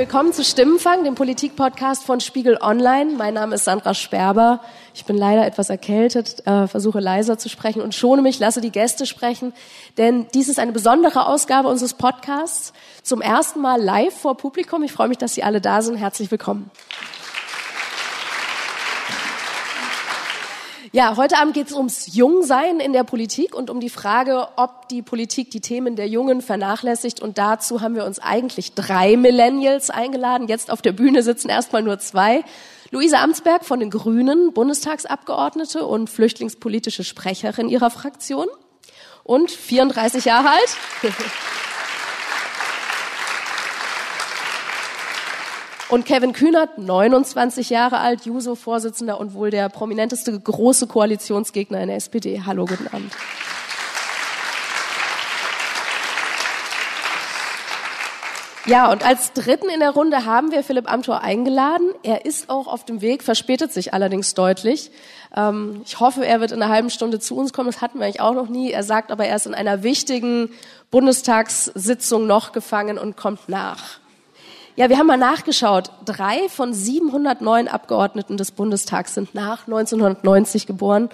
willkommen 0.00 0.32
zu 0.32 0.44
Stimmenfang, 0.44 1.04
dem 1.04 1.14
Politik-Podcast 1.14 2.04
von 2.04 2.20
Spiegel 2.20 2.56
Online. 2.62 3.12
Mein 3.18 3.34
Name 3.34 3.56
ist 3.56 3.64
Sandra 3.64 3.92
Sperber. 3.92 4.60
Ich 4.94 5.04
bin 5.04 5.14
leider 5.14 5.46
etwas 5.46 5.68
erkältet, 5.68 6.46
äh, 6.46 6.66
versuche 6.66 7.00
leiser 7.00 7.36
zu 7.36 7.50
sprechen 7.50 7.82
und 7.82 7.94
schone 7.94 8.22
mich, 8.22 8.38
lasse 8.38 8.62
die 8.62 8.70
Gäste 8.70 9.04
sprechen, 9.04 9.52
denn 9.98 10.26
dies 10.32 10.48
ist 10.48 10.58
eine 10.58 10.72
besondere 10.72 11.26
Ausgabe 11.26 11.68
unseres 11.68 11.92
Podcasts. 11.92 12.72
Zum 13.02 13.20
ersten 13.20 13.60
Mal 13.60 13.78
live 13.78 14.18
vor 14.18 14.38
Publikum. 14.38 14.82
Ich 14.84 14.92
freue 14.92 15.08
mich, 15.08 15.18
dass 15.18 15.34
Sie 15.34 15.42
alle 15.42 15.60
da 15.60 15.82
sind. 15.82 15.96
Herzlich 15.96 16.30
willkommen. 16.30 16.70
Ja, 20.92 21.16
heute 21.16 21.38
Abend 21.38 21.54
geht 21.54 21.68
es 21.68 21.72
ums 21.72 22.16
Jungsein 22.16 22.80
in 22.80 22.92
der 22.92 23.04
Politik 23.04 23.54
und 23.54 23.70
um 23.70 23.78
die 23.78 23.90
Frage, 23.90 24.48
ob 24.56 24.88
die 24.88 25.02
Politik 25.02 25.52
die 25.52 25.60
Themen 25.60 25.94
der 25.94 26.08
Jungen 26.08 26.42
vernachlässigt. 26.42 27.20
Und 27.20 27.38
dazu 27.38 27.80
haben 27.80 27.94
wir 27.94 28.04
uns 28.04 28.18
eigentlich 28.18 28.74
drei 28.74 29.16
Millennials 29.16 29.90
eingeladen. 29.90 30.48
Jetzt 30.48 30.68
auf 30.68 30.82
der 30.82 30.90
Bühne 30.90 31.22
sitzen 31.22 31.48
erstmal 31.48 31.84
nur 31.84 32.00
zwei. 32.00 32.42
Luise 32.90 33.18
Amtsberg 33.18 33.64
von 33.64 33.78
den 33.78 33.90
Grünen, 33.90 34.52
Bundestagsabgeordnete 34.52 35.86
und 35.86 36.10
flüchtlingspolitische 36.10 37.04
Sprecherin 37.04 37.68
ihrer 37.68 37.90
Fraktion 37.90 38.48
und 39.22 39.52
34 39.52 40.24
Jahre 40.24 40.48
alt. 40.48 40.76
Und 45.90 46.06
Kevin 46.06 46.32
Kühnert, 46.32 46.78
29 46.78 47.68
Jahre 47.68 47.98
alt, 47.98 48.24
Juso-Vorsitzender 48.24 49.18
und 49.18 49.34
wohl 49.34 49.50
der 49.50 49.68
prominenteste 49.68 50.38
große 50.38 50.86
Koalitionsgegner 50.86 51.80
in 51.80 51.88
der 51.88 51.96
SPD. 51.96 52.42
Hallo, 52.46 52.64
guten 52.64 52.86
Abend. 52.86 53.12
Ja, 58.66 58.92
und 58.92 59.04
als 59.04 59.32
Dritten 59.32 59.68
in 59.68 59.80
der 59.80 59.90
Runde 59.90 60.24
haben 60.26 60.52
wir 60.52 60.62
Philipp 60.62 60.88
Amthor 60.88 61.22
eingeladen. 61.22 61.88
Er 62.04 62.24
ist 62.24 62.50
auch 62.50 62.68
auf 62.68 62.84
dem 62.84 63.00
Weg, 63.00 63.24
verspätet 63.24 63.72
sich 63.72 63.92
allerdings 63.92 64.34
deutlich. 64.34 64.92
Ähm, 65.34 65.82
ich 65.84 65.98
hoffe, 65.98 66.24
er 66.24 66.40
wird 66.40 66.52
in 66.52 66.62
einer 66.62 66.72
halben 66.72 66.90
Stunde 66.90 67.18
zu 67.18 67.36
uns 67.36 67.52
kommen. 67.52 67.68
Das 67.68 67.80
hatten 67.80 67.98
wir 67.98 68.04
eigentlich 68.04 68.20
auch 68.20 68.34
noch 68.34 68.48
nie. 68.48 68.70
Er 68.70 68.84
sagt 68.84 69.10
aber, 69.10 69.26
er 69.26 69.34
ist 69.34 69.46
in 69.46 69.54
einer 69.54 69.82
wichtigen 69.82 70.50
Bundestagssitzung 70.92 72.28
noch 72.28 72.52
gefangen 72.52 72.96
und 72.96 73.16
kommt 73.16 73.48
nach. 73.48 73.98
Ja, 74.80 74.88
wir 74.88 74.96
haben 74.96 75.08
mal 75.08 75.18
nachgeschaut. 75.18 75.90
Drei 76.06 76.48
von 76.48 76.72
709 76.72 77.68
Abgeordneten 77.68 78.38
des 78.38 78.50
Bundestags 78.50 79.12
sind 79.12 79.34
nach 79.34 79.66
1990 79.66 80.66
geboren. 80.66 81.10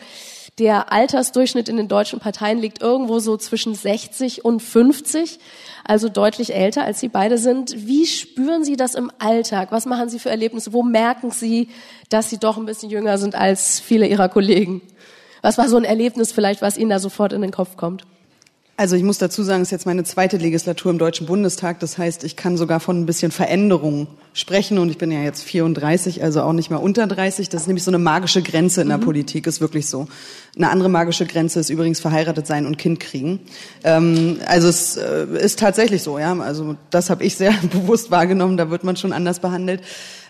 Der 0.60 0.92
Altersdurchschnitt 0.92 1.68
in 1.68 1.76
den 1.76 1.88
deutschen 1.88 2.20
Parteien 2.20 2.60
liegt 2.60 2.80
irgendwo 2.80 3.18
so 3.18 3.36
zwischen 3.36 3.74
60 3.74 4.44
und 4.44 4.62
50, 4.62 5.40
also 5.82 6.08
deutlich 6.08 6.54
älter 6.54 6.84
als 6.84 7.00
Sie 7.00 7.08
beide 7.08 7.38
sind. 7.38 7.88
Wie 7.88 8.06
spüren 8.06 8.62
Sie 8.62 8.76
das 8.76 8.94
im 8.94 9.10
Alltag? 9.18 9.72
Was 9.72 9.84
machen 9.84 10.08
Sie 10.10 10.20
für 10.20 10.30
Erlebnisse? 10.30 10.72
Wo 10.72 10.84
merken 10.84 11.32
Sie, 11.32 11.68
dass 12.08 12.30
Sie 12.30 12.38
doch 12.38 12.58
ein 12.58 12.66
bisschen 12.66 12.90
jünger 12.90 13.18
sind 13.18 13.34
als 13.34 13.80
viele 13.80 14.06
Ihrer 14.06 14.28
Kollegen? 14.28 14.80
Was 15.42 15.58
war 15.58 15.68
so 15.68 15.76
ein 15.76 15.82
Erlebnis 15.82 16.30
vielleicht, 16.30 16.62
was 16.62 16.78
Ihnen 16.78 16.90
da 16.90 17.00
sofort 17.00 17.32
in 17.32 17.42
den 17.42 17.50
Kopf 17.50 17.76
kommt? 17.76 18.06
Also 18.78 18.94
ich 18.94 19.02
muss 19.02 19.16
dazu 19.16 19.42
sagen, 19.42 19.62
es 19.62 19.68
ist 19.68 19.72
jetzt 19.72 19.86
meine 19.86 20.04
zweite 20.04 20.36
Legislatur 20.36 20.90
im 20.90 20.98
Deutschen 20.98 21.26
Bundestag. 21.26 21.80
Das 21.80 21.96
heißt, 21.96 22.24
ich 22.24 22.36
kann 22.36 22.58
sogar 22.58 22.78
von 22.78 23.00
ein 23.00 23.06
bisschen 23.06 23.32
Veränderung 23.32 24.06
sprechen. 24.36 24.78
Und 24.78 24.90
ich 24.90 24.98
bin 24.98 25.10
ja 25.10 25.22
jetzt 25.22 25.42
34, 25.42 26.22
also 26.22 26.42
auch 26.42 26.52
nicht 26.52 26.68
mehr 26.68 26.82
unter 26.82 27.06
30. 27.06 27.48
Das 27.48 27.62
ist 27.62 27.66
nämlich 27.66 27.84
so 27.84 27.90
eine 27.90 27.98
magische 27.98 28.42
Grenze 28.42 28.82
in 28.82 28.88
der 28.88 28.98
mhm. 28.98 29.04
Politik, 29.04 29.46
ist 29.46 29.62
wirklich 29.62 29.88
so. 29.88 30.06
Eine 30.56 30.70
andere 30.70 30.90
magische 30.90 31.24
Grenze 31.24 31.58
ist 31.58 31.70
übrigens 31.70 32.00
verheiratet 32.00 32.46
sein 32.46 32.66
und 32.66 32.76
Kind 32.76 33.00
kriegen. 33.00 33.40
Ähm, 33.82 34.38
also 34.46 34.68
es 34.68 34.98
äh, 34.98 35.26
ist 35.40 35.58
tatsächlich 35.58 36.02
so, 36.02 36.18
ja. 36.18 36.38
Also 36.38 36.76
das 36.90 37.08
habe 37.08 37.24
ich 37.24 37.36
sehr 37.36 37.52
bewusst 37.72 38.10
wahrgenommen. 38.10 38.58
Da 38.58 38.70
wird 38.70 38.84
man 38.84 38.96
schon 38.96 39.12
anders 39.12 39.40
behandelt. 39.40 39.80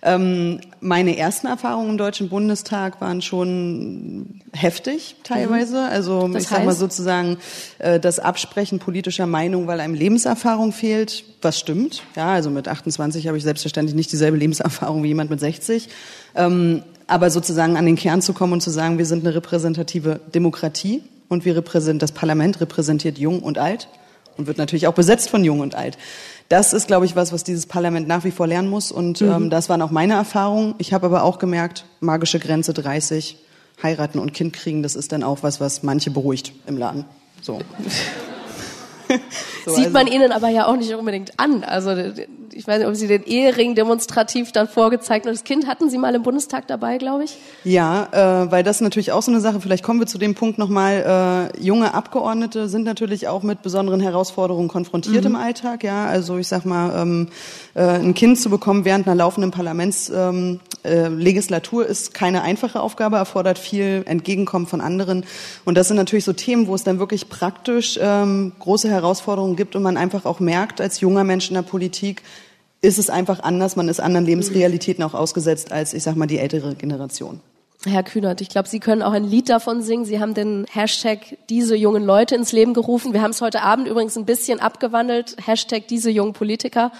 Ähm, 0.03 0.61
meine 0.81 1.17
ersten 1.17 1.49
Erfahrungen 1.49 1.91
im 1.91 1.99
Deutschen 1.99 2.29
Bundestag 2.29 3.01
waren 3.01 3.23
schon 3.23 4.41
heftig 4.53 5.17
teilweise. 5.25 5.78
Mhm. 5.78 5.91
Also 5.91 6.28
das 6.28 6.44
ich 6.44 6.49
sag 6.49 6.65
mal 6.65 6.75
sozusagen 6.75 7.38
äh, 7.78 7.99
das 7.99 8.21
Absprechen 8.21 8.78
politischer 8.78 9.27
Meinung, 9.27 9.67
weil 9.67 9.81
einem 9.81 9.94
Lebenserfahrung 9.94 10.73
fehlt, 10.73 11.25
was 11.43 11.59
stimmt. 11.59 12.03
Ja, 12.15 12.28
also 12.28 12.50
mit 12.50 12.69
28 12.69 13.27
habe 13.27 13.37
ich 13.37 13.43
selbstverständlich 13.43 13.96
nicht 13.97 14.12
dieselbe 14.12 14.37
Lebenserfahrung 14.37 15.03
wie 15.03 15.09
jemand 15.09 15.31
mit 15.31 15.41
60. 15.41 15.89
Ähm, 16.34 16.83
aber 17.07 17.31
sozusagen 17.31 17.77
an 17.77 17.87
den 17.87 17.97
Kern 17.97 18.23
zu 18.23 18.33
kommen 18.33 18.53
und 18.53 18.61
zu 18.61 18.71
sagen, 18.71 18.99
wir 18.99 19.07
sind 19.07 19.25
eine 19.25 19.34
repräsentative 19.34 20.21
Demokratie 20.34 21.03
und 21.29 21.45
wir 21.45 21.57
repräsentieren, 21.57 21.99
das 21.99 22.12
Parlament 22.12 22.61
repräsentiert 22.61 23.19
Jung 23.19 23.43
und 23.43 23.59
Alt 23.59 23.89
und 24.37 24.47
wird 24.47 24.59
natürlich 24.59 24.87
auch 24.87 24.95
besetzt 24.95 25.31
von 25.31 25.45
Jung 25.45 25.61
und 25.61 25.75
Alt. 25.75 25.99
Das 26.49 26.73
ist, 26.73 26.87
glaube 26.87 27.06
ich, 27.06 27.17
was, 27.17 27.33
was 27.33 27.43
dieses 27.43 27.67
Parlament 27.67 28.06
nach 28.06 28.25
wie 28.25 28.31
vor 28.31 28.47
lernen 28.47 28.69
muss. 28.69 28.93
Und 28.93 29.21
mhm. 29.21 29.31
ähm, 29.31 29.51
das 29.51 29.69
waren 29.69 29.83
auch 29.83 29.91
meine 29.91 30.15
Erfahrungen. 30.15 30.75
Ich 30.79 30.93
habe 30.93 31.06
aber 31.06 31.23
auch 31.23 31.39
gemerkt, 31.39 31.85
magische 32.01 32.39
Grenze 32.39 32.73
30, 32.73 33.39
heiraten 33.83 34.19
und 34.19 34.33
Kind 34.33 34.53
kriegen, 34.53 34.83
das 34.83 34.97
ist 34.97 35.12
dann 35.12 35.23
auch 35.23 35.43
was, 35.43 35.61
was 35.61 35.83
manche 35.83 36.11
beruhigt 36.11 36.53
im 36.67 36.79
Laden. 36.79 37.05
So. 37.43 37.61
so, 39.65 39.75
Sieht 39.75 39.87
also. 39.87 39.99
man 39.99 40.06
ihnen 40.06 40.33
aber 40.33 40.49
ja 40.49 40.67
auch 40.67 40.77
nicht 40.77 40.94
unbedingt 40.94 41.39
an. 41.39 41.65
Also 41.65 41.94
ich 42.56 42.67
weiß 42.67 42.78
nicht, 42.78 42.89
ob 42.89 42.94
Sie 42.94 43.06
den 43.06 43.22
Ehering 43.25 43.75
demonstrativ 43.75 44.53
dann 44.53 44.67
vorgezeigt 44.69 45.27
haben. 45.27 45.34
Das 45.34 45.44
Kind 45.44 45.67
hatten 45.67 45.91
Sie 45.91 45.99
mal 45.99 46.15
im 46.15 46.22
Bundestag 46.22 46.67
dabei, 46.67 46.97
glaube 46.97 47.25
ich? 47.25 47.37
Ja, 47.65 48.09
äh, 48.12 48.50
weil 48.50 48.62
das 48.62 48.81
natürlich 48.81 49.12
auch 49.12 49.21
so 49.22 49.31
eine 49.31 49.41
Sache, 49.41 49.61
vielleicht 49.61 49.84
kommen 49.84 50.00
wir 50.00 50.06
zu 50.06 50.17
dem 50.19 50.34
Punkt 50.34 50.56
nochmal, 50.59 51.53
äh, 51.55 51.62
junge 51.62 51.93
Abgeordnete 51.93 52.69
sind 52.69 52.84
natürlich 52.84 53.28
auch 53.28 53.43
mit 53.43 53.61
besonderen 53.62 54.00
Herausforderungen 54.00 54.69
konfrontiert 54.69 55.25
mhm. 55.25 55.33
im 55.33 55.37
Alltag. 55.37 55.84
Ja, 55.84 56.06
Also 56.06 56.38
ich 56.38 56.49
sag 56.49 56.65
mal, 56.65 56.99
ähm, 57.00 57.28
äh, 57.75 57.83
ein 57.83 58.15
Kind 58.15 58.41
zu 58.41 58.49
bekommen 58.49 58.87
während 58.87 59.06
einer 59.06 59.17
laufenden 59.17 59.50
Parlamentslegislatur 59.50 61.83
ähm, 61.83 61.88
äh, 61.88 61.91
ist 61.91 62.15
keine 62.15 62.41
einfache 62.43 62.81
Aufgabe, 62.81 63.17
erfordert 63.17 63.59
viel 63.59 64.03
Entgegenkommen 64.06 64.67
von 64.67 64.81
anderen. 64.81 65.27
Und 65.65 65.77
das 65.77 65.88
sind 65.88 65.99
natürlich 65.99 66.25
so 66.25 66.33
Themen, 66.33 66.69
wo 66.69 66.75
es 66.75 66.84
dann 66.84 66.99
wirklich 66.99 67.28
praktisch 67.28 67.99
ähm, 68.00 68.53
große 68.59 68.88
Herausforderungen 68.97 69.57
gibt 69.57 69.77
und 69.77 69.83
man 69.83 69.97
einfach 69.97 70.25
auch 70.25 70.41
merkt 70.41 70.81
als 70.81 71.01
junger 71.01 71.25
Mensch 71.25 71.49
in 71.49 71.55
der 71.55 71.62
Politik, 71.62 72.23
ist 72.83 72.99
es 72.99 73.11
einfach 73.11 73.41
anders. 73.41 73.77
Man 73.77 73.89
ist 73.89 74.01
anderen 74.01 74.27
Lebensrealitäten 74.27 75.03
auch 75.05 75.15
ausgesetzt 75.15 75.73
als, 75.73 75.95
ich 75.95 76.03
sag 76.03 76.17
mal, 76.17 76.27
die 76.27 76.39
ältere 76.39 76.75
Generation. 76.75 77.41
Herr 77.85 78.03
Kühnert, 78.03 78.41
ich 78.41 78.49
glaube, 78.49 78.69
Sie 78.69 78.81
können 78.81 79.03
auch 79.03 79.12
ein 79.12 79.25
Lied 79.25 79.49
davon 79.49 79.83
singen. 79.83 80.05
Sie 80.05 80.19
haben 80.19 80.35
den 80.35 80.67
Hashtag 80.71 81.37
diese 81.49 81.77
jungen 81.77 82.05
Leute 82.05 82.35
ins 82.35 82.53
Leben 82.53 82.75
gerufen. 82.75 83.12
Wir 83.12 83.23
haben 83.23 83.31
es 83.31 83.41
heute 83.41 83.62
Abend 83.62 83.87
übrigens 83.87 84.17
ein 84.17 84.25
bisschen 84.25 84.61
abgewandelt. 84.61 85.37
Hashtag 85.45 85.87
diese 85.89 86.11
jungen 86.11 86.33
Politiker, 86.33 86.91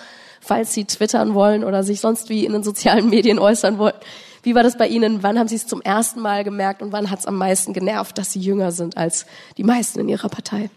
falls 0.41 0.75
Sie 0.75 0.85
twittern 0.85 1.35
wollen 1.35 1.65
oder 1.65 1.83
sich 1.83 2.01
sonst 2.01 2.29
wie 2.29 2.45
in 2.45 2.53
den 2.53 2.63
sozialen 2.63 3.11
Medien 3.11 3.39
äußern 3.39 3.79
wollen. 3.79 3.95
Wie 4.43 4.55
war 4.55 4.63
das 4.63 4.79
bei 4.79 4.87
Ihnen? 4.87 5.25
Wann 5.25 5.39
haben 5.41 5.49
Sie 5.49 5.57
es 5.57 5.67
zum 5.67 5.83
ersten 5.83 6.21
Mal 6.21 6.45
gemerkt 6.45 6.83
und 6.83 6.93
wann 6.93 7.11
hat 7.11 7.19
es 7.19 7.27
am 7.27 7.37
meisten 7.37 7.73
genervt, 7.73 8.17
dass 8.17 8.33
Sie 8.33 8.39
jünger 8.39 8.71
sind 8.71 8.97
als 8.97 9.27
die 9.57 9.65
meisten 9.65 9.99
in 9.99 10.09
Ihrer 10.09 10.29
Partei? 10.29 10.71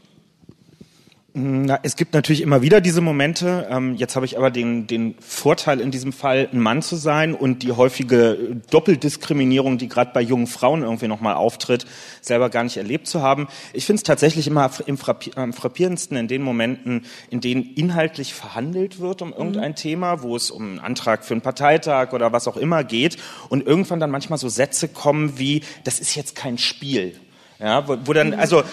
Na, 1.41 1.79
es 1.83 1.95
gibt 1.95 2.13
natürlich 2.13 2.41
immer 2.41 2.61
wieder 2.61 2.81
diese 2.81 2.99
Momente. 2.99 3.65
Ähm, 3.71 3.95
jetzt 3.95 4.17
habe 4.17 4.25
ich 4.25 4.37
aber 4.37 4.51
den, 4.51 4.87
den 4.87 5.15
Vorteil 5.21 5.79
in 5.79 5.89
diesem 5.89 6.11
Fall, 6.11 6.49
ein 6.51 6.59
Mann 6.59 6.81
zu 6.81 6.97
sein 6.97 7.33
und 7.33 7.63
die 7.63 7.71
häufige 7.71 8.57
Doppeldiskriminierung, 8.69 9.77
die 9.77 9.87
gerade 9.87 10.11
bei 10.13 10.19
jungen 10.19 10.47
Frauen 10.47 10.83
irgendwie 10.83 11.07
nochmal 11.07 11.35
auftritt, 11.35 11.85
selber 12.19 12.49
gar 12.49 12.65
nicht 12.65 12.75
erlebt 12.75 13.07
zu 13.07 13.21
haben. 13.21 13.47
Ich 13.71 13.85
finde 13.85 13.99
es 13.99 14.03
tatsächlich 14.03 14.47
immer 14.47 14.69
im 14.85 14.97
Frappi 14.97 15.31
am 15.35 15.53
frappierendsten 15.53 16.17
in 16.17 16.27
den 16.27 16.41
Momenten, 16.41 17.05
in 17.29 17.39
denen 17.39 17.73
inhaltlich 17.75 18.33
verhandelt 18.33 18.99
wird 18.99 19.21
um 19.21 19.31
irgendein 19.31 19.71
mhm. 19.71 19.75
Thema, 19.75 20.21
wo 20.21 20.35
es 20.35 20.51
um 20.51 20.63
einen 20.63 20.79
Antrag 20.79 21.23
für 21.23 21.35
einen 21.35 21.41
Parteitag 21.41 22.11
oder 22.11 22.33
was 22.33 22.49
auch 22.49 22.57
immer 22.57 22.83
geht 22.83 23.15
und 23.47 23.65
irgendwann 23.65 24.01
dann 24.01 24.11
manchmal 24.11 24.39
so 24.39 24.49
Sätze 24.49 24.89
kommen 24.89 25.39
wie, 25.39 25.61
das 25.85 26.01
ist 26.01 26.15
jetzt 26.15 26.35
kein 26.35 26.57
Spiel 26.57 27.15
ja, 27.59 27.85
wo, 27.87 27.97
wo 28.05 28.13
dann, 28.13 28.33
also 28.33 28.63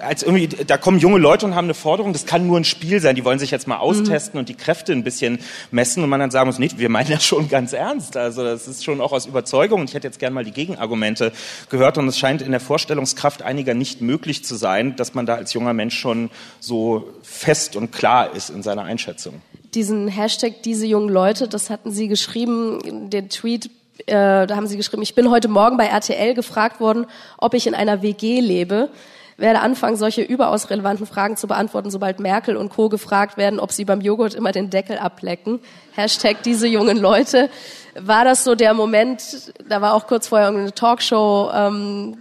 als 0.00 0.22
irgendwie, 0.22 0.48
da 0.48 0.76
kommen 0.76 0.98
junge 0.98 1.18
Leute 1.18 1.46
und 1.46 1.54
haben 1.54 1.66
eine 1.66 1.74
Forderung, 1.74 2.12
das 2.12 2.26
kann 2.26 2.46
nur 2.46 2.58
ein 2.58 2.64
Spiel 2.64 3.00
sein, 3.00 3.16
die 3.16 3.24
wollen 3.24 3.38
sich 3.38 3.50
jetzt 3.50 3.66
mal 3.66 3.78
austesten 3.78 4.36
mhm. 4.36 4.40
und 4.40 4.48
die 4.48 4.54
Kräfte 4.54 4.92
ein 4.92 5.04
bisschen 5.04 5.38
messen 5.70 6.02
und 6.02 6.08
man 6.08 6.20
dann 6.20 6.30
sagen 6.30 6.48
muss, 6.48 6.58
nicht, 6.58 6.78
wir 6.78 6.88
meinen 6.88 7.10
das 7.10 7.24
schon 7.24 7.48
ganz 7.48 7.72
ernst. 7.72 8.16
Also 8.16 8.42
das 8.42 8.68
ist 8.68 8.84
schon 8.84 9.00
auch 9.00 9.12
aus 9.12 9.26
Überzeugung 9.26 9.80
und 9.80 9.88
ich 9.88 9.94
hätte 9.94 10.06
jetzt 10.06 10.18
gerne 10.18 10.34
mal 10.34 10.44
die 10.44 10.52
Gegenargumente 10.52 11.32
gehört 11.70 11.98
und 11.98 12.08
es 12.08 12.18
scheint 12.18 12.42
in 12.42 12.50
der 12.50 12.60
Vorstellungskraft 12.60 13.42
einiger 13.42 13.74
nicht 13.74 14.00
möglich 14.00 14.44
zu 14.44 14.54
sein, 14.54 14.96
dass 14.96 15.14
man 15.14 15.26
da 15.26 15.34
als 15.34 15.52
junger 15.52 15.72
Mensch 15.72 15.98
schon 15.98 16.30
so 16.60 17.08
fest 17.22 17.76
und 17.76 17.92
klar 17.92 18.34
ist 18.34 18.50
in 18.50 18.62
seiner 18.62 18.82
Einschätzung. 18.82 19.42
Diesen 19.74 20.08
Hashtag, 20.08 20.62
diese 20.62 20.86
jungen 20.86 21.08
Leute, 21.08 21.48
das 21.48 21.68
hatten 21.70 21.90
Sie 21.90 22.08
geschrieben, 22.08 23.10
den 23.10 23.28
Tweet 23.28 23.70
äh, 24.06 24.46
da 24.46 24.56
haben 24.56 24.66
sie 24.66 24.76
geschrieben, 24.76 25.02
ich 25.02 25.14
bin 25.14 25.30
heute 25.30 25.48
Morgen 25.48 25.76
bei 25.76 25.86
RTL 25.86 26.34
gefragt 26.34 26.80
worden, 26.80 27.06
ob 27.38 27.54
ich 27.54 27.66
in 27.66 27.74
einer 27.74 28.02
WG 28.02 28.40
lebe. 28.40 28.90
Werde 29.36 29.60
anfangen, 29.60 29.96
solche 29.96 30.22
überaus 30.22 30.70
relevanten 30.70 31.06
Fragen 31.06 31.36
zu 31.36 31.46
beantworten, 31.46 31.90
sobald 31.90 32.20
Merkel 32.20 32.56
und 32.56 32.70
Co. 32.70 32.88
gefragt 32.88 33.36
werden, 33.36 33.58
ob 33.58 33.72
sie 33.72 33.84
beim 33.84 34.00
Joghurt 34.00 34.34
immer 34.34 34.52
den 34.52 34.70
Deckel 34.70 34.98
ablecken. 34.98 35.60
Hashtag 35.92 36.42
diese 36.44 36.68
jungen 36.68 36.98
Leute. 36.98 37.50
War 37.98 38.24
das 38.24 38.44
so 38.44 38.54
der 38.54 38.74
Moment, 38.74 39.52
da 39.68 39.80
war 39.80 39.94
auch 39.94 40.06
kurz 40.06 40.28
vorher 40.28 40.48
eine 40.48 40.72
Talkshow, 40.72 41.50
ähm, 41.52 42.16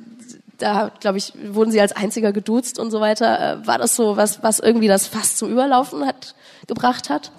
da, 0.57 0.92
glaube 1.00 1.18
ich, 1.18 1.33
wurden 1.51 1.71
sie 1.71 1.81
als 1.81 1.95
einziger 1.95 2.31
geduzt 2.31 2.80
und 2.80 2.89
so 2.92 3.01
weiter. 3.01 3.59
Äh, 3.62 3.68
war 3.68 3.77
das 3.77 3.95
so 3.95 4.18
was, 4.18 4.42
was 4.44 4.59
irgendwie 4.59 4.88
das 4.88 5.07
fast 5.07 5.38
zum 5.38 5.51
Überlaufen 5.51 6.06
hat, 6.06 6.36
gebracht 6.68 7.09
hat? 7.09 7.31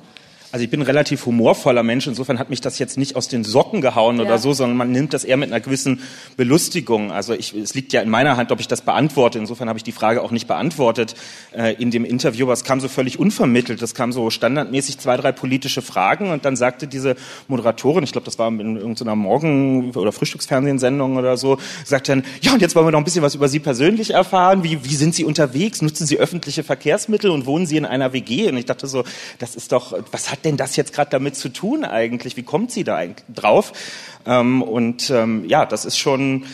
Also 0.55 0.62
ich 0.62 0.71
bin 0.71 0.83
ein 0.83 0.87
relativ 0.87 1.27
humorvoller 1.27 1.83
Mensch, 1.83 2.06
insofern 2.06 2.39
hat 2.39 2.49
mich 2.49 2.61
das 2.61 2.79
jetzt 2.79 2.97
nicht 2.97 3.17
aus 3.17 3.27
den 3.27 3.43
Socken 3.43 3.81
gehauen 3.81 4.19
ja. 4.19 4.23
oder 4.23 4.39
so, 4.39 4.53
sondern 4.53 4.77
man 4.77 4.93
nimmt 4.93 5.12
das 5.12 5.25
eher 5.25 5.37
mit 5.37 5.51
einer 5.51 5.59
gewissen 5.59 6.01
Belustigung. 6.37 7.11
Also 7.11 7.35
ich, 7.35 7.53
es 7.55 7.75
liegt 7.75 7.93
ja 7.93 8.03
in 8.03 8.09
meiner 8.09 8.37
Hand, 8.37 8.53
ob 8.53 8.61
ich 8.61 8.69
das 8.69 8.83
beantworte. 8.83 9.41
Insofern 9.41 9.69
habe 9.69 9.81
ich 9.81 9.83
die 9.83 9.91
Frage 9.91 10.23
auch 10.23 10.31
nicht 10.31 10.47
beantwortet 10.47 11.17
äh, 11.56 11.75
in 11.83 11.91
dem 11.91 12.05
Interview, 12.05 12.47
aber 12.47 12.53
es 12.53 12.62
kam 12.62 12.79
so 12.79 12.87
völlig 12.87 13.19
unvermittelt. 13.19 13.83
Es 13.83 13.97
kam 13.97 14.12
so 14.12 14.31
standardmäßig 14.31 14.99
zwei, 14.99 15.17
drei 15.17 15.33
politische 15.33 15.83
Fragen 15.83 16.31
und 16.31 16.45
dann 16.45 16.55
sagte 16.55 16.87
diese 16.87 17.17
Moderatorin, 17.49 18.05
ich 18.05 18.12
glaube, 18.12 18.27
das 18.27 18.39
war 18.39 18.47
in 18.47 18.77
irgendeiner 18.77 19.17
Morgen- 19.17 19.91
oder 19.97 20.12
Frühstücksfernsehsendung 20.12 21.17
oder 21.17 21.37
so, 21.37 21.59
sagt 21.85 22.09
dann, 22.09 22.23
ja, 22.43 22.53
und 22.53 22.62
jetzt 22.62 22.77
wollen 22.77 22.87
wir 22.87 22.93
noch 22.93 23.01
ein 23.01 23.05
bisschen 23.05 23.23
was 23.23 23.35
über 23.35 23.49
Sie 23.49 23.59
persönlich 23.59 24.12
erfahren. 24.12 24.62
Wie, 24.62 24.85
wie 24.85 24.95
sind 24.95 25.17
Sie 25.17 25.25
unterwegs? 25.25 25.83
Nutzen 25.83 26.06
Sie 26.06 26.21
öffentliche 26.21 26.62
Verkehrsmittel 26.62 27.33
und 27.33 27.45
wohnen 27.45 27.67
Sie 27.67 27.77
in 27.77 27.87
einer 27.87 28.12
WG? 28.12 28.49
Und 28.49 28.56
ich 28.56 28.67
dachte 28.67 28.87
so, 28.87 29.03
das 29.41 29.56
ist 29.56 29.73
doch, 29.73 29.99
was 30.12 30.31
hat 30.31 30.44
denn 30.44 30.56
das 30.56 30.76
jetzt 30.76 30.93
gerade 30.93 31.11
damit 31.11 31.37
zu 31.37 31.49
tun 31.49 31.85
eigentlich? 31.85 32.37
Wie 32.37 32.43
kommt 32.43 32.70
sie 32.70 32.85
da 32.85 32.96
eigentlich 32.96 33.25
drauf? 33.35 33.73
Ähm, 34.26 34.62
und 34.62 35.11
ähm, 35.11 35.44
ja, 35.47 35.67
das 35.67 35.85
ist 35.85 35.99
schon, 35.99 36.44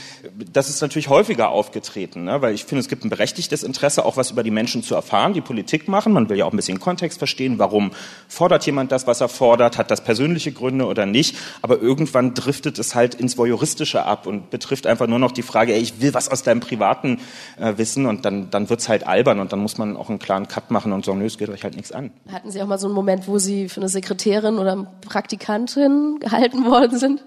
das 0.53 0.69
ist 0.69 0.81
natürlich 0.81 1.09
häufiger 1.09 1.51
aufgetreten, 1.51 2.25
ne? 2.25 2.43
weil 2.43 2.55
ich 2.55 2.65
finde, 2.65 2.81
es 2.81 2.89
gibt 2.89 3.05
ein 3.05 3.11
berechtigtes 3.11 3.63
Interesse, 3.63 4.05
auch 4.05 4.17
was 4.17 4.31
über 4.31 4.43
die 4.43 4.51
Menschen 4.51 4.83
zu 4.83 4.95
erfahren, 4.95 5.35
die 5.35 5.41
Politik 5.41 5.89
machen. 5.89 6.13
Man 6.13 6.29
will 6.29 6.39
ja 6.39 6.45
auch 6.45 6.53
ein 6.53 6.57
bisschen 6.57 6.81
Kontext 6.81 7.19
verstehen, 7.19 7.59
warum 7.59 7.93
fordert 8.29 8.67
jemand 8.67 8.93
das, 8.93 9.07
was 9.07 9.21
er 9.21 9.29
fordert, 9.29 9.79
hat 9.79 9.91
das 9.91 10.03
persönliche 10.03 10.53
Gründe 10.53 10.87
oder 10.87 11.07
nicht. 11.07 11.37
Aber 11.63 11.81
irgendwann 11.81 12.35
driftet 12.35 12.79
es 12.79 12.95
halt 12.95 13.15
ins 13.15 13.39
Voyeuristische 13.39 14.05
ab 14.05 14.27
und 14.27 14.51
betrifft 14.51 14.87
einfach 14.87 15.07
nur 15.07 15.19
noch 15.19 15.33
die 15.33 15.43
Frage, 15.43 15.73
ey, 15.75 15.81
ich 15.81 16.01
will 16.01 16.15
was 16.15 16.29
aus 16.29 16.43
deinem 16.43 16.61
Privaten 16.61 17.21
äh, 17.59 17.75
wissen 17.77 18.07
und 18.07 18.25
dann, 18.25 18.51
dann 18.51 18.69
wird's 18.69 18.89
halt 18.89 19.07
albern 19.07 19.41
und 19.41 19.53
dann 19.53 19.61
muss 19.61 19.79
man 19.79 19.97
auch 19.97 20.09
einen 20.09 20.19
klaren 20.19 20.49
Cut 20.49 20.71
machen 20.71 20.93
und 20.93 21.05
sagen, 21.05 21.19
nö, 21.19 21.27
es 21.27 21.39
geht 21.39 21.49
euch 21.49 21.63
halt 21.65 21.77
nichts 21.77 21.93
an. 21.93 22.11
Hatten 22.31 22.51
Sie 22.51 22.61
auch 22.63 22.67
mal 22.67 22.79
so 22.79 22.87
einen 22.89 22.95
Moment, 22.95 23.29
wo 23.29 23.39
Sie 23.39 23.69
für 23.69 23.81
eine 23.81 23.89
Sekretärin 23.89 24.59
oder 24.59 24.87
Praktikantin 25.03 26.19
gehalten 26.21 26.65
worden 26.65 26.99
sind? 26.99 27.25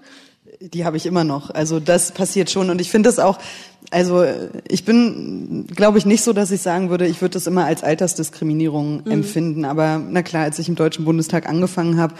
Die 0.60 0.84
habe 0.84 0.96
ich 0.96 1.06
immer 1.06 1.24
noch. 1.24 1.50
Also 1.50 1.80
das 1.80 2.12
passiert 2.12 2.50
schon 2.50 2.70
und 2.70 2.80
ich 2.80 2.90
finde 2.90 3.08
es 3.08 3.18
auch, 3.18 3.38
also 3.90 4.24
ich 4.68 4.84
bin, 4.84 5.66
glaube 5.74 5.98
ich, 5.98 6.06
nicht 6.06 6.22
so, 6.22 6.32
dass 6.32 6.50
ich 6.50 6.62
sagen 6.62 6.90
würde, 6.90 7.06
ich 7.06 7.20
würde 7.20 7.34
das 7.34 7.46
immer 7.46 7.64
als 7.64 7.82
Altersdiskriminierung 7.82 9.02
mhm. 9.04 9.10
empfinden. 9.10 9.64
Aber 9.64 10.00
na 10.08 10.22
klar, 10.22 10.44
als 10.44 10.58
ich 10.58 10.68
im 10.68 10.74
Deutschen 10.74 11.04
Bundestag 11.04 11.48
angefangen 11.48 11.98
habe, 11.98 12.14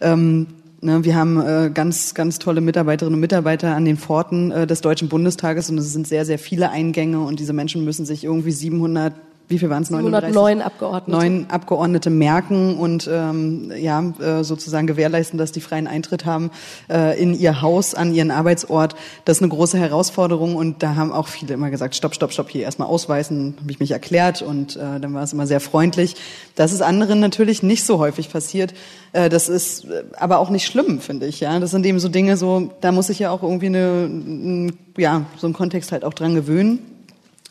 ähm, 0.00 0.46
Ne, 0.80 1.04
wir 1.04 1.16
haben 1.16 1.40
äh, 1.40 1.70
ganz, 1.74 2.14
ganz 2.14 2.38
tolle 2.38 2.60
Mitarbeiterinnen 2.60 3.14
und 3.14 3.20
Mitarbeiter 3.20 3.74
an 3.74 3.84
den 3.84 3.96
Pforten 3.96 4.52
äh, 4.52 4.64
des 4.64 4.80
Deutschen 4.80 5.08
Bundestages 5.08 5.68
und 5.70 5.78
es 5.78 5.92
sind 5.92 6.06
sehr, 6.06 6.24
sehr 6.24 6.38
viele 6.38 6.70
Eingänge 6.70 7.18
und 7.18 7.40
diese 7.40 7.52
Menschen 7.52 7.84
müssen 7.84 8.06
sich 8.06 8.22
irgendwie 8.22 8.52
700 8.52 9.12
wie 9.48 9.58
viel 9.58 9.70
waren 9.70 9.82
es? 9.82 9.88
709 9.88 10.60
Abgeordnete. 10.60 11.10
Neun 11.10 11.46
Abgeordnete 11.48 12.10
merken 12.10 12.76
und 12.76 13.08
ähm, 13.10 13.72
ja 13.76 14.04
äh, 14.20 14.44
sozusagen 14.44 14.86
gewährleisten, 14.86 15.38
dass 15.38 15.52
die 15.52 15.60
freien 15.60 15.86
Eintritt 15.86 16.26
haben 16.26 16.50
äh, 16.90 17.20
in 17.20 17.34
ihr 17.34 17.62
Haus, 17.62 17.94
an 17.94 18.12
ihren 18.12 18.30
Arbeitsort. 18.30 18.94
Das 19.24 19.38
ist 19.38 19.42
eine 19.42 19.50
große 19.50 19.78
Herausforderung 19.78 20.54
und 20.54 20.82
da 20.82 20.96
haben 20.96 21.12
auch 21.12 21.28
viele 21.28 21.54
immer 21.54 21.70
gesagt, 21.70 21.96
stopp, 21.96 22.14
stopp, 22.14 22.32
stopp, 22.32 22.50
hier 22.50 22.62
erstmal 22.62 22.88
ausweisen, 22.88 23.54
habe 23.60 23.70
ich 23.70 23.80
mich 23.80 23.90
erklärt 23.90 24.42
und 24.42 24.76
äh, 24.76 25.00
dann 25.00 25.14
war 25.14 25.22
es 25.22 25.32
immer 25.32 25.46
sehr 25.46 25.60
freundlich. 25.60 26.16
Das 26.54 26.72
ist 26.72 26.82
anderen 26.82 27.20
natürlich 27.20 27.62
nicht 27.62 27.84
so 27.84 27.98
häufig 27.98 28.30
passiert. 28.30 28.74
Äh, 29.12 29.30
das 29.30 29.48
ist 29.48 29.84
äh, 29.84 30.04
aber 30.18 30.40
auch 30.40 30.50
nicht 30.50 30.66
schlimm, 30.66 31.00
finde 31.00 31.26
ich. 31.26 31.40
Ja, 31.40 31.58
das 31.58 31.70
sind 31.70 31.86
eben 31.86 32.00
so 32.00 32.08
Dinge, 32.08 32.36
so 32.36 32.70
da 32.82 32.92
muss 32.92 33.08
ich 33.08 33.18
ja 33.18 33.30
auch 33.30 33.42
irgendwie 33.42 33.66
eine, 33.66 34.72
ja, 34.98 35.24
so 35.38 35.46
einen 35.46 35.54
Kontext 35.54 35.90
halt 35.92 36.04
auch 36.04 36.12
dran 36.12 36.34
gewöhnen. 36.34 36.97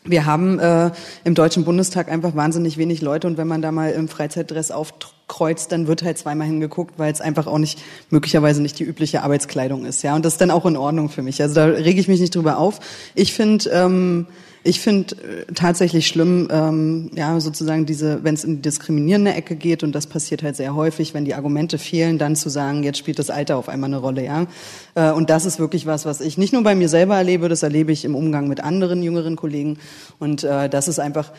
Wir 0.08 0.24
haben 0.24 0.58
äh, 0.58 0.90
im 1.24 1.34
Deutschen 1.34 1.64
Bundestag 1.64 2.10
einfach 2.10 2.34
wahnsinnig 2.34 2.78
wenig 2.78 3.02
Leute 3.02 3.26
und 3.26 3.36
wenn 3.36 3.46
man 3.46 3.62
da 3.62 3.72
mal 3.72 3.90
im 3.90 4.08
Freizeitdress 4.08 4.70
aufkreuzt, 4.70 5.70
dann 5.72 5.86
wird 5.86 6.02
halt 6.02 6.18
zweimal 6.18 6.46
hingeguckt, 6.46 6.98
weil 6.98 7.12
es 7.12 7.20
einfach 7.20 7.46
auch 7.46 7.58
nicht 7.58 7.78
möglicherweise 8.10 8.62
nicht 8.62 8.78
die 8.78 8.84
übliche 8.84 9.22
Arbeitskleidung 9.22 9.84
ist, 9.84 10.02
ja. 10.02 10.16
Und 10.16 10.24
das 10.24 10.34
ist 10.34 10.40
dann 10.40 10.50
auch 10.50 10.64
in 10.66 10.76
Ordnung 10.76 11.10
für 11.10 11.22
mich. 11.22 11.42
Also 11.42 11.54
da 11.54 11.66
rege 11.66 12.00
ich 12.00 12.08
mich 12.08 12.20
nicht 12.20 12.34
drüber 12.34 12.58
auf. 12.58 12.80
Ich 13.14 13.34
finde 13.34 13.68
ähm, 13.70 14.26
ich 14.64 14.80
finde 14.80 15.14
äh, 15.16 15.52
tatsächlich 15.54 16.06
schlimm, 16.06 16.48
ähm, 16.50 17.10
ja, 17.14 17.38
sozusagen 17.40 17.86
diese, 17.86 18.24
wenn 18.24 18.34
es 18.34 18.44
in 18.44 18.56
die 18.56 18.62
diskriminierende 18.62 19.32
Ecke 19.32 19.56
geht, 19.56 19.82
und 19.82 19.92
das 19.94 20.06
passiert 20.06 20.42
halt 20.42 20.56
sehr 20.56 20.74
häufig, 20.74 21.14
wenn 21.14 21.24
die 21.24 21.34
Argumente 21.34 21.78
fehlen, 21.78 22.18
dann 22.18 22.36
zu 22.36 22.48
sagen, 22.48 22.82
jetzt 22.82 22.98
spielt 22.98 23.18
das 23.18 23.30
Alter 23.30 23.56
auf 23.56 23.68
einmal 23.68 23.88
eine 23.88 23.98
Rolle, 23.98 24.24
ja. 24.24 24.46
Äh, 24.94 25.12
und 25.12 25.30
das 25.30 25.44
ist 25.44 25.58
wirklich 25.58 25.86
was, 25.86 26.04
was 26.04 26.20
ich 26.20 26.38
nicht 26.38 26.52
nur 26.52 26.62
bei 26.62 26.74
mir 26.74 26.88
selber 26.88 27.16
erlebe, 27.16 27.48
das 27.48 27.62
erlebe 27.62 27.92
ich 27.92 28.04
im 28.04 28.14
Umgang 28.14 28.48
mit 28.48 28.60
anderen 28.62 29.02
jüngeren 29.02 29.36
Kollegen. 29.36 29.78
Und 30.18 30.44
äh, 30.44 30.68
das 30.68 30.88
ist 30.88 30.98
einfach, 30.98 31.32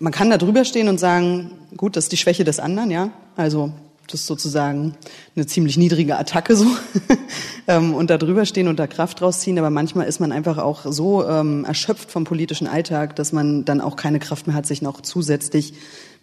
man 0.00 0.12
kann 0.12 0.30
da 0.30 0.38
drüber 0.38 0.64
stehen 0.64 0.88
und 0.88 0.98
sagen, 0.98 1.50
gut, 1.76 1.96
das 1.96 2.04
ist 2.04 2.12
die 2.12 2.16
Schwäche 2.16 2.44
des 2.44 2.60
anderen, 2.60 2.90
ja. 2.90 3.10
Also 3.36 3.72
das 4.08 4.20
ist 4.20 4.26
sozusagen 4.26 4.94
eine 5.36 5.46
ziemlich 5.46 5.76
niedrige 5.76 6.18
Attacke 6.18 6.56
so 6.56 6.66
ähm, 7.66 7.94
und 7.94 8.10
da 8.10 8.18
drüber 8.18 8.44
stehen 8.44 8.68
und 8.68 8.78
da 8.78 8.86
Kraft 8.86 9.22
rausziehen. 9.22 9.58
Aber 9.58 9.70
manchmal 9.70 10.06
ist 10.06 10.20
man 10.20 10.32
einfach 10.32 10.58
auch 10.58 10.84
so 10.86 11.26
ähm, 11.26 11.64
erschöpft 11.64 12.10
vom 12.10 12.24
politischen 12.24 12.66
Alltag, 12.66 13.16
dass 13.16 13.32
man 13.32 13.64
dann 13.64 13.80
auch 13.80 13.96
keine 13.96 14.18
Kraft 14.18 14.46
mehr 14.46 14.56
hat, 14.56 14.66
sich 14.66 14.82
noch 14.82 15.00
zusätzlich 15.00 15.74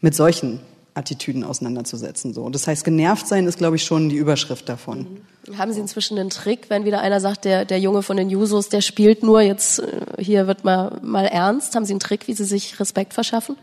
mit 0.02 0.16
solchen 0.16 0.60
Attitüden 0.94 1.44
auseinanderzusetzen. 1.44 2.34
So. 2.34 2.50
Das 2.50 2.68
heißt, 2.68 2.84
genervt 2.84 3.28
sein 3.28 3.48
ist, 3.48 3.58
glaube 3.58 3.78
ich, 3.78 3.84
schon 3.84 4.10
die 4.10 4.18
Überschrift 4.18 4.68
davon. 4.70 5.08
Mhm. 5.48 5.58
Haben 5.58 5.74
Sie 5.74 5.80
inzwischen 5.80 6.18
den 6.18 6.30
Trick, 6.30 6.70
wenn 6.70 6.86
wieder 6.86 7.00
einer 7.00 7.20
sagt, 7.20 7.46
der, 7.46 7.66
der 7.66 7.80
Junge 7.80 8.04
von 8.04 8.18
den 8.18 8.30
Jusos, 8.30 8.70
der 8.70 8.81
spielt 8.81 9.24
nur, 9.24 9.42
jetzt 9.42 9.80
äh, 9.80 10.22
hier 10.22 10.46
wird 10.46 10.64
mal, 10.64 11.00
mal 11.02 11.26
ernst, 11.26 11.76
haben 11.76 11.86
Sie 11.86 11.94
einen 11.94 12.00
Trick, 12.00 12.28
wie 12.28 12.34
Sie 12.34 12.44
sich 12.44 12.80
Respekt 12.80 13.14
verschaffen? 13.14 13.56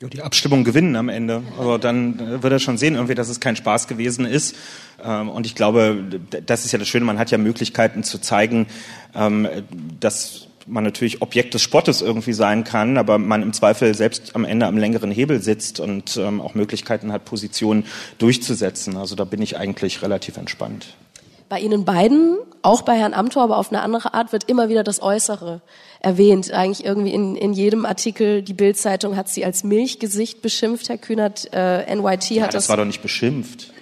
Ja, 0.00 0.08
die 0.08 0.22
Abstimmung 0.22 0.64
gewinnen 0.64 0.96
am 0.96 1.08
Ende. 1.08 1.42
Aber 1.58 1.78
dann 1.78 2.42
wird 2.42 2.52
er 2.52 2.58
schon 2.58 2.78
sehen, 2.78 2.94
irgendwie, 2.94 3.14
dass 3.14 3.28
es 3.28 3.40
kein 3.40 3.56
Spaß 3.56 3.86
gewesen 3.86 4.24
ist. 4.24 4.56
Ähm, 5.02 5.28
und 5.28 5.46
ich 5.46 5.54
glaube, 5.54 6.04
das 6.46 6.64
ist 6.64 6.72
ja 6.72 6.78
das 6.78 6.88
Schöne, 6.88 7.04
man 7.04 7.18
hat 7.18 7.30
ja 7.30 7.38
Möglichkeiten 7.38 8.02
zu 8.02 8.18
zeigen, 8.18 8.66
ähm, 9.14 9.48
dass 9.98 10.46
man 10.66 10.84
natürlich 10.84 11.20
Objekt 11.20 11.54
des 11.54 11.62
Spottes 11.62 12.00
irgendwie 12.00 12.32
sein 12.32 12.64
kann, 12.64 12.96
aber 12.96 13.18
man 13.18 13.42
im 13.42 13.52
Zweifel 13.52 13.94
selbst 13.94 14.36
am 14.36 14.44
Ende 14.44 14.66
am 14.66 14.76
längeren 14.78 15.10
Hebel 15.10 15.42
sitzt 15.42 15.80
und 15.80 16.16
ähm, 16.16 16.40
auch 16.40 16.54
Möglichkeiten 16.54 17.12
hat, 17.12 17.24
Positionen 17.24 17.84
durchzusetzen. 18.18 18.96
Also 18.96 19.16
da 19.16 19.24
bin 19.24 19.42
ich 19.42 19.56
eigentlich 19.56 20.02
relativ 20.02 20.36
entspannt. 20.36 20.94
Bei 21.50 21.58
Ihnen 21.58 21.84
beiden, 21.84 22.38
auch 22.62 22.82
bei 22.82 22.96
Herrn 22.96 23.12
Amthor, 23.12 23.42
aber 23.42 23.58
auf 23.58 23.72
eine 23.72 23.82
andere 23.82 24.14
Art, 24.14 24.32
wird 24.32 24.44
immer 24.44 24.68
wieder 24.68 24.84
das 24.84 25.02
Äußere 25.02 25.62
erwähnt. 25.98 26.52
Eigentlich 26.52 26.86
irgendwie 26.86 27.12
in, 27.12 27.34
in 27.34 27.52
jedem 27.52 27.86
Artikel, 27.86 28.42
die 28.42 28.54
Bildzeitung 28.54 29.16
hat 29.16 29.28
sie 29.28 29.44
als 29.44 29.64
Milchgesicht 29.64 30.42
beschimpft, 30.42 30.88
Herr 30.88 30.96
Kühnert. 30.96 31.52
Äh, 31.52 31.92
NYT 31.92 32.30
ja, 32.30 32.42
hat 32.44 32.54
das. 32.54 32.66
Das 32.66 32.68
war 32.68 32.76
doch 32.76 32.84
nicht 32.84 33.02
beschimpft. 33.02 33.72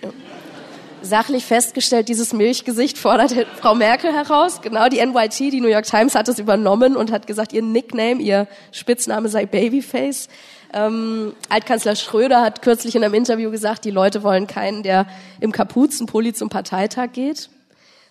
Sachlich 1.03 1.45
festgestellt, 1.45 2.09
dieses 2.09 2.33
Milchgesicht 2.33 2.97
fordert 2.97 3.35
Frau 3.61 3.75
Merkel 3.75 4.15
heraus. 4.15 4.63
Genau, 4.63 4.89
die 4.89 5.05
NYT, 5.05 5.39
die 5.39 5.61
New 5.61 5.69
York 5.69 5.85
Times 5.85 6.15
hat 6.15 6.27
es 6.29 6.39
übernommen 6.39 6.97
und 6.97 7.13
hat 7.13 7.27
gesagt, 7.27 7.53
ihr 7.53 7.61
Nickname, 7.61 8.23
ihr 8.23 8.49
Spitzname 8.73 9.29
sei 9.29 9.45
Babyface. 9.45 10.29
Ähm, 10.73 11.35
Altkanzler 11.51 11.97
Schröder 11.97 12.41
hat 12.41 12.63
kürzlich 12.63 12.97
in 12.97 13.05
einem 13.05 13.13
Interview 13.13 13.51
gesagt, 13.51 13.85
die 13.85 13.91
Leute 13.91 14.23
wollen 14.23 14.47
keinen, 14.47 14.83
der 14.83 15.07
im 15.39 15.53
Kapuzenpulli 15.53 16.33
zum 16.33 16.49
Parteitag 16.49 17.13
geht 17.13 17.51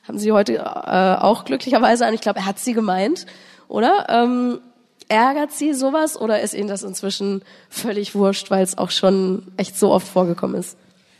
haben 0.08 0.20
Sie 0.20 0.32
heute 0.32 0.56
äh, 0.56 0.60
auch 0.60 1.46
glücklicherweise 1.46 2.06
an. 2.06 2.14
Ich 2.14 2.22
glaube, 2.22 2.40
er 2.40 2.46
hat 2.46 2.60
sie 2.60 2.74
gemeint, 2.74 3.26
oder? 3.68 4.08
Ähm, 4.10 4.60
ärgert 5.10 5.52
Sie 5.52 5.74
sowas 5.74 6.20
oder 6.20 6.42
ist 6.42 6.54
Ihnen 6.54 6.68
das 6.68 6.84
inzwischen 6.84 7.42
völlig 7.70 8.16
wurscht, 8.16 8.50
weil 8.52 8.64
es 8.64 8.78
auch 8.78 8.92
schon 8.92 9.48
echt 9.58 9.78
so 9.78 9.92
oft 9.92 10.08
vorgekommen 10.08 10.56
ist? 10.56 10.78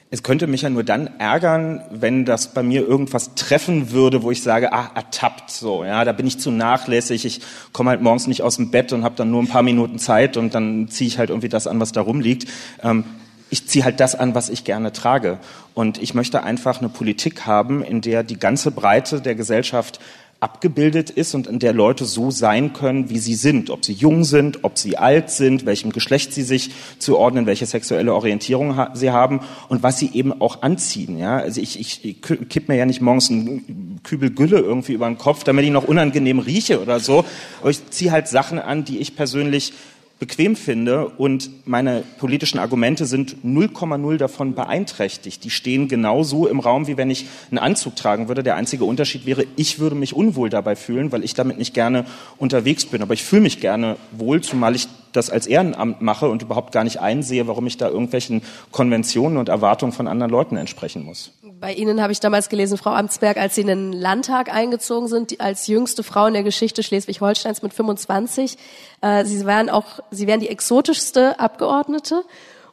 Es 0.10 0.24
könnte 0.24 0.48
mich 0.48 0.62
ja 0.62 0.70
nur 0.70 0.86
dann 0.86 1.20
ärgern, 1.20 1.82
wenn 1.92 2.24
das 2.24 2.54
bei 2.54 2.64
mir 2.64 2.88
irgendwas 2.88 3.36
treffen 3.36 3.92
würde, 3.92 4.24
wo 4.24 4.32
ich 4.32 4.42
sage, 4.42 4.72
ah, 4.72 4.90
ertappt 4.96 5.52
so, 5.52 5.84
ja, 5.84 6.06
da 6.06 6.14
bin 6.14 6.26
ich 6.26 6.40
zu 6.40 6.50
nachlässig, 6.50 7.26
ich 7.26 7.42
komme 7.74 7.90
halt 7.90 8.02
morgens 8.02 8.26
nicht 8.26 8.42
aus 8.42 8.56
dem 8.56 8.72
Bett 8.72 8.94
und 8.94 9.04
habe 9.04 9.16
dann 9.16 9.32
nur 9.32 9.44
ein 9.44 9.50
paar 9.50 9.64
Minuten 9.64 10.00
Zeit 10.00 10.38
und 10.38 10.56
dann 10.56 10.88
ziehe 10.88 11.10
ich 11.10 11.18
halt 11.18 11.30
irgendwie 11.30 11.50
das 11.50 11.68
an, 11.68 11.82
was 11.82 11.92
da 11.92 12.00
rumliegt. 12.00 12.48
Ähm, 12.84 13.04
ich 13.50 13.68
ziehe 13.68 13.86
halt 13.86 14.00
das 14.00 14.16
an, 14.16 14.36
was 14.36 14.50
ich 14.50 14.64
gerne 14.64 14.92
trage. 14.92 15.40
Und 15.74 16.02
ich 16.02 16.14
möchte 16.14 16.44
einfach 16.44 16.80
eine 16.80 16.90
Politik 16.90 17.46
haben, 17.46 17.84
in 17.84 18.02
der 18.02 18.24
die 18.24 18.40
ganze 18.40 18.72
Breite 18.72 19.22
der 19.22 19.36
Gesellschaft 19.36 20.00
abgebildet 20.40 21.10
ist 21.10 21.34
und 21.34 21.48
in 21.48 21.58
der 21.58 21.74
Leute 21.74 22.06
so 22.06 22.30
sein 22.30 22.74
können, 22.74 23.10
wie 23.10 23.18
sie 23.18 23.34
sind. 23.34 23.72
Ob 23.72 23.84
sie 23.84 23.94
jung 23.94 24.24
sind, 24.24 24.64
ob 24.64 24.78
sie 24.78 24.98
alt 24.98 25.32
sind, 25.32 25.66
welchem 25.66 25.92
Geschlecht 25.92 26.32
sie 26.32 26.44
sich 26.44 26.72
zuordnen, 27.00 27.48
welche 27.48 27.66
sexuelle 27.66 28.14
Orientierung 28.14 28.76
ha 28.76 28.92
sie 28.94 29.10
haben 29.10 29.40
und 29.68 29.82
was 29.82 29.98
sie 29.98 30.12
eben 30.14 30.40
auch 30.40 30.62
anziehen. 30.62 31.18
Ja? 31.18 31.38
Also 31.38 31.60
ich, 31.60 31.80
ich, 31.80 32.06
ich 32.06 32.22
kipp 32.22 32.68
mir 32.68 32.76
ja 32.76 32.86
nicht 32.86 33.02
morgens 33.02 33.32
einen 33.32 34.00
Kübel 34.04 34.30
Gülle 34.30 34.60
irgendwie 34.60 34.94
über 34.94 35.08
den 35.08 35.18
Kopf, 35.18 35.44
damit 35.44 35.66
ich 35.66 35.72
noch 35.72 35.88
unangenehm 35.88 36.40
rieche 36.40 36.82
oder 36.82 37.00
so. 37.00 37.26
Aber 37.62 37.72
ich 37.72 37.90
ziehe 37.90 38.12
halt 38.12 38.28
Sachen 38.28 38.60
an, 38.60 38.86
die 38.86 39.00
ich 39.00 39.16
persönlich 39.16 39.74
bequem 40.20 40.56
finde 40.56 41.08
und 41.10 41.50
meine 41.68 42.04
politischen 42.18 42.60
Argumente 42.60 43.06
sind 43.06 43.38
0,0 43.46 44.18
davon 44.18 44.56
beeinträchtigt. 44.56 45.44
Die 45.44 45.50
stehen 45.50 45.88
genauso 45.88 46.48
im 46.48 46.60
Raum, 46.60 46.88
wie 46.88 46.98
wenn 46.98 47.10
ich 47.10 47.28
einen 47.52 47.60
Anzug 47.60 47.96
tragen 47.96 48.28
würde. 48.28 48.42
Der 48.42 48.56
einzige 48.56 48.86
Unterschied 48.86 49.26
wäre, 49.26 49.46
ich 49.56 49.80
würde 49.80 49.96
mich 49.96 50.16
unwohl 50.16 50.50
dabei 50.50 50.76
fühlen, 50.76 51.12
weil 51.12 51.24
ich 51.24 51.34
damit 51.34 51.58
nicht 51.58 51.74
gerne 51.74 52.06
unterwegs 52.38 52.86
bin. 52.86 53.02
Aber 53.02 53.14
ich 53.14 53.24
fühle 53.24 53.44
mich 53.44 53.60
gerne 53.60 53.98
wohl, 54.12 54.42
zumal 54.42 54.76
ich 54.76 54.88
das 55.14 55.30
als 55.30 55.48
Ehrenamt 55.48 56.02
mache 56.02 56.30
und 56.30 56.42
überhaupt 56.42 56.72
gar 56.72 56.84
nicht 56.84 57.00
einsehe, 57.00 57.48
warum 57.48 57.68
ich 57.68 57.78
da 57.78 57.88
irgendwelchen 57.88 58.42
Konventionen 58.72 59.38
und 59.38 59.50
Erwartungen 59.50 59.92
von 59.92 60.08
anderen 60.08 60.32
Leuten 60.32 60.58
entsprechen 60.58 61.04
muss. 61.04 61.32
Bei 61.60 61.74
Ihnen 61.74 62.02
habe 62.04 62.12
ich 62.12 62.20
damals 62.20 62.50
gelesen, 62.50 62.78
Frau 62.78 62.92
Amtsberg, 62.92 63.38
als 63.38 63.56
Sie 63.56 63.62
in 63.62 63.68
den 63.68 63.92
Landtag 63.92 64.54
eingezogen 64.54 65.08
sind, 65.08 65.42
als 65.42 65.66
jüngste 65.66 66.04
Frau 66.04 66.28
in 66.28 66.34
der 66.34 66.44
Geschichte 66.44 66.84
Schleswig-Holsteins 66.84 67.64
mit 67.64 67.74
25. 67.74 68.58
Äh, 69.02 69.26
Sie 69.26 69.46
wären 69.46 69.70
auch, 69.70 70.00
Sie 70.12 70.28
wären 70.28 70.40
die 70.40 70.50
exotischste 70.50 71.40
Abgeordnete 71.40 72.24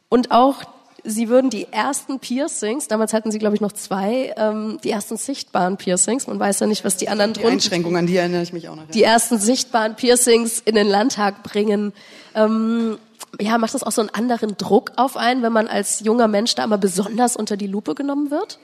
und 0.09 0.31
auch 0.31 0.63
Sie 1.07 1.29
würden 1.29 1.51
die 1.51 1.71
ersten 1.71 2.19
Piercings, 2.19 2.87
damals 2.87 3.13
hatten 3.13 3.29
Sie, 3.29 3.37
glaube 3.37 3.53
ich, 3.53 3.61
noch 3.61 3.73
zwei, 3.73 4.33
ähm, 4.37 4.79
die 4.83 4.89
ersten 4.89 5.17
sichtbaren 5.17 5.77
Piercings, 5.77 6.25
man 6.25 6.39
weiß 6.39 6.61
ja 6.61 6.67
nicht, 6.67 6.83
was 6.83 6.97
die 6.97 7.09
anderen 7.09 7.33
die 7.33 7.41
drunter... 7.41 7.53
Einschränkungen, 7.53 7.97
an 7.97 8.07
die 8.07 8.17
erinnere 8.17 8.41
ich 8.41 8.53
mich 8.53 8.69
auch 8.69 8.75
noch. 8.75 8.87
Die 8.87 9.03
ersten 9.03 9.37
sichtbaren 9.37 9.95
Piercings 9.95 10.63
in 10.65 10.73
den 10.73 10.87
Landtag 10.87 11.43
bringen. 11.43 11.93
Ähm, 12.33 12.97
ja, 13.39 13.59
macht 13.59 13.75
das 13.75 13.83
auch 13.83 13.91
so 13.91 14.01
einen 14.01 14.09
anderen 14.09 14.57
Druck 14.57 14.93
auf 14.95 15.15
einen, 15.15 15.43
wenn 15.43 15.53
man 15.53 15.67
als 15.67 15.99
junger 15.99 16.27
Mensch 16.27 16.55
da 16.55 16.63
immer 16.63 16.79
besonders 16.79 17.35
unter 17.35 17.55
die 17.55 17.67
Lupe 17.67 17.93
genommen 17.93 18.31
wird? 18.31 18.57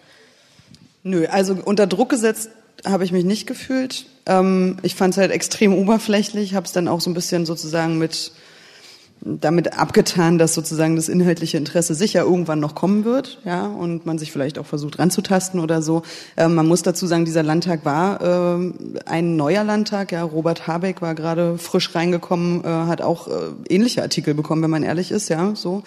Nö, 1.03 1.27
also 1.27 1.57
unter 1.63 1.85
Druck 1.85 2.09
gesetzt 2.09 2.49
habe 2.85 3.03
ich 3.03 3.11
mich 3.11 3.25
nicht 3.25 3.47
gefühlt. 3.47 4.05
Ähm, 4.25 4.77
ich 4.81 4.95
fand 4.95 5.13
es 5.13 5.17
halt 5.17 5.31
extrem 5.31 5.73
oberflächlich, 5.73 6.55
habe 6.55 6.65
es 6.65 6.71
dann 6.71 6.87
auch 6.87 7.01
so 7.01 7.09
ein 7.09 7.13
bisschen 7.13 7.45
sozusagen 7.45 7.97
mit 7.97 8.31
damit 9.23 9.77
abgetan, 9.77 10.39
dass 10.39 10.55
sozusagen 10.55 10.95
das 10.95 11.07
inhaltliche 11.07 11.57
Interesse 11.57 11.93
sicher 11.93 12.21
irgendwann 12.21 12.59
noch 12.59 12.73
kommen 12.73 13.05
wird, 13.05 13.39
ja, 13.45 13.67
und 13.67 14.05
man 14.05 14.17
sich 14.17 14.31
vielleicht 14.31 14.57
auch 14.57 14.65
versucht 14.65 14.97
ranzutasten 14.97 15.59
oder 15.59 15.83
so. 15.83 16.01
Äh, 16.35 16.47
man 16.47 16.67
muss 16.67 16.81
dazu 16.81 17.05
sagen, 17.05 17.25
dieser 17.25 17.43
Landtag 17.43 17.85
war 17.85 18.59
äh, 18.59 18.73
ein 19.05 19.35
neuer 19.35 19.63
Landtag, 19.63 20.11
ja. 20.11 20.23
Robert 20.23 20.65
Habeck 20.65 21.01
war 21.01 21.13
gerade 21.13 21.59
frisch 21.59 21.93
reingekommen, 21.93 22.63
äh, 22.63 22.67
hat 22.67 23.01
auch 23.03 23.27
äh, 23.27 23.31
ähnliche 23.69 24.01
Artikel 24.01 24.33
bekommen, 24.33 24.63
wenn 24.63 24.71
man 24.71 24.83
ehrlich 24.83 25.11
ist, 25.11 25.29
ja, 25.29 25.53
so. 25.55 25.83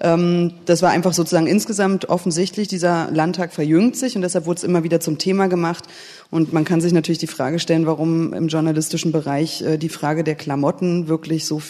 Ähm, 0.00 0.52
das 0.66 0.82
war 0.82 0.90
einfach 0.90 1.14
sozusagen 1.14 1.46
insgesamt 1.46 2.10
offensichtlich, 2.10 2.68
dieser 2.68 3.10
Landtag 3.10 3.54
verjüngt 3.54 3.96
sich 3.96 4.14
und 4.14 4.22
deshalb 4.22 4.44
wurde 4.44 4.58
es 4.58 4.64
immer 4.64 4.82
wieder 4.84 5.00
zum 5.00 5.16
Thema 5.16 5.48
gemacht. 5.48 5.84
Und 6.30 6.52
man 6.52 6.64
kann 6.64 6.80
sich 6.80 6.92
natürlich 6.92 7.18
die 7.18 7.28
Frage 7.28 7.58
stellen, 7.58 7.86
warum 7.86 8.34
im 8.34 8.48
journalistischen 8.48 9.12
Bereich 9.12 9.62
äh, 9.62 9.78
die 9.78 9.88
Frage 9.88 10.22
der 10.22 10.34
Klamotten 10.34 11.08
wirklich 11.08 11.46
so 11.46 11.62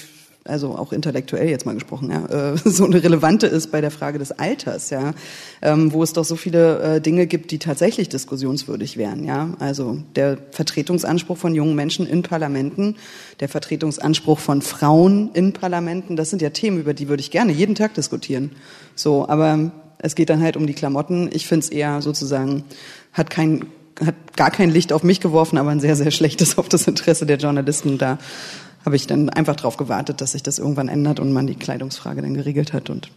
also 0.44 0.76
auch 0.76 0.92
intellektuell 0.92 1.48
jetzt 1.48 1.64
mal 1.64 1.74
gesprochen, 1.74 2.10
ja, 2.10 2.52
äh, 2.52 2.56
so 2.64 2.84
eine 2.84 3.02
relevante 3.02 3.46
ist 3.46 3.72
bei 3.72 3.80
der 3.80 3.90
Frage 3.90 4.18
des 4.18 4.32
Alters, 4.32 4.90
ja, 4.90 5.14
ähm, 5.62 5.92
wo 5.92 6.02
es 6.02 6.12
doch 6.12 6.24
so 6.24 6.36
viele 6.36 6.96
äh, 6.96 7.00
Dinge 7.00 7.26
gibt, 7.26 7.50
die 7.50 7.58
tatsächlich 7.58 8.08
diskussionswürdig 8.08 8.96
wären, 8.96 9.24
ja. 9.24 9.50
Also 9.58 9.98
der 10.16 10.38
Vertretungsanspruch 10.50 11.38
von 11.38 11.54
jungen 11.54 11.74
Menschen 11.74 12.06
in 12.06 12.22
Parlamenten, 12.22 12.96
der 13.40 13.48
Vertretungsanspruch 13.48 14.38
von 14.38 14.62
Frauen 14.62 15.30
in 15.32 15.52
Parlamenten, 15.52 16.16
das 16.16 16.30
sind 16.30 16.42
ja 16.42 16.50
Themen, 16.50 16.78
über 16.78 16.94
die 16.94 17.08
würde 17.08 17.20
ich 17.20 17.30
gerne 17.30 17.52
jeden 17.52 17.74
Tag 17.74 17.94
diskutieren. 17.94 18.52
So, 18.94 19.28
aber 19.28 19.72
es 19.98 20.14
geht 20.14 20.28
dann 20.28 20.42
halt 20.42 20.56
um 20.56 20.66
die 20.66 20.74
Klamotten. 20.74 21.30
Ich 21.32 21.46
finde 21.46 21.64
es 21.64 21.70
eher 21.70 22.02
sozusagen, 22.02 22.64
hat 23.12 23.30
kein 23.30 23.66
hat 24.04 24.14
gar 24.36 24.50
kein 24.50 24.70
Licht 24.70 24.92
auf 24.92 25.02
mich 25.02 25.20
geworfen, 25.20 25.58
aber 25.58 25.70
ein 25.70 25.80
sehr, 25.80 25.96
sehr 25.96 26.10
schlechtes 26.10 26.58
auf 26.58 26.68
das 26.68 26.88
Interesse 26.88 27.26
der 27.26 27.36
Journalisten 27.36 27.98
da 27.98 28.18
habe 28.84 28.96
ich 28.96 29.06
dann 29.06 29.30
einfach 29.30 29.56
darauf 29.56 29.76
gewartet, 29.76 30.20
dass 30.20 30.32
sich 30.32 30.42
das 30.42 30.58
irgendwann 30.58 30.88
ändert 30.88 31.20
und 31.20 31.32
man 31.32 31.46
die 31.46 31.54
Kleidungsfrage 31.54 32.22
dann 32.22 32.34
geregelt 32.34 32.72
hat 32.72 32.90
und 32.90 33.10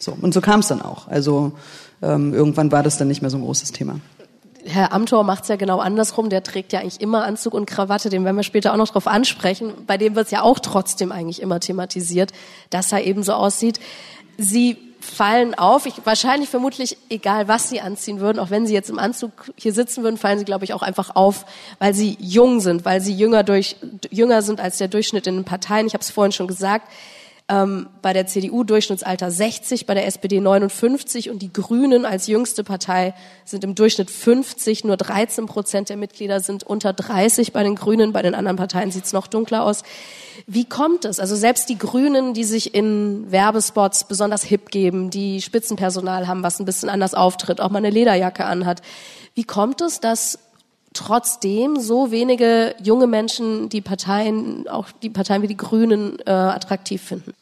so. 0.00 0.16
Und 0.20 0.34
so 0.34 0.40
kam 0.40 0.60
es 0.60 0.68
dann 0.68 0.82
auch. 0.82 1.08
Also 1.08 1.52
ähm, 2.02 2.34
irgendwann 2.34 2.72
war 2.72 2.82
das 2.82 2.98
dann 2.98 3.08
nicht 3.08 3.22
mehr 3.22 3.30
so 3.30 3.38
ein 3.38 3.44
großes 3.44 3.72
Thema. 3.72 4.00
Herr 4.66 4.92
Amthor 4.92 5.24
macht 5.24 5.42
es 5.42 5.48
ja 5.48 5.56
genau 5.56 5.78
andersrum. 5.78 6.30
Der 6.30 6.42
trägt 6.42 6.72
ja 6.72 6.80
eigentlich 6.80 7.00
immer 7.00 7.24
Anzug 7.24 7.54
und 7.54 7.66
Krawatte. 7.66 8.08
Den 8.08 8.24
werden 8.24 8.36
wir 8.36 8.42
später 8.42 8.72
auch 8.72 8.78
noch 8.78 8.88
drauf 8.88 9.06
ansprechen. 9.06 9.72
Bei 9.86 9.98
dem 9.98 10.14
wird 10.14 10.26
es 10.26 10.30
ja 10.30 10.42
auch 10.42 10.58
trotzdem 10.58 11.12
eigentlich 11.12 11.42
immer 11.42 11.60
thematisiert, 11.60 12.32
dass 12.70 12.90
er 12.92 13.04
eben 13.04 13.22
so 13.22 13.34
aussieht. 13.34 13.78
Sie 14.38 14.78
fallen 15.04 15.54
auf. 15.54 15.86
Ich, 15.86 15.94
wahrscheinlich 16.04 16.48
vermutlich, 16.48 16.96
egal 17.08 17.48
was 17.48 17.68
sie 17.68 17.80
anziehen 17.80 18.20
würden, 18.20 18.38
auch 18.38 18.50
wenn 18.50 18.66
sie 18.66 18.74
jetzt 18.74 18.90
im 18.90 18.98
Anzug 18.98 19.52
hier 19.56 19.72
sitzen 19.72 20.02
würden, 20.02 20.16
fallen 20.16 20.38
sie, 20.38 20.44
glaube 20.44 20.64
ich, 20.64 20.72
auch 20.72 20.82
einfach 20.82 21.14
auf, 21.14 21.44
weil 21.78 21.94
sie 21.94 22.16
jung 22.20 22.60
sind, 22.60 22.84
weil 22.84 23.00
sie 23.00 23.12
jünger, 23.12 23.42
durch, 23.44 23.76
jünger 24.10 24.42
sind 24.42 24.60
als 24.60 24.78
der 24.78 24.88
Durchschnitt 24.88 25.26
in 25.26 25.36
den 25.36 25.44
Parteien. 25.44 25.86
Ich 25.86 25.94
habe 25.94 26.02
es 26.02 26.10
vorhin 26.10 26.32
schon 26.32 26.48
gesagt 26.48 26.88
ähm, 27.46 27.88
bei 28.00 28.14
der 28.14 28.26
CDU 28.26 28.64
Durchschnittsalter 28.64 29.30
60, 29.30 29.84
bei 29.84 29.92
der 29.92 30.06
SPD 30.06 30.40
59 30.40 31.28
und 31.28 31.42
die 31.42 31.52
Grünen 31.52 32.06
als 32.06 32.26
jüngste 32.26 32.64
Partei 32.64 33.12
sind 33.44 33.64
im 33.64 33.74
Durchschnitt 33.74 34.10
50. 34.10 34.84
Nur 34.84 34.96
13 34.96 35.44
Prozent 35.44 35.90
der 35.90 35.98
Mitglieder 35.98 36.40
sind 36.40 36.64
unter 36.64 36.94
30 36.94 37.52
bei 37.52 37.62
den 37.62 37.74
Grünen. 37.74 38.14
Bei 38.14 38.22
den 38.22 38.34
anderen 38.34 38.56
Parteien 38.56 38.90
sieht 38.90 39.04
es 39.04 39.12
noch 39.12 39.26
dunkler 39.26 39.62
aus. 39.62 39.82
Wie 40.46 40.64
kommt 40.64 41.04
es? 41.04 41.20
Also 41.20 41.36
selbst 41.36 41.68
die 41.68 41.76
Grünen, 41.76 42.32
die 42.32 42.44
sich 42.44 42.74
in 42.74 43.30
Werbespots 43.30 44.04
besonders 44.04 44.42
hip 44.42 44.70
geben, 44.70 45.10
die 45.10 45.42
Spitzenpersonal 45.42 46.26
haben, 46.26 46.42
was 46.42 46.60
ein 46.60 46.64
bisschen 46.64 46.88
anders 46.88 47.12
auftritt, 47.12 47.60
auch 47.60 47.70
mal 47.70 47.78
eine 47.78 47.90
Lederjacke 47.90 48.46
anhat. 48.46 48.80
Wie 49.34 49.44
kommt 49.44 49.82
es, 49.82 50.00
dass 50.00 50.38
trotzdem 50.94 51.78
so 51.78 52.10
wenige 52.10 52.74
junge 52.82 53.06
Menschen 53.06 53.68
die 53.68 53.80
Parteien, 53.80 54.66
auch 54.68 54.88
die 55.02 55.10
Parteien 55.10 55.42
wie 55.42 55.48
die 55.48 55.56
Grünen, 55.56 56.18
äh, 56.24 56.30
attraktiv 56.30 57.02
finden. 57.02 57.34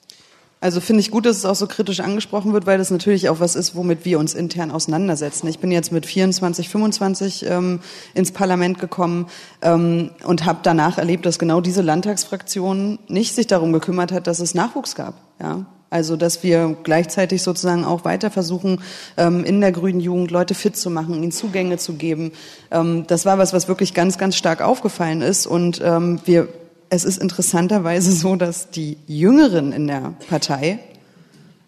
Also 0.63 0.81
finde 0.81 1.01
ich 1.01 1.11
gut, 1.11 1.27
dass 1.27 1.39
es 1.39 1.45
auch 1.45 1.57
so 1.57 1.67
kritisch 1.67 1.99
angesprochen 1.99 2.53
wird, 2.53 2.67
weil 2.67 2.79
das 2.79 2.93
natürlich 2.93 3.29
auch 3.29 3.41
was 3.41 3.57
ist, 3.57 3.75
womit 3.75 4.05
wir 4.05 4.21
uns 4.21 4.33
intern 4.33 4.71
auseinandersetzen. 4.71 5.49
Ich 5.49 5.59
bin 5.59 5.73
jetzt 5.73 5.91
mit 5.91 6.07
24, 6.07 6.69
25 6.69 7.47
ähm, 7.49 7.81
ins 8.15 8.31
Parlament 8.31 8.79
gekommen 8.79 9.27
ähm, 9.61 10.11
und 10.25 10.45
habe 10.45 10.61
danach 10.63 10.99
erlebt, 10.99 11.27
dass 11.27 11.41
genau 11.41 11.61
diese 11.61 11.83
Landtagsfraktion 11.83 13.01
nicht 13.09 13.35
sich 13.35 13.49
darum 13.49 13.73
gekümmert 13.73 14.13
hat, 14.13 14.29
dass 14.29 14.39
es 14.39 14.55
Nachwuchs 14.55 14.95
gab. 14.95 15.15
Ja, 15.41 15.67
also 15.93 16.17
dass 16.17 16.43
wir 16.43 16.77
gleichzeitig 16.83 17.43
sozusagen 17.43 17.85
auch 17.85 18.05
weiter 18.05 18.31
versuchen, 18.31 18.81
ähm, 19.17 19.45
in 19.45 19.61
der 19.61 19.73
grünen 19.73 20.01
Jugend 20.01 20.31
Leute 20.31 20.55
fit 20.55 20.77
zu 20.77 20.91
machen, 20.91 21.23
ihnen 21.23 21.33
Zugänge 21.33 21.77
zu 21.77 21.95
geben. 21.95 22.33
Ähm, 22.71 23.05
das 23.07 23.27
war 23.27 23.39
was, 23.39 23.53
was 23.53 23.69
wirklich 23.69 23.95
ganz, 23.95 24.19
ganz 24.19 24.37
stark 24.37 24.63
aufgefallen 24.63 25.23
ist. 25.23 25.47
Und 25.47 25.81
ähm, 25.85 26.21
wir, 26.25 26.49
es 26.89 27.05
ist 27.05 27.19
interessanterweise 27.19 28.13
so, 28.13 28.37
dass 28.37 28.71
die 28.71 28.99
Jüngeren 29.07 29.73
in 29.73 29.87
der 29.87 30.15
Partei 30.29 30.79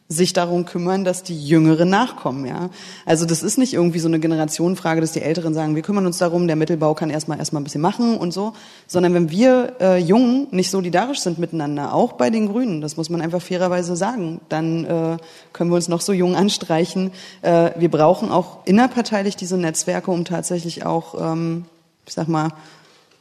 sich 0.09 0.35
darum 0.35 0.67
kümmern, 0.67 1.05
dass 1.05 1.23
die 1.23 1.47
Jüngeren 1.47 1.89
nachkommen, 1.89 2.45
ja. 2.45 2.69
Also 3.07 3.25
das 3.25 3.43
ist 3.43 3.57
nicht 3.57 3.73
irgendwie 3.73 4.01
so 4.01 4.09
eine 4.09 4.21
Generationenfrage, 4.21 5.01
dass 5.01 5.13
die 5.13 5.23
Älteren 5.23 5.55
sagen, 5.55 5.75
wir 5.77 5.83
kümmern 5.83 6.05
uns 6.05 6.19
darum, 6.19 6.47
der 6.47 6.57
Mittelbau 6.57 6.93
kann 6.93 7.09
erstmal 7.09 7.39
erstmal 7.39 7.63
ein 7.63 7.65
bisschen 7.65 7.81
machen 7.81 8.19
und 8.19 8.33
so, 8.33 8.53
sondern 8.87 9.15
wenn 9.15 9.31
wir 9.31 9.77
äh, 9.81 9.99
Jungen 9.99 10.47
nicht 10.51 10.71
solidarisch 10.71 11.21
sind 11.21 11.39
miteinander, 11.39 11.95
auch 11.95 12.13
bei 12.13 12.29
den 12.29 12.49
Grünen, 12.49 12.83
das 12.83 12.99
muss 12.99 13.09
man 13.09 13.23
einfach 13.23 13.41
fairerweise 13.41 13.97
sagen, 13.97 14.43
dann 14.51 14.85
äh, 14.85 15.17
können 15.55 15.71
wir 15.71 15.77
uns 15.77 15.89
noch 15.89 16.03
so 16.03 16.13
jung 16.13 16.37
anstreichen. 16.37 17.11
Äh, 17.41 17.71
wir 17.79 17.91
brauchen 17.91 18.31
auch 18.31 18.59
innerparteilich 18.67 19.37
diese 19.37 19.57
Netzwerke, 19.57 20.11
um 20.11 20.27
tatsächlich 20.27 20.85
auch, 20.85 21.15
ähm, 21.19 21.65
ich 22.07 22.13
sag 22.13 22.29
mal, 22.29 22.51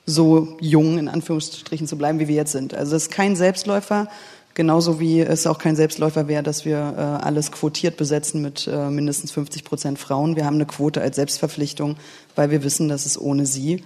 so 0.05 0.57
jung 0.59 0.97
in 0.97 1.07
Anführungsstrichen 1.07 1.87
zu 1.87 1.97
bleiben, 1.97 2.19
wie 2.19 2.27
wir 2.27 2.35
jetzt 2.35 2.51
sind. 2.51 2.73
Also 2.73 2.91
das 2.91 3.03
ist 3.03 3.11
kein 3.11 3.37
Selbstläufer. 3.37 4.09
Genauso 4.55 4.99
wie 4.99 5.21
es 5.21 5.47
auch 5.47 5.57
kein 5.57 5.75
Selbstläufer 5.75 6.27
wäre, 6.27 6.43
dass 6.43 6.63
wir 6.63 6.77
äh, 6.77 7.01
alles 7.25 7.51
quotiert 7.51 7.97
besetzen 7.97 8.41
mit 8.41 8.67
äh, 8.71 8.89
mindestens 8.89 9.31
50 9.31 9.63
Prozent 9.63 9.97
Frauen. 9.97 10.35
Wir 10.35 10.45
haben 10.45 10.55
eine 10.55 10.67
Quote 10.67 11.01
als 11.01 11.15
Selbstverpflichtung, 11.15 11.95
weil 12.35 12.51
wir 12.51 12.63
wissen, 12.63 12.87
dass 12.87 13.07
es 13.07 13.19
ohne 13.19 13.47
sie 13.47 13.83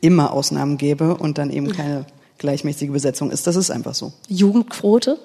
immer 0.00 0.32
Ausnahmen 0.32 0.76
gäbe 0.76 1.16
und 1.16 1.38
dann 1.38 1.50
eben 1.50 1.70
keine 1.70 2.04
gleichmäßige 2.38 2.90
Besetzung 2.90 3.30
ist. 3.30 3.46
Das 3.46 3.56
ist 3.56 3.70
einfach 3.70 3.94
so. 3.94 4.12
Jugendquote? 4.28 5.18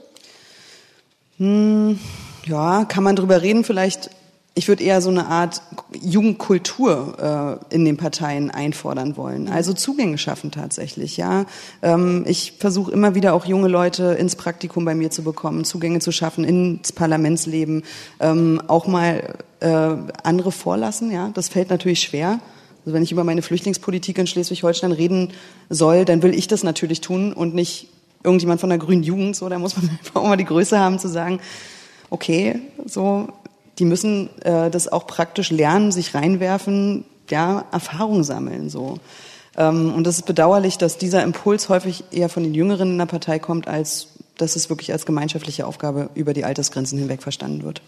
Hm, 1.38 2.00
ja, 2.45 2.85
kann 2.85 3.03
man 3.03 3.15
drüber 3.15 3.41
reden. 3.41 3.63
Vielleicht 3.63 4.12
ich 4.55 4.67
würde 4.67 4.83
eher 4.83 5.01
so 5.01 5.10
eine 5.10 5.27
Art 5.27 5.62
Jugendkultur 6.00 7.60
äh, 7.72 7.74
in 7.75 7.86
den 7.86 7.98
Parteien 7.98 8.51
einfordern 8.51 9.17
wollen. 9.17 9.48
Also 9.48 9.74
Zugänge 9.74 10.19
schaffen 10.19 10.51
tatsächlich, 10.51 11.17
ja. 11.17 11.45
Ähm, 11.81 12.24
ich 12.27 12.53
versuche 12.60 12.91
immer 12.91 13.15
wieder 13.15 13.33
auch 13.33 13.45
junge 13.45 13.67
Leute 13.67 14.13
ins 14.13 14.36
Praktikum 14.36 14.86
bei 14.86 14.93
mir 14.93 15.10
zu 15.10 15.24
bekommen, 15.24 15.65
Zugänge 15.65 16.00
zu 16.00 16.12
schaffen 16.12 16.43
ins 16.43 16.91
Parlamentsleben, 16.91 17.83
ähm, 18.19 18.62
auch 18.67 18.86
mal 18.86 19.36
äh, 19.60 19.95
andere 20.22 20.51
vorlassen, 20.51 21.12
ja. 21.12 21.31
Das 21.33 21.50
fällt 21.50 21.72
natürlich 21.72 22.01
schwer. 22.01 22.39
Also 22.81 22.93
wenn 22.93 23.03
ich 23.03 23.12
über 23.12 23.24
meine 23.24 23.41
Flüchtlingspolitik 23.41 24.19
in 24.19 24.27
Schleswig-Holstein 24.27 24.91
reden 24.91 25.31
soll, 25.69 26.05
dann 26.05 26.22
will 26.22 26.36
ich 26.36 26.48
das 26.48 26.63
natürlich 26.63 27.01
tun 27.01 27.33
und 27.33 27.55
nicht 27.55 27.88
irgendjemand 28.24 28.62
von 28.62 28.69
der 28.69 28.77
Grünen 28.77 29.03
Jugend. 29.03 29.36
So, 29.36 29.50
da 29.50 29.57
muss 29.57 29.75
man 29.75 29.89
einfach 30.00 30.22
auch 30.22 30.27
mal 30.27 30.38
die 30.38 30.45
Größe 30.45 30.77
haben 30.77 31.00
zu 31.00 31.07
sagen, 31.07 31.39
okay, 32.12 32.60
so 32.86 33.29
die 33.79 33.85
müssen 33.85 34.29
äh, 34.41 34.69
das 34.69 34.87
auch 34.87 35.07
praktisch 35.07 35.49
lernen, 35.51 35.91
sich 35.91 36.13
reinwerfen, 36.13 37.05
ja, 37.29 37.65
Erfahrung 37.71 38.23
sammeln 38.23 38.69
so. 38.69 38.99
Ähm, 39.57 39.93
und 39.93 40.05
das 40.05 40.17
ist 40.17 40.25
bedauerlich, 40.25 40.77
dass 40.77 40.97
dieser 40.97 41.23
Impuls 41.23 41.69
häufig 41.69 42.03
eher 42.11 42.29
von 42.29 42.43
den 42.43 42.53
Jüngeren 42.53 42.91
in 42.91 42.97
der 42.97 43.05
Partei 43.05 43.39
kommt, 43.39 43.67
als 43.67 44.07
dass 44.37 44.55
es 44.55 44.69
wirklich 44.69 44.91
als 44.91 45.05
gemeinschaftliche 45.05 45.67
Aufgabe 45.67 46.09
über 46.15 46.33
die 46.33 46.43
Altersgrenzen 46.43 46.97
hinweg 46.97 47.21
verstanden 47.21 47.63
wird. 47.63 47.81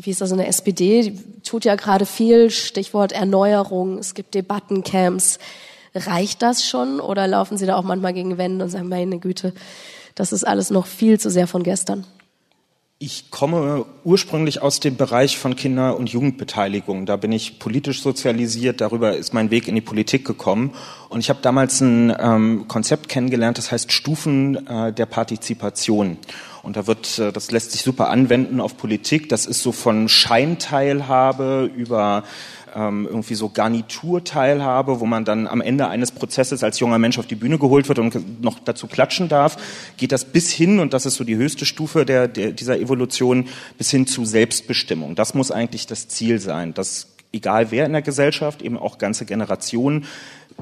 Wie 0.00 0.10
ist 0.10 0.20
das 0.20 0.30
in 0.30 0.38
der 0.38 0.48
SPD? 0.48 1.02
Die 1.02 1.42
tut 1.42 1.64
ja 1.64 1.76
gerade 1.76 2.06
viel, 2.06 2.50
Stichwort 2.50 3.12
Erneuerung, 3.12 3.98
es 3.98 4.14
gibt 4.14 4.34
Debattencamps. 4.34 5.38
Reicht 5.94 6.40
das 6.40 6.64
schon 6.64 7.00
oder 7.00 7.26
laufen 7.26 7.58
Sie 7.58 7.66
da 7.66 7.76
auch 7.76 7.82
manchmal 7.82 8.14
gegen 8.14 8.38
Wände 8.38 8.64
und 8.64 8.70
sagen, 8.70 8.88
meine 8.88 9.18
Güte, 9.18 9.52
das 10.14 10.32
ist 10.32 10.44
alles 10.44 10.70
noch 10.70 10.86
viel 10.86 11.20
zu 11.20 11.30
sehr 11.30 11.46
von 11.46 11.62
gestern. 11.62 12.06
Ich 13.04 13.32
komme 13.32 13.84
ursprünglich 14.04 14.62
aus 14.62 14.78
dem 14.78 14.94
Bereich 14.94 15.36
von 15.36 15.56
Kinder- 15.56 15.96
und 15.96 16.10
Jugendbeteiligung. 16.10 17.04
Da 17.04 17.16
bin 17.16 17.32
ich 17.32 17.58
politisch 17.58 18.00
sozialisiert. 18.00 18.80
Darüber 18.80 19.16
ist 19.16 19.34
mein 19.34 19.50
Weg 19.50 19.66
in 19.66 19.74
die 19.74 19.80
Politik 19.80 20.24
gekommen. 20.24 20.70
Und 21.08 21.18
ich 21.18 21.28
habe 21.28 21.40
damals 21.42 21.80
ein 21.80 22.14
ähm, 22.16 22.68
Konzept 22.68 23.08
kennengelernt, 23.08 23.58
das 23.58 23.72
heißt 23.72 23.90
Stufen 23.90 24.68
äh, 24.68 24.92
der 24.92 25.06
Partizipation. 25.06 26.16
Und 26.62 26.76
da 26.76 26.86
wird, 26.86 27.18
äh, 27.18 27.32
das 27.32 27.50
lässt 27.50 27.72
sich 27.72 27.82
super 27.82 28.08
anwenden 28.08 28.60
auf 28.60 28.76
Politik. 28.76 29.28
Das 29.28 29.46
ist 29.46 29.62
so 29.62 29.72
von 29.72 30.08
Scheinteilhabe 30.08 31.68
über 31.74 32.22
ähm, 32.74 33.06
irgendwie 33.08 33.34
so 33.34 33.48
Garniturteilhabe, 33.48 35.00
wo 35.00 35.06
man 35.06 35.24
dann 35.24 35.46
am 35.46 35.60
Ende 35.60 35.88
eines 35.88 36.12
Prozesses 36.12 36.62
als 36.62 36.80
junger 36.80 36.98
Mensch 36.98 37.18
auf 37.18 37.26
die 37.26 37.34
Bühne 37.34 37.58
geholt 37.58 37.88
wird 37.88 37.98
und 37.98 38.42
noch 38.42 38.58
dazu 38.58 38.86
klatschen 38.86 39.28
darf, 39.28 39.56
geht 39.96 40.12
das 40.12 40.24
bis 40.24 40.50
hin, 40.50 40.78
und 40.78 40.92
das 40.92 41.06
ist 41.06 41.16
so 41.16 41.24
die 41.24 41.36
höchste 41.36 41.66
Stufe 41.66 42.04
der, 42.04 42.28
der, 42.28 42.52
dieser 42.52 42.78
Evolution, 42.78 43.48
bis 43.78 43.90
hin 43.90 44.06
zu 44.06 44.24
Selbstbestimmung. 44.24 45.14
Das 45.14 45.34
muss 45.34 45.50
eigentlich 45.50 45.86
das 45.86 46.08
Ziel 46.08 46.38
sein, 46.38 46.74
dass 46.74 47.08
egal 47.32 47.70
wer 47.70 47.86
in 47.86 47.92
der 47.92 48.02
Gesellschaft, 48.02 48.62
eben 48.62 48.78
auch 48.78 48.98
ganze 48.98 49.24
Generationen 49.24 50.04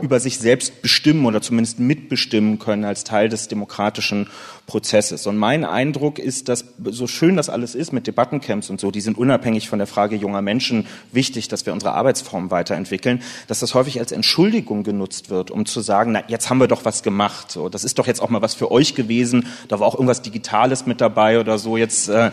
über 0.00 0.21
sich 0.21 0.38
selbst 0.38 0.83
bestimmen 0.83 1.26
oder 1.26 1.43
zumindest 1.43 1.81
mitbestimmen 1.81 2.59
können 2.59 2.85
als 2.85 3.05
Teil 3.05 3.29
des 3.29 3.49
demokratischen 3.49 4.29
Prozesses. 4.71 5.27
Und 5.27 5.37
mein 5.37 5.65
Eindruck 5.65 6.21
ist, 6.21 6.49
dass 6.49 6.65
so 6.85 7.09
schön 7.09 7.37
das 7.37 7.50
alles 7.50 7.75
ist 7.75 7.93
mit 7.93 8.07
Debattencamps 8.07 8.71
und 8.71 8.81
so, 8.81 8.93
die 8.93 9.00
sind 9.00 9.19
unabhängig 9.19 9.69
von 9.69 9.81
der 9.81 9.89
Frage 9.89 10.15
junger 10.15 10.43
Menschen 10.43 10.87
wichtig, 11.11 11.49
dass 11.49 11.67
wir 11.67 11.73
unsere 11.73 11.95
Arbeitsform 11.95 12.53
weiterentwickeln, 12.53 13.21
dass 13.49 13.59
das 13.59 13.75
häufig 13.75 13.99
als 13.99 14.12
Entschuldigung 14.12 14.85
genutzt 14.85 15.29
wird, 15.29 15.50
um 15.50 15.67
zu 15.67 15.81
sagen, 15.81 16.12
na, 16.12 16.23
jetzt 16.29 16.50
haben 16.50 16.59
wir 16.59 16.69
doch 16.69 16.85
was 16.85 17.03
gemacht. 17.03 17.50
So, 17.50 17.69
das 17.69 17.83
ist 17.83 17.99
doch 17.99 18.07
jetzt 18.07 18.23
auch 18.23 18.29
mal 18.29 18.43
was 18.43 18.55
für 18.55 18.71
euch 18.71 18.95
gewesen. 18.95 19.49
Da 19.67 19.81
war 19.81 19.89
auch 19.89 19.95
irgendwas 19.95 20.23
Digitales 20.23 20.87
mit 20.87 21.00
dabei 21.00 21.41
oder 21.41 21.59
so. 21.59 21.77
Jetzt 21.77 22.09
äh, 22.09 22.31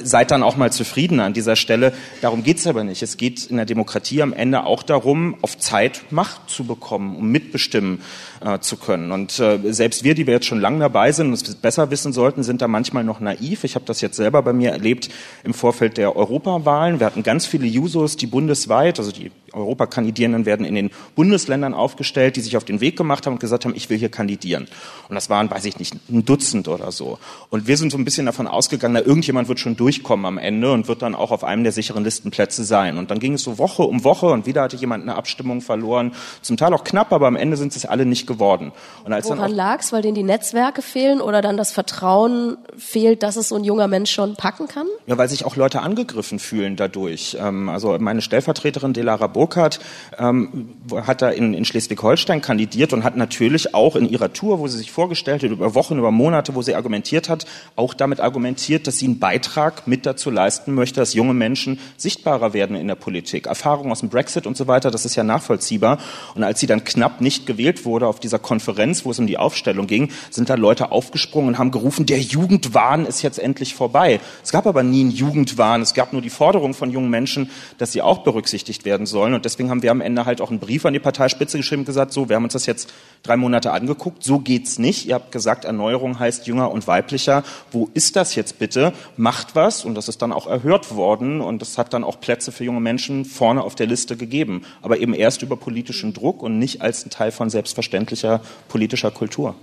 seid 0.00 0.30
dann 0.30 0.44
auch 0.44 0.54
mal 0.56 0.70
zufrieden 0.70 1.18
an 1.18 1.32
dieser 1.32 1.56
Stelle. 1.56 1.92
Darum 2.20 2.44
geht's 2.44 2.68
aber 2.68 2.84
nicht. 2.84 3.02
Es 3.02 3.16
geht 3.16 3.46
in 3.46 3.56
der 3.56 3.66
Demokratie 3.66 4.22
am 4.22 4.32
Ende 4.32 4.64
auch 4.64 4.84
darum, 4.84 5.34
auf 5.42 5.58
Zeit 5.58 6.04
Macht 6.12 6.48
zu 6.48 6.62
bekommen, 6.62 7.16
um 7.16 7.32
mitbestimmen 7.32 8.00
äh, 8.40 8.58
zu 8.58 8.76
können. 8.76 9.12
Und 9.12 9.38
äh, 9.38 9.58
selbst 9.72 10.04
wir, 10.04 10.14
die 10.14 10.26
wir 10.26 10.34
jetzt 10.34 10.46
schon 10.46 10.60
lange 10.60 10.78
dabei 10.78 11.12
sind 11.12 11.28
und 11.28 11.34
es 11.34 11.54
besser 11.56 11.90
wissen 11.90 12.12
sollten, 12.12 12.42
sind 12.42 12.62
da 12.62 12.68
manchmal 12.68 13.04
noch 13.04 13.20
naiv. 13.20 13.64
Ich 13.64 13.74
habe 13.74 13.84
das 13.84 14.00
jetzt 14.00 14.16
selber 14.16 14.42
bei 14.42 14.52
mir 14.52 14.70
erlebt 14.70 15.10
im 15.44 15.54
Vorfeld 15.54 15.96
der 15.96 16.16
Europawahlen. 16.16 17.00
Wir 17.00 17.06
hatten 17.06 17.22
ganz 17.22 17.46
viele 17.46 17.66
Jusos, 17.66 18.16
die 18.16 18.26
bundesweit, 18.26 18.98
also 18.98 19.12
die 19.12 19.30
Europakandidierenden 19.54 20.46
werden 20.46 20.66
in 20.66 20.74
den 20.74 20.90
Bundesländern 21.14 21.74
aufgestellt, 21.74 22.36
die 22.36 22.40
sich 22.40 22.56
auf 22.56 22.64
den 22.64 22.80
Weg 22.80 22.96
gemacht 22.96 23.26
haben 23.26 23.34
und 23.34 23.40
gesagt 23.40 23.64
haben, 23.64 23.74
ich 23.74 23.90
will 23.90 23.98
hier 23.98 24.08
kandidieren. 24.08 24.66
Und 25.08 25.14
das 25.14 25.30
waren, 25.30 25.50
weiß 25.50 25.64
ich 25.64 25.78
nicht, 25.78 25.94
ein 26.10 26.24
Dutzend 26.24 26.68
oder 26.68 26.92
so. 26.92 27.18
Und 27.50 27.66
wir 27.66 27.76
sind 27.76 27.92
so 27.92 27.98
ein 27.98 28.04
bisschen 28.04 28.26
davon 28.26 28.46
ausgegangen, 28.46 28.94
na, 28.94 29.00
irgendjemand 29.00 29.48
wird 29.48 29.60
schon 29.60 29.76
durchkommen 29.76 30.26
am 30.26 30.38
Ende 30.38 30.72
und 30.72 30.88
wird 30.88 31.02
dann 31.02 31.14
auch 31.14 31.30
auf 31.30 31.44
einem 31.44 31.62
der 31.62 31.72
sicheren 31.72 32.04
Listenplätze 32.04 32.64
sein. 32.64 32.98
Und 32.98 33.10
dann 33.10 33.18
ging 33.18 33.34
es 33.34 33.42
so 33.42 33.58
Woche 33.58 33.82
um 33.82 34.04
Woche 34.04 34.26
und 34.26 34.46
wieder 34.46 34.62
hatte 34.62 34.76
jemand 34.76 35.02
eine 35.02 35.16
Abstimmung 35.16 35.60
verloren. 35.60 36.12
Zum 36.42 36.56
Teil 36.56 36.72
auch 36.74 36.84
knapp, 36.84 37.12
aber 37.12 37.26
am 37.26 37.36
Ende 37.36 37.56
sind 37.56 37.74
es 37.74 37.86
alle 37.86 38.06
nicht 38.06 38.26
geworden. 38.26 38.72
Und 39.04 39.12
als 39.12 39.28
Woran 39.28 39.52
lag 39.52 39.80
es? 39.80 39.92
Weil 39.92 40.02
denen 40.02 40.14
die 40.14 40.22
Netzwerke 40.22 40.82
fehlen 40.82 41.20
oder 41.20 41.42
dann 41.42 41.56
das 41.56 41.72
Vertrauen 41.72 42.56
fehlt, 42.76 43.22
dass 43.22 43.36
es 43.36 43.48
so 43.48 43.56
ein 43.56 43.64
junger 43.64 43.88
Mensch 43.88 44.10
schon 44.10 44.36
packen 44.36 44.68
kann? 44.68 44.86
Ja, 45.06 45.18
weil 45.18 45.28
sich 45.28 45.44
auch 45.44 45.56
Leute 45.56 45.82
angegriffen 45.82 46.38
fühlen 46.38 46.76
dadurch. 46.76 47.36
Ähm, 47.40 47.68
also 47.68 47.96
meine 47.98 48.22
Stellvertreterin 48.22 48.92
Delara 48.92 49.26
Burkhardt 49.44 49.78
ähm, 50.18 50.70
hat 51.06 51.20
da 51.20 51.28
in, 51.28 51.52
in 51.52 51.66
Schleswig-Holstein 51.66 52.40
kandidiert 52.40 52.94
und 52.94 53.04
hat 53.04 53.16
natürlich 53.16 53.74
auch 53.74 53.94
in 53.94 54.08
ihrer 54.08 54.32
Tour, 54.32 54.58
wo 54.58 54.68
sie 54.68 54.78
sich 54.78 54.90
vorgestellt 54.90 55.42
hat, 55.42 55.50
über 55.50 55.74
Wochen, 55.74 55.98
über 55.98 56.10
Monate, 56.10 56.54
wo 56.54 56.62
sie 56.62 56.74
argumentiert 56.74 57.28
hat, 57.28 57.44
auch 57.76 57.92
damit 57.92 58.20
argumentiert, 58.20 58.86
dass 58.86 58.98
sie 58.98 59.06
einen 59.06 59.18
Beitrag 59.18 59.86
mit 59.86 60.06
dazu 60.06 60.30
leisten 60.30 60.72
möchte, 60.74 61.00
dass 61.00 61.12
junge 61.12 61.34
Menschen 61.34 61.78
sichtbarer 61.98 62.54
werden 62.54 62.74
in 62.74 62.88
der 62.88 62.94
Politik. 62.94 63.46
Erfahrungen 63.46 63.92
aus 63.92 64.00
dem 64.00 64.08
Brexit 64.08 64.46
und 64.46 64.56
so 64.56 64.66
weiter, 64.66 64.90
das 64.90 65.04
ist 65.04 65.14
ja 65.14 65.24
nachvollziehbar. 65.24 65.98
Und 66.34 66.42
als 66.42 66.60
sie 66.60 66.66
dann 66.66 66.84
knapp 66.84 67.20
nicht 67.20 67.44
gewählt 67.44 67.84
wurde 67.84 68.06
auf 68.06 68.20
dieser 68.20 68.38
Konferenz, 68.38 69.04
wo 69.04 69.10
es 69.10 69.18
um 69.18 69.26
die 69.26 69.36
Aufstellung 69.36 69.86
ging, 69.86 70.10
sind 70.30 70.48
da 70.48 70.54
Leute 70.54 70.90
aufgesprungen 70.90 71.48
und 71.48 71.58
haben 71.58 71.70
gerufen, 71.70 72.06
der 72.06 72.20
Jugendwahn 72.20 73.04
ist 73.04 73.20
jetzt 73.20 73.38
endlich 73.38 73.74
vorbei. 73.74 74.20
Es 74.42 74.52
gab 74.52 74.66
aber 74.66 74.82
nie 74.82 75.02
einen 75.02 75.10
Jugendwahn. 75.10 75.82
Es 75.82 75.92
gab 75.92 76.14
nur 76.14 76.22
die 76.22 76.30
Forderung 76.30 76.72
von 76.72 76.90
jungen 76.90 77.10
Menschen, 77.10 77.50
dass 77.76 77.92
sie 77.92 78.00
auch 78.00 78.18
berücksichtigt 78.18 78.86
werden 78.86 79.04
sollen. 79.04 79.33
Und 79.34 79.44
deswegen 79.44 79.70
haben 79.70 79.82
wir 79.82 79.90
am 79.90 80.00
Ende 80.00 80.26
halt 80.26 80.40
auch 80.40 80.50
einen 80.50 80.60
Brief 80.60 80.86
an 80.86 80.92
die 80.92 80.98
Parteispitze 80.98 81.56
geschrieben 81.56 81.80
und 81.80 81.86
gesagt, 81.86 82.12
so, 82.12 82.28
wir 82.28 82.36
haben 82.36 82.44
uns 82.44 82.52
das 82.52 82.66
jetzt 82.66 82.92
drei 83.22 83.36
Monate 83.36 83.72
angeguckt, 83.72 84.22
so 84.22 84.38
geht's 84.38 84.78
nicht. 84.78 85.06
Ihr 85.06 85.14
habt 85.14 85.32
gesagt, 85.32 85.64
Erneuerung 85.64 86.18
heißt 86.18 86.46
jünger 86.46 86.70
und 86.70 86.86
weiblicher. 86.86 87.44
Wo 87.72 87.88
ist 87.94 88.16
das 88.16 88.34
jetzt 88.34 88.58
bitte? 88.58 88.92
Macht 89.16 89.54
was. 89.54 89.84
Und 89.84 89.94
das 89.94 90.08
ist 90.08 90.22
dann 90.22 90.32
auch 90.32 90.46
erhört 90.46 90.94
worden 90.94 91.40
und 91.40 91.60
das 91.60 91.78
hat 91.78 91.92
dann 91.92 92.04
auch 92.04 92.20
Plätze 92.20 92.52
für 92.52 92.64
junge 92.64 92.80
Menschen 92.80 93.24
vorne 93.24 93.62
auf 93.62 93.74
der 93.74 93.86
Liste 93.86 94.16
gegeben. 94.16 94.64
Aber 94.82 94.98
eben 94.98 95.14
erst 95.14 95.42
über 95.42 95.56
politischen 95.56 96.12
Druck 96.14 96.42
und 96.42 96.58
nicht 96.58 96.82
als 96.82 97.04
ein 97.04 97.10
Teil 97.10 97.32
von 97.32 97.50
selbstverständlicher 97.50 98.40
politischer 98.68 99.10
Kultur. 99.10 99.54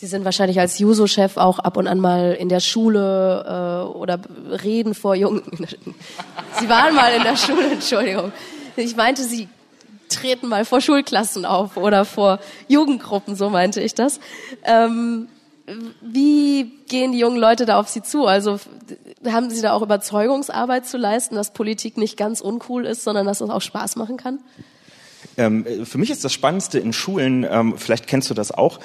Sie 0.00 0.06
sind 0.06 0.24
wahrscheinlich 0.24 0.60
als 0.60 0.78
Juso-Chef 0.78 1.36
auch 1.36 1.58
ab 1.58 1.76
und 1.76 1.88
an 1.88 1.98
mal 1.98 2.32
in 2.32 2.48
der 2.48 2.60
Schule 2.60 3.44
äh, 3.44 3.98
oder 3.98 4.20
reden 4.62 4.94
vor 4.94 5.16
Jungen. 5.16 5.42
Sie 6.60 6.68
waren 6.68 6.94
mal 6.94 7.12
in 7.14 7.24
der 7.24 7.36
Schule, 7.36 7.72
Entschuldigung. 7.72 8.30
Ich 8.82 8.96
meinte, 8.96 9.24
Sie 9.24 9.48
treten 10.08 10.48
mal 10.48 10.64
vor 10.64 10.80
Schulklassen 10.80 11.44
auf 11.44 11.76
oder 11.76 12.04
vor 12.04 12.40
Jugendgruppen, 12.68 13.36
so 13.36 13.50
meinte 13.50 13.80
ich 13.80 13.94
das. 13.94 14.20
Ähm, 14.64 15.28
wie 16.00 16.72
gehen 16.88 17.12
die 17.12 17.18
jungen 17.18 17.38
Leute 17.38 17.66
da 17.66 17.78
auf 17.78 17.88
Sie 17.88 18.02
zu? 18.02 18.26
Also 18.26 18.58
haben 19.26 19.50
Sie 19.50 19.60
da 19.60 19.72
auch 19.72 19.82
Überzeugungsarbeit 19.82 20.86
zu 20.86 20.96
leisten, 20.96 21.34
dass 21.34 21.52
Politik 21.52 21.98
nicht 21.98 22.16
ganz 22.16 22.40
uncool 22.40 22.86
ist, 22.86 23.04
sondern 23.04 23.26
dass 23.26 23.40
es 23.40 23.50
auch 23.50 23.60
Spaß 23.60 23.96
machen 23.96 24.16
kann? 24.16 24.38
Ähm, 25.36 25.66
für 25.84 25.98
mich 25.98 26.10
ist 26.10 26.24
das 26.24 26.32
Spannendste 26.32 26.78
in 26.78 26.92
Schulen, 26.92 27.46
ähm, 27.48 27.74
vielleicht 27.76 28.06
kennst 28.06 28.30
du 28.30 28.34
das 28.34 28.50
auch, 28.50 28.80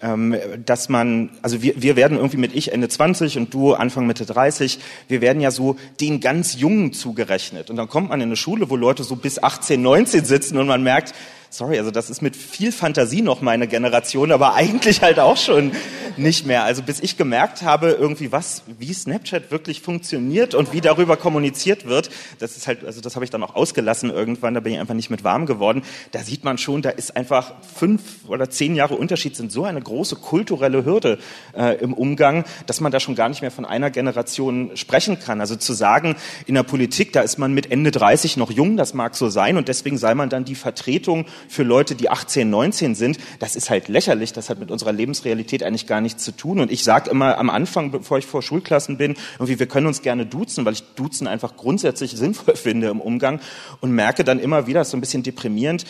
ähm, 0.00 0.36
dass 0.64 0.88
man, 0.88 1.30
also 1.42 1.62
wir, 1.62 1.80
wir 1.80 1.96
werden 1.96 2.16
irgendwie 2.16 2.36
mit 2.36 2.54
ich 2.54 2.72
Ende 2.72 2.88
20 2.88 3.36
und 3.38 3.52
du 3.52 3.74
Anfang 3.74 4.06
Mitte 4.06 4.26
30, 4.26 4.78
wir 5.08 5.20
werden 5.20 5.40
ja 5.40 5.50
so 5.50 5.76
den 6.00 6.20
ganz 6.20 6.58
Jungen 6.58 6.92
zugerechnet. 6.92 7.70
Und 7.70 7.76
dann 7.76 7.88
kommt 7.88 8.10
man 8.10 8.20
in 8.20 8.28
eine 8.28 8.36
Schule, 8.36 8.70
wo 8.70 8.76
Leute 8.76 9.04
so 9.04 9.16
bis 9.16 9.42
18, 9.42 9.80
19 9.82 10.24
sitzen 10.24 10.58
und 10.58 10.66
man 10.66 10.82
merkt, 10.82 11.14
sorry, 11.50 11.78
also 11.78 11.90
das 11.90 12.10
ist 12.10 12.22
mit 12.22 12.36
viel 12.36 12.72
Fantasie 12.72 13.22
noch 13.22 13.40
meine 13.40 13.68
Generation, 13.68 14.32
aber 14.32 14.54
eigentlich 14.54 15.02
halt 15.02 15.18
auch 15.18 15.36
schon 15.36 15.72
nicht 16.16 16.46
mehr. 16.46 16.64
Also 16.64 16.82
bis 16.82 17.00
ich 17.00 17.16
gemerkt 17.16 17.62
habe, 17.62 17.90
irgendwie 17.90 18.32
was, 18.32 18.62
wie 18.78 18.92
Snapchat 18.92 19.50
wirklich 19.50 19.80
funktioniert 19.80 20.54
und 20.54 20.72
wie 20.72 20.80
darüber 20.80 21.16
kommuniziert 21.16 21.86
wird, 21.86 22.10
das 22.38 22.56
ist 22.56 22.66
halt, 22.66 22.84
also 22.84 23.00
das 23.00 23.14
habe 23.14 23.24
ich 23.24 23.30
dann 23.30 23.42
auch 23.42 23.54
ausgelassen 23.54 24.10
irgendwann, 24.10 24.54
da 24.54 24.60
bin 24.60 24.72
ich 24.72 24.80
einfach 24.80 24.94
nicht 24.94 25.10
mit 25.10 25.24
warm 25.24 25.46
geworden. 25.46 25.82
Da 26.12 26.20
sieht 26.20 26.44
man 26.44 26.58
schon, 26.58 26.82
da 26.82 26.90
ist 26.90 27.16
einfach 27.16 27.54
fünf 27.76 28.02
oder 28.26 28.50
zehn 28.50 28.74
Jahre 28.74 28.96
Unterschied 28.96 29.36
sind 29.36 29.52
so 29.52 29.64
eine 29.64 29.80
große 29.80 30.16
kulturelle 30.16 30.84
Hürde 30.84 31.18
äh, 31.56 31.76
im 31.76 31.94
Umgang, 31.94 32.44
dass 32.66 32.80
man 32.80 32.92
da 32.92 33.00
schon 33.00 33.14
gar 33.14 33.28
nicht 33.28 33.42
mehr 33.42 33.50
von 33.50 33.64
einer 33.64 33.90
Generation 33.90 34.72
sprechen 34.76 35.18
kann. 35.20 35.40
Also 35.40 35.56
zu 35.56 35.72
sagen, 35.72 36.16
in 36.46 36.54
der 36.54 36.62
Politik, 36.62 37.12
da 37.12 37.20
ist 37.20 37.38
man 37.38 37.54
mit 37.54 37.70
Ende 37.70 37.90
30 37.90 38.36
noch 38.36 38.50
jung, 38.50 38.76
das 38.76 38.94
mag 38.94 39.14
so 39.14 39.28
sein 39.28 39.56
und 39.56 39.68
deswegen 39.68 39.98
sei 39.98 40.14
man 40.14 40.28
dann 40.28 40.44
die 40.44 40.54
Vertretung 40.54 41.26
für 41.48 41.62
Leute, 41.62 41.94
die 41.94 42.10
18, 42.10 42.48
19 42.48 42.94
sind, 42.94 43.18
das 43.38 43.56
ist 43.56 43.70
halt 43.70 43.88
lächerlich, 43.88 44.32
das 44.32 44.50
hat 44.50 44.58
mit 44.58 44.70
unserer 44.70 44.92
Lebensrealität 44.92 45.62
eigentlich 45.62 45.86
gar 45.86 46.00
nichts 46.00 46.24
zu 46.24 46.32
tun. 46.32 46.60
Und 46.60 46.70
ich 46.70 46.84
sage 46.84 47.10
immer 47.10 47.38
am 47.38 47.50
Anfang, 47.50 47.90
bevor 47.90 48.18
ich 48.18 48.26
vor 48.26 48.42
Schulklassen 48.42 48.98
bin, 48.98 49.14
irgendwie, 49.38 49.58
wir 49.58 49.66
können 49.66 49.86
uns 49.86 50.02
gerne 50.02 50.26
duzen, 50.26 50.64
weil 50.64 50.72
ich 50.74 50.82
duzen 50.94 51.26
einfach 51.26 51.56
grundsätzlich 51.56 52.12
sinnvoll 52.12 52.56
finde 52.56 52.88
im 52.88 53.00
Umgang 53.00 53.40
und 53.80 53.92
merke 53.92 54.24
dann 54.24 54.38
immer 54.38 54.66
wieder, 54.66 54.84
so 54.84 54.96
ein 54.96 55.00
bisschen 55.00 55.22
deprimierend, 55.22 55.84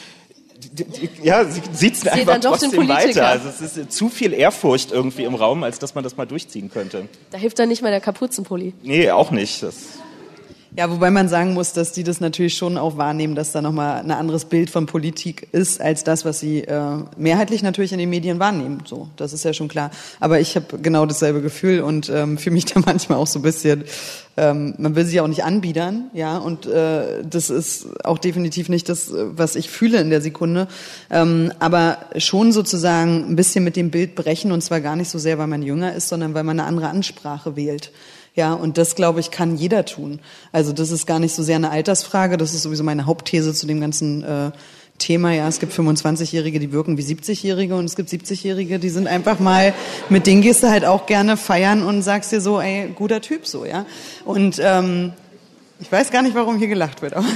ja, 1.23 1.45
sie 1.45 1.63
sieht 1.73 1.95
es 1.95 2.07
einfach 2.07 2.41
trotzdem 2.41 2.89
weiter. 2.89 3.29
Also 3.29 3.49
es 3.49 3.77
ist 3.77 3.93
zu 3.93 4.09
viel 4.09 4.33
Ehrfurcht 4.33 4.91
irgendwie 4.91 5.25
im 5.25 5.35
Raum, 5.35 5.63
als 5.63 5.79
dass 5.79 5.95
man 5.95 6.03
das 6.03 6.17
mal 6.17 6.27
durchziehen 6.27 6.71
könnte. 6.71 7.09
Da 7.31 7.39
hilft 7.39 7.59
dann 7.59 7.69
nicht 7.69 7.83
mal 7.83 7.91
der 7.91 8.01
Kapuzenpulli. 8.01 8.75
Nee, 8.83 9.11
auch 9.11 9.31
nicht. 9.31 9.63
Das 9.63 9.77
ja, 10.77 10.91
wobei 10.91 11.11
man 11.11 11.29
sagen 11.29 11.55
muss, 11.55 11.73
dass 11.73 11.93
die 11.93 12.05
das 12.05 12.21
natürlich 12.21 12.55
schon 12.55 12.77
auch 12.77 12.99
wahrnehmen, 12.99 13.35
dass 13.35 13.53
da 13.53 13.63
nochmal 13.63 14.01
ein 14.01 14.11
anderes 14.11 14.45
Bild 14.45 14.69
von 14.69 14.87
Politik 14.87 15.49
ist, 15.53 15.81
als 15.81 16.05
das, 16.05 16.25
was 16.25 16.41
sie 16.41 16.61
äh, 16.61 16.99
mehrheitlich 17.17 17.63
natürlich 17.63 17.93
in 17.93 17.99
den 17.99 18.11
Medien 18.11 18.39
wahrnehmen. 18.39 18.83
So, 18.85 19.09
das 19.17 19.33
ist 19.33 19.45
ja 19.45 19.55
schon 19.55 19.69
klar. 19.69 19.91
Aber 20.21 20.41
ich 20.41 20.57
habe 20.57 20.79
genau 20.79 21.07
dasselbe 21.07 21.41
Gefühl 21.41 21.81
und 21.81 22.11
ähm, 22.11 22.37
fühle 22.37 22.55
mich 22.55 22.65
da 22.73 22.81
manchmal 22.85 23.19
auch 23.19 23.27
so 23.27 23.39
ein 23.39 23.43
bisschen, 23.43 23.85
ähm, 24.37 24.75
man 24.77 24.95
will 24.95 25.07
sich 25.07 25.21
auch 25.21 25.27
nicht 25.27 25.43
anbiedern, 25.43 26.11
ja, 26.13 26.37
und 26.37 26.67
äh, 26.67 27.25
das 27.25 27.49
ist 27.49 28.05
auch 28.05 28.19
definitiv 28.19 28.69
nicht 28.69 28.89
das, 28.89 29.11
was 29.13 29.57
ich 29.57 29.71
fühle 29.71 29.99
in 30.01 30.11
der 30.11 30.21
Sekunde. 30.21 30.69
Ähm, 31.11 31.51
aber 31.61 31.99
schon 32.19 32.53
sozusagen 32.53 33.31
ein 33.31 33.37
bisschen 33.37 33.65
mit 33.65 33.75
dem 33.75 33.91
Bild 33.91 34.15
brechen 34.15 34.53
und 34.53 34.63
zwar 34.63 34.81
gar 34.81 34.97
nicht 34.97 35.09
so 35.09 35.19
sehr, 35.19 35.39
weil 35.39 35.47
man 35.47 35.63
jünger 35.63 35.95
ist, 35.95 36.09
sondern 36.09 36.35
weil 36.35 36.45
man 36.45 36.61
eine 36.61 36.69
andere 36.69 36.89
Ansprache 36.89 37.57
wählt. 37.57 37.91
Ja, 38.39 38.53
und 38.53 38.79
das, 38.79 38.95
glaube 38.95 39.19
ich, 39.19 39.33
kann 39.33 39.57
jeder 39.57 39.85
tun. 39.85 40.21
Also 40.53 40.73
das 40.73 40.93
ist 40.93 41.09
gar 41.09 41.19
nicht 41.19 41.35
so 41.35 41.43
sehr 41.43 41.57
eine 41.57 41.71
Altersfrage, 41.71 42.37
das 42.37 42.55
ist 42.55 42.63
sowieso 42.63 42.85
meine 42.85 43.05
Hauptthese 43.05 43.53
zu 43.53 43.67
dem 43.67 43.81
ganzen 43.81 44.23
äh, 44.23 44.53
Thema, 44.99 45.33
ja, 45.33 45.49
es 45.49 45.59
gibt 45.59 45.73
25-Jährige, 45.73 46.61
die 46.61 46.71
wirken 46.71 46.97
wie 46.99 47.03
70-Jährige 47.03 47.75
und 47.75 47.87
es 47.87 47.97
gibt 47.97 48.11
70-Jährige, 48.11 48.79
die 48.79 48.91
sind 48.91 49.09
einfach 49.09 49.41
mal, 49.41 49.75
mit 50.09 50.29
denen 50.29 50.43
gehst 50.43 50.63
du 50.63 50.69
halt 50.69 50.85
auch 50.85 51.07
gerne 51.07 51.37
feiern 51.37 51.83
und 51.83 52.03
sagst 52.03 52.31
dir 52.31 52.41
so, 52.41 52.61
ey, 52.61 52.93
guter 52.95 53.21
Typ 53.21 53.45
so, 53.45 53.65
ja. 53.65 53.87
Und 54.25 54.61
ähm, 54.63 55.15
ich 55.81 55.91
weiß 55.91 56.13
gar 56.13 56.23
nicht, 56.23 56.37
warum 56.37 56.59
hier 56.59 56.69
gelacht 56.69 57.03
wird, 57.03 57.15
aber 57.15 57.27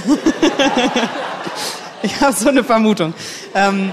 ich 2.04 2.20
habe 2.20 2.32
so 2.32 2.48
eine 2.48 2.62
Vermutung. 2.62 3.12
Ähm, 3.56 3.90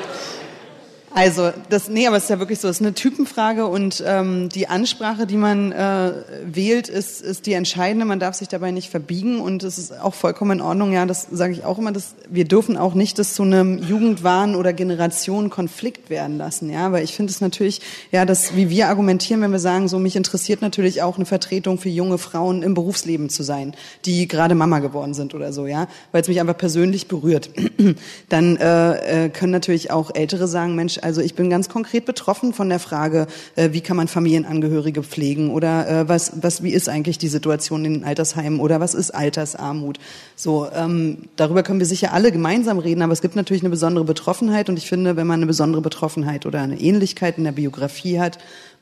also, 1.11 1.51
das, 1.69 1.89
nee, 1.89 2.07
aber 2.07 2.17
es 2.17 2.23
ist 2.23 2.29
ja 2.29 2.39
wirklich 2.39 2.59
so, 2.59 2.67
es 2.67 2.77
ist 2.77 2.85
eine 2.85 2.93
Typenfrage 2.93 3.65
und 3.65 4.03
ähm, 4.05 4.49
die 4.49 4.67
Ansprache, 4.67 5.25
die 5.25 5.37
man 5.37 5.71
äh, 5.71 6.13
wählt, 6.45 6.87
ist, 6.87 7.21
ist 7.21 7.45
die 7.47 7.53
entscheidende. 7.53 8.05
Man 8.05 8.19
darf 8.19 8.35
sich 8.35 8.47
dabei 8.47 8.71
nicht 8.71 8.89
verbiegen 8.89 9.41
und 9.41 9.63
es 9.63 9.77
ist 9.77 9.99
auch 9.99 10.13
vollkommen 10.13 10.59
in 10.59 10.61
Ordnung. 10.61 10.91
Ja, 10.93 11.05
das 11.05 11.27
sage 11.31 11.53
ich 11.53 11.65
auch 11.65 11.79
immer. 11.79 11.91
Dass 11.91 12.15
wir 12.29 12.45
dürfen 12.45 12.77
auch 12.77 12.93
nicht 12.93 13.17
das 13.17 13.33
zu 13.33 13.43
einem 13.43 13.79
Jugendwahn 13.79 14.55
oder 14.55 14.71
Generationenkonflikt 14.71 16.09
werden 16.09 16.37
lassen. 16.37 16.69
Ja, 16.69 16.91
weil 16.91 17.03
ich 17.03 17.15
finde 17.15 17.31
es 17.31 17.41
natürlich, 17.41 17.81
ja, 18.11 18.25
das, 18.25 18.55
wie 18.55 18.69
wir 18.69 18.87
argumentieren, 18.87 19.41
wenn 19.41 19.51
wir 19.51 19.59
sagen, 19.59 19.87
so 19.87 19.97
mich 19.97 20.15
interessiert 20.15 20.61
natürlich 20.61 21.01
auch 21.01 21.15
eine 21.15 21.25
Vertretung 21.25 21.79
für 21.79 21.89
junge 21.89 22.19
Frauen 22.19 22.61
im 22.61 22.75
Berufsleben 22.75 23.29
zu 23.29 23.41
sein, 23.41 23.73
die 24.05 24.27
gerade 24.27 24.53
Mama 24.53 24.79
geworden 24.79 25.15
sind 25.15 25.33
oder 25.33 25.53
so, 25.53 25.65
ja, 25.65 25.87
weil 26.11 26.21
es 26.21 26.27
mich 26.27 26.39
einfach 26.39 26.57
persönlich 26.57 27.07
berührt. 27.07 27.49
Dann 28.29 28.57
äh, 28.57 29.25
äh, 29.25 29.29
können 29.29 29.51
natürlich 29.51 29.91
auch 29.91 30.13
Ältere 30.13 30.47
sagen, 30.47 30.75
Mensch 30.75 30.98
also 31.03 31.21
ich 31.21 31.35
bin 31.35 31.49
ganz 31.49 31.69
konkret 31.69 32.05
betroffen 32.05 32.53
von 32.53 32.69
der 32.69 32.79
Frage, 32.79 33.27
äh, 33.55 33.69
wie 33.71 33.81
kann 33.81 33.97
man 33.97 34.07
Familienangehörige 34.07 35.03
pflegen 35.03 35.51
oder 35.51 35.87
äh, 35.87 36.09
was, 36.09 36.31
was, 36.41 36.63
wie 36.63 36.71
ist 36.71 36.89
eigentlich 36.89 37.17
die 37.17 37.27
Situation 37.27 37.85
in 37.85 37.93
den 37.95 38.03
Altersheimen 38.03 38.59
oder 38.59 38.79
was 38.79 38.93
ist 38.93 39.11
Altersarmut? 39.11 39.99
So, 40.35 40.67
ähm, 40.73 41.29
darüber 41.35 41.63
können 41.63 41.79
wir 41.79 41.85
sicher 41.85 42.13
alle 42.13 42.31
gemeinsam 42.31 42.79
reden, 42.79 43.01
aber 43.01 43.13
es 43.13 43.21
gibt 43.21 43.35
natürlich 43.35 43.63
eine 43.63 43.69
besondere 43.69 44.05
Betroffenheit 44.05 44.69
und 44.69 44.77
ich 44.77 44.87
finde, 44.87 45.15
wenn 45.15 45.27
man 45.27 45.39
eine 45.39 45.47
besondere 45.47 45.81
Betroffenheit 45.81 46.45
oder 46.45 46.61
eine 46.61 46.79
Ähnlichkeit 46.79 47.37
in 47.37 47.43
der 47.43 47.51
Biografie 47.51 48.19
hat, 48.19 48.37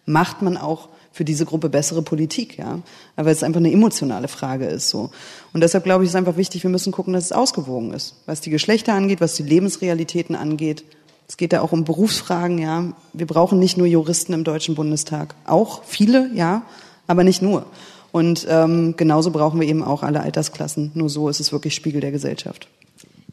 macht 0.05 0.41
man 0.41 0.57
auch 0.57 0.89
für 1.17 1.25
diese 1.25 1.45
Gruppe 1.45 1.69
bessere 1.69 2.03
Politik, 2.03 2.59
ja, 2.59 2.79
weil 3.15 3.27
es 3.27 3.41
einfach 3.41 3.59
eine 3.59 3.71
emotionale 3.71 4.27
Frage 4.27 4.65
ist 4.67 4.89
so. 4.89 5.09
Und 5.51 5.61
deshalb 5.61 5.83
glaube 5.83 6.03
ich, 6.03 6.11
ist 6.11 6.15
einfach 6.15 6.37
wichtig, 6.37 6.61
wir 6.63 6.69
müssen 6.69 6.91
gucken, 6.91 7.13
dass 7.13 7.25
es 7.25 7.31
ausgewogen 7.31 7.91
ist, 7.91 8.15
was 8.27 8.39
die 8.39 8.51
Geschlechter 8.51 8.93
angeht, 8.93 9.19
was 9.19 9.33
die 9.33 9.43
Lebensrealitäten 9.43 10.35
angeht, 10.35 10.83
es 11.27 11.35
geht 11.35 11.53
ja 11.53 11.61
auch 11.61 11.73
um 11.73 11.83
Berufsfragen, 11.83 12.57
ja. 12.57 12.85
Wir 13.13 13.27
brauchen 13.27 13.59
nicht 13.59 13.77
nur 13.77 13.87
Juristen 13.87 14.33
im 14.33 14.43
Deutschen 14.43 14.75
Bundestag. 14.75 15.35
Auch 15.45 15.83
viele, 15.83 16.29
ja, 16.33 16.63
aber 17.05 17.23
nicht 17.23 17.41
nur. 17.41 17.65
Und 18.11 18.47
ähm, 18.49 18.95
genauso 18.95 19.31
brauchen 19.31 19.59
wir 19.59 19.67
eben 19.67 19.83
auch 19.83 20.03
alle 20.03 20.21
Altersklassen. 20.21 20.91
Nur 20.93 21.09
so 21.09 21.27
ist 21.27 21.39
es 21.39 21.51
wirklich 21.51 21.75
Spiegel 21.75 21.99
der 21.99 22.11
Gesellschaft. 22.11 22.67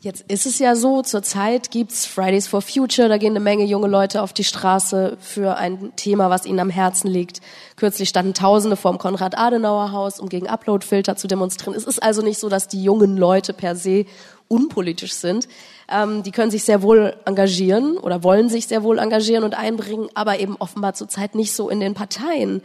Jetzt 0.05 0.31
ist 0.31 0.45
es 0.45 0.59
ja 0.59 0.77
so, 0.77 1.01
zurzeit 1.01 1.71
gibt's 1.71 2.05
Fridays 2.05 2.47
for 2.47 2.61
Future, 2.61 3.09
da 3.09 3.17
gehen 3.17 3.31
eine 3.31 3.41
Menge 3.41 3.65
junge 3.65 3.87
Leute 3.87 4.21
auf 4.21 4.35
die 4.35 4.45
Straße 4.45 5.17
für 5.19 5.57
ein 5.57 5.97
Thema, 5.97 6.29
was 6.29 6.45
ihnen 6.45 6.61
am 6.61 6.69
Herzen 6.69 7.09
liegt. 7.09 7.41
Kürzlich 7.77 8.11
standen 8.11 8.35
Tausende 8.35 8.77
vorm 8.77 8.99
Konrad-Adenauer-Haus, 8.99 10.21
um 10.21 10.29
gegen 10.29 10.47
Uploadfilter 10.47 11.17
zu 11.17 11.27
demonstrieren. 11.27 11.75
Es 11.75 11.85
ist 11.85 12.03
also 12.03 12.21
nicht 12.21 12.39
so, 12.39 12.51
dass 12.51 12.69
die 12.69 12.85
jungen 12.85 13.17
Leute 13.17 13.55
per 13.55 13.77
se 13.77 14.05
unpolitisch 14.49 15.15
sind. 15.15 15.49
Ähm, 15.95 16.23
die 16.23 16.33
können 16.33 16.51
sich 16.51 16.65
sehr 16.65 16.83
wohl 16.83 17.15
engagieren 17.25 17.97
oder 17.99 18.25
wollen 18.25 18.49
sich 18.49 18.67
sehr 18.67 18.83
wohl 18.83 18.99
engagieren 18.99 19.45
und 19.45 19.55
einbringen, 19.55 20.09
aber 20.15 20.41
eben 20.41 20.57
offenbar 20.59 20.95
zurzeit 20.95 21.35
nicht 21.35 21.53
so 21.53 21.71
in 21.71 21.79
den 21.79 21.95
Parteien. 21.95 22.63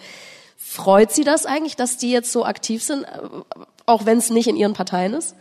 Freut 0.57 1.11
Sie 1.11 1.23
das 1.23 1.45
eigentlich, 1.45 1.75
dass 1.75 1.97
die 1.97 2.11
jetzt 2.11 2.31
so 2.31 2.43
aktiv 2.43 2.83
sind, 2.83 3.03
äh, 3.03 3.07
auch 3.85 4.05
wenn 4.05 4.17
es 4.17 4.29
nicht 4.29 4.47
in 4.47 4.55
Ihren 4.55 4.73
Parteien 4.73 5.13
ist? 5.13 5.35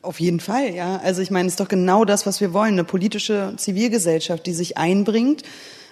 Auf 0.00 0.20
jeden 0.20 0.40
Fall, 0.40 0.74
ja. 0.74 1.00
Also 1.04 1.20
ich 1.20 1.30
meine, 1.30 1.46
es 1.46 1.54
ist 1.54 1.60
doch 1.60 1.68
genau 1.68 2.04
das, 2.04 2.26
was 2.26 2.40
wir 2.40 2.52
wollen. 2.54 2.72
Eine 2.72 2.84
politische 2.84 3.54
Zivilgesellschaft, 3.56 4.46
die 4.46 4.54
sich 4.54 4.78
einbringt. 4.78 5.42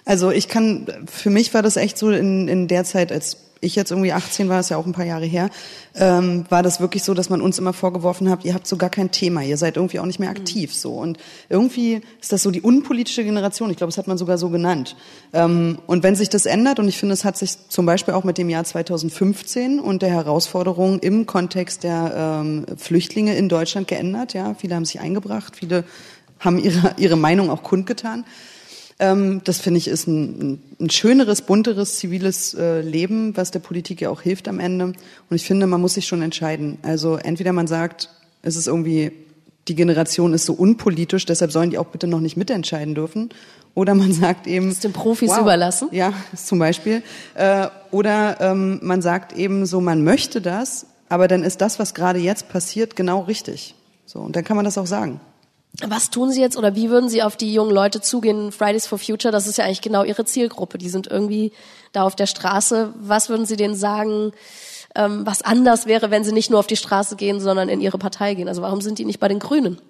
Also 0.05 0.31
ich 0.31 0.49
kann, 0.49 1.07
für 1.07 1.31
mich 1.31 1.53
war 1.53 1.63
das 1.63 1.77
echt 1.77 1.99
so 1.99 2.11
in, 2.11 2.49
in 2.49 2.67
der 2.67 2.85
Zeit, 2.85 3.13
als 3.13 3.37
ich 3.61 3.77
jetzt 3.77 3.91
irgendwie 3.91 4.13
18 4.13 4.49
war, 4.49 4.61
ist 4.61 4.71
ja 4.71 4.77
auch 4.77 4.87
ein 4.87 4.93
paar 4.93 5.05
Jahre 5.05 5.27
her, 5.27 5.51
ähm, 5.95 6.45
war 6.49 6.63
das 6.63 6.81
wirklich 6.81 7.03
so, 7.03 7.15
dass 7.15 7.29
man 7.29 7.41
uns 7.41 7.59
immer 7.59 7.73
vorgeworfen 7.73 8.31
hat, 8.31 8.45
ihr 8.45 8.55
habt 8.55 8.67
so 8.67 8.77
gar 8.77 8.91
kein 8.91 9.11
Thema, 9.11 9.43
ihr 9.43 9.57
seid 9.57 9.77
irgendwie 9.77 9.99
auch 9.99 10.07
nicht 10.07 10.19
mehr 10.19 10.31
aktiv 10.31 10.75
so. 10.75 10.95
Und 10.95 11.19
irgendwie 11.49 12.01
ist 12.21 12.33
das 12.33 12.43
so 12.43 12.51
die 12.51 12.63
unpolitische 12.63 13.23
Generation, 13.25 13.71
ich 13.71 13.77
glaube, 13.77 13.91
das 13.91 13.99
hat 13.99 14.07
man 14.07 14.19
sogar 14.19 14.39
so 14.39 14.49
genannt. 14.49 14.97
Ähm, 15.33 15.79
und 15.87 16.03
wenn 16.03 16.17
sich 16.17 16.31
das 16.31 16.47
ändert, 16.47 16.79
und 16.79 16.89
ich 16.89 16.99
finde, 16.99 17.13
es 17.13 17.25
hat 17.25 17.37
sich 17.37 17.69
zum 17.69 17.87
Beispiel 17.87 18.15
auch 18.15 18.25
mit 18.25 18.39
dem 18.39 18.49
Jahr 18.49 18.65
2015 18.65 19.79
und 19.79 20.03
der 20.03 20.11
Herausforderung 20.11 20.99
im 21.01 21.27
Kontext 21.27 21.85
der 21.85 22.41
ähm, 22.43 22.67
Flüchtlinge 22.77 23.37
in 23.37 23.49
Deutschland 23.49 23.89
geändert, 23.89 24.33
ja, 24.33 24.55
viele 24.55 24.75
haben 24.75 24.85
sich 24.85 25.01
eingebracht, 25.01 25.57
viele 25.57 25.85
haben 26.39 26.59
ihre, 26.59 26.95
ihre 26.97 27.17
Meinung 27.17 27.51
auch 27.51 27.63
kundgetan. 27.63 28.25
Ähm, 29.01 29.41
das 29.45 29.59
finde 29.59 29.79
ich 29.79 29.89
ist 29.89 30.07
ein, 30.07 30.61
ein, 30.79 30.91
schöneres, 30.91 31.43
bunteres, 31.43 31.97
ziviles 31.97 32.53
äh, 32.55 32.83
Leben, 32.83 33.35
was 33.37 33.51
der 33.51 33.61
Politik 33.61 34.03
ja 34.03 34.11
auch 34.11 34.21
hilft 34.21 34.47
am 34.47 34.61
Ende. 34.61 34.85
Und 34.85 34.97
ich 35.31 35.45
finde, 35.45 35.67
man 35.67 35.81
muss 35.81 35.95
sich 35.95 36.07
schon 36.07 36.21
entscheiden. 36.21 36.79
Also 36.83 37.17
entweder 37.17 37.55
man 37.55 37.67
sagt, 37.67 38.11
es 38.43 38.57
ist 38.57 38.69
irgendwie, 38.69 39.11
die 39.69 39.75
Generation 39.75 40.35
ist 40.35 40.45
so 40.45 40.53
unpolitisch, 40.53 41.25
deshalb 41.25 41.51
sollen 41.51 41.71
die 41.71 41.79
auch 41.79 41.87
bitte 41.87 42.07
noch 42.07 42.21
nicht 42.21 42.37
mitentscheiden 42.37 42.95
dürfen. 42.95 43.31
Oder 43.75 43.95
man 43.95 44.13
sagt 44.13 44.47
eben. 44.47 44.67
Das 44.67 44.75
ist 44.75 44.85
den 44.85 44.93
Profis 44.93 45.31
wow, 45.31 45.41
überlassen. 45.41 45.89
Ja, 45.93 46.13
zum 46.37 46.59
Beispiel. 46.59 47.03
Äh, 47.35 47.69
oder 47.91 48.39
ähm, 48.41 48.81
man 48.83 49.01
sagt 49.01 49.33
eben 49.33 49.65
so, 49.65 49.81
man 49.81 50.05
möchte 50.05 50.43
das, 50.43 50.85
aber 51.09 51.27
dann 51.27 51.43
ist 51.43 51.63
das, 51.63 51.79
was 51.79 51.95
gerade 51.95 52.19
jetzt 52.19 52.51
passiert, 52.51 52.97
genau 52.97 53.21
richtig. 53.21 53.75
So, 54.05 54.19
und 54.19 54.37
dann 54.37 54.45
kann 54.45 54.57
man 54.57 54.67
das 54.67 54.77
auch 54.77 54.87
sagen. 54.87 55.21
Was 55.87 56.11
tun 56.11 56.31
Sie 56.31 56.41
jetzt 56.41 56.57
oder 56.57 56.75
wie 56.75 56.91
würden 56.91 57.09
Sie 57.09 57.23
auf 57.23 57.37
die 57.37 57.55
jungen 57.55 57.73
Leute 57.73 58.01
zugehen? 58.01 58.53
Fridays 58.53 58.87
for 58.87 58.99
Future, 58.99 59.33
das 59.33 59.47
ist 59.47 59.57
ja 59.57 59.65
eigentlich 59.65 59.81
genau 59.81 60.03
Ihre 60.05 60.25
Zielgruppe. 60.25 60.79
Die 60.79 60.89
sind 60.89 61.07
irgendwie 61.07 61.53
da 61.93 62.03
auf 62.03 62.17
der 62.17 62.27
Straße. 62.27 62.93
Was 62.97 63.29
würden 63.29 63.47
Sie 63.47 63.57
denen 63.57 63.77
sagen, 63.77 64.33
ähm, 64.95 65.25
was 65.25 65.43
anders 65.43 65.87
wäre, 65.87 66.11
wenn 66.11 66.25
sie 66.25 66.33
nicht 66.33 66.51
nur 66.51 66.59
auf 66.59 66.67
die 66.67 66.77
Straße 66.77 67.17
gehen, 67.17 67.41
sondern 67.41 67.69
in 67.69 67.81
Ihre 67.81 67.99
Partei 67.99 68.35
gehen? 68.35 68.49
Also 68.49 68.63
warum 68.63 68.81
sind 68.81 68.99
die 68.99 69.05
nicht 69.05 69.21
bei 69.21 69.29
den 69.29 69.39
Grünen? 69.39 69.81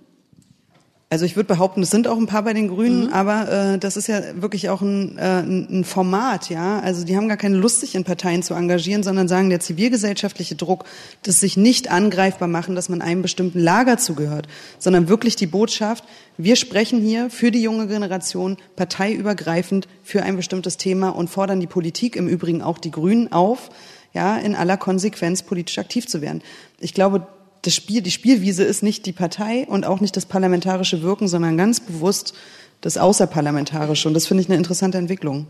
Also 1.13 1.25
ich 1.25 1.35
würde 1.35 1.49
behaupten, 1.49 1.83
es 1.83 1.91
sind 1.91 2.07
auch 2.07 2.17
ein 2.17 2.29
paar 2.29 2.45
bei 2.45 2.53
den 2.55 2.69
Grünen, 2.69 3.09
mhm. 3.09 3.13
aber 3.13 3.51
äh, 3.51 3.79
das 3.79 3.97
ist 3.97 4.07
ja 4.07 4.23
wirklich 4.41 4.69
auch 4.69 4.81
ein, 4.81 5.19
äh, 5.19 5.41
ein 5.41 5.83
Format, 5.83 6.51
ja. 6.51 6.79
Also 6.79 7.05
die 7.05 7.17
haben 7.17 7.27
gar 7.27 7.37
keine 7.37 7.57
Lust, 7.57 7.81
sich 7.81 7.97
in 7.97 8.05
Parteien 8.05 8.45
zu 8.45 8.55
engagieren, 8.55 9.03
sondern 9.03 9.27
sagen, 9.27 9.51
der 9.51 9.59
zivilgesellschaftliche 9.59 10.55
Druck, 10.55 10.85
das 11.25 11.41
sich 11.41 11.57
nicht 11.57 11.91
angreifbar 11.91 12.47
machen, 12.47 12.77
dass 12.77 12.89
man 12.89 13.03
einem 13.03 13.23
bestimmten 13.23 13.59
Lager 13.59 13.99
zugehört, 13.99 14.47
sondern 14.79 15.09
wirklich 15.09 15.35
die 15.35 15.49
Botschaft, 15.49 16.05
wir 16.37 16.55
sprechen 16.55 17.01
hier 17.01 17.29
für 17.29 17.51
die 17.51 17.61
junge 17.61 17.89
Generation 17.89 18.57
parteiübergreifend 18.77 19.89
für 20.05 20.23
ein 20.23 20.37
bestimmtes 20.37 20.77
Thema 20.77 21.09
und 21.09 21.29
fordern 21.29 21.59
die 21.59 21.67
Politik, 21.67 22.15
im 22.15 22.29
Übrigen 22.29 22.63
auch 22.63 22.79
die 22.79 22.93
Grünen 22.93 23.33
auf, 23.33 23.71
ja, 24.13 24.37
in 24.37 24.55
aller 24.55 24.77
Konsequenz 24.77 25.43
politisch 25.43 25.79
aktiv 25.79 26.07
zu 26.07 26.23
werden. 26.23 26.41
Ich 26.79 26.95
glaube, 26.95 27.27
das 27.63 27.75
Spiel, 27.75 28.01
die 28.03 28.11
Spielwiese 28.11 28.65
ist 28.65 28.83
nicht 28.83 29.07
die 29.07 29.13
Partei 29.13 29.67
und 29.69 29.85
auch 29.85 30.01
nicht 30.01 30.17
das 30.17 30.27
parlamentarische 30.27 31.03
Wirken, 31.03 31.29
sondern 31.29 31.57
ganz 31.57 31.81
bewusst 31.81 32.35
das 32.81 32.97
Außerparlamentarische. 32.97 34.09
Und 34.09 34.15
das 34.15 34.27
finde 34.27 34.43
ich 34.43 34.49
eine 34.49 34.57
interessante 34.57 34.99
Entwicklung. 34.99 35.47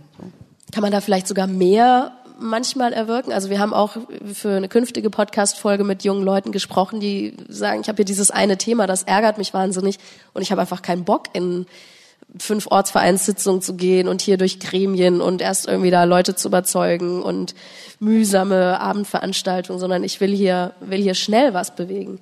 Kann 0.73 0.83
man 0.83 0.93
da 0.93 1.01
vielleicht 1.01 1.29
sogar 1.29 1.47
mehr 1.47 2.13
manchmal 2.41 2.93
erwirken? 2.93 3.33
Also 3.33 3.51
wir 3.51 3.61
haben 3.61 3.73
auch 3.73 3.97
für 4.33 4.57
eine 4.57 4.69
künftige 4.69 5.11
Podcast-Folge 5.11 5.85
mit 5.85 6.03
jungen 6.03 6.25
Leuten 6.25 6.53
gesprochen, 6.53 7.01
die 7.01 7.37
sagen, 7.49 7.81
ich 7.83 7.89
habe 7.89 7.97
hier 7.97 8.05
dieses 8.05 8.31
eine 8.31 8.59
Thema, 8.59 8.87
das 8.87 9.05
ärgert 9.05 9.39
mich 9.39 9.55
wahnsinnig 9.55 9.99
und 10.33 10.43
ich 10.43 10.51
habe 10.51 10.61
einfach 10.61 10.83
keinen 10.83 11.05
Bock 11.05 11.27
in 11.33 11.67
fünf 12.39 12.67
Ortsvereinssitzungen 12.69 13.63
zu 13.63 13.75
gehen 13.75 14.09
und 14.09 14.23
hier 14.23 14.37
durch 14.37 14.61
Gremien 14.61 15.21
und 15.21 15.43
erst 15.43 15.67
irgendwie 15.67 15.91
da 15.91 16.05
Leute 16.05 16.35
zu 16.35 16.49
überzeugen 16.49 17.23
und 17.23 17.55
mühsame 17.99 18.81
Abendveranstaltungen, 18.81 19.81
sondern 19.81 20.05
ich 20.05 20.21
will 20.21 20.35
hier, 20.35 20.73
will 20.81 21.01
hier 21.01 21.15
schnell 21.15 21.55
was 21.55 21.75
bewegen. 21.75 22.19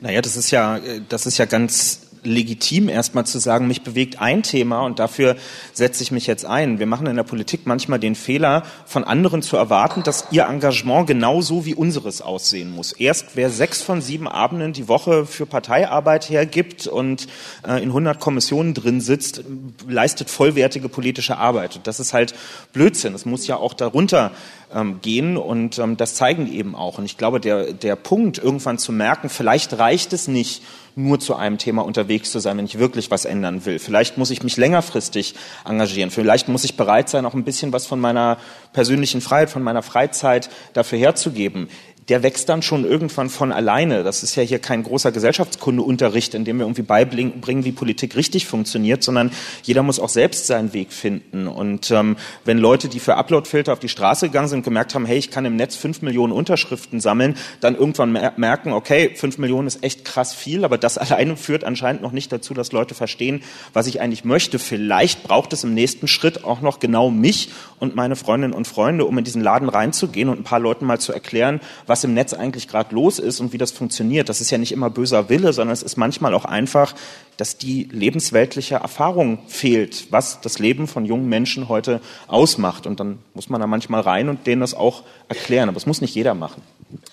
Naja, 0.00 0.20
das 0.20 0.36
ist 0.36 0.50
ja, 0.50 0.80
das 1.08 1.26
ist 1.26 1.38
ja 1.38 1.44
ganz 1.44 2.00
legitim, 2.24 2.88
erstmal 2.88 3.26
zu 3.26 3.38
sagen, 3.38 3.66
mich 3.66 3.82
bewegt 3.82 4.20
ein 4.20 4.42
Thema 4.42 4.80
und 4.80 4.98
dafür 4.98 5.36
setze 5.72 6.02
ich 6.02 6.10
mich 6.10 6.26
jetzt 6.26 6.44
ein. 6.44 6.78
Wir 6.78 6.86
machen 6.86 7.06
in 7.06 7.16
der 7.16 7.22
Politik 7.22 7.62
manchmal 7.64 7.98
den 7.98 8.14
Fehler, 8.14 8.64
von 8.86 9.04
anderen 9.04 9.42
zu 9.42 9.56
erwarten, 9.56 10.02
dass 10.02 10.26
ihr 10.30 10.46
Engagement 10.46 11.06
genauso 11.06 11.66
wie 11.66 11.74
unseres 11.74 12.22
aussehen 12.22 12.70
muss. 12.70 12.92
Erst 12.92 13.36
wer 13.36 13.50
sechs 13.50 13.82
von 13.82 14.00
sieben 14.00 14.28
Abenden 14.28 14.72
die 14.72 14.88
Woche 14.88 15.26
für 15.26 15.46
Parteiarbeit 15.46 16.28
hergibt 16.30 16.86
und 16.86 17.26
äh, 17.66 17.82
in 17.82 17.88
100 17.90 18.18
Kommissionen 18.18 18.74
drin 18.74 19.00
sitzt, 19.00 19.44
leistet 19.86 20.30
vollwertige 20.30 20.88
politische 20.88 21.36
Arbeit. 21.36 21.76
Und 21.76 21.86
das 21.86 22.00
ist 22.00 22.12
halt 22.12 22.34
Blödsinn. 22.72 23.14
Es 23.14 23.26
muss 23.26 23.46
ja 23.46 23.56
auch 23.56 23.74
darunter 23.74 24.32
ähm, 24.74 25.00
gehen 25.00 25.36
und 25.36 25.78
ähm, 25.78 25.96
das 25.96 26.14
zeigen 26.14 26.52
eben 26.52 26.74
auch. 26.74 26.98
Und 26.98 27.04
ich 27.04 27.16
glaube, 27.16 27.40
der, 27.40 27.72
der 27.72 27.96
Punkt, 27.96 28.38
irgendwann 28.38 28.78
zu 28.78 28.92
merken, 28.92 29.28
vielleicht 29.28 29.78
reicht 29.78 30.12
es 30.12 30.28
nicht, 30.28 30.62
nur 30.96 31.18
zu 31.18 31.34
einem 31.34 31.58
Thema 31.58 31.84
unterwegs 31.84 32.30
zu 32.30 32.38
sein, 32.38 32.56
wenn 32.56 32.66
ich 32.66 32.78
wirklich 32.78 33.10
was 33.10 33.24
ändern 33.24 33.64
will. 33.64 33.78
Vielleicht 33.80 34.16
muss 34.16 34.30
ich 34.30 34.44
mich 34.44 34.56
längerfristig 34.56 35.34
engagieren. 35.64 36.10
Vielleicht 36.10 36.48
muss 36.48 36.62
ich 36.62 36.76
bereit 36.76 37.08
sein, 37.08 37.26
auch 37.26 37.34
ein 37.34 37.42
bisschen 37.42 37.72
was 37.72 37.86
von 37.86 37.98
meiner 37.98 38.38
persönlichen 38.72 39.20
Freiheit, 39.20 39.50
von 39.50 39.62
meiner 39.62 39.82
Freizeit 39.82 40.50
dafür 40.72 40.98
herzugeben 40.98 41.68
der 42.08 42.22
wächst 42.22 42.48
dann 42.48 42.62
schon 42.62 42.84
irgendwann 42.84 43.30
von 43.30 43.52
alleine. 43.52 44.04
Das 44.04 44.22
ist 44.22 44.36
ja 44.36 44.42
hier 44.42 44.58
kein 44.58 44.82
großer 44.82 45.12
Gesellschaftskundeunterricht, 45.12 46.34
in 46.34 46.44
dem 46.44 46.58
wir 46.58 46.64
irgendwie 46.64 46.82
beibringen, 46.82 47.64
wie 47.64 47.72
Politik 47.72 48.16
richtig 48.16 48.46
funktioniert, 48.46 49.02
sondern 49.02 49.30
jeder 49.62 49.82
muss 49.82 49.98
auch 49.98 50.08
selbst 50.08 50.46
seinen 50.46 50.72
Weg 50.72 50.92
finden. 50.92 51.48
Und 51.48 51.90
ähm, 51.90 52.16
wenn 52.44 52.58
Leute, 52.58 52.88
die 52.88 53.00
für 53.00 53.16
Uploadfilter 53.16 53.72
auf 53.72 53.78
die 53.78 53.88
Straße 53.88 54.28
gegangen 54.28 54.48
sind, 54.48 54.64
gemerkt 54.64 54.94
haben, 54.94 55.06
hey, 55.06 55.18
ich 55.18 55.30
kann 55.30 55.44
im 55.44 55.56
Netz 55.56 55.76
fünf 55.76 56.02
Millionen 56.02 56.32
Unterschriften 56.32 57.00
sammeln, 57.00 57.36
dann 57.60 57.74
irgendwann 57.74 58.12
merken, 58.12 58.72
okay, 58.72 59.12
fünf 59.14 59.38
Millionen 59.38 59.66
ist 59.66 59.82
echt 59.82 60.04
krass 60.04 60.34
viel, 60.34 60.64
aber 60.64 60.78
das 60.78 60.98
alleine 61.04 61.36
führt 61.36 61.64
anscheinend 61.64 62.02
noch 62.02 62.12
nicht 62.12 62.30
dazu, 62.32 62.54
dass 62.54 62.72
Leute 62.72 62.94
verstehen, 62.94 63.42
was 63.72 63.86
ich 63.86 64.00
eigentlich 64.00 64.24
möchte. 64.24 64.58
Vielleicht 64.58 65.22
braucht 65.22 65.52
es 65.52 65.64
im 65.64 65.74
nächsten 65.74 66.08
Schritt 66.08 66.44
auch 66.44 66.60
noch 66.60 66.80
genau 66.80 67.10
mich 67.10 67.50
und 67.78 67.94
meine 67.94 68.16
Freundinnen 68.16 68.54
und 68.54 68.66
Freunde, 68.66 69.04
um 69.04 69.16
in 69.18 69.24
diesen 69.24 69.42
Laden 69.42 69.68
reinzugehen 69.68 70.28
und 70.28 70.40
ein 70.40 70.44
paar 70.44 70.60
Leuten 70.60 70.86
mal 70.86 70.98
zu 70.98 71.12
erklären, 71.12 71.60
was 71.86 71.93
im 72.02 72.14
Netz 72.14 72.34
eigentlich 72.34 72.66
gerade 72.66 72.94
los 72.94 73.20
ist 73.20 73.38
und 73.38 73.52
wie 73.52 73.58
das 73.58 73.70
funktioniert. 73.70 74.28
Das 74.28 74.40
ist 74.40 74.50
ja 74.50 74.58
nicht 74.58 74.72
immer 74.72 74.90
böser 74.90 75.28
Wille, 75.28 75.52
sondern 75.52 75.72
es 75.72 75.82
ist 75.82 75.96
manchmal 75.96 76.34
auch 76.34 76.44
einfach, 76.44 76.94
dass 77.36 77.58
die 77.58 77.84
lebensweltliche 77.92 78.76
Erfahrung 78.76 79.38
fehlt, 79.46 80.10
was 80.10 80.40
das 80.40 80.58
Leben 80.58 80.88
von 80.88 81.04
jungen 81.04 81.28
Menschen 81.28 81.68
heute 81.68 82.00
ausmacht. 82.26 82.86
Und 82.86 82.98
dann 82.98 83.18
muss 83.34 83.48
man 83.48 83.60
da 83.60 83.66
manchmal 83.66 84.00
rein 84.00 84.28
und 84.28 84.46
denen 84.46 84.62
das 84.62 84.74
auch 84.74 85.02
erklären. 85.28 85.68
Aber 85.68 85.76
das 85.76 85.86
muss 85.86 86.00
nicht 86.00 86.14
jeder 86.14 86.34
machen. 86.34 86.62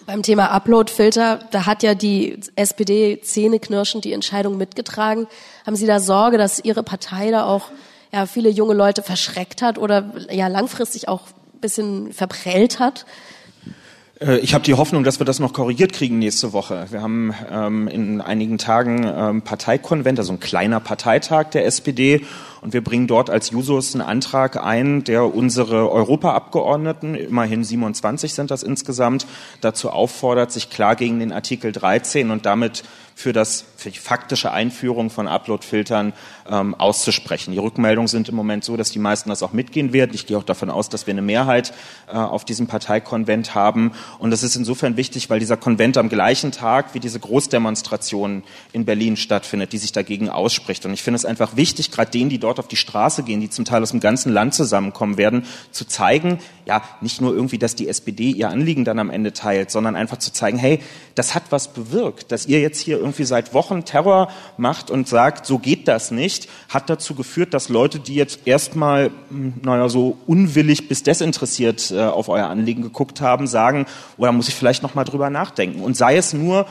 Beim 0.06 0.24
Thema 0.24 0.48
Uploadfilter, 0.48 1.40
da 1.52 1.66
hat 1.66 1.84
ja 1.84 1.94
die 1.94 2.40
SPD 2.56 3.20
zähneknirschend 3.22 4.06
die 4.06 4.14
Entscheidung 4.14 4.58
mitgetragen. 4.58 5.28
Haben 5.66 5.76
Sie 5.76 5.88
da 5.88 6.00
Sorge, 6.00 6.38
dass 6.38 6.64
Ihre 6.64 6.84
Partei 6.84 7.32
da 7.32 7.46
auch 7.46 7.70
ja, 8.12 8.26
viele 8.26 8.50
junge 8.50 8.74
Leute 8.74 9.04
verschreckt 9.04 9.62
hat 9.62 9.78
oder 9.78 10.12
ja 10.30 10.48
langfristig 10.48 11.08
auch 11.08 11.22
ein 11.54 11.60
bisschen 11.62 12.14
verprellt 12.14 12.80
hat? 12.80 13.06
Äh, 14.22 14.38
ich 14.38 14.54
habe 14.54 14.64
die 14.64 14.76
Hoffnung, 14.76 15.04
dass 15.04 15.20
wir 15.20 15.26
das 15.26 15.40
noch 15.40 15.54
korrigiert 15.54 15.94
kriegen 15.94 16.20
nächste 16.20 16.54
Woche. 16.54 16.86
Wir 16.90 17.02
haben 17.02 17.34
ähm, 17.52 17.88
in 17.88 18.22
einigen 18.22 18.58
Tagen 18.58 19.04
ähm, 19.04 19.42
Parteikonvent, 19.42 20.20
also 20.20 20.34
ein 20.34 20.40
kleiner 20.40 20.80
Parteitag 20.80 21.50
der 21.50 21.66
SPD. 21.66 22.26
Und 22.62 22.74
wir 22.74 22.84
bringen 22.84 23.08
dort 23.08 23.32
als 23.32 23.50
Jusos 23.50 23.96
einen 23.96 24.04
Antrag 24.04 24.64
ein, 24.64 25.04
der 25.04 25.34
unsere 25.34 25.92
Europaabgeordneten, 25.92 27.16
immerhin 27.16 27.64
27 27.64 28.36
sind 28.36 28.52
das 28.52 28.62
insgesamt, 28.62 29.26
dazu 29.62 29.90
auffordert, 29.90 30.52
sich 30.52 30.70
klar 30.70 30.96
gegen 30.96 31.20
den 31.20 31.32
Artikel 31.32 31.72
13 31.72 32.30
und 32.30 32.46
damit 32.46 32.84
für, 33.16 33.34
das, 33.34 33.66
faktische 33.90 34.52
Einführung 34.52 35.10
von 35.10 35.28
Upload-Filtern 35.28 36.14
ähm, 36.50 36.76
auszusprechen. 36.76 37.52
Die 37.52 37.58
Rückmeldungen 37.58 38.08
sind 38.08 38.30
im 38.30 38.36
Moment 38.36 38.64
so, 38.64 38.78
dass 38.78 38.92
die 38.92 39.00
meisten 39.00 39.30
das 39.30 39.44
auch 39.44 39.54
mitgehen 39.54 39.94
werden. 39.94 40.12
Ich 40.14 40.28
gehe 40.28 40.38
auch 40.38 40.44
davon 40.44 40.70
aus, 40.70 40.90
dass 40.90 41.08
wir 41.08 41.14
eine 41.14 41.22
Mehrheit 41.22 41.74
äh, 42.08 42.16
auf 42.16 42.46
diesem 42.46 42.68
Parteikonvent 42.68 43.56
haben. 43.56 43.94
Und 44.20 44.32
das 44.32 44.44
ist 44.44 44.56
insofern 44.56 44.98
wichtig, 44.98 45.30
weil 45.30 45.40
dieser 45.40 45.58
Konvent 45.58 45.98
am 45.98 46.10
gleichen 46.10 46.52
Tag 46.52 46.94
wie 46.94 47.00
diese 47.00 47.20
Großdemonstration 47.20 48.44
in 48.74 48.86
Berlin 48.86 49.18
stattfindet, 49.18 49.74
die 49.74 49.78
sich 49.78 49.92
dagegen 49.92 50.30
ausspricht. 50.30 50.86
Und 50.86 50.94
ich 50.94 51.04
finde 51.04 51.16
es 51.16 51.26
einfach 51.26 51.56
wichtig, 51.56 51.92
gerade 51.92 52.12
denen, 52.12 52.30
die 52.30 52.40
dort 52.40 52.60
auf 52.60 52.68
die 52.68 52.76
Straße 52.76 53.24
gehen, 53.24 53.42
die 53.42 53.50
zum 53.50 53.66
Teil 53.66 53.82
aus 53.82 53.92
dem 53.92 54.00
ganzen 54.00 54.32
Land 54.32 54.54
zusammenkommen 54.54 55.18
werden, 55.18 55.46
zu 55.72 55.86
zeigen, 55.86 56.40
ja, 56.66 56.84
nicht 57.02 57.22
nur 57.22 57.34
irgendwie, 57.34 57.58
dass 57.58 57.76
die 57.76 57.88
SPD 57.88 58.32
ihr 58.32 58.50
Anliegen 58.50 58.86
dann 58.86 59.00
am 59.00 59.10
Ende 59.10 59.34
teilt, 59.34 59.72
sondern 59.72 59.96
einfach 59.96 60.18
zu 60.18 60.32
zeigen, 60.32 60.58
hey, 60.58 60.80
das 61.16 61.36
hat 61.36 61.44
was 61.50 61.74
bewirkt, 61.74 62.32
dass 62.32 62.46
ihr 62.46 62.62
jetzt 62.62 62.80
hier 62.80 62.98
irgendwie 62.98 63.24
seit 63.24 63.54
Wochen 63.54 63.71
Terror 63.86 64.28
macht 64.58 64.92
und 64.92 65.08
sagt, 65.08 65.46
so 65.46 65.58
geht 65.58 65.88
das 65.88 66.12
nicht, 66.12 66.48
hat 66.70 66.90
dazu 66.90 67.16
geführt, 67.16 67.54
dass 67.54 67.70
Leute, 67.70 68.00
die 68.00 68.16
jetzt 68.16 68.42
erstmal, 68.46 69.12
hm, 69.30 69.54
naja, 69.64 69.90
so 69.90 70.18
unwillig 70.28 70.88
bis 70.88 71.04
desinteressiert 71.04 71.92
äh, 71.92 72.02
auf 72.02 72.30
euer 72.30 72.48
Anliegen 72.48 72.82
geguckt 72.82 73.22
haben, 73.22 73.48
sagen, 73.48 73.86
oder 74.18 74.30
oh, 74.30 74.34
muss 74.34 74.50
ich 74.50 74.56
vielleicht 74.56 74.84
noch 74.84 74.96
mal 74.96 75.06
drüber 75.06 75.30
nachdenken. 75.30 75.82
Und 75.82 75.96
sei 75.96 76.18
es 76.18 76.34
nur, 76.34 76.66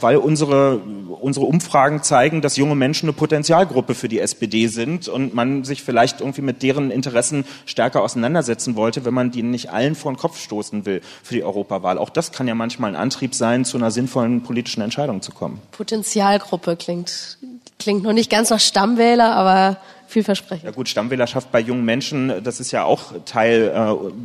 weil 0.00 0.16
unsere, 0.16 0.78
unsere 1.20 1.46
Umfragen 1.46 2.02
zeigen, 2.02 2.42
dass 2.42 2.56
junge 2.56 2.74
Menschen 2.74 3.06
eine 3.06 3.12
Potenzialgruppe 3.12 3.94
für 3.94 4.08
die 4.08 4.20
SPD 4.20 4.66
sind 4.68 5.08
und 5.08 5.34
man 5.34 5.64
sich 5.64 5.82
vielleicht 5.82 6.20
irgendwie 6.20 6.42
mit 6.42 6.62
deren 6.62 6.90
Interessen 6.90 7.44
stärker 7.66 8.02
auseinandersetzen 8.02 8.76
wollte, 8.76 9.04
wenn 9.04 9.14
man 9.14 9.30
die 9.30 9.42
nicht 9.42 9.70
allen 9.70 9.94
vor 9.94 10.12
den 10.12 10.18
Kopf 10.18 10.38
stoßen 10.40 10.86
will 10.86 11.00
für 11.22 11.34
die 11.34 11.44
Europawahl. 11.44 11.98
Auch 11.98 12.10
das 12.10 12.32
kann 12.32 12.48
ja 12.48 12.54
manchmal 12.54 12.90
ein 12.90 12.96
Antrieb 12.96 13.34
sein, 13.34 13.64
zu 13.64 13.76
einer 13.76 13.90
sinnvollen 13.90 14.42
politischen 14.42 14.82
Entscheidung 14.82 15.22
zu 15.22 15.32
kommen. 15.32 15.60
Potenzialgruppe 15.72 16.76
klingt, 16.76 17.38
klingt 17.78 18.02
noch 18.02 18.12
nicht 18.12 18.30
ganz 18.30 18.50
nach 18.50 18.60
Stammwähler, 18.60 19.34
aber 19.34 19.78
vielversprechend. 20.10 20.64
Ja 20.64 20.70
gut, 20.70 20.88
Stammwählerschaft 20.88 21.50
bei 21.52 21.60
jungen 21.60 21.84
Menschen, 21.84 22.42
das 22.42 22.60
ist 22.60 22.70
ja 22.72 22.84
auch 22.84 23.12
Teil 23.24 23.72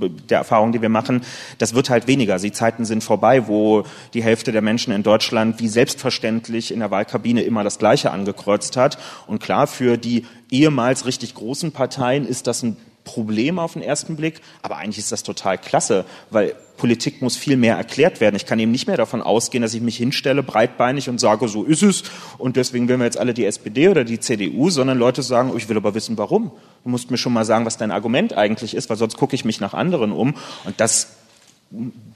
äh, 0.01 0.09
der 0.29 0.39
Erfahrung, 0.39 0.71
die 0.71 0.81
wir 0.81 0.89
machen. 0.89 1.21
Das 1.57 1.73
wird 1.73 1.89
halt 1.89 2.07
weniger. 2.07 2.37
Die 2.37 2.51
Zeiten 2.51 2.85
sind 2.85 3.03
vorbei, 3.03 3.47
wo 3.47 3.83
die 4.13 4.23
Hälfte 4.23 4.51
der 4.51 4.61
Menschen 4.61 4.93
in 4.93 5.03
Deutschland 5.03 5.59
wie 5.59 5.67
selbstverständlich 5.67 6.71
in 6.71 6.79
der 6.79 6.91
Wahlkabine 6.91 7.43
immer 7.43 7.63
das 7.63 7.79
Gleiche 7.79 8.11
angekreuzt 8.11 8.77
hat. 8.77 8.97
Und 9.27 9.41
klar, 9.41 9.67
für 9.67 9.97
die 9.97 10.25
ehemals 10.51 11.05
richtig 11.05 11.35
großen 11.35 11.71
Parteien 11.71 12.27
ist 12.27 12.47
das 12.47 12.63
ein 12.63 12.77
Problem 13.05 13.57
auf 13.57 13.73
den 13.73 13.81
ersten 13.81 14.17
Blick, 14.17 14.41
aber 14.61 14.77
eigentlich 14.77 14.97
ist 14.97 15.13
das 15.13 15.23
total 15.23 15.57
klasse, 15.57 16.03
weil 16.29 16.55
Politik 16.75 17.21
muss 17.21 17.37
viel 17.37 17.55
mehr 17.55 17.77
erklärt 17.77 18.19
werden. 18.19 18.35
Ich 18.35 18.45
kann 18.45 18.59
eben 18.59 18.71
nicht 18.71 18.87
mehr 18.87 18.97
davon 18.97 19.21
ausgehen, 19.21 19.61
dass 19.61 19.73
ich 19.73 19.81
mich 19.81 19.95
hinstelle, 19.95 20.43
breitbeinig 20.43 21.07
und 21.07 21.19
sage, 21.19 21.47
so 21.47 21.63
ist 21.63 21.83
es 21.83 22.03
und 22.37 22.57
deswegen 22.57 22.89
wählen 22.89 22.99
wir 22.99 23.05
jetzt 23.05 23.17
alle 23.17 23.33
die 23.33 23.45
SPD 23.45 23.87
oder 23.87 24.03
die 24.03 24.19
CDU, 24.19 24.69
sondern 24.69 24.97
Leute 24.97 25.23
sagen, 25.23 25.51
oh, 25.53 25.57
ich 25.57 25.69
will 25.69 25.77
aber 25.77 25.93
wissen, 25.93 26.17
warum. 26.17 26.51
Du 26.83 26.89
musst 26.89 27.11
mir 27.11 27.17
schon 27.17 27.31
mal 27.31 27.45
sagen, 27.45 27.65
was 27.65 27.77
dein 27.77 27.91
Argument 27.91 28.33
eigentlich 28.33 28.75
ist, 28.75 28.89
weil 28.89 28.97
sonst 28.97 29.15
gucke 29.15 29.35
ich 29.35 29.45
mich 29.45 29.61
nach 29.61 29.73
anderen 29.73 30.11
um 30.11 30.35
und 30.65 30.81
das 30.81 31.07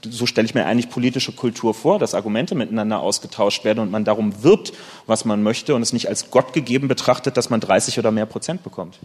so 0.08 0.26
stelle 0.26 0.46
ich 0.46 0.54
mir 0.54 0.64
eigentlich 0.64 0.88
politische 0.88 1.32
Kultur 1.32 1.74
vor, 1.74 1.98
dass 1.98 2.14
Argumente 2.14 2.54
miteinander 2.54 3.00
ausgetauscht 3.00 3.64
werden 3.64 3.80
und 3.80 3.90
man 3.90 4.04
darum 4.04 4.42
wirbt, 4.42 4.72
was 5.06 5.24
man 5.24 5.42
möchte 5.42 5.74
und 5.74 5.82
es 5.82 5.92
nicht 5.92 6.08
als 6.08 6.30
Gott 6.30 6.52
gegeben 6.52 6.88
betrachtet, 6.88 7.36
dass 7.36 7.50
man 7.50 7.60
30 7.60 7.98
oder 7.98 8.10
mehr 8.10 8.26
Prozent 8.26 8.62
bekommt. 8.62 8.98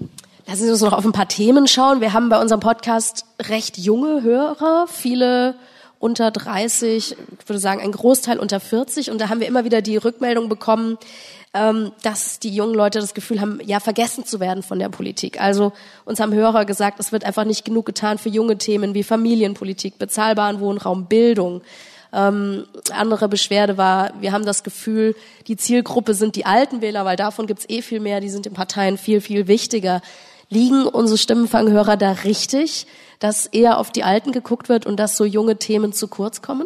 Lassen 0.48 0.66
Sie 0.66 0.72
uns 0.72 0.82
noch 0.82 0.94
auf 0.94 1.04
ein 1.04 1.12
paar 1.12 1.28
Themen 1.28 1.68
schauen. 1.68 2.02
Wir 2.02 2.14
haben 2.14 2.30
bei 2.30 2.40
unserem 2.40 2.60
Podcast 2.60 3.26
recht 3.42 3.80
junge 3.80 4.22
Hörer, 4.22 4.86
viele 4.88 5.56
unter 5.98 6.30
30, 6.30 7.16
ich 7.40 7.50
würde 7.50 7.60
sagen 7.60 7.82
ein 7.82 7.92
Großteil 7.92 8.38
unter 8.38 8.60
40 8.60 9.10
und 9.10 9.20
da 9.20 9.30
haben 9.30 9.40
wir 9.40 9.48
immer 9.48 9.66
wieder 9.66 9.82
die 9.82 9.98
Rückmeldung 9.98 10.48
bekommen, 10.48 11.00
ähm, 11.56 11.94
dass 12.04 12.38
die 12.38 12.54
jungen 12.54 12.76
Leute 12.76 13.00
das 13.00 13.16
Gefühl 13.16 13.42
haben, 13.42 13.60
ja, 13.66 13.80
vergessen 13.80 14.24
zu 14.24 14.40
werden 14.40 14.62
von 14.62 14.78
der 14.78 14.90
Politik. 14.90 15.42
Also 15.42 15.74
uns 16.04 16.20
haben 16.20 16.32
Hörer 16.32 16.66
gesagt, 16.66 17.00
es 17.00 17.12
wird 17.12 17.24
einfach 17.24 17.46
nicht 17.46 17.66
genug 17.66 17.88
getan 17.88 18.20
für 18.20 18.30
junge 18.30 18.60
Themen 18.60 18.94
wie 18.94 19.02
Familienpolitik, 19.02 19.98
bezahlbaren 19.98 20.60
Wohnraum, 20.60 21.08
Bildung. 21.08 21.64
Ähm, 22.14 22.66
andere 22.94 23.30
Beschwerde 23.30 23.78
war, 23.78 24.12
wir 24.20 24.32
haben 24.32 24.46
das 24.46 24.64
Gefühl, 24.64 25.16
die 25.48 25.58
Zielgruppe 25.58 26.14
sind 26.14 26.36
die 26.36 26.46
alten 26.46 26.82
Wähler, 26.82 27.04
weil 27.04 27.18
davon 27.18 27.48
gibt's 27.48 27.66
eh 27.68 27.82
viel 27.82 28.00
mehr, 28.00 28.22
die 28.22 28.30
sind 28.30 28.46
in 28.46 28.54
Parteien 28.54 29.00
viel, 29.00 29.22
viel 29.22 29.48
wichtiger. 29.48 30.04
Liegen 30.56 30.88
unsere 30.88 31.18
Stimmenfanghörer 31.18 31.98
da 31.98 32.12
richtig, 32.12 32.88
dass 33.20 33.46
eher 33.46 33.78
auf 33.78 33.92
die 33.92 34.04
Alten 34.04 34.32
geguckt 34.32 34.70
wird 34.70 34.86
und 34.86 34.98
dass 34.98 35.18
so 35.18 35.26
junge 35.26 35.58
Themen 35.58 35.92
zu 35.92 36.08
kurz 36.08 36.42
kommen? 36.42 36.66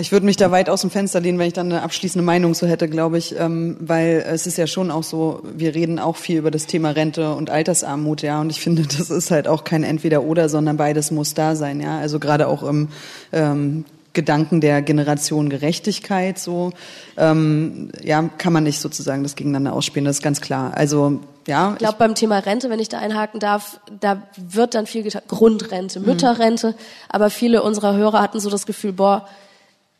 Ich 0.00 0.10
würde 0.10 0.26
mich 0.26 0.36
da 0.36 0.50
weit 0.50 0.68
aus 0.68 0.80
dem 0.80 0.90
Fenster 0.90 1.20
lehnen, 1.20 1.38
wenn 1.38 1.46
ich 1.46 1.52
dann 1.52 1.70
eine 1.70 1.82
abschließende 1.82 2.24
Meinung 2.24 2.54
so 2.54 2.66
hätte, 2.66 2.88
glaube 2.88 3.18
ich, 3.18 3.38
ähm, 3.38 3.76
weil 3.78 4.24
es 4.26 4.48
ist 4.48 4.58
ja 4.58 4.66
schon 4.66 4.90
auch 4.90 5.04
so, 5.04 5.42
wir 5.44 5.76
reden 5.76 6.00
auch 6.00 6.16
viel 6.16 6.38
über 6.38 6.50
das 6.50 6.66
Thema 6.66 6.90
Rente 6.90 7.32
und 7.34 7.50
Altersarmut, 7.50 8.22
ja, 8.22 8.40
und 8.40 8.50
ich 8.50 8.60
finde, 8.60 8.82
das 8.82 9.10
ist 9.10 9.30
halt 9.30 9.46
auch 9.46 9.62
kein 9.62 9.84
Entweder-Oder, 9.84 10.48
sondern 10.48 10.76
beides 10.76 11.12
muss 11.12 11.34
da 11.34 11.54
sein, 11.54 11.80
ja, 11.80 11.98
also 11.98 12.18
gerade 12.18 12.48
auch 12.48 12.64
im 12.64 12.88
ähm, 13.32 13.84
Gedanken 14.16 14.60
der 14.60 14.82
Generation 14.82 15.48
Gerechtigkeit, 15.48 16.38
so 16.38 16.72
ähm, 17.16 17.92
ja, 18.02 18.28
kann 18.38 18.52
man 18.52 18.64
nicht 18.64 18.80
sozusagen 18.80 19.22
das 19.22 19.36
gegeneinander 19.36 19.74
ausspielen, 19.74 20.06
das 20.06 20.16
ist 20.16 20.22
ganz 20.22 20.40
klar. 20.40 20.72
Also 20.74 21.20
ja, 21.46 21.72
ich 21.74 21.78
glaube 21.78 21.98
beim 21.98 22.16
Thema 22.16 22.38
Rente, 22.38 22.70
wenn 22.70 22.80
ich 22.80 22.88
da 22.88 22.98
einhaken 22.98 23.38
darf, 23.38 23.78
da 24.00 24.22
wird 24.36 24.74
dann 24.74 24.86
viel 24.86 25.04
getan, 25.04 25.22
Grundrente, 25.28 26.00
mhm. 26.00 26.06
Mütterrente, 26.06 26.74
aber 27.08 27.30
viele 27.30 27.62
unserer 27.62 27.94
Hörer 27.94 28.20
hatten 28.20 28.40
so 28.40 28.50
das 28.50 28.66
Gefühl, 28.66 28.94
boah, 28.94 29.28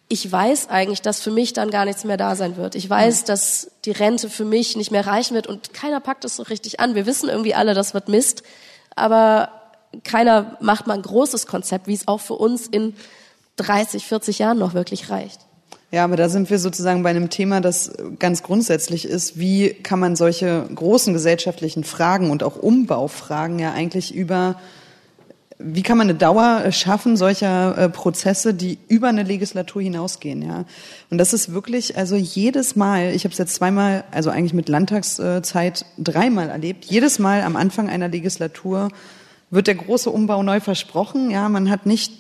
ich 0.09 0.31
weiß 0.31 0.71
eigentlich, 0.71 1.03
dass 1.03 1.21
für 1.21 1.31
mich 1.31 1.53
dann 1.53 1.71
gar 1.71 1.85
nichts 1.85 2.05
mehr 2.05 2.17
da 2.17 2.37
sein 2.37 2.57
wird. 2.57 2.75
Ich 2.75 2.89
weiß, 2.89 3.25
dass 3.25 3.71
die 3.85 3.91
Rente 3.91 4.31
für 4.31 4.45
mich 4.45 4.77
nicht 4.77 4.91
mehr 4.91 5.07
reichen 5.07 5.35
wird 5.35 5.47
und 5.47 5.75
keiner 5.75 6.01
packt 6.01 6.25
es 6.25 6.37
so 6.37 6.45
richtig 6.45 6.81
an. 6.81 6.95
Wir 6.95 7.07
wissen 7.07 7.29
irgendwie 7.29 7.55
alle, 7.55 7.75
das 7.75 7.93
wird 7.93 8.09
Mist, 8.09 8.43
aber 8.95 9.51
keiner 10.05 10.57
macht 10.61 10.87
mal 10.87 10.95
ein 10.95 11.03
großes 11.03 11.47
Konzept, 11.47 11.87
wie 11.87 11.95
es 11.95 12.09
auch 12.09 12.21
für 12.21 12.35
uns 12.35 12.67
in 12.67 12.95
30, 13.57 14.07
40 14.07 14.39
Jahren 14.39 14.59
noch 14.59 14.75
wirklich 14.75 15.11
reicht. 15.11 15.41
Ja, 15.93 16.05
aber 16.05 16.17
da 16.17 16.29
sind 16.29 16.51
wir 16.51 16.59
sozusagen 16.59 17.03
bei 17.03 17.11
einem 17.11 17.31
Thema, 17.31 17.61
das 17.61 17.93
ganz 18.19 18.43
grundsätzlich 18.43 19.05
ist. 19.05 19.39
Wie 19.39 19.71
kann 19.71 20.01
man 20.01 20.17
solche 20.17 20.69
großen 20.75 21.13
gesellschaftlichen 21.13 21.85
Fragen 21.85 22.31
und 22.31 22.43
auch 22.43 22.57
Umbaufragen 22.57 23.59
ja 23.59 23.73
eigentlich 23.73 24.15
über 24.15 24.57
wie 25.59 25.83
kann 25.83 25.97
man 25.97 26.09
eine 26.09 26.19
Dauer 26.19 26.71
schaffen 26.71 27.17
solcher 27.17 27.79
äh, 27.79 27.89
Prozesse, 27.89 28.53
die 28.53 28.79
über 28.89 29.09
eine 29.09 29.23
Legislatur 29.23 29.81
hinausgehen, 29.81 30.43
ja? 30.43 30.65
Und 31.11 31.19
das 31.19 31.33
ist 31.33 31.53
wirklich, 31.53 31.97
also 31.97 32.15
jedes 32.15 32.77
Mal, 32.77 33.15
ich 33.15 33.25
habe 33.25 33.33
es 33.33 33.39
jetzt 33.39 33.55
zweimal, 33.55 34.05
also 34.11 34.31
eigentlich 34.31 34.53
mit 34.53 34.69
Landtagszeit 34.69 35.87
dreimal 35.97 36.51
erlebt, 36.51 36.85
jedes 36.85 37.19
Mal 37.19 37.43
am 37.43 37.57
Anfang 37.57 37.89
einer 37.89 38.09
Legislatur 38.09 38.89
wird 39.51 39.67
der 39.67 39.77
große 39.77 40.11
Umbau 40.11 40.43
neu 40.43 40.61
versprochen, 40.61 41.31
ja, 41.31 41.49
man 41.49 41.71
hat 41.71 41.87
nicht 41.87 42.13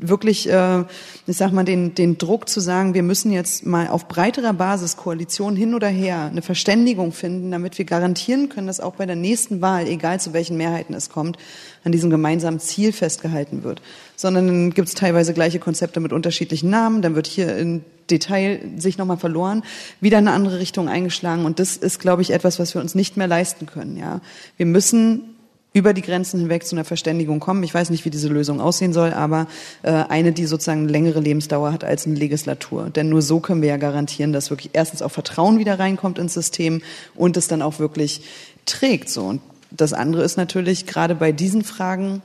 wirklich, 0.00 0.48
äh, 0.48 0.84
ich 1.26 1.36
sag 1.36 1.52
mal, 1.52 1.64
den, 1.64 1.94
den 1.94 2.18
Druck 2.18 2.48
zu 2.48 2.60
sagen, 2.60 2.94
wir 2.94 3.02
müssen 3.02 3.32
jetzt 3.32 3.66
mal 3.66 3.88
auf 3.88 4.08
breiterer 4.08 4.52
Basis 4.52 4.96
Koalition 4.96 5.56
hin 5.56 5.74
oder 5.74 5.88
her 5.88 6.28
eine 6.30 6.42
Verständigung 6.42 7.12
finden, 7.12 7.50
damit 7.50 7.78
wir 7.78 7.84
garantieren 7.84 8.48
können, 8.48 8.66
dass 8.66 8.80
auch 8.80 8.94
bei 8.94 9.06
der 9.06 9.16
nächsten 9.16 9.60
Wahl, 9.60 9.86
egal 9.86 10.20
zu 10.20 10.32
welchen 10.32 10.56
Mehrheiten 10.56 10.94
es 10.94 11.10
kommt, 11.10 11.38
an 11.84 11.92
diesem 11.92 12.10
gemeinsamen 12.10 12.60
Ziel 12.60 12.92
festgehalten 12.92 13.62
wird. 13.62 13.80
Sondern 14.16 14.46
dann 14.46 14.70
gibt 14.74 14.88
es 14.88 14.94
teilweise 14.94 15.34
gleiche 15.34 15.58
Konzepte 15.58 16.00
mit 16.00 16.12
unterschiedlichen 16.12 16.70
Namen, 16.70 17.02
dann 17.02 17.14
wird 17.14 17.26
hier 17.26 17.56
in 17.56 17.84
Detail 18.10 18.60
sich 18.76 18.98
nochmal 18.98 19.16
verloren, 19.16 19.62
wieder 20.00 20.18
eine 20.18 20.32
andere 20.32 20.58
Richtung 20.58 20.88
eingeschlagen. 20.88 21.44
Und 21.44 21.58
das 21.58 21.76
ist, 21.76 22.00
glaube 22.00 22.22
ich, 22.22 22.32
etwas, 22.32 22.58
was 22.58 22.74
wir 22.74 22.80
uns 22.80 22.94
nicht 22.94 23.16
mehr 23.16 23.28
leisten 23.28 23.66
können. 23.66 23.96
Ja, 23.96 24.20
Wir 24.56 24.66
müssen 24.66 25.36
über 25.72 25.94
die 25.94 26.02
Grenzen 26.02 26.40
hinweg 26.40 26.66
zu 26.66 26.74
einer 26.74 26.84
Verständigung 26.84 27.38
kommen. 27.38 27.62
Ich 27.62 27.72
weiß 27.72 27.90
nicht, 27.90 28.04
wie 28.04 28.10
diese 28.10 28.28
Lösung 28.28 28.60
aussehen 28.60 28.92
soll, 28.92 29.12
aber 29.12 29.46
äh, 29.82 29.90
eine, 29.90 30.32
die 30.32 30.46
sozusagen 30.46 30.88
längere 30.88 31.20
Lebensdauer 31.20 31.72
hat 31.72 31.84
als 31.84 32.06
eine 32.06 32.16
Legislatur. 32.16 32.90
Denn 32.90 33.08
nur 33.08 33.22
so 33.22 33.40
können 33.40 33.62
wir 33.62 33.68
ja 33.68 33.76
garantieren, 33.76 34.32
dass 34.32 34.50
wirklich 34.50 34.70
erstens 34.72 35.02
auch 35.02 35.10
Vertrauen 35.10 35.58
wieder 35.58 35.78
reinkommt 35.78 36.18
ins 36.18 36.34
System 36.34 36.82
und 37.14 37.36
es 37.36 37.46
dann 37.46 37.62
auch 37.62 37.78
wirklich 37.78 38.22
trägt. 38.66 39.08
So 39.08 39.22
und 39.22 39.40
das 39.70 39.92
andere 39.92 40.24
ist 40.24 40.36
natürlich 40.36 40.86
gerade 40.86 41.14
bei 41.14 41.30
diesen 41.30 41.62
Fragen. 41.62 42.22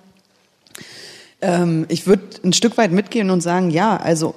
Ähm, 1.41 1.85
ich 1.89 2.07
würde 2.07 2.23
ein 2.43 2.53
Stück 2.53 2.77
weit 2.77 2.91
mitgehen 2.91 3.29
und 3.29 3.41
sagen, 3.41 3.69
ja, 3.69 3.97
also 3.97 4.33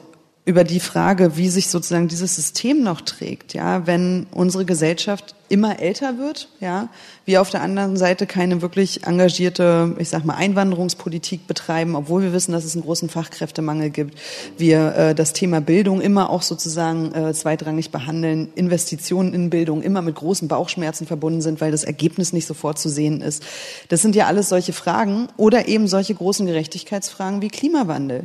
über 0.49 0.65
die 0.65 0.81
Frage, 0.81 1.37
wie 1.37 1.51
sich 1.51 1.69
sozusagen 1.69 2.09
dieses 2.09 2.35
System 2.35 2.83
noch 2.83 3.03
trägt, 3.03 3.53
ja, 3.53 3.87
wenn 3.87 4.27
unsere 4.33 4.65
Gesellschaft 4.65 5.35
immer 5.51 5.79
älter 5.79 6.17
wird, 6.17 6.49
ja, 6.59 6.89
wir 7.27 7.43
auf 7.43 7.51
der 7.51 7.61
anderen 7.61 7.99
Seite 7.99 8.27
keine 8.27 8.63
wirklich 8.63 9.07
engagierte, 9.07 9.95
ich 9.99 10.09
sag 10.09 10.25
mal, 10.25 10.37
Einwanderungspolitik 10.37 11.47
betreiben, 11.47 11.95
obwohl 11.95 12.23
wir 12.23 12.33
wissen, 12.33 12.53
dass 12.53 12.65
es 12.65 12.75
einen 12.75 12.85
großen 12.85 13.11
Fachkräftemangel 13.11 13.91
gibt, 13.91 14.19
wir 14.57 14.95
äh, 14.95 15.15
das 15.15 15.35
Thema 15.35 15.61
Bildung 15.61 16.01
immer 16.01 16.31
auch 16.31 16.41
sozusagen 16.41 17.15
äh, 17.15 17.35
zweitrangig 17.35 17.91
behandeln, 17.91 18.49
Investitionen 18.55 19.35
in 19.35 19.51
Bildung 19.51 19.83
immer 19.83 20.01
mit 20.01 20.15
großen 20.15 20.49
Bauchschmerzen 20.49 21.07
verbunden 21.07 21.43
sind, 21.43 21.61
weil 21.61 21.73
das 21.73 21.85
Ergebnis 21.85 22.33
nicht 22.33 22.47
sofort 22.47 22.79
zu 22.79 22.89
sehen 22.89 23.21
ist. 23.21 23.43
Das 23.91 24.01
sind 24.01 24.17
ja 24.17 24.29
alles 24.29 24.49
solche 24.49 24.73
Fragen 24.73 25.29
oder 25.37 25.69
eben 25.69 25.89
solche 25.89 26.15
großen 26.15 26.47
Gerechtigkeitsfragen 26.47 27.43
wie 27.43 27.49
Klimawandel. 27.49 28.25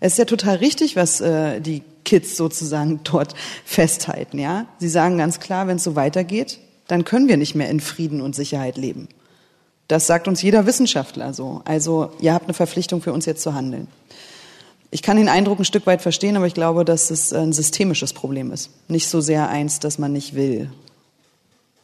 Es 0.00 0.12
ist 0.12 0.18
ja 0.18 0.24
total 0.24 0.56
richtig, 0.56 0.96
was 0.96 1.20
äh, 1.20 1.60
die 1.60 1.82
Kids 2.04 2.36
sozusagen 2.36 3.00
dort 3.04 3.34
festhalten. 3.64 4.38
Ja, 4.38 4.66
sie 4.78 4.88
sagen 4.88 5.18
ganz 5.18 5.40
klar, 5.40 5.66
wenn 5.66 5.76
es 5.76 5.84
so 5.84 5.94
weitergeht, 5.94 6.58
dann 6.88 7.04
können 7.04 7.28
wir 7.28 7.36
nicht 7.36 7.54
mehr 7.54 7.68
in 7.68 7.80
Frieden 7.80 8.20
und 8.20 8.34
Sicherheit 8.34 8.76
leben. 8.76 9.08
Das 9.86 10.06
sagt 10.06 10.28
uns 10.28 10.42
jeder 10.42 10.66
Wissenschaftler 10.66 11.34
so. 11.34 11.62
Also 11.64 12.10
ihr 12.20 12.32
habt 12.32 12.46
eine 12.46 12.54
Verpflichtung 12.54 13.02
für 13.02 13.12
uns 13.12 13.26
jetzt 13.26 13.42
zu 13.42 13.54
handeln. 13.54 13.88
Ich 14.92 15.02
kann 15.02 15.16
den 15.16 15.28
Eindruck 15.28 15.60
ein 15.60 15.64
Stück 15.64 15.86
weit 15.86 16.02
verstehen, 16.02 16.36
aber 16.36 16.46
ich 16.46 16.54
glaube, 16.54 16.84
dass 16.84 17.10
es 17.10 17.32
ein 17.32 17.52
systemisches 17.52 18.12
Problem 18.12 18.50
ist. 18.50 18.70
Nicht 18.88 19.08
so 19.08 19.20
sehr 19.20 19.48
eins, 19.48 19.78
dass 19.78 19.98
man 19.98 20.12
nicht 20.12 20.34
will 20.34 20.70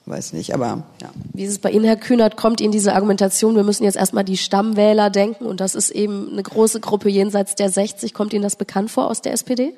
weiß 0.06 0.32
nicht, 0.32 0.54
aber 0.54 0.84
ja. 1.02 1.10
Wie 1.32 1.44
ist 1.44 1.50
es 1.50 1.58
bei 1.58 1.70
Ihnen, 1.70 1.84
Herr 1.84 1.96
Kühnert, 1.96 2.36
kommt 2.36 2.60
Ihnen 2.60 2.72
diese 2.72 2.94
Argumentation, 2.94 3.56
wir 3.56 3.64
müssen 3.64 3.84
jetzt 3.84 3.96
erstmal 3.96 4.24
die 4.24 4.36
Stammwähler 4.36 5.10
denken 5.10 5.46
und 5.46 5.60
das 5.60 5.74
ist 5.74 5.90
eben 5.90 6.30
eine 6.32 6.42
große 6.42 6.80
Gruppe 6.80 7.08
jenseits 7.08 7.56
der 7.56 7.70
60, 7.70 8.14
kommt 8.14 8.32
Ihnen 8.32 8.42
das 8.42 8.56
bekannt 8.56 8.90
vor 8.90 9.10
aus 9.10 9.20
der 9.20 9.32
SPD? 9.32 9.74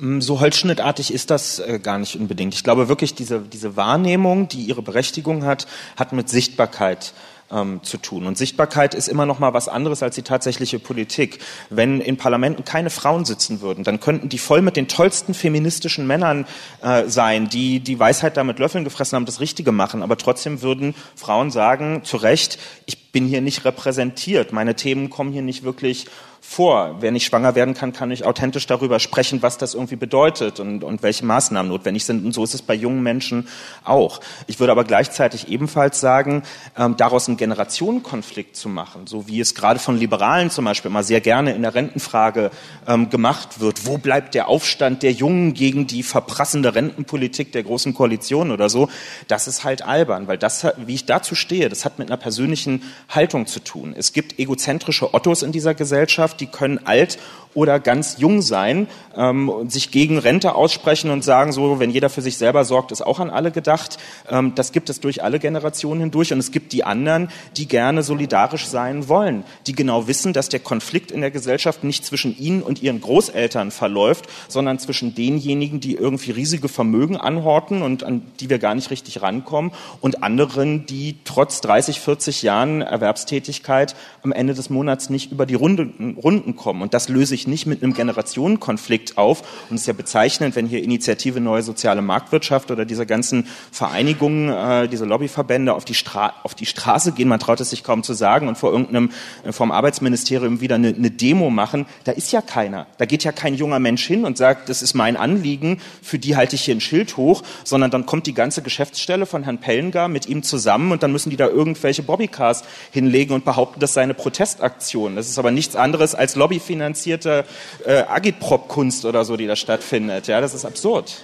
Mm, 0.00 0.20
so 0.20 0.40
holzschnittartig 0.40 1.12
ist 1.12 1.30
das 1.30 1.60
äh, 1.60 1.78
gar 1.80 1.98
nicht 1.98 2.16
unbedingt. 2.16 2.54
Ich 2.54 2.64
glaube 2.64 2.88
wirklich, 2.88 3.14
diese, 3.14 3.40
diese 3.40 3.76
Wahrnehmung, 3.76 4.48
die 4.48 4.64
ihre 4.64 4.82
Berechtigung 4.82 5.44
hat, 5.44 5.66
hat 5.96 6.12
mit 6.12 6.28
Sichtbarkeit 6.28 7.12
ähm, 7.50 7.80
zu 7.82 7.98
tun. 7.98 8.26
Und 8.26 8.36
Sichtbarkeit 8.36 8.94
ist 8.94 9.08
immer 9.08 9.26
noch 9.26 9.38
mal 9.38 9.54
was 9.54 9.68
anderes 9.68 10.02
als 10.02 10.14
die 10.14 10.22
tatsächliche 10.22 10.78
Politik. 10.78 11.38
Wenn 11.70 12.00
in 12.00 12.16
Parlamenten 12.16 12.64
keine 12.64 12.90
Frauen 12.90 13.24
sitzen 13.24 13.60
würden, 13.60 13.84
dann 13.84 14.00
könnten 14.00 14.28
die 14.28 14.38
voll 14.38 14.62
mit 14.62 14.76
den 14.76 14.88
tollsten 14.88 15.34
feministischen 15.34 16.06
Männern 16.06 16.46
äh, 16.82 17.04
sein, 17.08 17.48
die 17.48 17.80
die 17.80 17.98
Weisheit 17.98 18.36
damit 18.36 18.58
Löffeln 18.58 18.84
gefressen 18.84 19.16
haben, 19.16 19.26
das 19.26 19.40
Richtige 19.40 19.72
machen. 19.72 20.02
Aber 20.02 20.16
trotzdem 20.16 20.62
würden 20.62 20.94
Frauen 21.14 21.50
sagen, 21.50 22.02
zu 22.04 22.16
Recht, 22.16 22.58
ich 22.86 23.12
bin 23.12 23.26
hier 23.26 23.40
nicht 23.40 23.64
repräsentiert, 23.64 24.52
meine 24.52 24.74
Themen 24.74 25.10
kommen 25.10 25.32
hier 25.32 25.42
nicht 25.42 25.64
wirklich 25.64 26.06
vor. 26.40 26.96
Wer 27.00 27.12
nicht 27.12 27.26
schwanger 27.26 27.54
werden 27.54 27.74
kann, 27.74 27.92
kann 27.92 28.08
nicht 28.08 28.24
authentisch 28.24 28.66
darüber 28.66 29.00
sprechen, 29.00 29.42
was 29.42 29.58
das 29.58 29.74
irgendwie 29.74 29.96
bedeutet 29.96 30.60
und, 30.60 30.84
und 30.84 31.02
welche 31.02 31.24
Maßnahmen 31.24 31.70
notwendig 31.70 32.04
sind. 32.04 32.24
Und 32.24 32.32
so 32.32 32.44
ist 32.44 32.54
es 32.54 32.62
bei 32.62 32.74
jungen 32.74 33.02
Menschen 33.02 33.48
auch. 33.84 34.20
Ich 34.46 34.58
würde 34.58 34.72
aber 34.72 34.84
gleichzeitig 34.84 35.48
ebenfalls 35.48 36.00
sagen, 36.00 36.42
ähm, 36.76 36.96
daraus 36.96 37.28
einen 37.28 37.36
Generationenkonflikt 37.36 38.56
zu 38.56 38.68
machen, 38.68 39.06
so 39.06 39.28
wie 39.28 39.40
es 39.40 39.54
gerade 39.54 39.78
von 39.78 39.98
Liberalen 39.98 40.50
zum 40.50 40.64
Beispiel 40.64 40.90
immer 40.90 41.02
sehr 41.02 41.20
gerne 41.20 41.54
in 41.54 41.62
der 41.62 41.74
Rentenfrage 41.74 42.50
ähm, 42.86 43.10
gemacht 43.10 43.60
wird. 43.60 43.86
Wo 43.86 43.98
bleibt 43.98 44.34
der 44.34 44.48
Aufstand 44.48 45.02
der 45.02 45.12
Jungen 45.12 45.54
gegen 45.54 45.86
die 45.86 46.02
verprassende 46.02 46.74
Rentenpolitik 46.74 47.52
der 47.52 47.62
Großen 47.62 47.94
Koalition 47.94 48.50
oder 48.50 48.68
so? 48.68 48.88
Das 49.26 49.48
ist 49.48 49.64
halt 49.64 49.82
albern, 49.82 50.28
weil 50.28 50.38
das, 50.38 50.66
wie 50.76 50.94
ich 50.94 51.06
dazu 51.06 51.34
stehe, 51.34 51.68
das 51.68 51.84
hat 51.84 51.98
mit 51.98 52.08
einer 52.08 52.16
persönlichen 52.16 52.82
Haltung 53.08 53.46
zu 53.46 53.60
tun. 53.60 53.94
Es 53.96 54.12
gibt 54.12 54.38
egozentrische 54.38 55.14
Ottos 55.14 55.42
in 55.42 55.52
dieser 55.52 55.74
Gesellschaft, 55.74 56.27
die 56.34 56.46
können 56.46 56.80
alt 56.84 57.18
oder 57.54 57.80
ganz 57.80 58.18
jung 58.18 58.40
sein 58.40 58.86
ähm, 59.16 59.48
und 59.48 59.72
sich 59.72 59.90
gegen 59.90 60.18
Rente 60.18 60.54
aussprechen 60.54 61.10
und 61.10 61.24
sagen, 61.24 61.50
so, 61.52 61.80
wenn 61.80 61.90
jeder 61.90 62.08
für 62.08 62.22
sich 62.22 62.36
selber 62.36 62.64
sorgt, 62.64 62.92
ist 62.92 63.02
auch 63.02 63.18
an 63.18 63.30
alle 63.30 63.50
gedacht. 63.50 63.98
Ähm, 64.30 64.54
das 64.54 64.70
gibt 64.70 64.90
es 64.90 65.00
durch 65.00 65.24
alle 65.24 65.40
Generationen 65.40 66.00
hindurch. 66.00 66.32
Und 66.32 66.38
es 66.38 66.52
gibt 66.52 66.72
die 66.72 66.84
anderen, 66.84 67.28
die 67.56 67.66
gerne 67.66 68.04
solidarisch 68.04 68.66
sein 68.66 69.08
wollen, 69.08 69.42
die 69.66 69.72
genau 69.72 70.06
wissen, 70.06 70.32
dass 70.32 70.48
der 70.48 70.60
Konflikt 70.60 71.10
in 71.10 71.20
der 71.20 71.32
Gesellschaft 71.32 71.82
nicht 71.82 72.04
zwischen 72.04 72.38
ihnen 72.38 72.62
und 72.62 72.82
ihren 72.82 73.00
Großeltern 73.00 73.72
verläuft, 73.72 74.26
sondern 74.46 74.78
zwischen 74.78 75.16
denjenigen, 75.16 75.80
die 75.80 75.94
irgendwie 75.94 76.30
riesige 76.30 76.68
Vermögen 76.68 77.16
anhorten 77.16 77.82
und 77.82 78.04
an 78.04 78.22
die 78.38 78.50
wir 78.50 78.60
gar 78.60 78.76
nicht 78.76 78.90
richtig 78.90 79.20
rankommen 79.22 79.72
und 80.00 80.22
anderen, 80.22 80.86
die 80.86 81.16
trotz 81.24 81.60
30, 81.62 82.00
40 82.00 82.42
Jahren 82.42 82.82
Erwerbstätigkeit 82.82 83.96
am 84.22 84.32
Ende 84.32 84.54
des 84.54 84.70
Monats 84.70 85.10
nicht 85.10 85.32
über 85.32 85.46
die 85.46 85.54
Runden, 85.54 86.17
Runden 86.18 86.56
kommen. 86.56 86.82
Und 86.82 86.94
das 86.94 87.08
löse 87.08 87.34
ich 87.34 87.46
nicht 87.46 87.66
mit 87.66 87.82
einem 87.82 87.94
Generationenkonflikt 87.94 89.16
auf. 89.16 89.42
Und 89.70 89.76
es 89.76 89.82
ist 89.82 89.86
ja 89.86 89.92
bezeichnend, 89.92 90.56
wenn 90.56 90.66
hier 90.66 90.82
Initiative 90.82 91.40
Neue 91.40 91.62
Soziale 91.62 92.02
Marktwirtschaft 92.02 92.70
oder 92.70 92.84
diese 92.84 93.06
ganzen 93.06 93.46
Vereinigungen, 93.72 94.48
äh, 94.48 94.88
diese 94.88 95.04
Lobbyverbände 95.04 95.72
auf 95.72 95.84
die, 95.84 95.94
Stra 95.94 96.34
auf 96.42 96.54
die 96.54 96.66
Straße 96.66 97.12
gehen, 97.12 97.28
man 97.28 97.40
traut 97.40 97.60
es 97.60 97.70
sich 97.70 97.84
kaum 97.84 98.02
zu 98.02 98.14
sagen, 98.14 98.48
und 98.48 98.58
vor 98.58 98.72
irgendeinem, 98.72 99.10
äh, 99.44 99.52
vom 99.52 99.70
Arbeitsministerium 99.70 100.60
wieder 100.60 100.74
eine, 100.74 100.88
eine 100.88 101.10
Demo 101.10 101.50
machen, 101.50 101.86
da 102.04 102.12
ist 102.12 102.32
ja 102.32 102.42
keiner. 102.42 102.86
Da 102.98 103.06
geht 103.06 103.24
ja 103.24 103.32
kein 103.32 103.54
junger 103.54 103.78
Mensch 103.78 104.06
hin 104.06 104.24
und 104.24 104.36
sagt, 104.36 104.68
das 104.68 104.82
ist 104.82 104.94
mein 104.94 105.16
Anliegen, 105.16 105.80
für 106.02 106.18
die 106.18 106.36
halte 106.36 106.56
ich 106.56 106.62
hier 106.62 106.74
ein 106.74 106.80
Schild 106.80 107.16
hoch, 107.16 107.42
sondern 107.64 107.90
dann 107.90 108.06
kommt 108.06 108.26
die 108.26 108.34
ganze 108.34 108.62
Geschäftsstelle 108.62 109.26
von 109.26 109.44
Herrn 109.44 109.58
Pellengar 109.58 110.08
mit 110.08 110.26
ihm 110.26 110.42
zusammen 110.42 110.92
und 110.92 111.02
dann 111.02 111.12
müssen 111.12 111.30
die 111.30 111.36
da 111.36 111.46
irgendwelche 111.46 112.02
Bobbycars 112.02 112.64
hinlegen 112.90 113.34
und 113.34 113.44
behaupten, 113.44 113.80
das 113.80 113.94
sei 113.94 114.02
eine 114.02 114.14
Protestaktion. 114.14 115.16
Das 115.16 115.28
ist 115.28 115.38
aber 115.38 115.50
nichts 115.50 115.76
anderes 115.76 116.07
als 116.14 116.36
lobbyfinanzierte 116.36 117.44
äh, 117.84 118.02
Agitprop-Kunst 118.02 119.04
oder 119.04 119.24
so, 119.24 119.36
die 119.36 119.46
da 119.46 119.56
stattfindet. 119.56 120.26
Ja, 120.26 120.40
das 120.40 120.54
ist 120.54 120.64
absurd. 120.64 121.22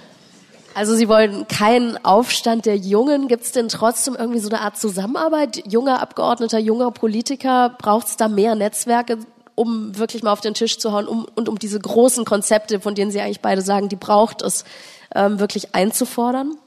Also 0.75 0.93
Sie 0.95 1.07
wollen 1.07 1.47
keinen 1.47 2.03
Aufstand 2.03 2.65
der 2.65 2.75
Jungen. 2.75 3.29
Gibt 3.29 3.45
es 3.45 3.53
denn 3.53 3.69
trotzdem 3.69 4.13
irgendwie 4.13 4.39
so 4.39 4.49
eine 4.49 4.59
Art 4.59 4.77
Zusammenarbeit? 4.77 5.63
Junger 5.71 6.01
Abgeordneter, 6.01 6.59
junger 6.59 6.91
Politiker, 6.91 7.75
braucht 7.77 8.07
es 8.07 8.17
da 8.17 8.27
mehr 8.27 8.55
Netzwerke, 8.55 9.19
um 9.55 9.97
wirklich 9.97 10.21
mal 10.21 10.33
auf 10.33 10.41
den 10.41 10.53
Tisch 10.53 10.77
zu 10.77 10.91
hauen 10.91 11.07
um, 11.07 11.27
und 11.33 11.47
um 11.47 11.57
diese 11.57 11.79
großen 11.79 12.25
Konzepte, 12.25 12.81
von 12.81 12.93
denen 12.93 13.09
Sie 13.09 13.21
eigentlich 13.21 13.39
beide 13.39 13.61
sagen, 13.61 13.87
die 13.87 13.95
braucht 13.95 14.41
es, 14.41 14.65
ähm, 15.15 15.39
wirklich 15.39 15.73
einzufordern? 15.73 16.57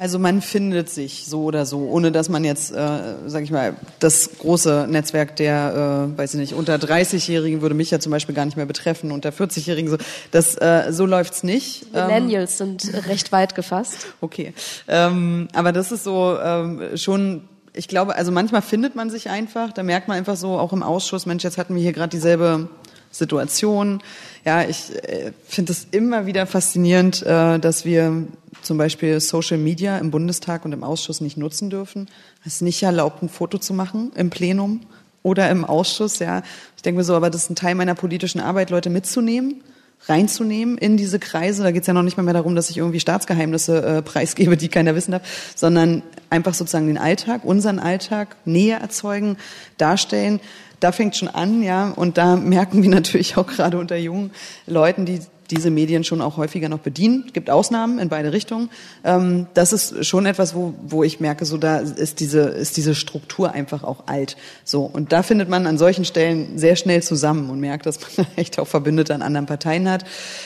Also 0.00 0.18
man 0.18 0.40
findet 0.40 0.88
sich 0.88 1.26
so 1.26 1.42
oder 1.42 1.66
so, 1.66 1.80
ohne 1.90 2.10
dass 2.10 2.30
man 2.30 2.42
jetzt, 2.42 2.72
äh, 2.72 2.98
sag 3.26 3.42
ich 3.42 3.50
mal, 3.50 3.76
das 3.98 4.30
große 4.38 4.86
Netzwerk 4.88 5.36
der, 5.36 6.14
äh, 6.14 6.18
weiß 6.18 6.32
ich 6.32 6.40
nicht, 6.40 6.54
unter 6.54 6.76
30-Jährigen 6.76 7.60
würde 7.60 7.74
mich 7.74 7.90
ja 7.90 8.00
zum 8.00 8.10
Beispiel 8.10 8.34
gar 8.34 8.46
nicht 8.46 8.56
mehr 8.56 8.64
betreffen, 8.64 9.12
unter 9.12 9.28
40-Jährigen 9.28 9.90
so, 9.90 9.98
das 10.30 10.54
äh, 10.56 10.86
so 10.88 11.04
läuft's 11.04 11.42
nicht. 11.42 11.92
Millennials 11.92 12.58
ähm, 12.62 12.78
sind 12.78 13.06
recht 13.08 13.30
weit 13.30 13.54
gefasst. 13.54 14.06
Okay, 14.22 14.54
ähm, 14.88 15.48
aber 15.52 15.70
das 15.72 15.92
ist 15.92 16.04
so 16.04 16.34
ähm, 16.42 16.96
schon 16.96 17.42
ich 17.72 17.86
glaube, 17.86 18.16
also 18.16 18.32
manchmal 18.32 18.62
findet 18.62 18.96
man 18.96 19.10
sich 19.10 19.30
einfach, 19.30 19.72
da 19.72 19.82
merkt 19.82 20.08
man 20.08 20.16
einfach 20.16 20.36
so, 20.36 20.58
auch 20.58 20.72
im 20.72 20.82
Ausschuss, 20.82 21.26
Mensch, 21.26 21.44
jetzt 21.44 21.56
hatten 21.56 21.74
wir 21.74 21.82
hier 21.82 21.92
gerade 21.92 22.10
dieselbe 22.10 22.68
Situation. 23.10 24.02
Ja, 24.44 24.62
ich 24.62 24.94
äh, 25.04 25.32
finde 25.46 25.72
es 25.72 25.86
immer 25.90 26.26
wieder 26.26 26.46
faszinierend, 26.46 27.22
äh, 27.22 27.58
dass 27.58 27.84
wir 27.84 28.26
zum 28.62 28.78
Beispiel 28.78 29.20
Social 29.20 29.58
Media 29.58 29.98
im 29.98 30.10
Bundestag 30.10 30.64
und 30.64 30.72
im 30.72 30.84
Ausschuss 30.84 31.20
nicht 31.20 31.36
nutzen 31.36 31.70
dürfen. 31.70 32.08
Es 32.44 32.56
ist 32.56 32.62
nicht 32.62 32.82
erlaubt, 32.82 33.22
ein 33.22 33.28
Foto 33.28 33.58
zu 33.58 33.74
machen 33.74 34.12
im 34.14 34.30
Plenum 34.30 34.80
oder 35.22 35.50
im 35.50 35.64
Ausschuss. 35.64 36.18
Ja, 36.18 36.42
ich 36.76 36.82
denke 36.82 36.98
mir 36.98 37.04
so, 37.04 37.14
aber 37.14 37.30
das 37.30 37.44
ist 37.44 37.50
ein 37.50 37.56
Teil 37.56 37.74
meiner 37.74 37.94
politischen 37.94 38.40
Arbeit, 38.40 38.70
Leute 38.70 38.90
mitzunehmen 38.90 39.62
reinzunehmen 40.08 40.78
in 40.78 40.96
diese 40.96 41.18
Kreise. 41.18 41.62
Da 41.62 41.70
geht 41.72 41.82
es 41.82 41.86
ja 41.86 41.92
noch 41.92 42.02
nicht 42.02 42.16
mal 42.16 42.22
mehr 42.22 42.34
darum, 42.34 42.54
dass 42.54 42.70
ich 42.70 42.78
irgendwie 42.78 43.00
Staatsgeheimnisse 43.00 43.82
äh, 43.82 44.02
preisgebe, 44.02 44.56
die 44.56 44.68
keiner 44.68 44.94
wissen 44.94 45.12
darf, 45.12 45.22
sondern 45.54 46.02
einfach 46.30 46.54
sozusagen 46.54 46.86
den 46.86 46.98
Alltag, 46.98 47.44
unseren 47.44 47.78
Alltag 47.78 48.36
näher 48.44 48.78
erzeugen, 48.78 49.36
darstellen. 49.76 50.40
Da 50.80 50.92
fängt 50.92 51.16
schon 51.16 51.28
an, 51.28 51.62
ja, 51.62 51.90
und 51.90 52.18
da 52.18 52.36
merken 52.36 52.82
wir 52.82 52.90
natürlich 52.90 53.36
auch 53.36 53.46
gerade 53.46 53.78
unter 53.78 53.96
jungen 53.96 54.30
Leuten, 54.66 55.04
die 55.04 55.20
diese 55.50 55.70
Medien 55.70 56.04
schon 56.04 56.20
auch 56.20 56.36
häufiger 56.36 56.68
noch 56.68 56.78
bedienen. 56.78 57.24
Es 57.26 57.32
gibt 57.32 57.50
Ausnahmen 57.50 57.98
in 57.98 58.08
beide 58.08 58.32
Richtungen. 58.32 58.70
Ähm, 59.04 59.46
das 59.54 59.72
ist 59.72 60.06
schon 60.06 60.26
etwas, 60.26 60.54
wo, 60.54 60.74
wo 60.82 61.02
ich 61.02 61.20
merke, 61.20 61.44
so 61.44 61.56
da 61.58 61.78
ist 61.78 62.20
diese, 62.20 62.40
ist 62.40 62.76
diese 62.76 62.94
Struktur 62.94 63.52
einfach 63.52 63.82
auch 63.82 64.04
alt. 64.06 64.36
So. 64.64 64.84
Und 64.84 65.12
da 65.12 65.22
findet 65.22 65.48
man 65.48 65.66
an 65.66 65.78
solchen 65.78 66.04
Stellen 66.04 66.58
sehr 66.58 66.76
schnell 66.76 67.02
zusammen 67.02 67.50
und 67.50 67.60
merkt, 67.60 67.86
dass 67.86 67.98
man 68.16 68.26
echt 68.36 68.58
auch 68.58 68.66
Verbündete 68.66 69.14
an 69.14 69.22
anderen 69.22 69.46
Parteien 69.46 69.88
hat, 69.88 70.04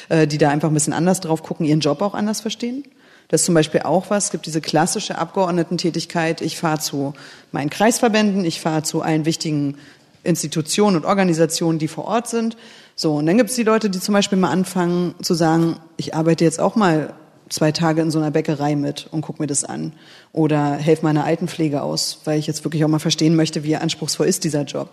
äh, 0.09 0.27
die 0.27 0.39
da 0.39 0.51
einfach 0.51 0.69
ein 0.69 0.75
bisschen 0.75 0.93
anders 0.93 1.21
drauf 1.21 1.43
gucken, 1.43 1.67
ihren 1.67 1.81
Job 1.81 2.03
auch 2.03 2.15
anders 2.15 2.41
verstehen. 2.41 2.85
Das 3.29 3.41
ist 3.41 3.47
zum 3.47 3.55
Beispiel 3.55 3.83
auch 3.83 4.11
was. 4.11 4.27
Es 4.27 4.31
gibt 4.31 4.47
diese 4.47 4.61
klassische 4.61 5.19
Abgeordnetentätigkeit. 5.19 6.41
Ich 6.41 6.59
fahre 6.59 6.79
zu 6.79 7.15
meinen 7.53 7.71
Kreisverbänden, 7.71 8.45
ich 8.45 8.61
fahre 8.61 8.83
zu 8.83 9.03
allen 9.03 9.25
wichtigen 9.25 9.77
Institutionen 10.25 10.97
und 10.97 11.05
Organisationen, 11.05 11.79
die 11.79 11.89
vor 11.89 12.07
Ort 12.07 12.29
sind. 12.29 12.57
So, 12.97 13.15
und 13.15 13.27
dann 13.27 13.37
gibt 13.37 13.51
es 13.51 13.57
die 13.57 13.63
Leute, 13.63 13.91
die 13.91 14.01
zum 14.01 14.15
Beispiel 14.15 14.39
mal 14.39 14.51
anfangen 14.51 15.15
zu 15.23 15.35
sagen, 15.35 15.77
ich 15.97 16.15
arbeite 16.15 16.45
jetzt 16.45 16.61
auch 16.61 16.77
mal 16.77 17.15
zwei 17.49 17.73
Tage 17.73 18.03
in 18.03 18.11
so 18.11 18.19
einer 18.19 18.31
Bäckerei 18.31 18.75
mit 18.77 19.07
und 19.11 19.21
guck 19.21 19.41
mir 19.41 19.47
das 19.47 19.65
an. 19.65 19.93
Oder 20.33 20.75
helfe 20.75 21.05
meiner 21.05 21.25
Altenpflege 21.25 21.83
aus, 21.83 22.21
weil 22.25 22.39
ich 22.39 22.47
jetzt 22.47 22.65
wirklich 22.65 22.85
auch 22.85 22.89
mal 22.89 22.99
verstehen 22.99 23.37
möchte, 23.37 23.65
wie 23.65 23.77
anspruchsvoll 23.77 24.27
ist 24.27 24.45
dieser 24.45 24.63
Job. 24.63 24.91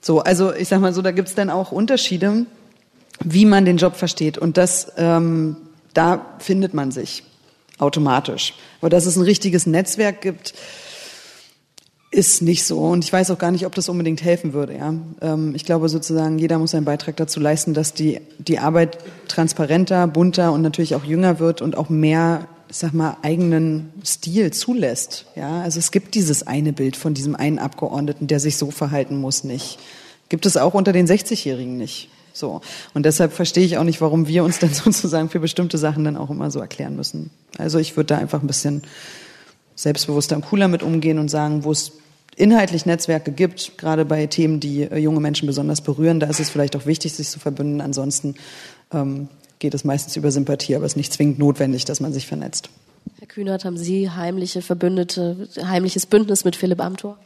So, 0.00 0.20
also 0.20 0.52
ich 0.52 0.68
sag 0.68 0.80
mal 0.80 0.92
so, 0.92 1.02
da 1.02 1.12
gibt 1.12 1.28
es 1.28 1.34
dann 1.34 1.50
auch 1.50 1.72
Unterschiede, 1.72 2.46
wie 3.20 3.46
man 3.46 3.64
den 3.64 3.76
Job 3.76 3.96
versteht. 3.96 4.38
Und 4.38 4.56
das, 4.56 4.92
ähm, 4.96 5.56
da 5.94 6.26
findet 6.38 6.74
man 6.74 6.90
sich 6.90 7.22
automatisch. 7.78 8.54
Aber 8.80 8.90
dass 8.90 9.06
es 9.06 9.16
ein 9.16 9.22
richtiges 9.22 9.66
Netzwerk 9.66 10.20
gibt, 10.20 10.54
ist 12.14 12.42
nicht 12.42 12.64
so. 12.64 12.78
Und 12.78 13.04
ich 13.04 13.12
weiß 13.12 13.30
auch 13.30 13.38
gar 13.38 13.50
nicht, 13.50 13.66
ob 13.66 13.74
das 13.74 13.88
unbedingt 13.88 14.22
helfen 14.22 14.52
würde. 14.52 14.76
Ja? 14.76 14.94
Ähm, 15.20 15.54
ich 15.54 15.64
glaube 15.64 15.88
sozusagen, 15.88 16.38
jeder 16.38 16.58
muss 16.58 16.74
einen 16.74 16.84
Beitrag 16.84 17.16
dazu 17.16 17.40
leisten, 17.40 17.74
dass 17.74 17.92
die, 17.92 18.20
die 18.38 18.58
Arbeit 18.58 18.98
transparenter, 19.28 20.06
bunter 20.06 20.52
und 20.52 20.62
natürlich 20.62 20.94
auch 20.94 21.04
jünger 21.04 21.40
wird 21.40 21.60
und 21.60 21.76
auch 21.76 21.88
mehr, 21.88 22.46
ich 22.68 22.76
sag 22.76 22.94
mal, 22.94 23.16
eigenen 23.22 23.92
Stil 24.04 24.52
zulässt. 24.52 25.26
Ja? 25.34 25.62
Also 25.62 25.80
es 25.80 25.90
gibt 25.90 26.14
dieses 26.14 26.46
eine 26.46 26.72
Bild 26.72 26.96
von 26.96 27.14
diesem 27.14 27.34
einen 27.34 27.58
Abgeordneten, 27.58 28.28
der 28.28 28.38
sich 28.38 28.56
so 28.56 28.70
verhalten 28.70 29.16
muss, 29.16 29.42
nicht. 29.42 29.78
Gibt 30.28 30.46
es 30.46 30.56
auch 30.56 30.74
unter 30.74 30.92
den 30.92 31.06
60-Jährigen 31.06 31.76
nicht. 31.76 32.08
So. 32.32 32.60
Und 32.94 33.06
deshalb 33.06 33.32
verstehe 33.32 33.64
ich 33.64 33.76
auch 33.76 33.84
nicht, 33.84 34.00
warum 34.00 34.28
wir 34.28 34.44
uns 34.44 34.58
dann 34.60 34.72
sozusagen 34.72 35.30
für 35.30 35.40
bestimmte 35.40 35.78
Sachen 35.78 36.04
dann 36.04 36.16
auch 36.16 36.30
immer 36.30 36.52
so 36.52 36.60
erklären 36.60 36.94
müssen. 36.94 37.30
Also 37.58 37.78
ich 37.78 37.96
würde 37.96 38.14
da 38.14 38.18
einfach 38.18 38.40
ein 38.40 38.46
bisschen 38.46 38.82
selbstbewusster 39.74 40.36
und 40.36 40.42
cooler 40.42 40.68
mit 40.68 40.84
umgehen 40.84 41.18
und 41.18 41.28
sagen, 41.28 41.64
wo 41.64 41.72
es 41.72 41.92
inhaltlich 42.36 42.86
Netzwerke 42.86 43.32
gibt, 43.32 43.78
gerade 43.78 44.04
bei 44.04 44.26
Themen, 44.26 44.60
die 44.60 44.82
äh, 44.82 44.98
junge 44.98 45.20
Menschen 45.20 45.46
besonders 45.46 45.80
berühren, 45.80 46.20
da 46.20 46.26
ist 46.26 46.40
es 46.40 46.50
vielleicht 46.50 46.76
auch 46.76 46.86
wichtig, 46.86 47.12
sich 47.12 47.28
zu 47.28 47.38
verbünden. 47.38 47.80
Ansonsten 47.80 48.34
ähm, 48.92 49.28
geht 49.58 49.74
es 49.74 49.84
meistens 49.84 50.16
über 50.16 50.30
Sympathie, 50.30 50.76
aber 50.76 50.84
es 50.84 50.92
ist 50.92 50.96
nicht 50.96 51.12
zwingend 51.12 51.38
notwendig, 51.38 51.84
dass 51.84 52.00
man 52.00 52.12
sich 52.12 52.26
vernetzt. 52.26 52.70
Herr 53.18 53.28
Kühnert, 53.28 53.64
haben 53.64 53.76
Sie 53.76 54.10
heimliche 54.10 54.62
Verbündete, 54.62 55.48
heimliches 55.62 56.06
Bündnis 56.06 56.44
mit 56.44 56.56
Philipp 56.56 56.80
Amthor? 56.80 57.18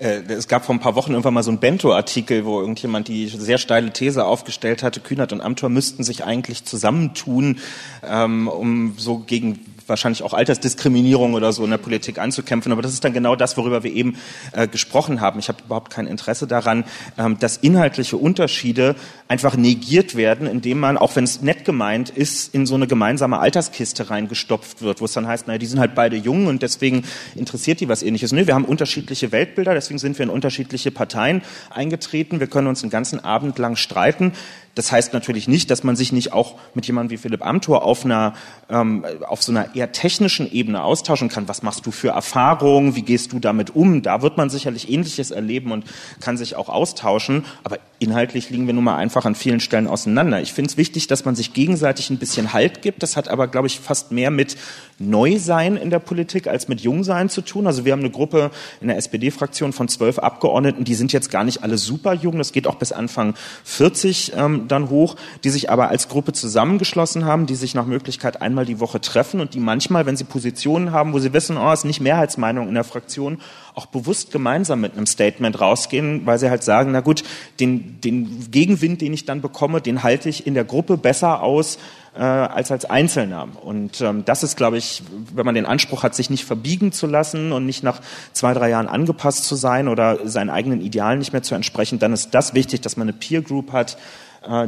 Äh, 0.00 0.22
es 0.28 0.48
gab 0.48 0.64
vor 0.64 0.74
ein 0.74 0.80
paar 0.80 0.94
Wochen 0.96 1.12
irgendwann 1.12 1.34
mal 1.34 1.42
so 1.42 1.50
einen 1.50 1.60
Bento-Artikel, 1.60 2.46
wo 2.46 2.60
irgendjemand 2.60 3.08
die 3.08 3.28
sehr 3.28 3.58
steile 3.58 3.92
These 3.92 4.24
aufgestellt 4.24 4.82
hatte, 4.82 5.00
Kühnert 5.00 5.32
und 5.32 5.42
Amthor 5.42 5.68
müssten 5.68 6.04
sich 6.04 6.24
eigentlich 6.24 6.64
zusammentun, 6.64 7.58
ähm, 8.02 8.48
um 8.48 8.94
so 8.96 9.18
gegen 9.18 9.58
wahrscheinlich 9.90 10.22
auch 10.22 10.32
Altersdiskriminierung 10.32 11.34
oder 11.34 11.52
so 11.52 11.64
in 11.64 11.70
der 11.70 11.78
Politik 11.78 12.18
anzukämpfen. 12.18 12.72
Aber 12.72 12.82
das 12.82 12.92
ist 12.92 13.04
dann 13.04 13.12
genau 13.12 13.36
das, 13.36 13.56
worüber 13.56 13.82
wir 13.82 13.92
eben 13.92 14.16
äh, 14.52 14.66
gesprochen 14.66 15.20
haben. 15.20 15.38
Ich 15.38 15.48
habe 15.48 15.58
überhaupt 15.64 15.90
kein 15.90 16.06
Interesse 16.06 16.46
daran, 16.46 16.84
ähm, 17.18 17.38
dass 17.38 17.58
inhaltliche 17.58 18.16
Unterschiede 18.16 18.96
einfach 19.28 19.56
negiert 19.56 20.16
werden, 20.16 20.46
indem 20.46 20.80
man, 20.80 20.96
auch 20.96 21.14
wenn 21.16 21.24
es 21.24 21.42
nett 21.42 21.64
gemeint 21.64 22.10
ist, 22.10 22.54
in 22.54 22.66
so 22.66 22.74
eine 22.74 22.86
gemeinsame 22.86 23.38
Alterskiste 23.38 24.10
reingestopft 24.10 24.82
wird, 24.82 25.00
wo 25.00 25.04
es 25.04 25.12
dann 25.12 25.26
heißt, 25.26 25.46
naja, 25.46 25.58
die 25.58 25.66
sind 25.66 25.80
halt 25.80 25.94
beide 25.94 26.16
jung 26.16 26.46
und 26.46 26.62
deswegen 26.62 27.04
interessiert 27.34 27.80
die 27.80 27.88
was 27.88 28.02
ähnliches. 28.02 28.32
Nö, 28.32 28.46
wir 28.46 28.54
haben 28.54 28.64
unterschiedliche 28.64 29.32
Weltbilder, 29.32 29.74
deswegen 29.74 29.98
sind 29.98 30.18
wir 30.18 30.24
in 30.24 30.30
unterschiedliche 30.30 30.90
Parteien 30.90 31.42
eingetreten. 31.70 32.40
Wir 32.40 32.46
können 32.46 32.66
uns 32.66 32.80
den 32.80 32.90
ganzen 32.90 33.22
Abend 33.22 33.58
lang 33.58 33.76
streiten. 33.76 34.32
Das 34.74 34.92
heißt 34.92 35.12
natürlich 35.12 35.48
nicht, 35.48 35.70
dass 35.70 35.82
man 35.82 35.96
sich 35.96 36.12
nicht 36.12 36.32
auch 36.32 36.54
mit 36.74 36.86
jemandem 36.86 37.10
wie 37.10 37.16
Philipp 37.20 37.44
Amthor 37.44 37.84
auf 37.84 38.04
einer, 38.04 38.34
ähm, 38.68 39.04
auf 39.26 39.42
so 39.42 39.52
einer 39.52 39.74
eher 39.74 39.92
technischen 39.92 40.50
Ebene 40.50 40.82
austauschen 40.82 41.28
kann. 41.28 41.48
Was 41.48 41.62
machst 41.62 41.86
du 41.86 41.90
für 41.90 42.10
Erfahrungen? 42.10 42.94
Wie 42.94 43.02
gehst 43.02 43.32
du 43.32 43.40
damit 43.40 43.74
um? 43.74 44.02
Da 44.02 44.22
wird 44.22 44.36
man 44.36 44.48
sicherlich 44.48 44.88
Ähnliches 44.88 45.32
erleben 45.32 45.72
und 45.72 45.84
kann 46.20 46.36
sich 46.36 46.54
auch 46.54 46.68
austauschen. 46.68 47.44
Aber 47.64 47.78
inhaltlich 47.98 48.50
liegen 48.50 48.66
wir 48.66 48.74
nun 48.74 48.84
mal 48.84 48.96
einfach 48.96 49.24
an 49.24 49.34
vielen 49.34 49.60
Stellen 49.60 49.88
auseinander. 49.88 50.40
Ich 50.40 50.52
finde 50.52 50.70
es 50.70 50.76
wichtig, 50.76 51.08
dass 51.08 51.24
man 51.24 51.34
sich 51.34 51.52
gegenseitig 51.52 52.10
ein 52.10 52.18
bisschen 52.18 52.52
Halt 52.52 52.80
gibt. 52.80 53.02
Das 53.02 53.16
hat 53.16 53.28
aber, 53.28 53.48
glaube 53.48 53.66
ich, 53.66 53.80
fast 53.80 54.12
mehr 54.12 54.30
mit 54.30 54.56
Neusein 54.98 55.76
in 55.76 55.90
der 55.90 55.98
Politik 55.98 56.46
als 56.46 56.68
mit 56.68 56.80
Jungsein 56.80 57.28
zu 57.28 57.40
tun. 57.40 57.66
Also 57.66 57.84
wir 57.84 57.92
haben 57.92 58.00
eine 58.00 58.10
Gruppe 58.10 58.50
in 58.80 58.88
der 58.88 58.98
SPD-Fraktion 58.98 59.72
von 59.72 59.88
zwölf 59.88 60.18
Abgeordneten, 60.18 60.84
die 60.84 60.94
sind 60.94 61.12
jetzt 61.12 61.30
gar 61.30 61.42
nicht 61.42 61.62
alle 61.62 61.78
super 61.78 62.12
jung. 62.12 62.38
Das 62.38 62.52
geht 62.52 62.66
auch 62.66 62.76
bis 62.76 62.92
Anfang 62.92 63.34
40 63.64 64.32
ähm, 64.36 64.59
dann 64.68 64.90
hoch, 64.90 65.16
die 65.44 65.50
sich 65.50 65.70
aber 65.70 65.88
als 65.88 66.08
Gruppe 66.08 66.32
zusammengeschlossen 66.32 67.24
haben, 67.24 67.46
die 67.46 67.54
sich 67.54 67.74
nach 67.74 67.86
Möglichkeit 67.86 68.42
einmal 68.42 68.64
die 68.64 68.80
Woche 68.80 69.00
treffen 69.00 69.40
und 69.40 69.54
die 69.54 69.60
manchmal, 69.60 70.06
wenn 70.06 70.16
sie 70.16 70.24
Positionen 70.24 70.92
haben, 70.92 71.12
wo 71.12 71.18
sie 71.18 71.32
wissen, 71.32 71.56
oh, 71.56 71.72
ist 71.72 71.84
nicht 71.84 72.00
Mehrheitsmeinung 72.00 72.68
in 72.68 72.74
der 72.74 72.84
Fraktion, 72.84 73.40
auch 73.74 73.86
bewusst 73.86 74.32
gemeinsam 74.32 74.80
mit 74.80 74.96
einem 74.96 75.06
Statement 75.06 75.60
rausgehen, 75.60 76.26
weil 76.26 76.38
sie 76.38 76.50
halt 76.50 76.62
sagen, 76.62 76.92
na 76.92 77.00
gut, 77.00 77.22
den, 77.60 78.00
den 78.00 78.50
Gegenwind, 78.50 79.00
den 79.00 79.12
ich 79.12 79.24
dann 79.24 79.40
bekomme, 79.40 79.80
den 79.80 80.02
halte 80.02 80.28
ich 80.28 80.46
in 80.46 80.54
der 80.54 80.64
Gruppe 80.64 80.96
besser 80.96 81.42
aus 81.42 81.78
äh, 82.14 82.22
als 82.22 82.70
als 82.70 82.84
Einzelner. 82.84 83.48
Und 83.62 84.00
ähm, 84.00 84.24
das 84.24 84.42
ist, 84.42 84.56
glaube 84.56 84.78
ich, 84.78 85.02
wenn 85.34 85.46
man 85.46 85.54
den 85.54 85.66
Anspruch 85.66 86.02
hat, 86.02 86.14
sich 86.14 86.30
nicht 86.30 86.44
verbiegen 86.44 86.92
zu 86.92 87.06
lassen 87.06 87.52
und 87.52 87.66
nicht 87.66 87.82
nach 87.82 88.00
zwei, 88.32 88.54
drei 88.54 88.70
Jahren 88.70 88.88
angepasst 88.88 89.44
zu 89.44 89.54
sein 89.54 89.88
oder 89.88 90.26
seinen 90.28 90.50
eigenen 90.50 90.80
Idealen 90.80 91.18
nicht 91.18 91.32
mehr 91.32 91.42
zu 91.42 91.54
entsprechen, 91.54 91.98
dann 91.98 92.12
ist 92.12 92.30
das 92.32 92.54
wichtig, 92.54 92.80
dass 92.80 92.96
man 92.96 93.08
eine 93.08 93.16
Peer 93.16 93.42
Group 93.42 93.72
hat, 93.72 93.96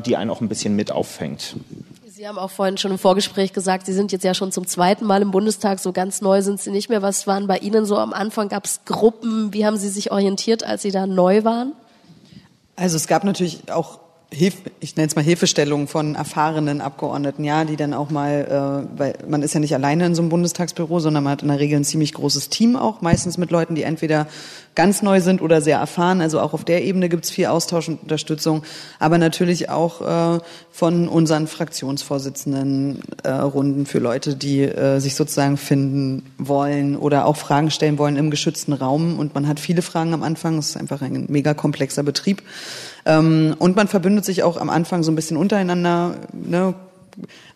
die 0.07 0.17
einen 0.17 0.31
auch 0.31 0.41
ein 0.41 0.49
bisschen 0.49 0.77
mit 0.77 0.91
auffängt. 0.91 1.57
Sie 2.07 2.29
haben 2.29 2.39
auch 2.39 2.51
vorhin 2.51 2.77
schon 2.77 2.91
im 2.91 2.99
Vorgespräch 2.99 3.53
gesagt, 3.53 3.87
Sie 3.87 3.93
sind 3.93 4.13
jetzt 4.13 4.23
ja 4.23 4.35
schon 4.35 4.53
zum 4.53 4.67
zweiten 4.67 5.07
Mal 5.07 5.23
im 5.23 5.31
Bundestag, 5.31 5.81
so 5.81 5.93
ganz 5.93 6.21
neu 6.21 6.43
sind 6.43 6.61
Sie 6.61 6.71
nicht 6.71 6.89
mehr. 6.89 7.03
Was 7.03 7.27
waren 7.27 7.47
bei 7.47 7.59
Ihnen 7.59 7.85
so 7.87 7.97
am 7.97 8.13
Anfang? 8.13 8.49
Gab 8.49 8.67
es 8.67 8.85
Gruppen? 8.85 9.53
Wie 9.53 9.65
haben 9.67 9.77
Sie 9.77 9.89
sich 9.89 10.13
orientiert, 10.13 10.63
als 10.63 10.83
Sie 10.83 10.91
da 10.91 11.07
neu 11.07 11.43
waren? 11.43 11.73
Also 12.77 12.97
es 12.97 13.07
gab 13.07 13.25
natürlich 13.25 13.73
auch 13.73 13.99
Hilf, 14.33 14.57
ich 14.81 14.97
nenne 14.97 15.09
es 15.09 15.15
mal 15.15 15.23
Hilfestellungen 15.23 15.89
von 15.89 16.15
erfahrenen 16.15 16.81
Abgeordneten, 16.81 17.45
ja, 17.45 17.65
die 17.65 17.77
dann 17.77 17.93
auch 17.93 18.09
mal, 18.09 18.89
äh, 18.95 18.99
weil 18.99 19.15
man 19.29 19.43
ist 19.43 19.53
ja 19.53 19.61
nicht 19.61 19.75
alleine 19.75 20.07
in 20.07 20.15
so 20.15 20.23
einem 20.23 20.31
Bundestagsbüro, 20.31 21.01
sondern 21.01 21.25
man 21.25 21.33
hat 21.33 21.43
in 21.43 21.49
der 21.49 21.59
Regel 21.59 21.79
ein 21.79 21.85
ziemlich 21.85 22.15
großes 22.15 22.49
Team 22.49 22.75
auch, 22.75 23.03
meistens 23.03 23.37
mit 23.37 23.51
Leuten, 23.51 23.75
die 23.75 23.83
entweder 23.83 24.27
ganz 24.75 25.03
neu 25.03 25.21
sind 25.21 25.43
oder 25.43 25.61
sehr 25.61 25.79
erfahren. 25.79 26.23
Also 26.23 26.41
auch 26.41 26.55
auf 26.55 26.65
der 26.65 26.83
Ebene 26.83 27.09
gibt 27.11 27.25
es 27.25 27.31
viel 27.31 27.47
Austausch 27.47 27.89
und 27.89 28.03
Unterstützung, 28.03 28.63
aber 28.99 29.19
natürlich 29.19 29.69
auch 29.69 30.01
äh, 30.37 30.41
von 30.71 31.09
unseren 31.09 31.47
Fraktionsvorsitzenden 31.47 33.03
äh, 33.25 33.31
Runden 33.31 33.85
für 33.85 33.99
Leute, 33.99 34.35
die 34.35 34.63
äh, 34.63 34.99
sich 34.99 35.15
sozusagen 35.15 35.59
finden 35.59 36.25
wollen 36.39 36.97
oder 36.97 37.27
auch 37.27 37.37
Fragen 37.37 37.71
stellen 37.71 37.99
wollen 37.99 38.17
im 38.17 38.31
geschützten 38.31 38.73
Raum. 38.73 39.19
Und 39.19 39.35
man 39.35 39.47
hat 39.47 39.61
viele 39.61 39.83
Fragen 39.83 40.15
am 40.15 40.23
Anfang. 40.23 40.57
Es 40.59 40.71
ist 40.71 40.77
einfach 40.77 41.03
ein 41.03 41.27
mega 41.29 41.53
komplexer 41.53 42.03
Betrieb. 42.03 42.43
Ähm, 43.05 43.55
und 43.59 43.77
man 43.77 43.89
verbündet 43.89 44.25
sich 44.25 44.43
auch 44.43 44.57
am 44.57 44.71
Anfang 44.71 45.03
so 45.03 45.11
ein 45.13 45.17
bisschen 45.17 45.37
untereinander. 45.37 46.17
Ne? 46.33 46.75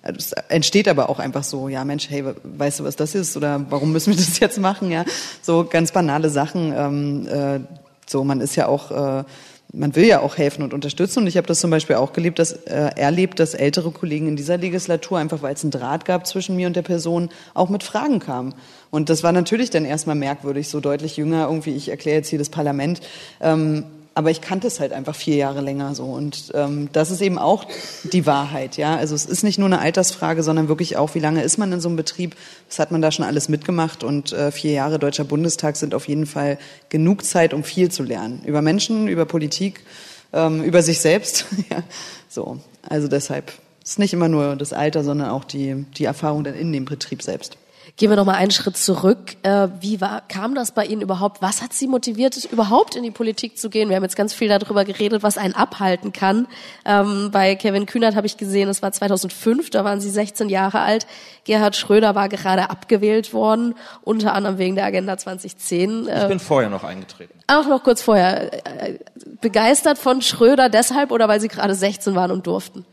Es 0.02 0.32
entsteht 0.32 0.88
aber 0.88 1.08
auch 1.08 1.18
einfach 1.18 1.44
so, 1.44 1.68
ja 1.68 1.84
Mensch, 1.84 2.08
hey, 2.10 2.24
weißt 2.42 2.80
du, 2.80 2.84
was 2.84 2.96
das 2.96 3.14
ist? 3.14 3.36
Oder 3.36 3.64
warum 3.70 3.92
müssen 3.92 4.10
wir 4.10 4.16
das 4.24 4.38
jetzt 4.38 4.58
machen? 4.58 4.90
Ja, 4.90 5.04
so 5.42 5.66
ganz 5.68 5.92
banale 5.92 6.30
Sachen. 6.30 6.72
Ähm, 6.76 7.26
äh, 7.28 7.60
so, 8.06 8.24
man 8.24 8.40
ist 8.40 8.56
ja 8.56 8.68
auch 8.68 8.90
äh, 8.90 9.24
man 9.72 9.94
will 9.94 10.06
ja 10.06 10.20
auch 10.20 10.38
helfen 10.38 10.62
und 10.62 10.72
unterstützen. 10.72 11.20
Und 11.20 11.26
ich 11.26 11.36
habe 11.36 11.46
das 11.46 11.60
zum 11.60 11.70
Beispiel 11.70 11.96
auch 11.96 12.12
gelebt, 12.12 12.38
dass, 12.38 12.52
äh, 12.52 12.90
erlebt, 12.96 13.38
dass 13.40 13.54
ältere 13.54 13.90
Kollegen 13.90 14.28
in 14.28 14.36
dieser 14.36 14.56
Legislatur, 14.56 15.18
einfach 15.18 15.42
weil 15.42 15.54
es 15.54 15.62
einen 15.62 15.70
Draht 15.70 16.04
gab 16.04 16.26
zwischen 16.26 16.56
mir 16.56 16.66
und 16.66 16.76
der 16.76 16.82
Person, 16.82 17.28
auch 17.54 17.68
mit 17.68 17.82
Fragen 17.82 18.18
kamen. 18.18 18.54
Und 18.90 19.10
das 19.10 19.22
war 19.22 19.32
natürlich 19.32 19.70
dann 19.70 19.84
erstmal 19.84 20.16
merkwürdig, 20.16 20.68
so 20.68 20.80
deutlich 20.80 21.16
jünger, 21.16 21.46
irgendwie, 21.48 21.74
ich 21.74 21.88
erkläre 21.88 22.18
jetzt 22.18 22.28
hier 22.28 22.38
das 22.38 22.48
Parlament. 22.48 23.00
Ähm, 23.40 23.84
aber 24.16 24.30
ich 24.30 24.40
kannte 24.40 24.66
es 24.66 24.80
halt 24.80 24.94
einfach 24.94 25.14
vier 25.14 25.36
Jahre 25.36 25.60
länger 25.60 25.94
so. 25.94 26.04
Und 26.04 26.50
ähm, 26.54 26.88
das 26.92 27.10
ist 27.10 27.20
eben 27.20 27.36
auch 27.36 27.66
die 28.02 28.24
Wahrheit, 28.24 28.78
ja. 28.78 28.96
Also 28.96 29.14
es 29.14 29.26
ist 29.26 29.42
nicht 29.42 29.58
nur 29.58 29.66
eine 29.66 29.78
Altersfrage, 29.78 30.42
sondern 30.42 30.68
wirklich 30.68 30.96
auch, 30.96 31.14
wie 31.14 31.18
lange 31.18 31.42
ist 31.42 31.58
man 31.58 31.70
in 31.70 31.82
so 31.82 31.90
einem 31.90 31.98
Betrieb? 31.98 32.34
Das 32.66 32.78
hat 32.78 32.90
man 32.90 33.02
da 33.02 33.12
schon 33.12 33.26
alles 33.26 33.50
mitgemacht 33.50 34.02
und 34.02 34.32
äh, 34.32 34.50
vier 34.52 34.72
Jahre 34.72 34.98
Deutscher 34.98 35.24
Bundestag 35.24 35.76
sind 35.76 35.94
auf 35.94 36.08
jeden 36.08 36.24
Fall 36.24 36.56
genug 36.88 37.26
Zeit, 37.26 37.52
um 37.52 37.62
viel 37.62 37.90
zu 37.90 38.04
lernen. 38.04 38.40
Über 38.46 38.62
Menschen, 38.62 39.06
über 39.06 39.26
Politik, 39.26 39.84
ähm, 40.32 40.64
über 40.64 40.82
sich 40.82 41.00
selbst. 41.00 41.44
ja, 41.70 41.82
so. 42.30 42.58
Also 42.88 43.08
deshalb 43.08 43.52
ist 43.84 43.98
nicht 43.98 44.14
immer 44.14 44.28
nur 44.28 44.56
das 44.56 44.72
Alter, 44.72 45.04
sondern 45.04 45.28
auch 45.28 45.44
die, 45.44 45.84
die 45.98 46.06
Erfahrung 46.06 46.42
dann 46.42 46.54
in 46.54 46.72
dem 46.72 46.86
Betrieb 46.86 47.22
selbst. 47.22 47.58
Gehen 47.96 48.10
wir 48.10 48.16
noch 48.16 48.26
mal 48.26 48.34
einen 48.34 48.50
Schritt 48.50 48.76
zurück. 48.76 49.36
Äh, 49.42 49.68
wie 49.80 50.02
war, 50.02 50.20
kam 50.28 50.54
das 50.54 50.72
bei 50.72 50.84
Ihnen 50.84 51.00
überhaupt? 51.00 51.40
Was 51.40 51.62
hat 51.62 51.72
Sie 51.72 51.86
motiviert, 51.86 52.36
überhaupt 52.52 52.94
in 52.94 53.02
die 53.02 53.10
Politik 53.10 53.56
zu 53.56 53.70
gehen? 53.70 53.88
Wir 53.88 53.96
haben 53.96 54.02
jetzt 54.02 54.16
ganz 54.16 54.34
viel 54.34 54.48
darüber 54.48 54.84
geredet, 54.84 55.22
was 55.22 55.38
einen 55.38 55.54
abhalten 55.54 56.12
kann. 56.12 56.46
Ähm, 56.84 57.30
bei 57.32 57.54
Kevin 57.54 57.86
Kühnert 57.86 58.14
habe 58.14 58.26
ich 58.26 58.36
gesehen, 58.36 58.68
es 58.68 58.82
war 58.82 58.92
2005, 58.92 59.70
da 59.70 59.82
waren 59.82 60.02
Sie 60.02 60.10
16 60.10 60.50
Jahre 60.50 60.80
alt. 60.80 61.06
Gerhard 61.44 61.74
Schröder 61.74 62.14
war 62.14 62.28
gerade 62.28 62.68
abgewählt 62.68 63.32
worden, 63.32 63.74
unter 64.02 64.34
anderem 64.34 64.58
wegen 64.58 64.74
der 64.74 64.84
Agenda 64.84 65.16
2010. 65.16 66.06
Äh, 66.06 66.22
ich 66.22 66.28
bin 66.28 66.38
vorher 66.38 66.68
noch 66.68 66.84
eingetreten. 66.84 67.32
Auch 67.46 67.66
noch 67.66 67.82
kurz 67.82 68.02
vorher. 68.02 68.52
Äh, 68.66 68.98
begeistert 69.40 69.96
von 69.96 70.20
Schröder 70.20 70.68
deshalb 70.68 71.10
oder 71.12 71.28
weil 71.28 71.40
Sie 71.40 71.48
gerade 71.48 71.74
16 71.74 72.14
waren 72.14 72.30
und 72.30 72.46
durften? 72.46 72.84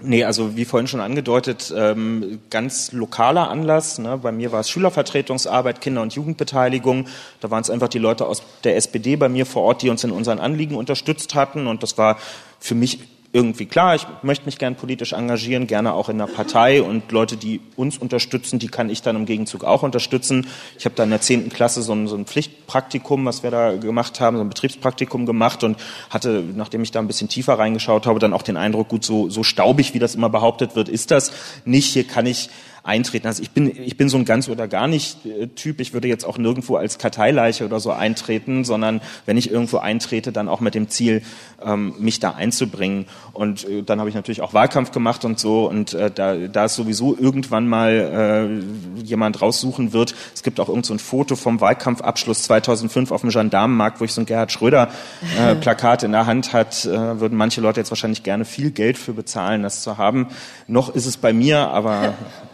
Nee, 0.00 0.22
also 0.22 0.56
wie 0.56 0.64
vorhin 0.64 0.86
schon 0.86 1.00
angedeutet, 1.00 1.74
ähm, 1.76 2.40
ganz 2.50 2.92
lokaler 2.92 3.50
Anlass. 3.50 3.98
Ne? 3.98 4.18
Bei 4.18 4.30
mir 4.30 4.52
war 4.52 4.60
es 4.60 4.70
Schülervertretungsarbeit, 4.70 5.80
Kinder- 5.80 6.02
und 6.02 6.14
Jugendbeteiligung. 6.14 7.06
Da 7.40 7.50
waren 7.50 7.62
es 7.62 7.70
einfach 7.70 7.88
die 7.88 7.98
Leute 7.98 8.26
aus 8.26 8.42
der 8.62 8.76
SPD 8.76 9.16
bei 9.16 9.28
mir 9.28 9.44
vor 9.44 9.62
Ort, 9.62 9.82
die 9.82 9.90
uns 9.90 10.04
in 10.04 10.12
unseren 10.12 10.38
Anliegen 10.38 10.76
unterstützt 10.76 11.34
hatten. 11.34 11.66
Und 11.66 11.82
das 11.82 11.98
war 11.98 12.18
für 12.60 12.76
mich 12.76 13.00
irgendwie 13.32 13.66
klar, 13.66 13.94
ich 13.94 14.06
möchte 14.22 14.46
mich 14.46 14.56
gern 14.56 14.74
politisch 14.74 15.12
engagieren, 15.12 15.66
gerne 15.66 15.92
auch 15.92 16.08
in 16.08 16.16
der 16.16 16.26
Partei 16.26 16.82
und 16.82 17.12
Leute, 17.12 17.36
die 17.36 17.60
uns 17.76 17.98
unterstützen, 17.98 18.58
die 18.58 18.68
kann 18.68 18.88
ich 18.88 19.02
dann 19.02 19.16
im 19.16 19.26
Gegenzug 19.26 19.64
auch 19.64 19.82
unterstützen. 19.82 20.46
Ich 20.78 20.86
habe 20.86 20.94
da 20.94 21.04
in 21.04 21.10
der 21.10 21.20
zehnten 21.20 21.50
Klasse 21.50 21.82
so 21.82 21.92
ein, 21.92 22.08
so 22.08 22.16
ein, 22.16 22.24
Pflichtpraktikum, 22.24 23.26
was 23.26 23.42
wir 23.42 23.50
da 23.50 23.76
gemacht 23.76 24.20
haben, 24.20 24.38
so 24.38 24.42
ein 24.42 24.48
Betriebspraktikum 24.48 25.26
gemacht 25.26 25.62
und 25.62 25.76
hatte, 26.08 26.42
nachdem 26.54 26.82
ich 26.82 26.90
da 26.90 27.00
ein 27.00 27.06
bisschen 27.06 27.28
tiefer 27.28 27.58
reingeschaut 27.58 28.06
habe, 28.06 28.18
dann 28.18 28.32
auch 28.32 28.42
den 28.42 28.56
Eindruck, 28.56 28.88
gut, 28.88 29.04
so, 29.04 29.28
so 29.28 29.42
staubig, 29.42 29.92
wie 29.92 29.98
das 29.98 30.14
immer 30.14 30.30
behauptet 30.30 30.74
wird, 30.74 30.88
ist 30.88 31.10
das 31.10 31.32
nicht. 31.66 31.92
Hier 31.92 32.04
kann 32.04 32.24
ich 32.24 32.48
eintreten. 32.82 33.26
Also 33.26 33.42
ich 33.42 33.50
bin, 33.50 33.72
ich 33.84 33.96
bin 33.96 34.08
so 34.08 34.16
ein 34.16 34.24
ganz 34.24 34.48
oder 34.48 34.68
gar 34.68 34.88
nicht 34.88 35.24
äh, 35.26 35.46
Typ. 35.48 35.80
Ich 35.80 35.92
würde 35.92 36.08
jetzt 36.08 36.24
auch 36.24 36.38
nirgendwo 36.38 36.76
als 36.76 36.98
Karteileiche 36.98 37.64
oder 37.64 37.80
so 37.80 37.90
eintreten, 37.90 38.64
sondern 38.64 39.00
wenn 39.26 39.36
ich 39.36 39.50
irgendwo 39.50 39.78
eintrete, 39.78 40.32
dann 40.32 40.48
auch 40.48 40.60
mit 40.60 40.74
dem 40.74 40.88
Ziel, 40.88 41.22
ähm, 41.64 41.94
mich 41.98 42.20
da 42.20 42.32
einzubringen. 42.32 43.06
Und 43.32 43.68
äh, 43.68 43.82
dann 43.82 43.98
habe 44.00 44.08
ich 44.08 44.14
natürlich 44.14 44.40
auch 44.40 44.54
Wahlkampf 44.54 44.92
gemacht 44.92 45.24
und 45.24 45.38
so. 45.38 45.68
Und 45.68 45.94
äh, 45.94 46.10
da, 46.10 46.34
da 46.34 46.64
es 46.64 46.74
sowieso 46.74 47.16
irgendwann 47.16 47.68
mal 47.68 48.62
jemand 49.02 49.40
raussuchen 49.40 49.92
wird, 49.92 50.14
es 50.34 50.42
gibt 50.42 50.60
auch 50.60 50.68
irgend 50.68 50.86
so 50.86 50.94
ein 50.94 50.98
Foto 50.98 51.36
vom 51.36 51.60
Wahlkampfabschluss 51.60 52.44
2005 52.44 53.10
auf 53.10 53.22
dem 53.22 53.30
Gendarmenmarkt, 53.30 54.00
wo 54.00 54.04
ich 54.04 54.12
so 54.12 54.20
ein 54.20 54.26
Gerhard 54.26 54.52
Schröder 54.52 54.90
Plakat 55.60 56.02
in 56.02 56.12
der 56.12 56.26
Hand 56.26 56.52
hat, 56.52 56.84
würden 56.84 57.36
manche 57.36 57.60
Leute 57.60 57.80
jetzt 57.80 57.90
wahrscheinlich 57.90 58.22
gerne 58.22 58.44
viel 58.44 58.70
Geld 58.70 58.98
für 58.98 59.12
bezahlen, 59.12 59.62
das 59.62 59.82
zu 59.82 59.98
haben. 59.98 60.28
Noch 60.66 60.94
ist 60.94 61.06
es 61.06 61.16
bei 61.16 61.32
mir, 61.32 61.68
aber 61.68 62.14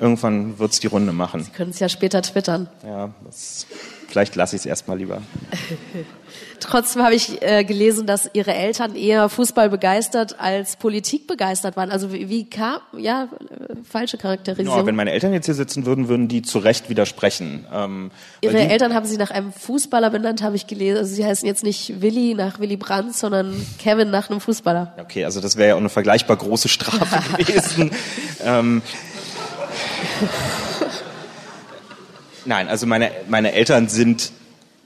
irgendwann 0.00 0.58
wird 0.58 0.72
es 0.72 0.80
die 0.80 0.86
Runde 0.86 1.12
machen. 1.12 1.44
Sie 1.44 1.50
können 1.50 1.70
es 1.70 1.78
ja 1.78 1.88
später 1.88 2.22
twittern. 2.22 2.68
Ja, 2.84 3.10
das, 3.24 3.66
vielleicht 4.08 4.36
lasse 4.36 4.56
ich 4.56 4.62
es 4.62 4.66
erstmal 4.66 4.98
lieber. 4.98 5.22
Trotzdem 6.60 7.02
habe 7.02 7.14
ich 7.14 7.40
äh, 7.42 7.64
gelesen, 7.64 8.06
dass 8.06 8.30
Ihre 8.32 8.52
Eltern 8.52 8.96
eher 8.96 9.28
Fußball 9.28 9.70
begeistert 9.70 10.40
als 10.40 10.76
Politik 10.76 11.26
begeistert 11.26 11.76
waren. 11.76 11.90
Also 11.90 12.12
wie, 12.12 12.28
wie 12.28 12.48
kam, 12.48 12.80
ja, 12.96 13.24
äh, 13.24 13.74
falsche 13.88 14.18
Charakterisierung. 14.18 14.76
Ja, 14.76 14.86
wenn 14.86 14.96
meine 14.96 15.12
Eltern 15.12 15.32
jetzt 15.32 15.46
hier 15.46 15.54
sitzen 15.54 15.86
würden, 15.86 16.08
würden 16.08 16.28
die 16.28 16.42
zu 16.42 16.58
Recht 16.58 16.90
widersprechen. 16.90 17.66
Ähm, 17.72 18.10
Ihre 18.40 18.56
die, 18.56 18.62
Eltern 18.62 18.94
haben 18.94 19.06
Sie 19.06 19.16
nach 19.16 19.30
einem 19.30 19.52
Fußballer 19.52 20.10
benannt, 20.10 20.42
habe 20.42 20.56
ich 20.56 20.66
gelesen. 20.66 20.98
Also 20.98 21.14
Sie 21.14 21.24
heißen 21.24 21.46
jetzt 21.46 21.62
nicht 21.62 22.00
Willi 22.00 22.34
nach 22.34 22.58
Willy 22.58 22.76
Brandt, 22.76 23.14
sondern 23.14 23.54
Kevin 23.78 24.10
nach 24.10 24.28
einem 24.28 24.40
Fußballer. 24.40 24.94
Okay, 25.00 25.24
also 25.24 25.40
das 25.40 25.56
wäre 25.56 25.68
ja 25.68 25.74
auch 25.74 25.80
eine 25.80 25.88
vergleichbar 25.88 26.36
große 26.36 26.68
Strafe 26.68 27.36
gewesen. 27.44 27.90
ähm, 28.44 28.82
Nein, 32.44 32.68
also 32.68 32.86
meine, 32.86 33.10
meine 33.28 33.52
Eltern 33.52 33.88
sind 33.88 34.32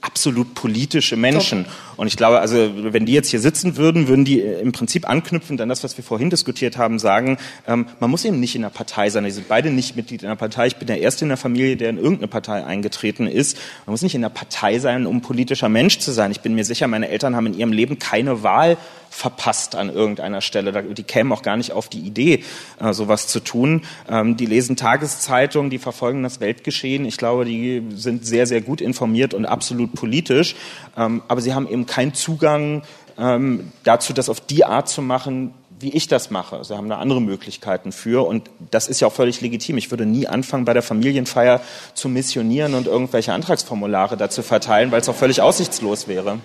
absolut 0.03 0.53
politische 0.53 1.15
Menschen. 1.15 1.65
Und 1.95 2.07
ich 2.07 2.17
glaube, 2.17 2.39
also 2.39 2.71
wenn 2.75 3.05
die 3.05 3.13
jetzt 3.13 3.29
hier 3.29 3.39
sitzen 3.39 3.77
würden, 3.77 4.09
würden 4.09 4.25
die 4.25 4.41
äh, 4.41 4.59
im 4.59 4.73
Prinzip 4.73 5.07
anknüpfend 5.07 5.61
an 5.61 5.69
das, 5.69 5.83
was 5.83 5.95
wir 5.95 6.03
vorhin 6.03 6.29
diskutiert 6.29 6.77
haben, 6.77 6.99
sagen, 6.99 7.37
ähm, 7.67 7.87
man 8.01 8.09
muss 8.09 8.25
eben 8.25 8.39
nicht 8.39 8.55
in 8.55 8.63
der 8.63 8.69
Partei 8.69 9.09
sein. 9.09 9.23
Die 9.23 9.31
sind 9.31 9.47
beide 9.47 9.69
nicht 9.69 9.95
Mitglied 9.95 10.21
in 10.21 10.27
der 10.27 10.35
Partei. 10.35 10.67
Ich 10.67 10.75
bin 10.75 10.87
der 10.87 10.99
Erste 10.99 11.23
in 11.23 11.29
der 11.29 11.37
Familie, 11.37 11.77
der 11.77 11.89
in 11.89 11.97
irgendeine 11.97 12.27
Partei 12.27 12.65
eingetreten 12.65 13.27
ist. 13.27 13.57
Man 13.85 13.93
muss 13.93 14.01
nicht 14.01 14.15
in 14.15 14.21
der 14.21 14.29
Partei 14.29 14.77
sein, 14.79 15.05
um 15.05 15.21
politischer 15.21 15.69
Mensch 15.69 15.99
zu 15.99 16.11
sein. 16.11 16.31
Ich 16.31 16.41
bin 16.41 16.53
mir 16.53 16.65
sicher, 16.65 16.87
meine 16.87 17.07
Eltern 17.07 17.35
haben 17.35 17.47
in 17.47 17.53
ihrem 17.53 17.71
Leben 17.71 17.97
keine 17.97 18.43
Wahl 18.43 18.77
verpasst 19.13 19.75
an 19.75 19.89
irgendeiner 19.89 20.41
Stelle. 20.41 20.83
Die 20.83 21.03
kämen 21.03 21.31
auch 21.31 21.43
gar 21.43 21.55
nicht 21.55 21.71
auf 21.71 21.87
die 21.87 21.99
Idee, 21.99 22.43
äh, 22.79 22.93
sowas 22.93 23.27
zu 23.27 23.39
tun. 23.39 23.83
Ähm, 24.09 24.35
die 24.37 24.47
lesen 24.47 24.75
Tageszeitungen, 24.75 25.69
die 25.69 25.77
verfolgen 25.77 26.23
das 26.23 26.39
Weltgeschehen. 26.39 27.05
Ich 27.05 27.17
glaube, 27.17 27.45
die 27.45 27.83
sind 27.95 28.25
sehr, 28.25 28.47
sehr 28.47 28.61
gut 28.61 28.81
informiert 28.81 29.33
und 29.35 29.45
absolut 29.45 29.93
politisch. 29.93 30.55
Ähm, 30.97 31.21
aber 31.27 31.41
sie 31.41 31.53
haben 31.53 31.69
eben 31.69 31.85
keinen 31.85 32.15
Zugang 32.15 32.81
ähm, 33.17 33.71
dazu, 33.83 34.13
das 34.13 34.29
auf 34.29 34.41
die 34.41 34.65
Art 34.65 34.89
zu 34.89 35.03
machen, 35.03 35.53
wie 35.79 35.91
ich 35.91 36.07
das 36.07 36.31
mache. 36.31 36.63
Sie 36.63 36.75
haben 36.75 36.89
da 36.89 36.97
andere 36.97 37.21
Möglichkeiten 37.21 37.91
für 37.91 38.25
und 38.27 38.49
das 38.71 38.87
ist 38.87 38.99
ja 38.99 39.07
auch 39.07 39.13
völlig 39.13 39.41
legitim. 39.41 39.77
Ich 39.77 39.91
würde 39.91 40.07
nie 40.07 40.27
anfangen, 40.27 40.65
bei 40.65 40.73
der 40.73 40.81
Familienfeier 40.81 41.61
zu 41.93 42.09
missionieren 42.09 42.73
und 42.73 42.87
irgendwelche 42.87 43.33
Antragsformulare 43.33 44.17
dazu 44.17 44.41
verteilen, 44.41 44.91
weil 44.91 45.01
es 45.01 45.09
auch 45.09 45.15
völlig 45.15 45.41
aussichtslos 45.41 46.07
wäre. 46.07 46.39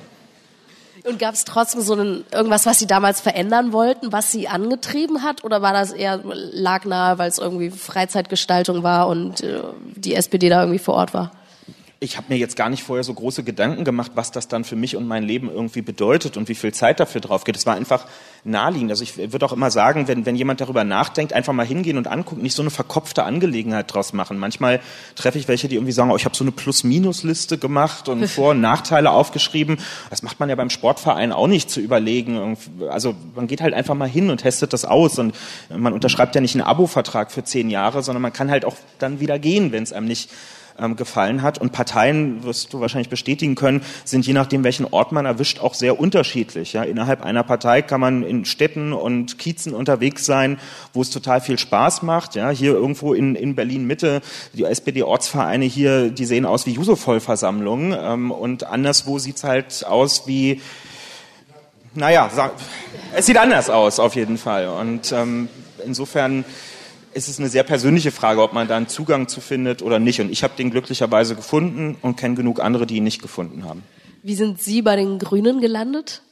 Und 1.04 1.18
gab 1.18 1.34
es 1.34 1.44
trotzdem 1.44 1.80
so 1.80 1.94
einen, 1.94 2.24
irgendwas, 2.32 2.66
was 2.66 2.78
Sie 2.78 2.86
damals 2.86 3.20
verändern 3.20 3.72
wollten, 3.72 4.12
was 4.12 4.32
Sie 4.32 4.48
angetrieben 4.48 5.22
hat? 5.22 5.44
Oder 5.44 5.62
war 5.62 5.72
das 5.72 5.92
eher, 5.92 6.20
lag 6.24 6.84
nahe, 6.84 7.18
weil 7.18 7.28
es 7.28 7.38
irgendwie 7.38 7.70
Freizeitgestaltung 7.70 8.82
war 8.82 9.08
und 9.08 9.42
äh, 9.42 9.60
die 9.96 10.14
SPD 10.14 10.48
da 10.48 10.60
irgendwie 10.60 10.78
vor 10.78 10.94
Ort 10.94 11.14
war? 11.14 11.32
Ich 12.00 12.16
habe 12.16 12.26
mir 12.28 12.38
jetzt 12.38 12.54
gar 12.54 12.68
nicht 12.70 12.84
vorher 12.84 13.02
so 13.02 13.12
große 13.12 13.42
Gedanken 13.42 13.82
gemacht, 13.82 14.12
was 14.14 14.30
das 14.30 14.46
dann 14.46 14.62
für 14.62 14.76
mich 14.76 14.94
und 14.94 15.08
mein 15.08 15.24
Leben 15.24 15.50
irgendwie 15.50 15.82
bedeutet 15.82 16.36
und 16.36 16.48
wie 16.48 16.54
viel 16.54 16.72
Zeit 16.72 17.00
dafür 17.00 17.20
drauf 17.20 17.42
geht. 17.42 17.56
Es 17.56 17.66
war 17.66 17.74
einfach 17.74 18.06
naheliegend. 18.44 18.92
Also 18.92 19.02
ich 19.02 19.32
würde 19.32 19.44
auch 19.44 19.52
immer 19.52 19.72
sagen, 19.72 20.06
wenn, 20.06 20.24
wenn 20.24 20.36
jemand 20.36 20.60
darüber 20.60 20.84
nachdenkt, 20.84 21.32
einfach 21.32 21.52
mal 21.52 21.66
hingehen 21.66 21.98
und 21.98 22.06
angucken, 22.06 22.42
nicht 22.42 22.54
so 22.54 22.62
eine 22.62 22.70
verkopfte 22.70 23.24
Angelegenheit 23.24 23.92
draus 23.92 24.12
machen. 24.12 24.38
Manchmal 24.38 24.78
treffe 25.16 25.38
ich 25.38 25.48
welche, 25.48 25.66
die 25.66 25.74
irgendwie 25.74 25.92
sagen, 25.92 26.12
oh, 26.12 26.16
ich 26.16 26.24
habe 26.24 26.36
so 26.36 26.44
eine 26.44 26.52
Plus-Minus-Liste 26.52 27.58
gemacht 27.58 28.08
und 28.08 28.28
Vor- 28.28 28.50
und 28.50 28.60
Nachteile 28.60 29.10
aufgeschrieben. 29.10 29.78
Das 30.08 30.22
macht 30.22 30.38
man 30.38 30.48
ja 30.48 30.54
beim 30.54 30.70
Sportverein 30.70 31.32
auch 31.32 31.48
nicht 31.48 31.68
zu 31.68 31.80
überlegen. 31.80 32.56
Also 32.90 33.16
man 33.34 33.48
geht 33.48 33.60
halt 33.60 33.74
einfach 33.74 33.96
mal 33.96 34.08
hin 34.08 34.30
und 34.30 34.38
testet 34.38 34.72
das 34.72 34.84
aus 34.84 35.18
und 35.18 35.34
man 35.68 35.92
unterschreibt 35.92 36.36
ja 36.36 36.40
nicht 36.40 36.54
einen 36.54 36.62
Abo-Vertrag 36.62 37.32
für 37.32 37.42
zehn 37.42 37.70
Jahre, 37.70 38.04
sondern 38.04 38.22
man 38.22 38.32
kann 38.32 38.52
halt 38.52 38.64
auch 38.64 38.76
dann 39.00 39.18
wieder 39.18 39.40
gehen, 39.40 39.72
wenn 39.72 39.82
es 39.82 39.92
einem 39.92 40.06
nicht 40.06 40.30
ähm, 40.78 40.96
gefallen 40.96 41.42
hat. 41.42 41.58
Und 41.58 41.72
Parteien, 41.72 42.42
wirst 42.44 42.72
du 42.72 42.80
wahrscheinlich 42.80 43.08
bestätigen 43.08 43.54
können, 43.54 43.82
sind 44.04 44.26
je 44.26 44.32
nachdem, 44.32 44.64
welchen 44.64 44.86
Ort 44.86 45.12
man 45.12 45.26
erwischt, 45.26 45.60
auch 45.60 45.74
sehr 45.74 45.98
unterschiedlich. 45.98 46.72
Ja, 46.72 46.82
innerhalb 46.82 47.22
einer 47.22 47.42
Partei 47.42 47.82
kann 47.82 48.00
man 48.00 48.22
in 48.22 48.44
Städten 48.44 48.92
und 48.92 49.38
Kiezen 49.38 49.74
unterwegs 49.74 50.24
sein, 50.24 50.58
wo 50.92 51.02
es 51.02 51.10
total 51.10 51.40
viel 51.40 51.58
Spaß 51.58 52.02
macht. 52.02 52.34
Ja, 52.34 52.50
hier 52.50 52.72
irgendwo 52.72 53.14
in, 53.14 53.34
in 53.34 53.54
Berlin 53.54 53.86
Mitte, 53.86 54.20
die 54.52 54.64
SPD-Ortsvereine 54.64 55.64
hier, 55.64 56.10
die 56.10 56.24
sehen 56.24 56.46
aus 56.46 56.66
wie 56.66 56.72
Juso-Vollversammlungen 56.72 57.96
ähm, 57.98 58.30
und 58.30 58.64
anderswo 58.64 59.18
sieht's 59.18 59.44
halt 59.44 59.84
aus 59.86 60.26
wie 60.26 60.60
naja, 61.94 62.30
es 63.12 63.26
sieht 63.26 63.38
anders 63.38 63.70
aus 63.70 63.98
auf 63.98 64.14
jeden 64.14 64.38
Fall. 64.38 64.68
Und 64.68 65.10
ähm, 65.10 65.48
insofern 65.84 66.44
ist 67.18 67.28
es 67.28 67.38
eine 67.38 67.48
sehr 67.48 67.64
persönliche 67.64 68.12
Frage, 68.12 68.40
ob 68.42 68.52
man 68.52 68.68
da 68.68 68.76
einen 68.76 68.88
Zugang 68.88 69.28
zu 69.28 69.40
findet 69.40 69.82
oder 69.82 69.98
nicht. 69.98 70.20
Und 70.20 70.30
ich 70.30 70.42
habe 70.42 70.54
den 70.56 70.70
glücklicherweise 70.70 71.34
gefunden 71.34 71.96
und 72.00 72.16
kenne 72.16 72.36
genug 72.36 72.60
andere, 72.60 72.86
die 72.86 72.96
ihn 72.96 73.04
nicht 73.04 73.20
gefunden 73.20 73.64
haben. 73.64 73.82
Wie 74.22 74.34
sind 74.34 74.60
Sie 74.62 74.80
bei 74.82 74.96
den 74.96 75.18
Grünen 75.18 75.60
gelandet? 75.60 76.22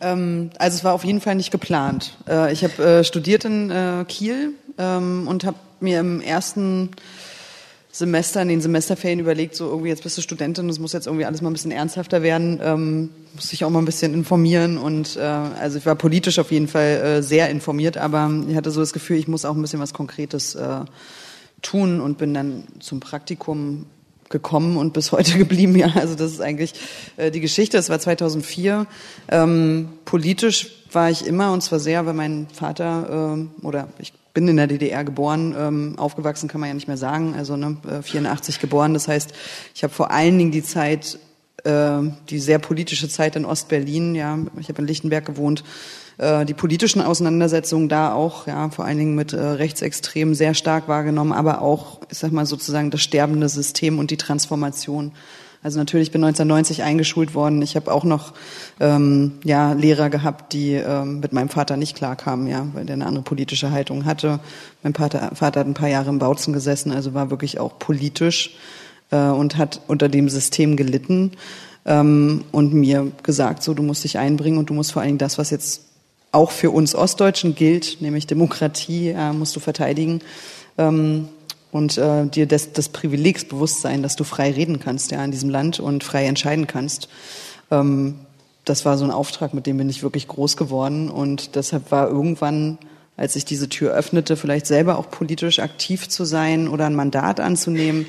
Ähm, 0.00 0.50
also 0.58 0.76
es 0.76 0.84
war 0.84 0.94
auf 0.94 1.04
jeden 1.04 1.20
Fall 1.20 1.34
nicht 1.34 1.50
geplant. 1.50 2.16
Äh, 2.28 2.52
ich 2.52 2.62
habe 2.62 2.82
äh, 2.82 3.04
studiert 3.04 3.44
in 3.44 3.70
äh, 3.70 4.04
Kiel 4.06 4.52
ähm, 4.78 5.26
und 5.26 5.44
habe 5.44 5.56
mir 5.80 6.00
im 6.00 6.20
ersten 6.20 6.90
Semester, 7.94 8.40
in 8.40 8.48
den 8.48 8.62
Semesterferien 8.62 9.20
überlegt, 9.20 9.54
so 9.54 9.68
irgendwie 9.68 9.90
jetzt 9.90 10.02
bist 10.02 10.16
du 10.16 10.22
Studentin, 10.22 10.66
das 10.66 10.78
muss 10.78 10.94
jetzt 10.94 11.06
irgendwie 11.06 11.26
alles 11.26 11.42
mal 11.42 11.50
ein 11.50 11.52
bisschen 11.52 11.72
ernsthafter 11.72 12.22
werden, 12.22 12.58
ähm, 12.62 13.10
muss 13.34 13.50
sich 13.50 13.66
auch 13.66 13.70
mal 13.70 13.80
ein 13.80 13.84
bisschen 13.84 14.14
informieren 14.14 14.78
und 14.78 15.16
äh, 15.16 15.20
also 15.20 15.76
ich 15.76 15.84
war 15.84 15.94
politisch 15.94 16.38
auf 16.38 16.50
jeden 16.50 16.68
Fall 16.68 16.88
äh, 16.88 17.22
sehr 17.22 17.50
informiert, 17.50 17.98
aber 17.98 18.30
ich 18.48 18.56
hatte 18.56 18.70
so 18.70 18.80
das 18.80 18.94
Gefühl, 18.94 19.18
ich 19.18 19.28
muss 19.28 19.44
auch 19.44 19.54
ein 19.54 19.60
bisschen 19.60 19.78
was 19.78 19.92
Konkretes 19.92 20.54
äh, 20.54 20.80
tun 21.60 22.00
und 22.00 22.16
bin 22.16 22.32
dann 22.32 22.64
zum 22.80 23.00
Praktikum 23.00 23.84
gekommen 24.30 24.78
und 24.78 24.94
bis 24.94 25.12
heute 25.12 25.36
geblieben. 25.38 25.76
Ja, 25.76 25.92
also 25.94 26.14
das 26.14 26.32
ist 26.32 26.40
eigentlich 26.40 26.72
äh, 27.18 27.30
die 27.30 27.40
Geschichte. 27.40 27.76
Es 27.76 27.90
war 27.90 28.00
2004. 28.00 28.86
Ähm, 29.28 29.90
politisch 30.06 30.72
war 30.90 31.10
ich 31.10 31.26
immer 31.26 31.52
und 31.52 31.62
zwar 31.62 31.78
sehr, 31.78 32.06
weil 32.06 32.14
mein 32.14 32.48
Vater 32.52 33.36
äh, 33.36 33.66
oder 33.66 33.88
ich 33.98 34.14
bin 34.32 34.48
in 34.48 34.56
der 34.56 34.66
DDR 34.66 35.04
geboren, 35.04 35.54
ähm, 35.58 35.94
aufgewachsen 35.98 36.48
kann 36.48 36.60
man 36.60 36.68
ja 36.68 36.74
nicht 36.74 36.88
mehr 36.88 36.96
sagen, 36.96 37.34
also 37.36 37.56
ne, 37.56 37.76
84 38.02 38.56
äh, 38.56 38.60
geboren. 38.60 38.94
Das 38.94 39.08
heißt, 39.08 39.32
ich 39.74 39.82
habe 39.82 39.92
vor 39.92 40.10
allen 40.10 40.38
Dingen 40.38 40.52
die 40.52 40.62
Zeit 40.62 41.18
äh, 41.64 42.00
die 42.28 42.38
sehr 42.38 42.58
politische 42.58 43.08
Zeit 43.08 43.36
in 43.36 43.44
Ostberlin, 43.44 44.14
ja, 44.14 44.38
ich 44.58 44.68
habe 44.68 44.80
in 44.80 44.88
Lichtenberg 44.88 45.24
gewohnt, 45.24 45.62
äh, 46.18 46.44
die 46.44 46.54
politischen 46.54 47.00
Auseinandersetzungen 47.00 47.88
da 47.88 48.12
auch, 48.12 48.46
ja, 48.46 48.70
vor 48.70 48.84
allen 48.84 48.98
Dingen 48.98 49.14
mit 49.14 49.32
äh, 49.32 49.40
Rechtsextremen 49.40 50.34
sehr 50.34 50.54
stark 50.54 50.88
wahrgenommen, 50.88 51.32
aber 51.32 51.62
auch, 51.62 52.00
ich 52.10 52.18
sag 52.18 52.32
mal 52.32 52.46
sozusagen 52.46 52.90
das 52.90 53.00
sterbende 53.02 53.48
System 53.48 53.98
und 53.98 54.10
die 54.10 54.16
Transformation. 54.16 55.12
Also 55.62 55.78
natürlich 55.78 56.10
bin 56.10 56.24
1990 56.24 56.82
eingeschult 56.82 57.34
worden. 57.34 57.62
Ich 57.62 57.76
habe 57.76 57.92
auch 57.92 58.02
noch 58.02 58.32
ähm, 58.80 59.32
ja 59.44 59.72
Lehrer 59.74 60.10
gehabt, 60.10 60.52
die 60.52 60.72
ähm, 60.72 61.20
mit 61.20 61.32
meinem 61.32 61.48
Vater 61.48 61.76
nicht 61.76 61.96
klarkamen, 61.96 62.48
ja, 62.48 62.66
weil 62.72 62.84
der 62.84 62.94
eine 62.94 63.06
andere 63.06 63.22
politische 63.22 63.70
Haltung 63.70 64.04
hatte. 64.04 64.40
Mein 64.82 64.94
Vater, 64.94 65.30
Vater 65.34 65.60
hat 65.60 65.66
ein 65.68 65.74
paar 65.74 65.88
Jahre 65.88 66.10
im 66.10 66.18
Bautzen 66.18 66.52
gesessen, 66.52 66.90
also 66.90 67.14
war 67.14 67.30
wirklich 67.30 67.60
auch 67.60 67.78
politisch 67.78 68.56
äh, 69.12 69.16
und 69.16 69.56
hat 69.56 69.80
unter 69.86 70.08
dem 70.08 70.28
System 70.28 70.76
gelitten 70.76 71.32
ähm, 71.86 72.44
und 72.50 72.74
mir 72.74 73.12
gesagt, 73.22 73.62
so 73.62 73.72
du 73.72 73.84
musst 73.84 74.02
dich 74.02 74.18
einbringen 74.18 74.58
und 74.58 74.68
du 74.68 74.74
musst 74.74 74.92
vor 74.92 75.02
allen 75.02 75.10
Dingen 75.10 75.18
das, 75.18 75.38
was 75.38 75.50
jetzt 75.50 75.82
auch 76.32 76.50
für 76.50 76.70
uns 76.70 76.94
Ostdeutschen 76.94 77.54
gilt, 77.54 77.98
nämlich 78.00 78.26
Demokratie, 78.26 79.10
äh, 79.10 79.32
musst 79.32 79.54
du 79.54 79.60
verteidigen. 79.60 80.22
Ähm, 80.78 81.28
und 81.72 81.98
äh, 81.98 82.26
dir 82.26 82.46
des, 82.46 82.72
des 82.72 82.90
Privilegs 82.90 83.44
bewusst 83.46 83.80
sein, 83.80 84.02
dass 84.02 84.14
du 84.14 84.22
frei 84.22 84.52
reden 84.52 84.78
kannst 84.78 85.10
ja 85.10 85.24
in 85.24 85.32
diesem 85.32 85.50
Land 85.50 85.80
und 85.80 86.04
frei 86.04 86.26
entscheiden 86.26 86.68
kannst. 86.68 87.08
Ähm, 87.70 88.20
das 88.64 88.84
war 88.84 88.96
so 88.96 89.04
ein 89.04 89.10
Auftrag, 89.10 89.54
mit 89.54 89.66
dem 89.66 89.78
bin 89.78 89.88
ich 89.88 90.04
wirklich 90.04 90.28
groß 90.28 90.56
geworden 90.56 91.10
und 91.10 91.56
deshalb 91.56 91.90
war 91.90 92.08
irgendwann, 92.08 92.78
als 93.16 93.34
ich 93.34 93.44
diese 93.44 93.68
Tür 93.68 93.92
öffnete, 93.92 94.36
vielleicht 94.36 94.66
selber 94.66 94.98
auch 94.98 95.10
politisch 95.10 95.58
aktiv 95.58 96.08
zu 96.08 96.24
sein 96.24 96.68
oder 96.68 96.86
ein 96.86 96.94
Mandat 96.94 97.40
anzunehmen, 97.40 98.06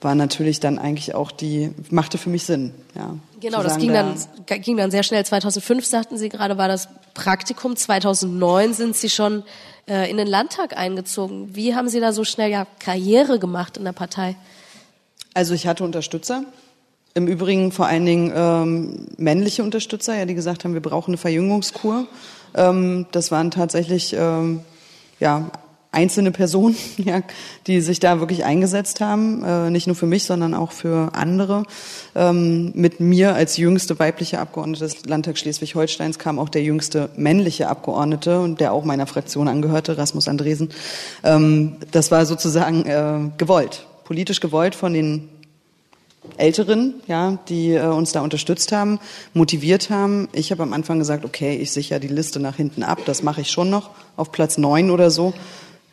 war 0.00 0.14
natürlich 0.14 0.60
dann 0.60 0.78
eigentlich 0.78 1.14
auch 1.14 1.30
die 1.30 1.70
machte 1.90 2.18
für 2.18 2.30
mich 2.30 2.44
Sinn. 2.44 2.72
Ja, 2.94 3.16
genau, 3.40 3.62
das 3.62 3.78
ging 3.78 3.92
dann 3.92 4.14
ging 4.46 4.76
dann 4.76 4.90
sehr 4.90 5.02
schnell. 5.02 5.24
2005 5.24 5.84
sagten 5.86 6.18
Sie 6.18 6.28
gerade 6.28 6.58
war 6.58 6.68
das 6.68 6.88
Praktikum. 7.14 7.74
2009 7.74 8.74
sind 8.74 8.96
Sie 8.96 9.08
schon 9.08 9.42
äh, 9.88 10.10
in 10.10 10.16
den 10.16 10.26
Landtag 10.26 10.76
eingezogen. 10.76 11.54
Wie 11.54 11.74
haben 11.74 11.88
Sie 11.88 12.00
da 12.00 12.12
so 12.12 12.24
schnell 12.24 12.50
ja 12.50 12.66
Karriere 12.78 13.38
gemacht 13.38 13.76
in 13.76 13.84
der 13.84 13.92
Partei? 13.92 14.36
Also 15.34 15.54
ich 15.54 15.66
hatte 15.66 15.84
Unterstützer. 15.84 16.44
Im 17.14 17.26
Übrigen 17.26 17.72
vor 17.72 17.86
allen 17.86 18.06
Dingen 18.06 18.32
ähm, 18.34 19.06
männliche 19.16 19.62
Unterstützer, 19.62 20.16
ja, 20.16 20.24
die 20.24 20.34
gesagt 20.34 20.64
haben, 20.64 20.74
wir 20.74 20.82
brauchen 20.82 21.12
eine 21.12 21.18
Verjüngungskur. 21.18 22.06
Ähm, 22.54 23.06
das 23.12 23.30
waren 23.30 23.50
tatsächlich 23.50 24.14
ähm, 24.16 24.60
ja 25.18 25.50
einzelne 25.90 26.30
Personen, 26.30 26.76
ja, 26.98 27.22
die 27.66 27.80
sich 27.80 28.00
da 28.00 28.20
wirklich 28.20 28.44
eingesetzt 28.44 29.00
haben, 29.00 29.42
äh, 29.42 29.70
nicht 29.70 29.86
nur 29.86 29.96
für 29.96 30.06
mich, 30.06 30.24
sondern 30.24 30.54
auch 30.54 30.72
für 30.72 31.14
andere. 31.14 31.64
Ähm, 32.14 32.72
mit 32.74 33.00
mir 33.00 33.34
als 33.34 33.56
jüngste 33.56 33.98
weibliche 33.98 34.38
Abgeordnete 34.38 34.80
des 34.80 35.06
Landtags 35.06 35.40
Schleswig-Holsteins 35.40 36.18
kam 36.18 36.38
auch 36.38 36.48
der 36.48 36.62
jüngste 36.62 37.10
männliche 37.16 37.68
Abgeordnete 37.68 38.40
und 38.40 38.60
der 38.60 38.72
auch 38.72 38.84
meiner 38.84 39.06
Fraktion 39.06 39.48
angehörte, 39.48 39.96
Rasmus 39.96 40.28
Andresen. 40.28 40.70
Ähm, 41.24 41.76
das 41.90 42.10
war 42.10 42.26
sozusagen 42.26 42.84
äh, 42.84 43.30
gewollt, 43.38 43.86
politisch 44.04 44.40
gewollt 44.40 44.74
von 44.74 44.92
den 44.92 45.28
Älteren, 46.36 46.94
ja, 47.06 47.38
die 47.48 47.72
äh, 47.72 47.86
uns 47.86 48.12
da 48.12 48.20
unterstützt 48.20 48.72
haben, 48.72 49.00
motiviert 49.32 49.88
haben. 49.88 50.28
Ich 50.32 50.50
habe 50.50 50.62
am 50.62 50.72
Anfang 50.72 50.98
gesagt, 50.98 51.24
okay, 51.24 51.56
ich 51.56 51.72
sichere 51.72 52.00
die 52.00 52.08
Liste 52.08 52.38
nach 52.40 52.56
hinten 52.56 52.82
ab, 52.82 53.00
das 53.06 53.22
mache 53.22 53.40
ich 53.40 53.50
schon 53.50 53.70
noch 53.70 53.90
auf 54.16 54.30
Platz 54.30 54.58
neun 54.58 54.90
oder 54.90 55.10
so. 55.10 55.32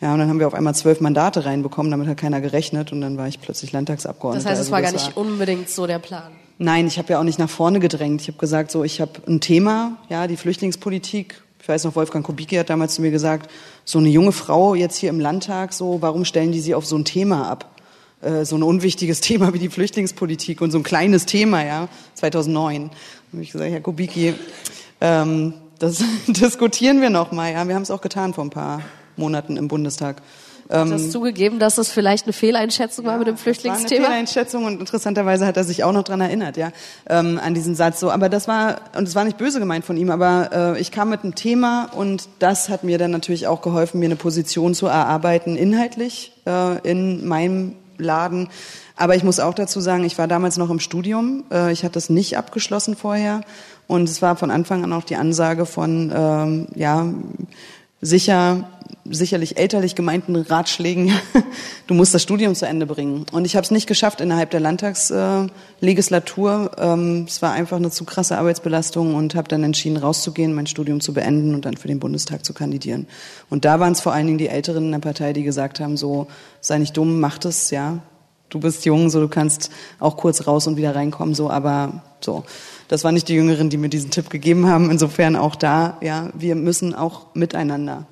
Ja, 0.05 0.13
und 0.13 0.19
dann 0.19 0.29
haben 0.29 0.39
wir 0.39 0.45
auf 0.45 0.53
einmal 0.53 0.75
zwölf 0.75 1.01
Mandate 1.01 1.45
reinbekommen, 1.45 1.89
damit 1.89 2.07
hat 2.07 2.17
keiner 2.17 2.39
gerechnet 2.39 2.91
und 2.91 3.01
dann 3.01 3.17
war 3.17 3.27
ich 3.27 3.41
plötzlich 3.41 3.71
Landtagsabgeordneter. 3.71 4.43
Das 4.43 4.51
heißt, 4.51 4.61
es 4.61 4.67
also 4.67 4.71
war 4.73 4.83
gar 4.83 4.91
nicht 4.91 5.15
war 5.15 5.17
unbedingt 5.17 5.67
so 5.67 5.87
der 5.87 5.97
Plan. 5.97 6.31
Nein, 6.59 6.85
ich 6.85 6.99
habe 6.99 7.13
ja 7.13 7.19
auch 7.19 7.23
nicht 7.23 7.39
nach 7.39 7.49
vorne 7.49 7.79
gedrängt. 7.79 8.21
Ich 8.21 8.27
habe 8.27 8.37
gesagt, 8.37 8.69
so 8.69 8.83
ich 8.83 9.01
habe 9.01 9.13
ein 9.27 9.41
Thema, 9.41 9.97
ja, 10.07 10.27
die 10.27 10.37
Flüchtlingspolitik. 10.37 11.41
Ich 11.59 11.67
weiß 11.67 11.85
noch, 11.85 11.95
Wolfgang 11.95 12.23
Kubicki 12.23 12.55
hat 12.55 12.69
damals 12.69 12.93
zu 12.93 13.01
mir 13.01 13.09
gesagt, 13.09 13.49
so 13.83 13.97
eine 13.97 14.09
junge 14.09 14.31
Frau 14.31 14.75
jetzt 14.75 14.95
hier 14.97 15.09
im 15.09 15.19
Landtag, 15.19 15.73
so 15.73 16.03
warum 16.03 16.23
stellen 16.23 16.51
die 16.51 16.59
sie 16.59 16.75
auf 16.75 16.85
so 16.85 16.95
ein 16.95 17.03
Thema 17.03 17.49
ab? 17.49 17.71
Äh, 18.21 18.45
so 18.45 18.57
ein 18.57 18.61
unwichtiges 18.61 19.21
Thema 19.21 19.55
wie 19.55 19.59
die 19.59 19.69
Flüchtlingspolitik 19.69 20.61
und 20.61 20.69
so 20.69 20.77
ein 20.77 20.83
kleines 20.83 21.25
Thema, 21.25 21.65
ja, 21.65 21.87
2009. 22.13 22.89
Da 22.91 22.95
habe 23.33 23.41
ich 23.41 23.51
gesagt, 23.51 23.71
Herr 23.71 23.81
Kubicki, 23.81 24.35
ähm, 25.01 25.55
das 25.79 26.03
diskutieren 26.27 27.01
wir 27.01 27.09
noch 27.09 27.31
mal. 27.31 27.51
Ja, 27.51 27.67
wir 27.67 27.73
haben 27.73 27.81
es 27.81 27.89
auch 27.89 28.01
getan 28.01 28.35
vor 28.35 28.43
ein 28.43 28.51
paar 28.51 28.83
Monaten 29.17 29.57
im 29.57 29.67
Bundestag. 29.67 30.21
Hat 30.67 30.89
das 30.89 31.03
ähm, 31.03 31.11
zugegeben, 31.11 31.59
dass 31.59 31.75
das 31.75 31.91
vielleicht 31.91 32.25
eine 32.25 32.33
Fehleinschätzung 32.33 33.05
ja, 33.05 33.11
war 33.11 33.17
mit 33.19 33.27
dem 33.27 33.37
Flüchtlingsthema? 33.37 34.01
War 34.01 34.09
eine 34.09 34.25
Fehleinschätzung 34.25 34.65
und 34.65 34.79
interessanterweise 34.79 35.45
hat 35.45 35.57
er 35.57 35.63
sich 35.63 35.83
auch 35.83 35.91
noch 35.91 36.03
dran 36.03 36.21
erinnert, 36.21 36.57
ja, 36.57 36.71
ähm, 37.07 37.39
an 37.43 37.53
diesen 37.53 37.75
Satz 37.75 37.99
so. 37.99 38.09
Aber 38.09 38.29
das 38.29 38.47
war, 38.47 38.81
und 38.97 39.07
es 39.07 39.13
war 39.13 39.25
nicht 39.25 39.37
böse 39.37 39.59
gemeint 39.59 39.85
von 39.85 39.95
ihm, 39.95 40.09
aber 40.09 40.75
äh, 40.75 40.81
ich 40.81 40.91
kam 40.91 41.11
mit 41.11 41.23
einem 41.23 41.35
Thema 41.35 41.89
und 41.95 42.27
das 42.39 42.69
hat 42.69 42.83
mir 42.83 42.97
dann 42.97 43.11
natürlich 43.11 43.45
auch 43.45 43.61
geholfen, 43.61 43.99
mir 43.99 44.07
eine 44.07 44.15
Position 44.15 44.73
zu 44.73 44.87
erarbeiten, 44.87 45.55
inhaltlich 45.55 46.31
äh, 46.47 46.79
in 46.79 47.27
meinem 47.27 47.75
Laden. 47.99 48.49
Aber 48.97 49.15
ich 49.15 49.23
muss 49.23 49.39
auch 49.39 49.53
dazu 49.53 49.81
sagen, 49.81 50.03
ich 50.03 50.17
war 50.17 50.27
damals 50.27 50.57
noch 50.57 50.69
im 50.69 50.79
Studium. 50.79 51.43
Äh, 51.51 51.71
ich 51.73 51.83
hatte 51.83 51.99
es 51.99 52.09
nicht 52.09 52.37
abgeschlossen 52.37 52.95
vorher. 52.95 53.41
Und 53.87 54.09
es 54.09 54.21
war 54.21 54.35
von 54.35 54.49
Anfang 54.51 54.83
an 54.83 54.93
auch 54.93 55.03
die 55.03 55.15
Ansage 55.15 55.65
von, 55.65 56.11
ähm, 56.15 56.67
ja, 56.75 57.05
sicher 58.05 58.69
sicherlich 59.07 59.57
elterlich 59.57 59.93
gemeinten 59.95 60.35
Ratschlägen, 60.35 61.13
du 61.87 61.93
musst 61.93 62.13
das 62.13 62.23
Studium 62.23 62.55
zu 62.55 62.67
Ende 62.67 62.87
bringen. 62.87 63.25
Und 63.31 63.45
ich 63.45 63.55
habe 63.55 63.63
es 63.63 63.71
nicht 63.71 63.87
geschafft 63.87 64.19
innerhalb 64.19 64.49
der 64.49 64.59
Landtagslegislatur. 64.59 66.71
Ähm, 66.77 67.25
es 67.27 67.41
war 67.41 67.51
einfach 67.51 67.77
eine 67.77 67.91
zu 67.91 68.03
krasse 68.03 68.37
Arbeitsbelastung 68.37 69.15
und 69.15 69.35
habe 69.35 69.47
dann 69.47 69.63
entschieden, 69.63 69.97
rauszugehen, 69.97 70.55
mein 70.55 70.67
Studium 70.67 71.01
zu 71.01 71.13
beenden 71.13 71.53
und 71.53 71.65
dann 71.65 71.77
für 71.77 71.87
den 71.87 71.99
Bundestag 71.99 72.43
zu 72.45 72.53
kandidieren. 72.53 73.05
Und 73.49 73.65
da 73.65 73.79
waren 73.79 73.93
es 73.93 74.01
vor 74.01 74.13
allen 74.13 74.25
Dingen 74.25 74.39
die 74.39 74.47
Älteren 74.47 74.85
in 74.85 74.91
der 74.91 74.99
Partei, 74.99 75.33
die 75.33 75.43
gesagt 75.43 75.79
haben, 75.79 75.97
so 75.97 76.27
sei 76.59 76.79
nicht 76.79 76.97
dumm, 76.97 77.19
mach 77.19 77.37
das, 77.37 77.69
ja. 77.71 77.99
Du 78.49 78.59
bist 78.59 78.85
jung, 78.85 79.09
so 79.09 79.21
du 79.21 79.27
kannst 79.27 79.71
auch 79.99 80.17
kurz 80.17 80.47
raus 80.47 80.67
und 80.67 80.77
wieder 80.77 80.95
reinkommen, 80.95 81.35
so, 81.35 81.49
aber 81.49 82.03
so. 82.21 82.43
Das 82.87 83.03
waren 83.03 83.13
nicht 83.13 83.27
die 83.27 83.35
Jüngeren, 83.35 83.69
die 83.69 83.77
mir 83.77 83.89
diesen 83.89 84.11
Tipp 84.11 84.29
gegeben 84.29 84.67
haben. 84.67 84.91
Insofern 84.91 85.35
auch 85.35 85.55
da, 85.55 85.97
ja, 86.01 86.29
wir 86.33 86.55
müssen 86.55 86.93
auch 86.93 87.33
miteinander 87.33 88.05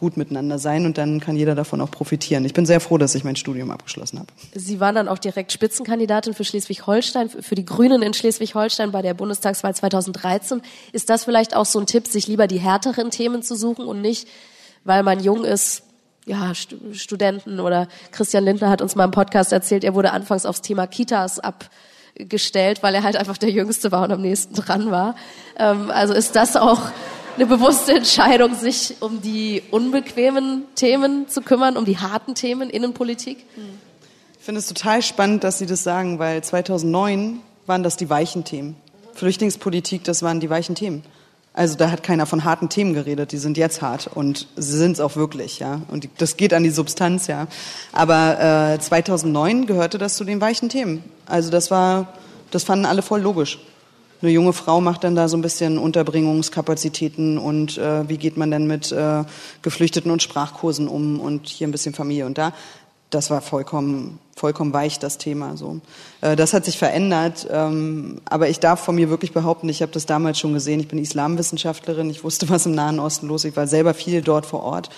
gut 0.00 0.16
miteinander 0.16 0.58
sein 0.58 0.86
und 0.86 0.96
dann 0.96 1.20
kann 1.20 1.36
jeder 1.36 1.54
davon 1.54 1.78
auch 1.82 1.90
profitieren. 1.90 2.46
Ich 2.46 2.54
bin 2.54 2.64
sehr 2.64 2.80
froh, 2.80 2.96
dass 2.96 3.14
ich 3.14 3.22
mein 3.22 3.36
Studium 3.36 3.70
abgeschlossen 3.70 4.18
habe. 4.18 4.28
Sie 4.54 4.80
waren 4.80 4.94
dann 4.94 5.08
auch 5.08 5.18
direkt 5.18 5.52
Spitzenkandidatin 5.52 6.32
für 6.32 6.42
Schleswig-Holstein, 6.42 7.28
für 7.28 7.54
die 7.54 7.66
Grünen 7.66 8.00
in 8.00 8.14
Schleswig-Holstein 8.14 8.92
bei 8.92 9.02
der 9.02 9.12
Bundestagswahl 9.12 9.74
2013. 9.74 10.62
Ist 10.94 11.10
das 11.10 11.24
vielleicht 11.24 11.54
auch 11.54 11.66
so 11.66 11.78
ein 11.78 11.84
Tipp, 11.84 12.06
sich 12.06 12.28
lieber 12.28 12.46
die 12.46 12.58
härteren 12.58 13.10
Themen 13.10 13.42
zu 13.42 13.54
suchen 13.54 13.84
und 13.84 14.00
nicht, 14.00 14.26
weil 14.84 15.02
man 15.02 15.20
jung 15.20 15.44
ist, 15.44 15.82
ja, 16.24 16.54
Studenten 16.54 17.60
oder 17.60 17.86
Christian 18.10 18.44
Lindner 18.44 18.70
hat 18.70 18.80
uns 18.80 18.96
mal 18.96 19.04
im 19.04 19.10
Podcast 19.10 19.52
erzählt, 19.52 19.84
er 19.84 19.94
wurde 19.94 20.12
anfangs 20.12 20.46
aufs 20.46 20.62
Thema 20.62 20.86
Kitas 20.86 21.40
abgestellt, 22.22 22.82
weil 22.82 22.94
er 22.94 23.02
halt 23.02 23.16
einfach 23.16 23.38
der 23.38 23.50
Jüngste 23.50 23.92
war 23.92 24.04
und 24.04 24.12
am 24.12 24.20
nächsten 24.20 24.54
dran 24.54 24.90
war. 24.90 25.14
Ähm, 25.58 25.90
also 25.90 26.14
ist 26.14 26.36
das 26.36 26.56
auch 26.56 26.82
eine 27.36 27.46
bewusste 27.46 27.94
Entscheidung, 27.94 28.54
sich 28.54 28.96
um 29.00 29.20
die 29.22 29.62
unbequemen 29.70 30.64
Themen 30.74 31.28
zu 31.28 31.42
kümmern, 31.42 31.76
um 31.76 31.84
die 31.84 31.98
harten 31.98 32.34
Themen 32.34 32.70
Innenpolitik? 32.70 33.44
Ich 34.38 34.44
finde 34.44 34.58
es 34.58 34.66
total 34.66 35.02
spannend, 35.02 35.44
dass 35.44 35.58
Sie 35.58 35.66
das 35.66 35.82
sagen, 35.82 36.18
weil 36.18 36.42
2009 36.42 37.40
waren 37.66 37.82
das 37.82 37.96
die 37.96 38.10
weichen 38.10 38.44
Themen. 38.44 38.76
Flüchtlingspolitik, 39.14 40.04
das 40.04 40.22
waren 40.22 40.40
die 40.40 40.50
weichen 40.50 40.74
Themen. 40.74 41.04
Also 41.60 41.76
da 41.76 41.90
hat 41.90 42.02
keiner 42.02 42.24
von 42.24 42.44
harten 42.44 42.70
Themen 42.70 42.94
geredet, 42.94 43.32
die 43.32 43.36
sind 43.36 43.58
jetzt 43.58 43.82
hart 43.82 44.06
und 44.06 44.46
sie 44.56 44.78
sind 44.78 44.92
es 44.92 45.00
auch 45.00 45.16
wirklich, 45.16 45.58
ja. 45.58 45.82
Und 45.88 46.08
das 46.16 46.38
geht 46.38 46.54
an 46.54 46.62
die 46.62 46.70
Substanz, 46.70 47.26
ja. 47.26 47.48
Aber 47.92 48.72
äh, 48.72 48.78
2009 48.80 49.66
gehörte 49.66 49.98
das 49.98 50.16
zu 50.16 50.24
den 50.24 50.40
weichen 50.40 50.70
Themen. 50.70 51.04
Also 51.26 51.50
das 51.50 51.70
war, 51.70 52.14
das 52.50 52.64
fanden 52.64 52.86
alle 52.86 53.02
voll 53.02 53.20
logisch 53.20 53.58
eine 54.22 54.30
junge 54.30 54.52
Frau 54.52 54.80
macht 54.80 55.04
dann 55.04 55.14
da 55.14 55.28
so 55.28 55.36
ein 55.36 55.42
bisschen 55.42 55.78
Unterbringungskapazitäten 55.78 57.38
und 57.38 57.78
äh, 57.78 58.08
wie 58.08 58.18
geht 58.18 58.36
man 58.36 58.50
denn 58.50 58.66
mit 58.66 58.92
äh, 58.92 59.24
Geflüchteten 59.62 60.10
und 60.10 60.22
Sprachkursen 60.22 60.88
um 60.88 61.20
und 61.20 61.48
hier 61.48 61.66
ein 61.66 61.70
bisschen 61.70 61.94
Familie 61.94 62.26
und 62.26 62.36
da. 62.36 62.52
Das 63.10 63.28
war 63.28 63.40
vollkommen, 63.40 64.20
vollkommen 64.36 64.72
weich, 64.72 65.00
das 65.00 65.18
Thema. 65.18 65.56
So, 65.56 65.80
äh, 66.20 66.36
das 66.36 66.54
hat 66.54 66.64
sich 66.64 66.78
verändert, 66.78 67.48
ähm, 67.50 68.20
aber 68.24 68.48
ich 68.48 68.60
darf 68.60 68.80
von 68.84 68.94
mir 68.94 69.10
wirklich 69.10 69.32
behaupten, 69.32 69.68
ich 69.68 69.82
habe 69.82 69.92
das 69.92 70.06
damals 70.06 70.38
schon 70.38 70.54
gesehen. 70.54 70.78
Ich 70.78 70.88
bin 70.88 70.98
Islamwissenschaftlerin, 70.98 72.08
ich 72.08 72.22
wusste, 72.22 72.48
was 72.48 72.66
im 72.66 72.72
Nahen 72.72 73.00
Osten 73.00 73.26
los 73.26 73.44
ist. 73.44 73.50
Ich 73.50 73.56
war 73.56 73.66
selber 73.66 73.94
viel 73.94 74.22
dort 74.22 74.46
vor 74.46 74.62
Ort 74.62 74.90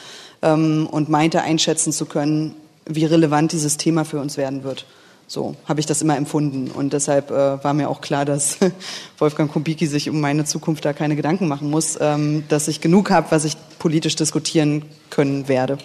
ähm, 0.43 0.87
und 0.91 1.09
meinte 1.09 1.43
einschätzen 1.43 1.93
zu 1.93 2.05
können, 2.05 2.55
wie 2.85 3.07
relevant 3.07 3.53
dieses 3.53 3.79
Thema 3.79 4.05
für 4.05 4.21
uns 4.21 4.37
werden 4.37 4.63
wird. 4.63 4.85
So 5.27 5.57
habe 5.65 5.81
ich 5.81 5.87
das 5.87 6.03
immer 6.03 6.19
empfunden. 6.19 6.71
Und 6.71 6.93
deshalb 6.93 7.31
äh, 7.31 7.65
war 7.65 7.73
mir 7.73 7.89
auch 7.89 8.03
klar, 8.03 8.27
dass 8.27 8.59
Wolfgang 9.19 9.51
Kubicki 9.51 9.87
sich 9.87 10.11
um 10.11 10.21
meine 10.21 10.45
Zukunft 10.45 10.85
da 10.85 10.93
keine 10.93 11.17
Gedanken 11.17 11.49
machen 11.49 11.71
muss, 11.71 11.97
ähm, 11.99 12.45
dass 12.51 12.69
ich 12.69 12.83
genug 12.83 13.11
habe, 13.11 13.29
was 13.31 13.47
ich 13.47 13.57
politisch 13.79 14.17
diskutieren 14.17 14.85
können 15.09 15.49
werde. 15.49 15.79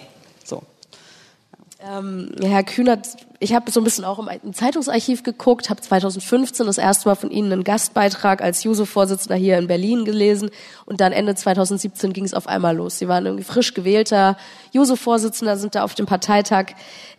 Ähm, 1.80 2.30
Herr 2.42 2.64
Kühnert, 2.64 3.16
ich 3.40 3.54
habe 3.54 3.70
so 3.70 3.80
ein 3.80 3.84
bisschen 3.84 4.04
auch 4.04 4.18
im 4.18 4.52
Zeitungsarchiv 4.52 5.22
geguckt, 5.22 5.70
habe 5.70 5.80
2015 5.80 6.66
das 6.66 6.76
erste 6.76 7.08
Mal 7.08 7.14
von 7.14 7.30
Ihnen 7.30 7.52
einen 7.52 7.62
Gastbeitrag 7.62 8.42
als 8.42 8.64
Juso-Vorsitzender 8.64 9.36
hier 9.36 9.58
in 9.58 9.68
Berlin 9.68 10.04
gelesen 10.04 10.50
und 10.86 11.00
dann 11.00 11.12
Ende 11.12 11.36
2017 11.36 12.12
ging 12.12 12.24
es 12.24 12.34
auf 12.34 12.48
einmal 12.48 12.76
los. 12.76 12.98
Sie 12.98 13.06
waren 13.06 13.26
irgendwie 13.26 13.44
frisch 13.44 13.74
gewählter 13.74 14.36
Juso-Vorsitzender, 14.72 15.56
sind 15.56 15.76
da 15.76 15.84
auf 15.84 15.94
dem 15.94 16.06
Parteitag 16.06 16.72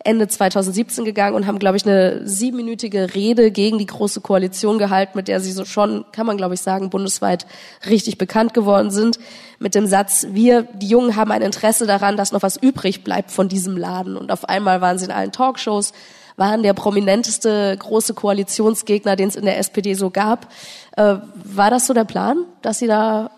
Ende 0.04 0.28
2017 0.28 1.06
gegangen 1.06 1.36
und 1.36 1.46
haben, 1.46 1.58
glaube 1.58 1.78
ich, 1.78 1.86
eine 1.86 2.26
siebenminütige 2.28 3.14
Rede 3.14 3.50
gegen 3.50 3.78
die 3.78 3.86
Große 3.86 4.20
Koalition 4.20 4.78
gehalten, 4.78 5.12
mit 5.16 5.26
der 5.26 5.40
Sie 5.40 5.52
so 5.52 5.64
schon, 5.64 6.04
kann 6.12 6.26
man 6.26 6.36
glaube 6.36 6.54
ich 6.54 6.60
sagen, 6.60 6.90
bundesweit 6.90 7.46
richtig 7.88 8.18
bekannt 8.18 8.52
geworden 8.52 8.90
sind, 8.90 9.18
mit 9.58 9.74
dem 9.74 9.86
Satz, 9.86 10.26
wir, 10.30 10.62
die 10.74 10.88
Jungen, 10.88 11.16
haben 11.16 11.30
ein 11.32 11.42
Interesse 11.42 11.86
daran, 11.86 12.16
dass 12.16 12.32
noch 12.32 12.42
was 12.42 12.56
übrig 12.56 13.04
bleibt 13.04 13.30
von 13.30 13.48
diesem 13.48 13.76
Laden. 13.76 14.16
Und 14.16 14.32
auf 14.32 14.48
einmal 14.48 14.80
waren 14.80 14.98
Sie 14.98 15.04
in 15.04 15.10
allen 15.10 15.32
Talkshows, 15.32 15.92
waren 16.40 16.62
der 16.62 16.72
prominenteste 16.72 17.76
große 17.78 18.14
Koalitionsgegner, 18.14 19.14
den 19.14 19.28
es 19.28 19.36
in 19.36 19.44
der 19.44 19.58
SPD 19.58 19.92
so 19.92 20.08
gab. 20.08 20.50
Äh, 20.96 21.16
war 21.34 21.70
das 21.70 21.86
so 21.86 21.92
der 21.92 22.04
Plan, 22.04 22.46
dass 22.62 22.78
Sie 22.78 22.86
da 22.86 23.30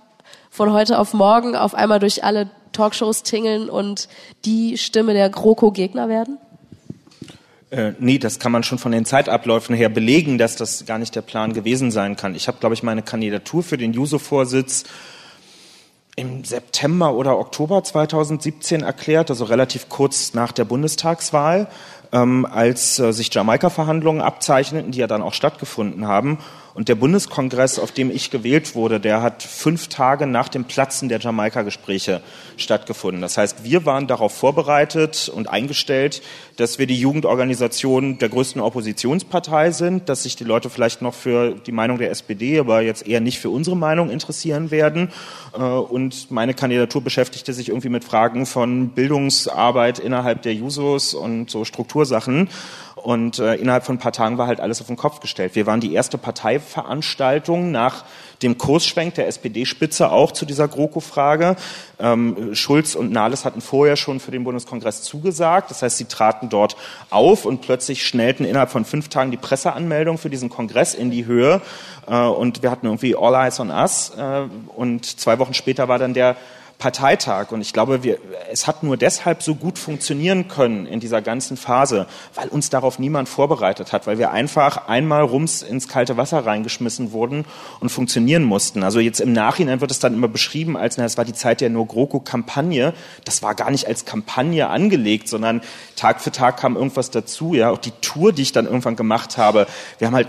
von 0.51 0.73
heute 0.73 0.99
auf 1.01 1.13
morgen 1.13 1.57
auf 1.57 1.75
einmal 1.75 1.99
durch 1.99 2.23
alle 2.23 2.49
Talkshows 2.71 3.25
tingeln 3.25 3.69
und 3.69 4.09
die 4.45 4.79
Stimme 4.79 5.15
der 5.15 5.29
GroKo-Gegner 5.31 6.09
werden? 6.09 6.39
Äh, 7.71 7.93
nee, 7.99 8.19
das 8.19 8.39
kann 8.39 8.53
man 8.53 8.63
schon 8.63 8.79
von 8.79 8.93
den 8.93 9.05
Zeitabläufen 9.05 9.75
her 9.75 9.89
belegen, 9.89 10.39
dass 10.39 10.55
das 10.55 10.87
gar 10.87 10.99
nicht 10.99 11.17
der 11.17 11.23
Plan 11.23 11.55
gewesen 11.55 11.91
sein 11.91 12.15
kann. 12.15 12.37
Ich 12.37 12.47
habe, 12.47 12.59
glaube 12.61 12.75
ich, 12.75 12.85
meine 12.85 13.03
Kandidatur 13.03 13.65
für 13.65 13.79
den 13.79 13.93
Juso-Vorsitz 13.95 14.85
im 16.15 16.45
September 16.45 17.15
oder 17.15 17.37
Oktober 17.37 17.83
2017 17.83 18.83
erklärt, 18.83 19.31
also 19.31 19.45
relativ 19.45 19.89
kurz 19.89 20.35
nach 20.35 20.53
der 20.53 20.67
Bundestagswahl 20.67 21.67
ähm, 22.13 22.47
als 22.51 22.99
äh, 22.99 23.13
sich 23.13 23.33
Jamaika-Verhandlungen 23.35 24.21
abzeichneten, 24.21 24.93
die 24.93 24.99
ja 24.99 25.07
dann 25.07 25.23
auch 25.23 25.35
stattgefunden 25.35 26.07
haben. 26.07 26.39
Und 26.75 26.89
der 26.89 26.95
Bundeskongress, 26.95 27.79
auf 27.79 27.93
dem 27.93 28.11
ich 28.11 28.31
gewählt 28.31 28.75
wurde, 28.75 28.99
der 28.99 29.21
hat 29.21 29.43
fünf 29.43 29.89
Tage 29.89 30.27
nach 30.27 30.49
dem 30.49 30.65
Platzen 30.65 31.11
der 31.11 31.21
Jamaika-Gespräche 31.21 32.23
stattgefunden. 32.57 33.21
Das 33.21 33.37
heißt, 33.37 33.63
wir 33.63 33.85
waren 33.85 34.07
darauf 34.07 34.35
vorbereitet 34.35 35.31
und 35.35 35.51
eingestellt, 35.51 36.23
dass 36.57 36.79
wir 36.79 36.87
die 36.87 36.99
Jugendorganisation 36.99 38.19
der 38.19 38.31
größten 38.31 38.63
Oppositionspartei 38.63 39.71
sind, 39.71 40.09
dass 40.09 40.23
sich 40.23 40.37
die 40.37 40.45
Leute 40.45 40.71
vielleicht 40.71 41.03
noch 41.03 41.15
für 41.15 41.55
die 41.55 41.73
Meinung 41.73 41.99
der 41.99 42.11
SPD, 42.11 42.59
aber 42.59 42.81
jetzt 42.81 43.07
eher 43.07 43.21
nicht 43.21 43.39
für 43.39 43.51
unsere 43.51 43.77
Meinung 43.77 44.09
interessieren 44.09 44.71
werden. 44.71 45.11
Äh, 45.53 45.63
und 45.63 46.31
meine 46.31 46.55
Kandidatur 46.55 47.03
beschäftigte 47.03 47.53
sich 47.53 47.69
irgendwie 47.69 47.91
mit 47.91 48.05
Fragen 48.05 48.47
von 48.47 48.89
Bildungsarbeit 48.91 49.99
innerhalb 49.99 50.41
der 50.43 50.55
Jusos 50.55 51.13
und 51.13 51.51
so 51.51 51.67
Struktursachen. 51.67 52.49
Und 53.03 53.41
äh, 53.41 53.57
innerhalb 53.57 53.85
von 53.85 53.97
ein 53.97 53.99
paar 53.99 54.13
Tagen 54.13 54.39
war 54.39 54.47
halt 54.47 54.61
alles 54.61 54.81
auf 54.81 54.87
den 54.87 54.97
Kopf 54.97 55.19
gestellt. 55.19 55.57
Wir 55.57 55.67
waren 55.67 55.81
die 55.81 55.93
erste 55.93 56.19
Parteiveranstaltung 56.19 57.73
nach 57.73 58.05
dem 58.43 58.59
Kursschwenk 58.59 59.15
der 59.15 59.27
SPD-Spitze 59.27 60.13
auch 60.13 60.31
zu 60.31 60.47
dieser 60.47 60.69
GroKo-Frage. 60.69 61.57
Ähm, 61.99 62.55
Schulz 62.55 62.95
und 62.95 63.11
Nahles 63.11 63.45
hatten 63.45 63.61
vorher 63.61 63.97
schon 63.97 64.21
für 64.21 64.31
den 64.31 64.45
Bundeskongress 64.45 65.03
zugesagt. 65.03 65.73
Das 65.73 65.83
heißt, 65.83 65.99
sie 65.99 66.05
traten 66.05 66.49
dort 66.49 66.77
auf 67.11 67.45
und 67.45 67.61
plötzlich 67.61 68.07
schnellten 68.07 68.45
innerhalb 68.45 68.71
von 68.71 68.85
fünf 68.85 69.09
Tagen 69.09 69.33
die 69.33 69.37
Presseanmeldung 69.37 70.17
für 70.17 70.31
diesen 70.31 70.49
Kongress 70.49 70.95
in 70.95 71.11
die 71.11 71.27
Höhe. 71.27 71.61
Äh, 72.07 72.15
und 72.15 72.63
wir 72.63 72.71
hatten 72.71 72.87
irgendwie 72.87 73.17
All 73.17 73.35
Eyes 73.35 73.59
on 73.59 73.71
Us. 73.71 74.13
Äh, 74.17 74.43
und 74.77 75.07
zwei 75.07 75.41
Wochen 75.41 75.55
später 75.55 75.89
war 75.89 75.99
dann 75.99 76.15
der 76.15 76.37
Parteitag. 76.79 77.53
Und 77.53 77.61
ich 77.61 77.73
glaube, 77.73 78.03
wir, 78.03 78.19
es 78.51 78.67
hat 78.67 78.83
nur 78.83 78.97
deshalb 78.97 79.43
so 79.43 79.55
gut 79.55 79.79
funktionieren 79.79 80.49
können 80.49 80.87
in 80.87 81.01
dieser 81.01 81.23
ganzen 81.23 81.57
Phase, 81.57 82.07
weil 82.35 82.49
uns 82.49 82.71
darauf 82.71 82.99
niemand 82.99 83.29
vorbereitet 83.29 83.93
hat, 83.93 84.07
weil 84.07 84.19
wir 84.19 84.33
einfach 84.33 84.89
einmal 84.89 85.23
rums 85.23 85.63
ins 85.63 85.89
kalte 85.89 86.17
Wasser 86.17 86.45
reingeschmissen 86.45 87.13
wurden 87.13 87.45
und 87.81 87.91
funktionieren 87.91 88.43
mussten. 88.43 88.83
Also 88.83 89.01
jetzt 89.01 89.21
im 89.21 89.33
Nachhinein 89.33 89.81
wird 89.81 89.91
es 89.91 89.99
dann 89.99 90.15
immer 90.15 90.29
beschrieben, 90.29 90.77
als 90.77 90.97
na, 90.97 91.05
es 91.05 91.17
war 91.17 91.25
die 91.25 91.35
Zeit 91.35 91.61
der 91.61 91.71
No 91.71 91.85
GroKo-Kampagne. 91.85 92.95
Das 93.25 93.43
war 93.43 93.55
gar 93.55 93.71
nicht 93.71 93.87
als 93.87 94.05
Kampagne 94.05 94.69
angelegt, 94.69 95.29
sondern 95.29 95.63
Tag 95.97 96.21
für 96.21 96.33
Tag 96.33 96.57
kam 96.57 96.77
irgendwas 96.77 97.11
dazu. 97.11 97.55
Ja, 97.55 97.71
auch 97.71 97.79
die 97.79 97.93
Tour, 98.01 98.33
die 98.33 98.43
ich 98.43 98.53
dann 98.53 98.67
irgendwann 98.67 98.97
gemacht 98.97 99.39
habe. 99.39 99.67
Wir 99.99 100.09
haben 100.09 100.15
halt 100.15 100.29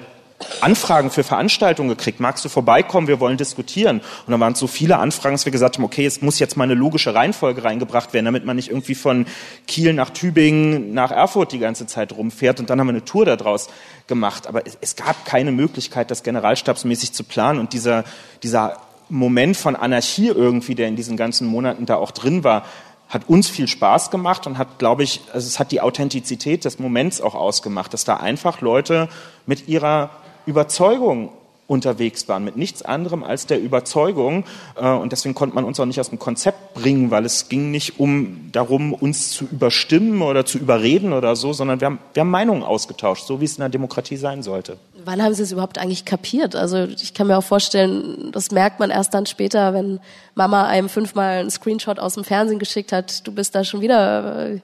Anfragen 0.62 1.10
für 1.10 1.24
Veranstaltungen 1.24 1.90
gekriegt. 1.90 2.20
Magst 2.20 2.44
du 2.46 2.50
vorbeikommen? 2.50 3.08
Wir 3.08 3.20
wollen 3.20 3.38
diskutieren. 3.38 4.00
Und 4.00 4.32
dann 4.32 4.40
waren 4.40 4.54
es 4.54 4.60
so 4.60 4.68
viele 4.68 4.98
Anfragen, 5.00 5.36
dass 5.36 5.46
wir 5.46 5.52
gesagt 5.52 5.78
haben, 5.78 5.84
okay, 5.84 6.06
es 6.06 6.22
muss 6.22 6.40
jetzt 6.40 6.58
mal 6.58 6.66
eine 6.66 6.74
logische 6.74 7.14
Reihenfolge 7.14 7.64
reingebracht 7.64 8.14
werden, 8.14 8.26
damit 8.26 8.46
man 8.46 8.56
nicht 8.56 8.70
irgendwie 8.70 8.96
von 8.96 9.26
Kiel 9.68 9.94
nach 9.94 10.10
Tübingen 10.10 10.94
nach 10.94 11.12
Erfurt 11.12 11.52
die 11.52 11.60
ganze 11.60 11.88
Zeit 11.88 12.14
rumfährt. 12.14 12.60
Und 12.60 12.70
dann 12.70 12.80
haben 12.80 12.88
wir 12.88 12.94
eine 12.94 13.06
Tour 13.06 13.26
daraus 13.26 13.68
gemacht. 14.08 14.48
Aber 14.48 14.64
es, 14.82 14.96
gab 14.96 15.26
keine 15.26 15.52
Möglichkeit, 15.52 16.12
das 16.12 16.24
generalstabsmäßig 16.24 17.14
zu 17.14 17.24
planen. 17.24 17.60
Und 17.60 17.74
dieser, 17.74 18.04
dieser 18.42 18.78
Moment 19.10 19.58
von 19.58 19.76
Anarchie 19.76 20.28
irgendwie, 20.28 20.76
der 20.76 20.88
in 20.88 20.96
diesen 20.96 21.18
ganzen 21.18 21.48
Monaten 21.48 21.86
da 21.86 21.96
auch 21.96 22.12
drin 22.12 22.44
war, 22.44 22.66
hat 23.14 23.30
uns 23.30 23.48
viel 23.48 23.68
Spaß 23.68 24.10
gemacht 24.10 24.48
und 24.48 24.58
hat, 24.58 24.80
glaube 24.80 25.04
ich, 25.04 25.22
also 25.32 25.46
es 25.46 25.60
hat 25.60 25.72
die 25.72 25.82
Authentizität 25.82 26.66
des 26.66 26.80
Moments 26.80 27.22
auch 27.22 27.36
ausgemacht, 27.36 27.94
dass 27.94 28.06
da 28.06 28.18
einfach 28.18 28.62
Leute 28.62 29.08
mit 29.46 29.68
ihrer 29.68 30.10
Überzeugung 30.46 31.30
unterwegs 31.68 32.28
waren, 32.28 32.44
mit 32.44 32.58
nichts 32.58 32.82
anderem 32.82 33.24
als 33.24 33.48
der 33.48 33.62
Überzeugung. 33.62 34.46
Äh, 34.76 34.88
und 34.90 35.12
deswegen 35.12 35.34
konnte 35.34 35.56
man 35.56 35.64
uns 35.64 35.80
auch 35.80 35.86
nicht 35.86 36.00
aus 36.00 36.10
dem 36.10 36.20
Konzept 36.20 36.74
bringen, 36.74 37.10
weil 37.12 37.26
es 37.26 37.50
ging 37.50 37.72
nicht 37.72 38.00
um 38.00 38.50
darum, 38.52 38.94
uns 38.94 39.32
zu 39.32 39.46
überstimmen 39.46 40.22
oder 40.22 40.46
zu 40.46 40.58
überreden 40.58 41.14
oder 41.14 41.36
so, 41.36 41.54
sondern 41.54 41.80
wir 41.80 41.86
haben, 41.86 42.00
wir 42.14 42.22
haben 42.22 42.30
Meinungen 42.30 42.64
ausgetauscht, 42.64 43.26
so 43.26 43.40
wie 43.40 43.46
es 43.46 43.58
in 43.58 43.64
einer 43.64 43.70
Demokratie 43.70 44.18
sein 44.18 44.44
sollte. 44.44 44.78
Wann 45.06 45.22
haben 45.22 45.34
Sie 45.34 45.44
es 45.44 45.52
überhaupt 45.52 45.78
eigentlich 45.78 46.06
kapiert? 46.06 46.56
Also 46.56 46.86
ich 46.86 47.14
kann 47.14 47.28
mir 47.28 47.38
auch 47.38 47.44
vorstellen, 47.44 48.32
das 48.32 48.52
merkt 48.52 48.80
man 48.80 48.90
erst 48.90 49.14
dann 49.14 49.26
später, 49.26 49.74
wenn 49.74 50.00
Mama 50.36 50.66
einem 50.66 50.90
fünfmal 50.90 51.40
einen 51.40 51.52
Screenshot 51.52 52.00
aus 52.00 52.14
dem 52.16 52.24
Fernsehen 52.24 52.60
geschickt 52.60 52.92
hat, 52.92 53.26
du 53.28 53.34
bist 53.34 53.56
da 53.56 53.64
schon 53.64 53.82
wieder 53.82 54.52
äh, 54.52 54.60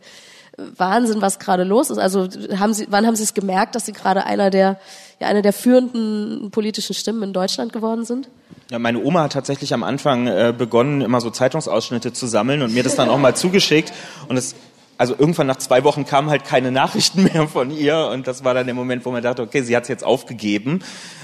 Wahnsinn, 0.77 1.21
was 1.21 1.39
gerade 1.39 1.63
los 1.63 1.89
ist. 1.89 1.97
Also 1.97 2.27
haben 2.57 2.73
Sie, 2.73 2.87
wann 2.89 3.05
haben 3.05 3.15
Sie 3.15 3.23
es 3.23 3.33
gemerkt, 3.33 3.75
dass 3.75 3.85
Sie 3.85 3.93
gerade 3.93 4.25
einer 4.25 4.49
der 4.49 4.79
ja 5.19 5.27
eine 5.27 5.41
der 5.41 5.53
führenden 5.53 6.51
politischen 6.51 6.93
Stimmen 6.93 7.23
in 7.23 7.33
Deutschland 7.33 7.73
geworden 7.73 8.05
sind? 8.05 8.29
Ja, 8.71 8.79
meine 8.79 9.03
Oma 9.03 9.23
hat 9.23 9.33
tatsächlich 9.33 9.73
am 9.73 9.83
Anfang 9.83 10.27
äh, 10.27 10.53
begonnen, 10.55 11.01
immer 11.01 11.21
so 11.21 11.29
Zeitungsausschnitte 11.29 12.13
zu 12.13 12.27
sammeln 12.27 12.61
und 12.61 12.73
mir 12.73 12.83
das 12.83 12.95
dann 12.95 13.09
auch 13.09 13.17
mal 13.17 13.35
zugeschickt. 13.35 13.91
Und 14.27 14.37
es, 14.37 14.55
also 14.97 15.15
irgendwann 15.17 15.47
nach 15.47 15.57
zwei 15.57 15.83
Wochen 15.83 16.05
kamen 16.05 16.29
halt 16.29 16.45
keine 16.45 16.71
Nachrichten 16.71 17.23
mehr 17.33 17.47
von 17.47 17.71
ihr 17.71 18.09
und 18.11 18.27
das 18.27 18.43
war 18.43 18.53
dann 18.53 18.67
der 18.67 18.75
Moment, 18.75 19.05
wo 19.05 19.11
man 19.11 19.23
dachte, 19.23 19.41
okay, 19.41 19.61
sie 19.61 19.75
hat 19.75 19.83
es 19.83 19.89
jetzt 19.89 20.03
aufgegeben. 20.03 20.81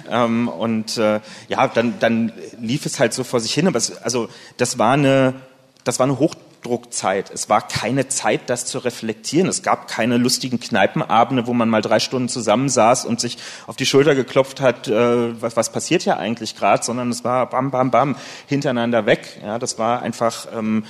Ähm, 0.10 0.48
und 0.48 0.98
äh, 0.98 1.20
ja, 1.50 1.68
dann, 1.68 1.96
dann 2.00 2.32
lief 2.60 2.86
es 2.86 3.00
halt 3.00 3.14
so 3.14 3.24
vor 3.24 3.40
sich 3.40 3.54
hin. 3.54 3.68
Aber 3.68 3.78
es, 3.78 4.02
also 4.02 4.28
das 4.58 4.80
war 4.80 4.94
eine, 4.94 5.36
das 5.84 6.00
war 6.00 6.06
eine 6.06 6.20
hoch 6.20 6.36
Druckzeit. 6.66 7.30
Es 7.30 7.48
war 7.48 7.68
keine 7.68 8.08
Zeit, 8.08 8.50
das 8.50 8.66
zu 8.66 8.80
reflektieren. 8.80 9.48
Es 9.48 9.62
gab 9.62 9.88
keine 9.88 10.18
lustigen 10.18 10.60
Kneipenabende, 10.60 11.46
wo 11.46 11.54
man 11.54 11.70
mal 11.70 11.82
drei 11.82 12.00
Stunden 12.00 12.28
zusammensaß 12.28 13.06
und 13.06 13.20
sich 13.20 13.38
auf 13.68 13.76
die 13.76 13.86
Schulter 13.86 14.16
geklopft 14.16 14.62
hat, 14.62 14.88
äh, 14.88 15.42
was, 15.42 15.56
was 15.56 15.72
passiert 15.72 16.06
ja 16.06 16.18
eigentlich 16.18 16.56
gerade, 16.56 16.84
sondern 16.84 17.10
es 17.12 17.24
war 17.24 17.50
bam, 17.50 17.70
bam, 17.72 17.92
bam, 17.92 18.16
hintereinander 18.48 19.06
weg. 19.06 19.40
Ja, 19.44 19.60
das 19.60 19.78
war 19.78 20.02
einfach, 20.02 20.48
ähm, 20.54 20.86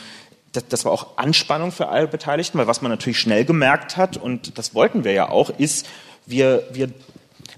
das 0.69 0.86
war 0.86 0.93
auch 0.93 1.17
Anspannung 1.17 1.73
für 1.73 1.89
alle 1.89 2.07
Beteiligten, 2.07 2.57
weil 2.57 2.67
was 2.67 2.82
man 2.82 2.89
natürlich 2.89 3.19
schnell 3.19 3.43
gemerkt 3.43 3.97
hat, 3.97 4.15
und 4.15 4.57
das 4.57 4.73
wollten 4.73 5.03
wir 5.03 5.11
ja 5.11 5.30
auch, 5.30 5.49
ist, 5.49 5.86
wir, 6.26 6.63
wir 6.71 6.89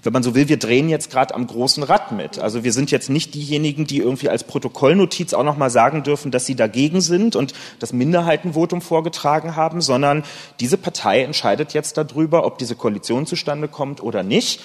wenn 0.08 0.14
man 0.14 0.22
so 0.22 0.34
will, 0.34 0.48
wir 0.48 0.56
drehen 0.56 0.88
jetzt 0.88 1.10
gerade 1.10 1.34
am 1.34 1.46
großen 1.46 1.82
Rad 1.82 2.12
mit. 2.12 2.38
Also 2.38 2.64
wir 2.64 2.72
sind 2.72 2.90
jetzt 2.90 3.10
nicht 3.10 3.34
diejenigen, 3.34 3.86
die 3.86 3.98
irgendwie 3.98 4.30
als 4.30 4.42
Protokollnotiz 4.42 5.34
auch 5.34 5.44
nochmal 5.44 5.68
sagen 5.68 6.02
dürfen, 6.02 6.30
dass 6.30 6.46
sie 6.46 6.54
dagegen 6.54 7.02
sind 7.02 7.36
und 7.36 7.52
das 7.78 7.92
Minderheitenvotum 7.92 8.80
vorgetragen 8.80 9.54
haben, 9.54 9.82
sondern 9.82 10.24
diese 10.60 10.78
Partei 10.78 11.22
entscheidet 11.22 11.74
jetzt 11.74 11.98
darüber, 11.98 12.46
ob 12.46 12.56
diese 12.56 12.74
Koalition 12.74 13.26
zustande 13.26 13.68
kommt 13.68 14.02
oder 14.02 14.22
nicht. 14.22 14.62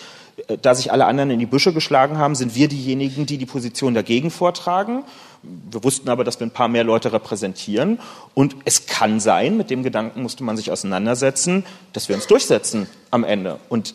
Äh, 0.48 0.58
da 0.62 0.76
sich 0.76 0.94
alle 0.94 1.08
anderen 1.08 1.30
in 1.30 1.40
die 1.40 1.46
Büsche 1.46 1.74
geschlagen 1.74 2.18
haben, 2.18 2.36
sind 2.36 2.56
wir 2.56 2.70
diejenigen, 2.70 3.26
die 3.26 3.38
die 3.38 3.46
Position 3.46 3.94
dagegen 3.94 4.32
vortragen. 4.32 5.04
Wir 5.42 5.84
wussten 5.84 6.08
aber, 6.08 6.24
dass 6.24 6.40
wir 6.40 6.48
ein 6.48 6.52
paar 6.52 6.70
mehr 6.70 6.86
Leute 6.86 7.12
repräsentieren. 7.12 8.00
Und 8.34 8.56
es 8.64 8.86
kann 8.86 9.20
sein, 9.20 9.58
mit 9.58 9.70
dem 9.70 9.84
Gedanken 9.84 10.22
musste 10.22 10.46
man 10.46 10.56
sich 10.56 10.72
auseinandersetzen, 10.72 11.66
dass 11.92 12.08
wir 12.08 12.16
uns 12.16 12.28
durchsetzen 12.28 12.88
am 13.12 13.26
Ende. 13.26 13.60
Und 13.68 13.94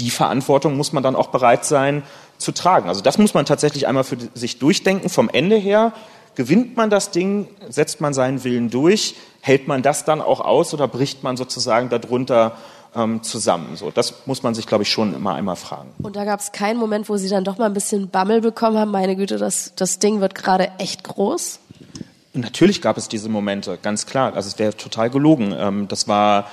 die 0.00 0.10
Verantwortung 0.10 0.76
muss 0.76 0.92
man 0.92 1.02
dann 1.02 1.14
auch 1.14 1.28
bereit 1.28 1.64
sein 1.64 2.02
zu 2.38 2.52
tragen. 2.52 2.88
Also 2.88 3.02
das 3.02 3.18
muss 3.18 3.34
man 3.34 3.44
tatsächlich 3.44 3.86
einmal 3.86 4.04
für 4.04 4.16
sich 4.34 4.58
durchdenken. 4.58 5.10
Vom 5.10 5.28
Ende 5.28 5.56
her 5.56 5.92
gewinnt 6.34 6.76
man 6.76 6.90
das 6.90 7.10
Ding, 7.10 7.48
setzt 7.68 8.00
man 8.00 8.14
seinen 8.14 8.44
Willen 8.44 8.70
durch, 8.70 9.14
hält 9.40 9.68
man 9.68 9.82
das 9.82 10.04
dann 10.04 10.20
auch 10.20 10.40
aus 10.40 10.72
oder 10.72 10.88
bricht 10.88 11.22
man 11.22 11.36
sozusagen 11.36 11.90
darunter 11.90 12.56
ähm, 12.94 13.22
zusammen? 13.22 13.76
So, 13.76 13.90
das 13.90 14.26
muss 14.26 14.42
man 14.42 14.54
sich, 14.54 14.66
glaube 14.66 14.84
ich, 14.84 14.90
schon 14.90 15.14
immer 15.14 15.34
einmal 15.34 15.56
fragen. 15.56 15.90
Und 16.02 16.16
da 16.16 16.24
gab 16.24 16.40
es 16.40 16.52
keinen 16.52 16.78
Moment, 16.78 17.08
wo 17.08 17.16
Sie 17.16 17.28
dann 17.28 17.44
doch 17.44 17.58
mal 17.58 17.66
ein 17.66 17.74
bisschen 17.74 18.08
Bammel 18.08 18.40
bekommen 18.40 18.78
haben. 18.78 18.90
Meine 18.90 19.16
Güte, 19.16 19.36
das, 19.36 19.72
das 19.76 19.98
Ding 19.98 20.20
wird 20.20 20.34
gerade 20.34 20.70
echt 20.78 21.04
groß. 21.04 21.60
Natürlich 22.32 22.80
gab 22.80 22.96
es 22.96 23.08
diese 23.08 23.28
Momente, 23.28 23.78
ganz 23.82 24.06
klar. 24.06 24.34
Also 24.34 24.48
es 24.48 24.58
wäre 24.58 24.76
total 24.76 25.10
gelogen. 25.10 25.54
Ähm, 25.56 25.88
das 25.88 26.08
war 26.08 26.46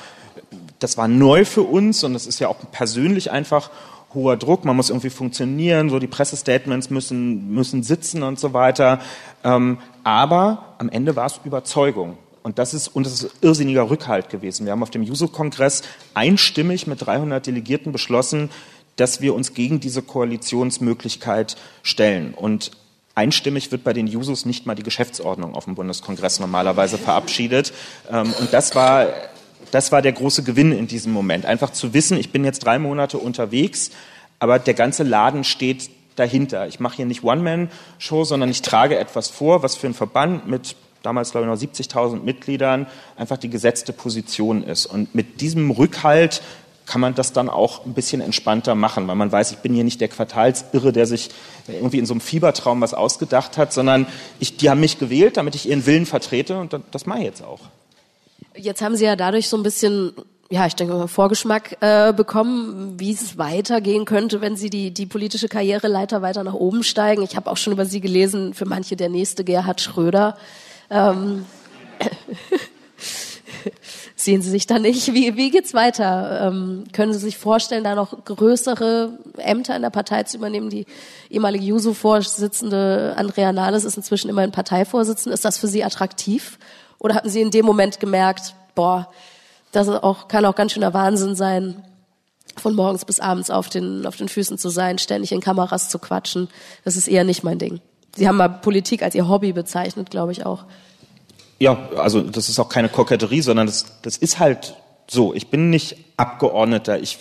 das 0.80 0.98
war 0.98 1.08
neu 1.08 1.46
für 1.46 1.64
uns 1.64 2.04
und 2.04 2.14
das 2.14 2.28
ist 2.28 2.40
ja 2.40 2.48
auch 2.48 2.58
persönlich 2.72 3.32
einfach 3.32 3.72
hoher 4.14 4.38
Druck. 4.38 4.66
Man 4.66 4.76
muss 4.76 4.90
irgendwie 4.90 5.10
funktionieren, 5.10 5.90
so 5.90 6.00
die 6.00 6.08
Pressestatements 6.08 6.90
müssen, 6.90 7.54
müssen 7.54 7.84
sitzen 7.84 8.24
und 8.24 8.40
so 8.40 8.54
weiter. 8.54 9.00
Ähm, 9.44 9.80
aber 10.04 10.76
am 10.78 10.90
Ende 10.90 11.16
war 11.16 11.26
es 11.26 11.40
Überzeugung. 11.44 12.18
Und 12.44 12.60
das 12.60 12.74
ist, 12.74 12.88
und 12.88 13.06
das 13.06 13.24
ist 13.24 13.32
irrsinniger 13.42 13.90
Rückhalt 13.90 14.30
gewesen. 14.30 14.66
Wir 14.66 14.72
haben 14.72 14.84
auf 14.84 14.90
dem 14.90 15.04
Juso-Kongress 15.04 15.82
einstimmig 16.14 16.88
mit 16.88 17.06
300 17.06 17.46
Delegierten 17.46 17.92
beschlossen, 17.92 18.50
dass 18.96 19.20
wir 19.20 19.36
uns 19.36 19.54
gegen 19.54 19.80
diese 19.80 20.02
Koalitionsmöglichkeit 20.02 21.58
stellen. 21.84 22.34
Und 22.34 22.72
einstimmig 23.16 23.72
wird 23.72 23.84
bei 23.84 23.92
den 23.92 24.08
Jusos 24.08 24.46
nicht 24.46 24.66
mal 24.66 24.76
die 24.76 24.84
Geschäftsordnung 24.84 25.56
auf 25.56 25.66
dem 25.66 25.76
Bundeskongress 25.76 26.40
normalerweise 26.40 26.98
verabschiedet. 26.98 27.74
Ähm, 28.10 28.34
und 28.40 28.54
das 28.54 28.76
war, 28.76 29.08
das 29.72 29.92
war 29.92 30.02
der 30.02 30.14
große 30.14 30.44
Gewinn 30.44 30.72
in 30.72 30.88
diesem 30.88 31.12
Moment. 31.14 31.46
Einfach 31.46 31.72
zu 31.72 31.94
wissen, 31.94 32.18
ich 32.18 32.32
bin 32.32 32.44
jetzt 32.44 32.66
drei 32.66 32.80
Monate 32.80 33.18
unterwegs, 33.18 33.92
aber 34.40 34.60
der 34.60 34.74
ganze 34.74 35.04
Laden 35.04 35.44
steht 35.44 35.90
dahinter. 36.16 36.68
Ich 36.68 36.80
mache 36.80 36.98
hier 36.98 37.06
nicht 37.06 37.24
One-Man-Show, 37.24 38.24
sondern 38.24 38.50
ich 38.50 38.62
trage 38.62 38.98
etwas 38.98 39.30
vor, 39.30 39.64
was 39.64 39.76
für 39.76 39.88
einen 39.88 39.94
Verband 39.94 40.48
mit 40.48 40.76
damals 41.04 41.32
glaube 41.32 41.48
ich 41.48 41.52
noch 41.52 41.74
70.000 41.74 42.24
Mitgliedern, 42.24 42.88
einfach 43.16 43.38
die 43.38 43.50
gesetzte 43.50 43.94
Position 43.94 44.64
ist. 44.64 44.86
Und 44.86 45.16
mit 45.16 45.40
diesem 45.40 45.72
Rückhalt 45.72 46.42
kann 46.86 47.02
man 47.02 47.16
das 47.16 47.34
dann 47.34 47.50
auch 47.50 47.86
ein 47.86 47.94
bisschen 47.94 48.22
entspannter 48.22 48.76
machen, 48.76 49.08
weil 49.08 49.16
man 49.16 49.32
weiß, 49.32 49.52
ich 49.52 49.58
bin 49.58 49.74
hier 49.74 49.84
nicht 49.84 50.02
der 50.02 50.08
Quartalsirre, 50.08 50.94
der 50.94 51.06
sich 51.06 51.30
irgendwie 51.68 52.00
in 52.00 52.06
so 52.06 52.14
einem 52.14 52.22
Fiebertraum 52.22 52.82
was 52.82 52.94
ausgedacht 52.94 53.58
hat, 53.58 53.74
sondern 53.74 54.08
ich, 54.40 54.58
die 54.58 54.70
haben 54.70 54.80
mich 54.80 54.98
gewählt, 54.98 55.38
damit 55.38 55.56
ich 55.56 55.70
ihren 55.70 55.86
Willen 55.86 56.06
vertrete 56.06 56.60
und 56.60 56.78
das 56.92 57.06
mache 57.06 57.20
ich 57.20 57.26
jetzt 57.26 57.44
auch. 57.44 57.60
Jetzt 58.58 58.82
haben 58.82 58.96
Sie 58.96 59.06
ja 59.06 59.16
dadurch 59.16 59.48
so 59.50 59.58
ein 59.58 59.64
bisschen 59.64 60.14
ja, 60.50 60.66
ich 60.66 60.76
denke 60.76 61.08
Vorgeschmack 61.10 61.78
äh, 61.82 62.14
bekommen, 62.14 62.98
wie 62.98 63.12
es 63.12 63.38
weitergehen 63.38 64.06
könnte, 64.06 64.40
wenn 64.40 64.56
Sie 64.56 64.70
die, 64.70 64.92
die 64.92 65.06
politische 65.06 65.50
Karriereleiter 65.50 66.22
weiter 66.22 66.44
nach 66.46 66.54
oben 66.54 66.84
steigen. 66.84 67.22
Ich 67.22 67.36
habe 67.36 67.52
auch 67.52 67.58
schon 67.58 67.74
über 67.74 67.86
Sie 67.86 68.00
gelesen, 68.00 68.54
für 68.54 68.66
manche 68.66 68.96
der 68.96 69.10
nächste 69.10 69.44
Gerhard 69.44 69.82
Schröder. 69.82 70.38
Ähm, 70.90 71.46
sehen 74.16 74.42
Sie 74.42 74.50
sich 74.50 74.68
da 74.68 74.80
nicht? 74.80 75.14
Wie, 75.14 75.36
wie 75.36 75.52
geht's 75.52 75.74
weiter? 75.74 76.48
Ähm, 76.48 76.86
können 76.94 77.12
Sie 77.12 77.20
sich 77.20 77.38
vorstellen, 77.38 77.84
da 77.84 77.96
noch 77.96 78.24
größere 78.24 79.20
Ämter 79.38 79.76
in 79.76 79.82
der 79.82 79.90
Partei 79.90 80.24
zu 80.24 80.38
übernehmen? 80.38 80.70
Die 80.70 80.86
ehemalige 81.30 81.66
Juso-Vorsitzende 81.66 83.16
Andrea 83.18 83.52
Nahles 83.52 83.84
ist 83.84 83.98
inzwischen 83.98 84.30
immerhin 84.30 84.52
Parteivorsitzende. 84.52 85.34
Ist 85.34 85.44
das 85.44 85.58
für 85.58 85.68
Sie 85.68 85.84
attraktiv? 85.84 86.58
Oder 87.00 87.16
hatten 87.16 87.30
Sie 87.30 87.42
in 87.42 87.52
dem 87.52 87.66
Moment 87.66 88.00
gemerkt, 88.00 88.56
boah, 88.76 89.10
das 89.72 89.90
auch, 89.90 90.28
kann 90.28 90.46
auch 90.46 90.56
ganz 90.56 90.72
schöner 90.72 90.94
Wahnsinn 90.94 91.36
sein, 91.36 91.84
von 92.56 92.76
morgens 92.76 93.06
bis 93.06 93.20
abends 93.20 93.50
auf 93.50 93.70
den, 93.70 94.06
auf 94.06 94.16
den 94.16 94.30
Füßen 94.30 94.58
zu 94.58 94.70
sein, 94.70 94.98
ständig 94.98 95.32
in 95.32 95.42
Kameras 95.42 95.90
zu 95.90 96.00
quatschen. 96.00 96.50
Das 96.84 96.98
ist 96.98 97.08
eher 97.08 97.24
nicht 97.24 97.44
mein 97.44 97.60
Ding. 97.60 97.82
Sie 98.16 98.28
haben 98.28 98.38
mal 98.38 98.50
Politik 98.50 99.04
als 99.04 99.14
Ihr 99.14 99.28
Hobby 99.28 99.54
bezeichnet, 99.54 100.10
glaube 100.10 100.32
ich 100.32 100.46
auch. 100.46 100.66
Ja, 101.60 101.90
also 101.98 102.22
das 102.22 102.50
ist 102.50 102.60
auch 102.60 102.70
keine 102.70 102.90
Koketterie, 102.90 103.42
sondern 103.42 103.68
das, 103.68 103.86
das 104.02 104.18
ist 104.18 104.40
halt 104.40 104.76
so. 105.08 105.34
Ich 105.34 105.50
bin 105.50 105.70
nicht 105.70 105.98
Abgeordneter. 106.18 107.00
Ich 107.00 107.18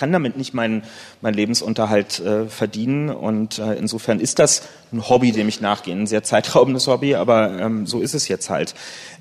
kann 0.00 0.10
damit 0.12 0.36
nicht 0.36 0.54
meinen, 0.54 0.82
meinen 1.20 1.34
Lebensunterhalt 1.34 2.18
äh, 2.20 2.46
verdienen. 2.46 3.10
Und 3.10 3.58
äh, 3.58 3.74
insofern 3.74 4.18
ist 4.18 4.38
das 4.38 4.62
ein 4.92 5.08
Hobby, 5.08 5.30
dem 5.30 5.46
ich 5.46 5.60
nachgehe. 5.60 5.94
Ein 5.94 6.06
sehr 6.06 6.24
zeitraubendes 6.24 6.86
Hobby, 6.86 7.14
aber 7.14 7.60
ähm, 7.60 7.86
so 7.86 8.00
ist 8.00 8.14
es 8.14 8.26
jetzt 8.26 8.48
halt. 8.48 8.74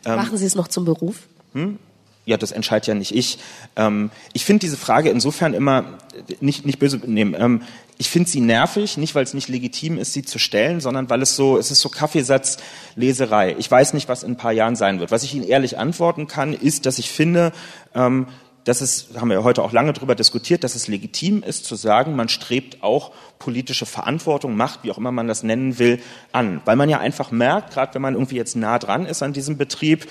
Ähm, 0.06 0.16
Machen 0.16 0.38
Sie 0.38 0.46
es 0.46 0.56
noch 0.56 0.70
zum 0.70 0.86
Beruf? 0.86 1.28
Hm? 1.54 1.78
ja, 2.26 2.38
das 2.38 2.52
entscheidet 2.52 2.86
ja 2.86 2.94
nicht 2.94 3.16
ich. 3.16 3.40
Ähm, 3.76 4.12
ich 4.34 4.46
finde 4.46 4.60
diese 4.60 4.78
Frage 4.78 5.10
insofern 5.10 5.56
immer 5.56 5.98
nicht, 6.42 6.64
nicht 6.64 6.78
böse 6.78 6.98
nehmen. 6.98 7.36
Ähm, 7.38 7.64
ich 7.98 8.10
finde 8.10 8.30
sie 8.30 8.40
nervig, 8.40 8.98
nicht 8.98 9.16
weil 9.16 9.24
es 9.24 9.34
nicht 9.34 9.50
legitim 9.50 9.98
ist, 9.98 10.14
sie 10.14 10.24
zu 10.24 10.38
stellen, 10.38 10.80
sondern 10.80 11.10
weil 11.10 11.24
es 11.24 11.36
so, 11.36 11.58
es 11.58 11.72
ist 11.72 11.82
so 11.82 11.90
Kaffeesatzleserei. 11.90 13.56
Ich 13.58 13.70
weiß 13.70 13.94
nicht, 13.94 14.08
was 14.08 14.22
in 14.22 14.34
ein 14.34 14.38
paar 14.38 14.52
Jahren 14.52 14.76
sein 14.76 15.00
wird. 15.00 15.10
Was 15.10 15.24
ich 15.24 15.34
Ihnen 15.34 15.48
ehrlich 15.48 15.80
antworten 15.80 16.28
kann, 16.28 16.54
ist, 16.54 16.86
dass 16.86 17.00
ich 17.00 17.10
finde, 17.10 17.52
ähm, 17.96 18.28
dass 18.64 18.82
es, 18.82 19.10
haben 19.16 19.30
wir 19.30 19.44
heute 19.44 19.64
auch 19.64 19.72
lange 19.72 19.94
darüber 19.94 20.16
diskutiert, 20.16 20.64
dass 20.64 20.76
es 20.76 20.88
legitim 20.88 21.44
ist 21.44 21.66
zu 21.66 21.76
sagen, 21.76 22.16
man 22.16 22.30
strebt 22.30 22.84
auch 22.84 23.12
politische 23.40 23.86
Verantwortung, 23.86 24.56
Macht, 24.56 24.84
wie 24.84 24.92
auch 24.92 24.98
immer 24.98 25.12
man 25.12 25.28
das 25.28 25.44
nennen 25.44 25.80
will, 25.80 26.02
an. 26.32 26.62
Weil 26.66 26.76
man 26.76 26.90
ja 26.90 27.00
einfach 27.00 27.32
merkt, 27.32 27.74
gerade 27.74 27.94
wenn 27.96 28.02
man 28.02 28.14
irgendwie 28.16 28.36
jetzt 28.36 28.56
nah 28.56 28.78
dran 28.80 29.06
ist 29.06 29.24
an 29.24 29.34
diesem 29.34 29.58
Betrieb 29.58 30.08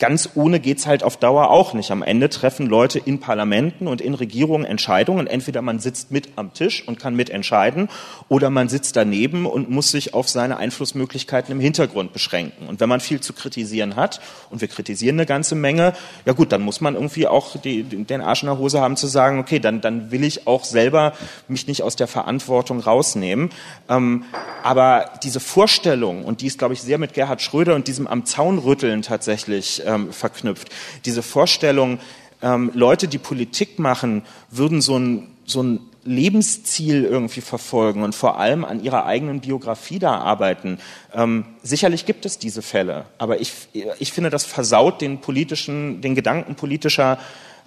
ganz 0.00 0.30
ohne 0.34 0.58
geht's 0.58 0.86
halt 0.86 1.04
auf 1.04 1.18
Dauer 1.18 1.50
auch 1.50 1.74
nicht. 1.74 1.90
Am 1.92 2.02
Ende 2.02 2.28
treffen 2.30 2.66
Leute 2.66 2.98
in 2.98 3.20
Parlamenten 3.20 3.86
und 3.86 4.00
in 4.00 4.14
Regierungen 4.14 4.64
Entscheidungen. 4.64 5.26
Entweder 5.26 5.62
man 5.62 5.78
sitzt 5.78 6.10
mit 6.10 6.30
am 6.36 6.52
Tisch 6.54 6.86
und 6.88 6.98
kann 6.98 7.14
mitentscheiden 7.14 7.88
oder 8.28 8.50
man 8.50 8.68
sitzt 8.68 8.96
daneben 8.96 9.46
und 9.46 9.70
muss 9.70 9.90
sich 9.90 10.14
auf 10.14 10.28
seine 10.28 10.56
Einflussmöglichkeiten 10.56 11.52
im 11.52 11.60
Hintergrund 11.60 12.12
beschränken. 12.12 12.66
Und 12.66 12.80
wenn 12.80 12.88
man 12.88 13.00
viel 13.00 13.20
zu 13.20 13.34
kritisieren 13.34 13.94
hat, 13.94 14.20
und 14.48 14.60
wir 14.60 14.68
kritisieren 14.68 15.16
eine 15.16 15.26
ganze 15.26 15.54
Menge, 15.54 15.92
ja 16.24 16.32
gut, 16.32 16.50
dann 16.50 16.62
muss 16.62 16.80
man 16.80 16.94
irgendwie 16.94 17.28
auch 17.28 17.56
die, 17.56 17.82
den 17.82 18.22
Arsch 18.22 18.42
in 18.42 18.46
der 18.46 18.58
Hose 18.58 18.80
haben 18.80 18.96
zu 18.96 19.06
sagen, 19.06 19.38
okay, 19.38 19.60
dann, 19.60 19.80
dann 19.80 20.10
will 20.10 20.24
ich 20.24 20.46
auch 20.46 20.64
selber 20.64 21.12
mich 21.46 21.66
nicht 21.66 21.82
aus 21.82 21.94
der 21.94 22.06
Verantwortung 22.06 22.80
rausnehmen. 22.80 23.50
Ähm, 23.88 24.24
aber 24.62 25.10
diese 25.22 25.40
Vorstellung, 25.40 26.24
und 26.24 26.40
die 26.40 26.46
ist, 26.46 26.58
glaube 26.58 26.74
ich, 26.74 26.80
sehr 26.80 26.98
mit 26.98 27.12
Gerhard 27.12 27.42
Schröder 27.42 27.74
und 27.74 27.86
diesem 27.86 28.06
am 28.06 28.24
Zaun 28.24 28.58
rütteln 28.58 29.02
tatsächlich 29.02 29.82
ähm, 29.90 30.12
verknüpft. 30.12 30.68
Diese 31.04 31.22
Vorstellung, 31.22 31.98
ähm, 32.42 32.70
Leute, 32.74 33.08
die 33.08 33.18
Politik 33.18 33.78
machen, 33.78 34.22
würden 34.50 34.80
so 34.80 34.96
ein, 34.98 35.28
so 35.44 35.62
ein 35.62 35.80
Lebensziel 36.04 37.04
irgendwie 37.04 37.42
verfolgen 37.42 38.02
und 38.02 38.14
vor 38.14 38.38
allem 38.38 38.64
an 38.64 38.82
ihrer 38.82 39.04
eigenen 39.04 39.40
Biografie 39.40 39.98
da 39.98 40.16
arbeiten. 40.16 40.78
Ähm, 41.12 41.44
sicherlich 41.62 42.06
gibt 42.06 42.24
es 42.24 42.38
diese 42.38 42.62
Fälle, 42.62 43.04
aber 43.18 43.40
ich, 43.40 43.52
ich 43.98 44.12
finde, 44.12 44.30
das 44.30 44.46
versaut 44.46 45.02
den 45.02 45.20
politischen, 45.20 46.00
den 46.00 46.14
Gedanken 46.14 46.54
politischer 46.54 47.18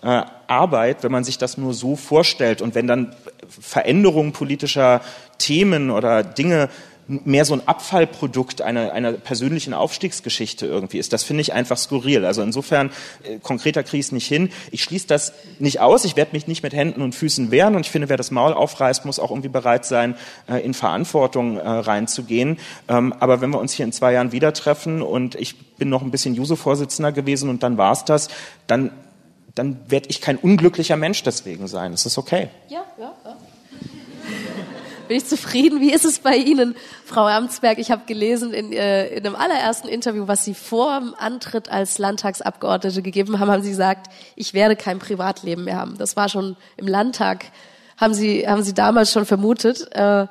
äh, 0.02 0.24
Arbeit, 0.48 1.04
wenn 1.04 1.12
man 1.12 1.24
sich 1.24 1.38
das 1.38 1.58
nur 1.58 1.74
so 1.74 1.96
vorstellt 1.96 2.62
und 2.62 2.74
wenn 2.74 2.88
dann 2.88 3.16
Veränderungen 3.48 4.32
politischer 4.32 5.02
Themen 5.38 5.92
oder 5.92 6.24
Dinge 6.24 6.70
mehr 7.08 7.46
so 7.46 7.54
ein 7.54 7.68
Abfallprodukt 7.68 8.62
einer, 8.62 8.94
einer 8.94 9.14
persönlichen 9.14 9.74
Aufstiegsgeschichte 9.74 10.66
irgendwie 10.66 10.98
ist. 10.98 11.14
Das 11.14 11.24
finde 11.24 11.42
ich 11.42 11.54
einfach 11.54 11.78
skurril. 11.78 12.26
Also 12.26 12.42
insofern, 12.42 12.92
äh, 13.24 13.40
konkreter 13.40 13.84
kriege 13.84 14.00
ich 14.00 14.08
es 14.08 14.12
nicht 14.12 14.28
hin. 14.28 14.50
Ich 14.72 14.84
schließe 14.84 15.08
das 15.08 15.34
nicht 15.60 15.82
aus. 15.82 16.06
Ich 16.06 16.16
werde 16.16 16.32
mich 16.34 16.48
nicht 16.48 16.64
mit 16.64 16.74
Händen 16.74 17.02
und 17.02 17.14
Füßen 17.14 17.52
wehren. 17.52 17.76
Und 17.76 17.82
ich 17.82 17.92
finde, 17.92 18.10
wer 18.10 18.18
das 18.18 18.32
Maul 18.32 18.54
aufreißt, 18.54 19.06
muss 19.06 19.20
auch 19.20 19.32
irgendwie 19.32 19.50
bereit 19.50 19.86
sein, 19.86 20.16
äh, 20.48 20.58
in 20.60 20.74
Verantwortung 20.74 21.58
äh, 21.58 21.68
reinzugehen. 21.68 22.58
Ähm, 22.88 23.14
aber 23.20 23.42
wenn 23.42 23.50
wir 23.50 23.60
uns 23.60 23.74
hier 23.74 23.86
in 23.86 23.92
zwei 23.92 24.14
Jahren 24.14 24.32
wieder 24.32 24.54
treffen 24.54 25.02
und 25.02 25.36
ich 25.36 25.58
bin 25.76 25.90
noch 25.90 26.02
ein 26.02 26.12
bisschen 26.12 26.36
Juso-Vorsitzender 26.36 27.12
gewesen 27.12 27.50
und 27.50 27.64
dann 27.64 27.78
war's 27.78 28.06
das, 28.06 28.30
dann 28.68 28.92
dann 29.56 29.80
werde 29.88 30.10
ich 30.10 30.20
kein 30.20 30.38
unglücklicher 30.38 30.98
Mensch 30.98 31.22
deswegen 31.22 31.68
sein. 31.68 31.92
Das 31.92 32.06
ist 32.06 32.18
okay. 32.18 32.50
Ja, 32.70 32.84
ja 33.00 33.14
bin 35.14 35.20
ich 35.20 35.28
zufrieden. 35.28 35.80
Wie 35.80 35.94
ist 35.94 36.06
es 36.06 36.18
bei 36.18 36.36
Ihnen, 36.36 36.76
Frau 37.06 37.28
Amtsberg? 37.28 37.78
Ich 37.78 37.92
habe 37.92 38.02
gelesen 38.08 38.52
in, 38.52 38.74
äh, 38.74 39.10
in 39.10 39.24
einem 39.24 39.36
allerersten 39.36 39.88
Interview, 39.88 40.28
was 40.28 40.44
Sie 40.44 40.56
vor 40.56 41.00
dem 41.00 41.14
Antritt 41.16 41.72
als 41.72 42.00
Landtagsabgeordnete 42.00 43.04
gegeben 43.04 43.40
haben, 43.40 43.52
haben 43.52 43.62
Sie 43.62 43.70
gesagt, 43.70 44.08
ich 44.36 44.56
werde 44.56 44.76
kein 44.76 44.98
Privatleben 44.98 45.66
mehr 45.66 45.78
haben. 45.78 46.00
Das 46.00 46.16
war 46.16 46.30
schon 46.30 46.58
im 46.78 46.88
Landtag, 46.88 47.46
haben 47.96 48.16
Sie, 48.16 48.48
haben 48.48 48.64
Sie 48.64 48.74
damals 48.74 49.12
schon 49.12 49.28
vermutet. 49.28 49.88
Äh, 49.92 50.26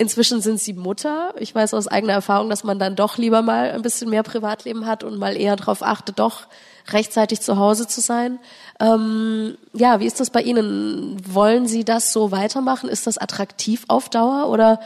Inzwischen 0.00 0.40
sind 0.40 0.60
sie 0.60 0.74
Mutter. 0.74 1.34
Ich 1.40 1.52
weiß 1.52 1.74
aus 1.74 1.88
eigener 1.88 2.12
Erfahrung, 2.12 2.48
dass 2.48 2.62
man 2.62 2.78
dann 2.78 2.94
doch 2.94 3.18
lieber 3.18 3.42
mal 3.42 3.72
ein 3.72 3.82
bisschen 3.82 4.08
mehr 4.08 4.22
Privatleben 4.22 4.86
hat 4.86 5.02
und 5.02 5.18
mal 5.18 5.36
eher 5.36 5.56
darauf 5.56 5.82
achtet, 5.82 6.20
doch 6.20 6.46
rechtzeitig 6.92 7.40
zu 7.40 7.56
Hause 7.56 7.86
zu 7.86 8.00
sein. 8.00 8.38
Ähm, 8.80 9.56
ja, 9.72 10.00
wie 10.00 10.06
ist 10.06 10.20
das 10.20 10.30
bei 10.30 10.42
Ihnen? 10.42 11.16
Wollen 11.24 11.66
Sie 11.66 11.84
das 11.84 12.12
so 12.12 12.30
weitermachen? 12.30 12.88
Ist 12.88 13.06
das 13.06 13.18
attraktiv 13.18 13.84
auf 13.88 14.08
Dauer 14.08 14.48
oder 14.48 14.80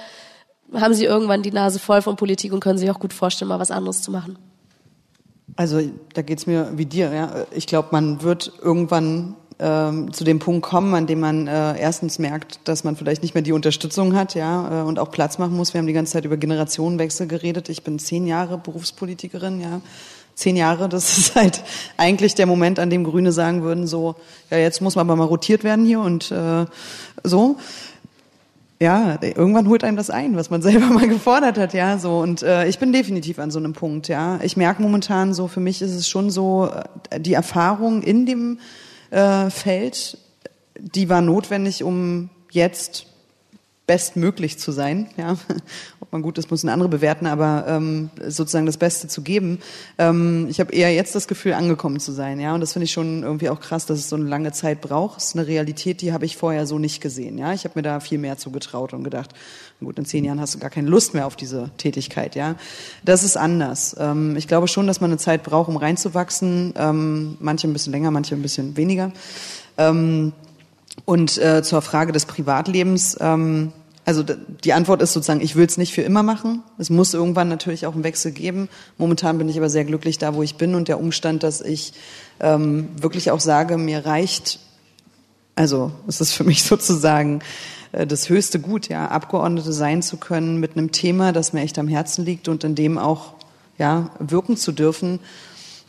haben 0.75 0.95
Sie 0.95 1.05
irgendwann 1.05 1.43
die 1.43 1.53
Nase 1.53 1.79
voll 1.79 2.03
von 2.03 2.17
Politik 2.17 2.53
und 2.53 2.61
können 2.61 2.79
sich 2.79 2.91
auch 2.91 3.01
gut 3.01 3.13
vorstellen, 3.13 3.49
mal 3.49 3.61
was 3.61 3.71
anderes 3.71 4.03
zu 4.03 4.11
machen? 4.11 4.39
Also 5.57 5.81
da 6.15 6.23
geht's 6.23 6.47
mir 6.47 6.73
wie 6.77 6.87
dir. 6.87 7.13
Ja. 7.13 7.47
Ich 7.51 7.67
glaube, 7.67 7.89
man 7.93 8.23
wird 8.23 8.53
irgendwann 8.63 9.37
ähm, 9.59 10.13
zu 10.13 10.25
dem 10.25 10.39
Punkt 10.39 10.63
kommen, 10.63 10.95
an 10.95 11.07
dem 11.07 11.21
man 11.21 11.47
äh, 11.47 11.79
erstens 11.79 12.19
merkt, 12.19 12.61
dass 12.65 12.85
man 12.85 12.97
vielleicht 12.97 13.23
nicht 13.23 13.35
mehr 13.35 13.43
die 13.43 13.53
Unterstützung 13.53 14.17
hat, 14.17 14.35
ja, 14.35 14.81
äh, 14.81 14.85
und 14.85 14.99
auch 14.99 15.11
Platz 15.11 15.39
machen 15.39 15.57
muss. 15.57 15.75
Wir 15.75 15.79
haben 15.79 15.87
die 15.87 15.93
ganze 15.93 16.15
Zeit 16.15 16.25
über 16.25 16.37
Generationenwechsel 16.37 17.27
geredet. 17.27 17.69
Ich 17.69 17.85
bin 17.85 17.99
zehn 17.99 18.27
Jahre 18.27 18.59
Berufspolitikerin, 18.59 19.61
ja. 19.61 19.81
Zehn 20.35 20.57
Jahre, 20.57 20.89
das 20.89 21.19
ist 21.19 21.35
halt 21.37 21.63
eigentlich 21.97 22.35
der 22.35 22.47
Moment, 22.47 22.79
an 22.79 22.91
dem 22.91 23.05
Grüne 23.05 23.33
sagen 23.33 23.63
würden, 23.63 23.87
so, 23.87 24.17
ja, 24.51 24.59
jetzt 24.59 24.81
muss 24.81 24.97
man 24.97 25.07
aber 25.07 25.17
mal 25.17 25.25
rotiert 25.25 25.65
werden 25.65 25.85
hier 25.85 26.01
und 26.01 26.31
äh, 26.31 26.67
so 27.23 27.59
ja, 28.83 29.17
irgendwann 29.23 29.69
holt 29.69 29.85
einem 29.85 29.97
das 29.97 30.11
ein, 30.11 30.35
was 30.37 30.51
man 30.51 30.61
selber 30.63 30.87
mal 30.87 31.09
gefordert 31.09 31.57
hat, 31.57 31.73
ja, 31.73 31.99
so. 31.99 32.19
Und 32.19 32.43
äh, 32.43 32.67
ich 32.67 32.79
bin 32.79 32.93
definitiv 32.93 33.39
an 33.39 33.51
so 33.51 33.59
einem 33.59 33.73
Punkt, 33.73 34.09
ja. 34.09 34.41
Ich 34.43 34.57
merke 34.57 34.83
momentan 34.83 35.35
so, 35.35 35.47
für 35.47 35.61
mich 35.61 35.81
ist 35.81 35.95
es 35.95 36.09
schon 36.09 36.31
so, 36.31 36.69
äh, 37.11 37.21
die 37.21 37.35
Erfahrung 37.35 38.03
in 38.03 38.27
dem 38.27 38.59
äh, 39.11 39.51
fällt. 39.51 40.19
Die 40.79 41.09
war 41.09 41.21
notwendig, 41.21 41.85
um 41.85 42.29
jetzt 42.51 43.07
bestmöglich 43.93 44.59
zu 44.59 44.73
sein. 44.73 45.09
Ja, 45.19 45.37
ob 46.01 46.11
man 46.13 46.23
gut 46.23 46.39
ist, 46.39 46.51
müssen 46.51 46.71
andere 46.71 46.89
bewerten, 46.89 47.27
aber 47.27 47.67
ähm, 47.69 48.09
sozusagen 48.27 48.65
das 48.65 48.79
Beste 48.79 49.07
zu 49.07 49.21
geben. 49.21 49.59
Ähm, 49.99 50.47
ich 50.49 50.61
habe 50.61 50.73
eher 50.73 50.95
jetzt 50.95 51.15
das 51.15 51.29
Gefühl, 51.29 51.53
angekommen 51.53 52.01
zu 52.01 52.11
sein. 52.11 52.41
Ja, 52.41 52.55
und 52.55 52.63
das 52.63 52.73
finde 52.73 52.85
ich 52.85 52.93
schon 52.93 53.23
irgendwie 53.23 53.51
auch 53.51 53.61
krass, 53.61 53.85
dass 53.85 53.99
es 53.99 54.09
so 54.09 54.17
eine 54.17 54.25
lange 54.25 54.51
Zeit 54.53 54.81
braucht. 54.81 55.17
Das 55.17 55.25
ist 55.25 55.37
eine 55.37 55.47
Realität, 55.47 56.01
die 56.01 56.15
habe 56.15 56.25
ich 56.25 56.39
vorher 56.39 56.67
so 56.67 56.79
nicht 56.79 57.03
gesehen. 57.03 57.37
Ja, 57.37 57.53
ich 57.53 57.65
habe 57.65 57.73
mir 57.75 57.83
da 57.83 58.01
viel 58.01 58.17
mehr 58.17 58.39
zugetraut 58.39 58.95
und 58.95 59.05
gedacht, 59.05 59.35
gut, 59.79 59.99
in 59.99 60.07
zehn 60.07 60.25
Jahren 60.25 60.41
hast 60.41 60.55
du 60.55 60.59
gar 60.59 60.71
keine 60.71 60.89
Lust 60.89 61.13
mehr 61.13 61.27
auf 61.27 61.37
diese 61.37 61.69
Tätigkeit. 61.77 62.35
Ja, 62.35 62.55
das 63.05 63.25
ist 63.25 63.37
anders. 63.37 63.95
Ähm, 63.99 64.37
ich 64.37 64.49
glaube 64.49 64.69
schon, 64.69 64.87
dass 64.87 65.03
man 65.03 65.11
eine 65.11 65.19
Zeit 65.19 65.43
braucht, 65.43 65.69
um 65.69 65.77
reinzuwachsen. 65.77 66.73
Ähm, 66.79 67.37
manche 67.41 67.69
ein 67.69 67.75
bisschen 67.75 67.93
länger, 67.93 68.11
manche 68.11 68.35
ein 68.35 68.41
bisschen 68.41 68.75
weniger. 68.79 69.13
Ähm, 69.77 70.33
und 71.05 71.37
äh, 71.39 71.63
zur 71.63 71.83
Frage 71.83 72.13
des 72.13 72.25
Privatlebens, 72.25 73.19
ähm, 73.21 73.73
also 74.05 74.25
die 74.25 74.73
Antwort 74.73 75.01
ist 75.01 75.13
sozusagen, 75.13 75.41
ich 75.41 75.55
will 75.55 75.67
es 75.67 75.79
nicht 75.79 75.95
für 75.95 76.03
immer 76.03 76.23
machen. 76.23 76.63
Es 76.79 76.91
muss 76.91 77.15
irgendwann 77.15 77.49
natürlich 77.49 77.87
auch 77.87 77.95
einen 77.95 78.03
Wechsel 78.03 78.33
geben. 78.33 78.69
Momentan 78.99 79.39
bin 79.39 79.49
ich 79.49 79.57
aber 79.57 79.71
sehr 79.71 79.85
glücklich 79.85 80.19
da, 80.19 80.35
wo 80.35 80.43
ich 80.43 80.57
bin 80.57 80.75
und 80.75 80.89
der 80.89 80.99
Umstand, 80.99 81.43
dass 81.45 81.61
ich 81.61 81.93
ähm, 82.41 82.89
wirklich 83.01 83.31
auch 83.31 83.41
sage, 83.41 83.79
mir 83.79 84.05
reicht, 84.05 84.59
also 85.55 85.93
es 86.09 86.21
ist 86.21 86.33
für 86.33 86.45
mich 86.53 86.65
sozusagen 86.65 87.41
äh, 87.93 88.07
das 88.07 88.29
höchste 88.29 88.59
Gut, 88.59 88.89
ja, 88.89 89.07
Abgeordnete 89.07 89.73
sein 89.73 90.03
zu 90.03 90.17
können 90.17 90.59
mit 90.59 90.77
einem 90.77 90.91
Thema, 90.91 91.33
das 91.33 91.53
mir 91.53 91.61
echt 91.61 91.79
am 91.79 91.89
Herzen 91.89 92.25
liegt 92.25 92.49
und 92.49 92.65
in 92.65 92.75
dem 92.75 92.99
auch 92.99 93.35
ja 93.79 94.11
wirken 94.19 94.57
zu 94.57 94.73
dürfen 94.73 95.21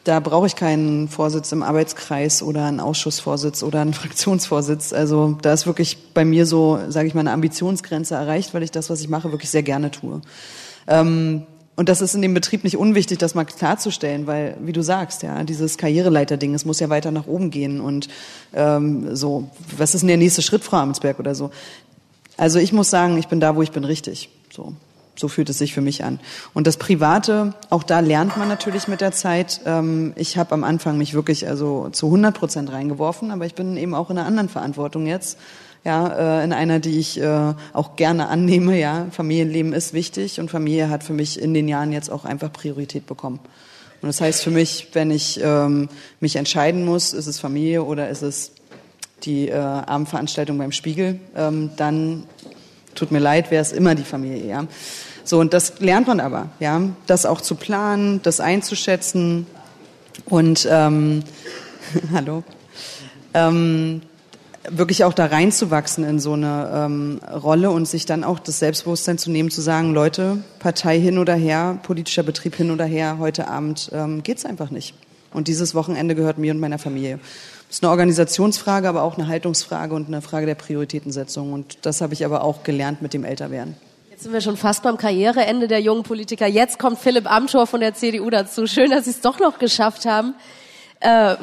da 0.03 0.19
brauche 0.19 0.47
ich 0.47 0.55
keinen 0.55 1.07
Vorsitz 1.07 1.51
im 1.51 1.63
Arbeitskreis 1.63 2.43
oder 2.43 2.65
einen 2.65 2.79
Ausschussvorsitz 2.79 3.63
oder 3.63 3.81
einen 3.81 3.93
Fraktionsvorsitz. 3.93 4.93
Also 4.93 5.37
da 5.41 5.53
ist 5.53 5.65
wirklich 5.65 5.97
bei 6.13 6.25
mir 6.25 6.45
so, 6.45 6.79
sage 6.89 7.07
ich 7.07 7.13
mal, 7.13 7.21
eine 7.21 7.31
Ambitionsgrenze 7.31 8.15
erreicht, 8.15 8.53
weil 8.53 8.63
ich 8.63 8.71
das, 8.71 8.89
was 8.89 9.01
ich 9.01 9.09
mache, 9.09 9.31
wirklich 9.31 9.49
sehr 9.49 9.63
gerne 9.63 9.91
tue. 9.91 10.21
Ähm, 10.87 11.43
und 11.75 11.89
das 11.89 12.01
ist 12.01 12.13
in 12.13 12.21
dem 12.21 12.35
Betrieb 12.35 12.63
nicht 12.63 12.77
unwichtig, 12.77 13.17
das 13.17 13.33
mal 13.33 13.45
klarzustellen, 13.45 14.27
weil, 14.27 14.57
wie 14.61 14.73
du 14.73 14.83
sagst, 14.83 15.23
ja, 15.23 15.43
dieses 15.43 15.77
Karriereleiter-Ding, 15.77 16.53
es 16.53 16.65
muss 16.65 16.79
ja 16.79 16.89
weiter 16.89 17.09
nach 17.09 17.25
oben 17.25 17.49
gehen 17.49 17.81
und 17.81 18.09
ähm, 18.53 19.15
so, 19.15 19.49
was 19.75 19.95
ist 19.95 20.01
denn 20.01 20.09
der 20.09 20.17
nächste 20.17 20.43
Schritt, 20.43 20.63
Frau 20.63 20.77
Amtsberg 20.77 21.19
oder 21.19 21.33
so? 21.33 21.49
Also 22.37 22.59
ich 22.59 22.73
muss 22.73 22.91
sagen, 22.91 23.17
ich 23.17 23.27
bin 23.27 23.39
da, 23.39 23.55
wo 23.55 23.63
ich 23.63 23.71
bin, 23.71 23.85
richtig. 23.85 24.29
So. 24.51 24.73
So 25.15 25.27
fühlt 25.27 25.49
es 25.49 25.59
sich 25.59 25.73
für 25.73 25.81
mich 25.81 26.03
an. 26.03 26.19
Und 26.53 26.65
das 26.65 26.77
Private, 26.77 27.53
auch 27.69 27.83
da 27.83 27.99
lernt 27.99 28.35
man 28.37 28.47
natürlich 28.47 28.87
mit 28.87 28.99
der 28.99 29.11
Zeit. 29.11 29.61
Ähm, 29.65 30.13
ich 30.15 30.37
habe 30.37 30.53
am 30.53 30.63
Anfang 30.63 30.97
mich 30.97 31.13
wirklich 31.13 31.47
also 31.47 31.89
zu 31.91 32.07
100 32.07 32.35
Prozent 32.35 32.71
reingeworfen, 32.71 33.31
aber 33.31 33.45
ich 33.45 33.53
bin 33.53 33.77
eben 33.77 33.93
auch 33.93 34.09
in 34.09 34.17
einer 34.17 34.27
anderen 34.27 34.49
Verantwortung 34.49 35.05
jetzt. 35.05 35.37
Ja, 35.85 36.39
äh, 36.39 36.43
in 36.45 36.53
einer, 36.53 36.79
die 36.79 36.97
ich 36.97 37.19
äh, 37.19 37.53
auch 37.73 37.97
gerne 37.97 38.29
annehme. 38.29 38.79
Ja, 38.79 39.07
Familienleben 39.11 39.73
ist 39.73 39.93
wichtig 39.93 40.39
und 40.39 40.49
Familie 40.49 40.89
hat 40.89 41.03
für 41.03 41.13
mich 41.13 41.41
in 41.41 41.53
den 41.53 41.67
Jahren 41.67 41.91
jetzt 41.91 42.09
auch 42.09 42.23
einfach 42.25 42.51
Priorität 42.51 43.05
bekommen. 43.05 43.39
Und 44.01 44.07
das 44.07 44.19
heißt 44.19 44.43
für 44.43 44.51
mich, 44.51 44.89
wenn 44.93 45.11
ich 45.11 45.39
ähm, 45.43 45.89
mich 46.19 46.35
entscheiden 46.35 46.85
muss, 46.85 47.13
ist 47.13 47.27
es 47.27 47.39
Familie 47.39 47.83
oder 47.83 48.09
ist 48.09 48.21
es 48.21 48.51
die 49.23 49.49
äh, 49.49 49.55
Abendveranstaltung 49.55 50.57
beim 50.57 50.71
Spiegel, 50.71 51.19
ähm, 51.35 51.71
dann 51.77 52.25
tut 52.95 53.11
mir 53.11 53.19
leid, 53.19 53.51
wäre 53.51 53.61
es 53.61 53.71
immer 53.71 53.95
die 53.95 54.03
Familie, 54.03 54.45
ja. 54.45 54.65
So, 55.23 55.39
und 55.39 55.53
das 55.53 55.79
lernt 55.79 56.07
man 56.07 56.19
aber, 56.19 56.49
ja, 56.59 56.81
das 57.07 57.25
auch 57.25 57.41
zu 57.41 57.55
planen, 57.55 58.21
das 58.23 58.39
einzuschätzen 58.39 59.47
und 60.25 60.67
ähm, 60.69 61.23
hallo, 62.13 62.43
ähm, 63.33 64.01
wirklich 64.69 65.03
auch 65.03 65.13
da 65.13 65.25
reinzuwachsen 65.25 66.03
in 66.03 66.19
so 66.19 66.33
eine 66.33 66.71
ähm, 66.73 67.21
Rolle 67.31 67.71
und 67.71 67.87
sich 67.87 68.05
dann 68.05 68.23
auch 68.23 68.39
das 68.39 68.59
Selbstbewusstsein 68.59 69.17
zu 69.17 69.31
nehmen, 69.31 69.49
zu 69.49 69.61
sagen, 69.61 69.93
Leute, 69.93 70.43
Partei 70.59 70.99
hin 70.99 71.17
oder 71.17 71.35
her, 71.35 71.79
politischer 71.83 72.23
Betrieb 72.23 72.55
hin 72.55 72.71
oder 72.71 72.85
her, 72.85 73.17
heute 73.19 73.47
Abend 73.47 73.91
ähm, 73.93 74.23
geht's 74.23 74.45
einfach 74.45 74.71
nicht. 74.71 74.93
Und 75.33 75.47
dieses 75.47 75.73
Wochenende 75.73 76.15
gehört 76.15 76.37
mir 76.37 76.53
und 76.53 76.59
meiner 76.59 76.79
Familie. 76.79 77.19
Das 77.73 77.79
ist 77.79 77.85
eine 77.85 77.89
Organisationsfrage, 77.89 78.87
aber 78.87 79.01
auch 79.01 79.17
eine 79.17 79.27
Haltungsfrage 79.27 79.95
und 79.95 80.07
eine 80.07 80.21
Frage 80.21 80.45
der 80.45 80.53
Prioritätensetzung. 80.53 81.53
Und 81.53 81.79
das 81.81 82.01
habe 82.01 82.13
ich 82.13 82.23
aber 82.23 82.43
auch 82.43 82.61
gelernt 82.61 83.01
mit 83.01 83.15
dem 83.15 83.23
Älterwerden. 83.23 83.75
Jetzt 84.11 84.21
sind 84.21 84.31
wir 84.31 84.41
schon 84.41 84.57
fast 84.57 84.83
beim 84.83 84.95
Karriereende 84.95 85.67
der 85.67 85.81
jungen 85.81 86.03
Politiker. 86.03 86.45
Jetzt 86.45 86.77
kommt 86.77 86.99
Philipp 86.99 87.27
Amthor 87.27 87.65
von 87.65 87.79
der 87.79 87.95
CDU 87.95 88.29
dazu. 88.29 88.67
Schön, 88.67 88.91
dass 88.91 89.05
Sie 89.05 89.09
es 89.09 89.21
doch 89.21 89.39
noch 89.39 89.57
geschafft 89.57 90.05
haben. 90.05 90.35
Äh, 90.99 91.33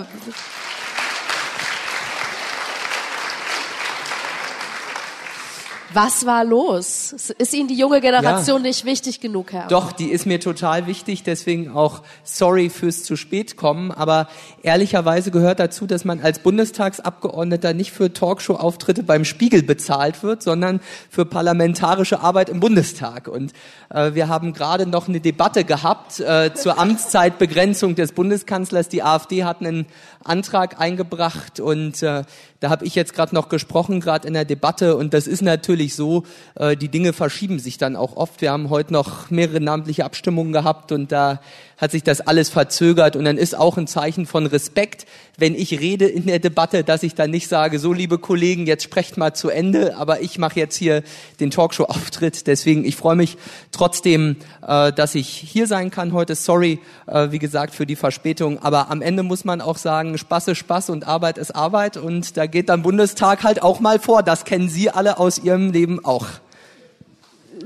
Was 5.93 6.25
war 6.25 6.45
los? 6.45 7.13
Ist 7.13 7.53
Ihnen 7.53 7.67
die 7.67 7.75
junge 7.75 8.01
Generation 8.01 8.63
ja. 8.63 8.69
nicht 8.69 8.85
wichtig 8.85 9.21
genug, 9.21 9.53
Herr? 9.53 9.67
Doch, 9.67 9.91
die 9.91 10.11
ist 10.11 10.25
mir 10.25 10.39
total 10.39 10.87
wichtig, 10.87 11.25
deswegen 11.25 11.71
auch 11.71 12.03
sorry 12.23 12.71
fürs 12.71 13.03
zu 13.03 13.17
spät 13.17 13.57
kommen. 13.57 13.91
Aber 13.91 14.29
ehrlicherweise 14.63 15.33
gehört 15.33 15.59
dazu, 15.59 15.87
dass 15.87 16.05
man 16.05 16.21
als 16.21 16.39
Bundestagsabgeordneter 16.39 17.75
nicht 17.75 17.91
für 17.91 18.13
Talkshow-Auftritte 18.13 19.03
beim 19.03 19.25
Spiegel 19.25 19.65
bezahlt 19.65 20.23
wird, 20.23 20.43
sondern 20.45 20.81
für 21.11 21.25
parlamentarische 21.25 22.21
Arbeit 22.21 22.51
im 22.51 22.61
Bundestag. 22.61 23.27
Und 23.27 23.53
äh, 23.89 24.15
wir 24.15 24.29
haben 24.29 24.53
gerade 24.53 24.87
noch 24.87 25.09
eine 25.09 25.21
Debatte 25.21 25.65
gehabt 25.65 26.21
äh, 26.21 26.55
zur 26.55 26.79
Amtszeitbegrenzung 26.79 27.97
des 27.97 28.13
Bundeskanzlers. 28.13 28.89
Die 28.89 29.03
AfD 29.03 29.43
hat 29.43 29.61
einen 29.61 29.87
Antrag 30.23 30.79
eingebracht 30.81 31.61
und 31.61 32.03
äh, 32.03 32.25
da 32.61 32.69
habe 32.69 32.85
ich 32.85 32.95
jetzt 32.95 33.15
gerade 33.15 33.35
noch 33.35 33.49
gesprochen, 33.49 34.01
gerade 34.01 34.29
in 34.29 34.35
der 34.35 34.45
Debatte. 34.45 34.97
Und 34.97 35.15
das 35.15 35.27
ist 35.27 35.41
natürlich 35.41 35.95
so, 35.95 36.25
äh, 36.57 36.77
die 36.77 36.89
Dinge 36.89 37.15
verschieben 37.15 37.59
sich 37.59 37.79
dann 37.79 37.97
auch 37.97 38.17
oft. 38.17 38.43
Wir 38.43 38.53
haben 38.53 38.69
heute 38.69 38.93
noch 38.93 39.31
mehrere 39.31 39.61
namentliche 39.61 40.05
Abstimmungen 40.05 40.53
gehabt 40.53 40.93
und 40.93 41.11
da 41.11 41.41
hat 41.81 41.91
sich 41.91 42.03
das 42.03 42.21
alles 42.21 42.51
verzögert. 42.51 43.17
Und 43.17 43.25
dann 43.25 43.39
ist 43.39 43.57
auch 43.57 43.79
ein 43.79 43.87
Zeichen 43.87 44.27
von 44.27 44.47
Respekt, 44.47 45.07
wenn 45.39 45.55
ich 45.55 45.81
rede 45.81 46.07
in 46.07 46.27
der 46.27 46.39
Debatte, 46.39 46.85
dass 46.85 47.03
ich 47.03 47.15
dann 47.15 47.31
nicht 47.31 47.49
sage, 47.49 47.79
so 47.79 47.93
liebe 47.93 48.19
Kollegen, 48.19 48.67
jetzt 48.67 48.85
sprecht 48.85 49.17
mal 49.17 49.33
zu 49.35 49.49
Ende, 49.49 49.97
aber 49.97 50.21
ich 50.21 50.39
mache 50.39 50.61
jetzt 50.61 50.77
hier 50.77 51.03
den 51.41 51.51
Talkshow-Auftritt. 51.51 52.47
Deswegen, 52.47 52.85
ich 52.85 52.97
freue 52.97 53.17
mich 53.17 53.39
trotzdem, 53.73 54.37
äh, 54.67 54.93
dass 54.93 55.15
ich 55.15 55.29
hier 55.29 55.67
sein 55.67 55.91
kann 55.91 56.13
heute. 56.13 56.35
Sorry, 56.35 56.81
äh, 57.07 57.29
wie 57.31 57.39
gesagt, 57.39 57.75
für 57.75 57.87
die 57.87 57.97
Verspätung. 57.97 58.63
Aber 58.63 58.91
am 58.91 59.01
Ende 59.01 59.23
muss 59.23 59.47
man 59.47 59.63
auch 59.63 59.79
sagen, 59.79 60.19
Spaß 60.19 60.49
ist 60.49 60.59
Spaß 60.59 60.91
und 60.91 61.07
Arbeit 61.07 61.39
ist 61.39 61.53
Arbeit. 61.53 61.97
Und 61.97 62.37
da 62.37 62.47
geht 62.47 62.69
dann 62.69 62.83
Bundestag 62.83 63.43
halt 63.43 63.63
auch 63.63 63.81
mal 63.81 63.99
vor. 63.99 64.23
Das 64.23 64.45
kennen 64.45 64.69
Sie 64.69 64.91
alle 64.91 65.19
aus 65.19 65.39
Ihrem 65.39 65.73
Leben 65.73 66.05
auch. 66.05 66.27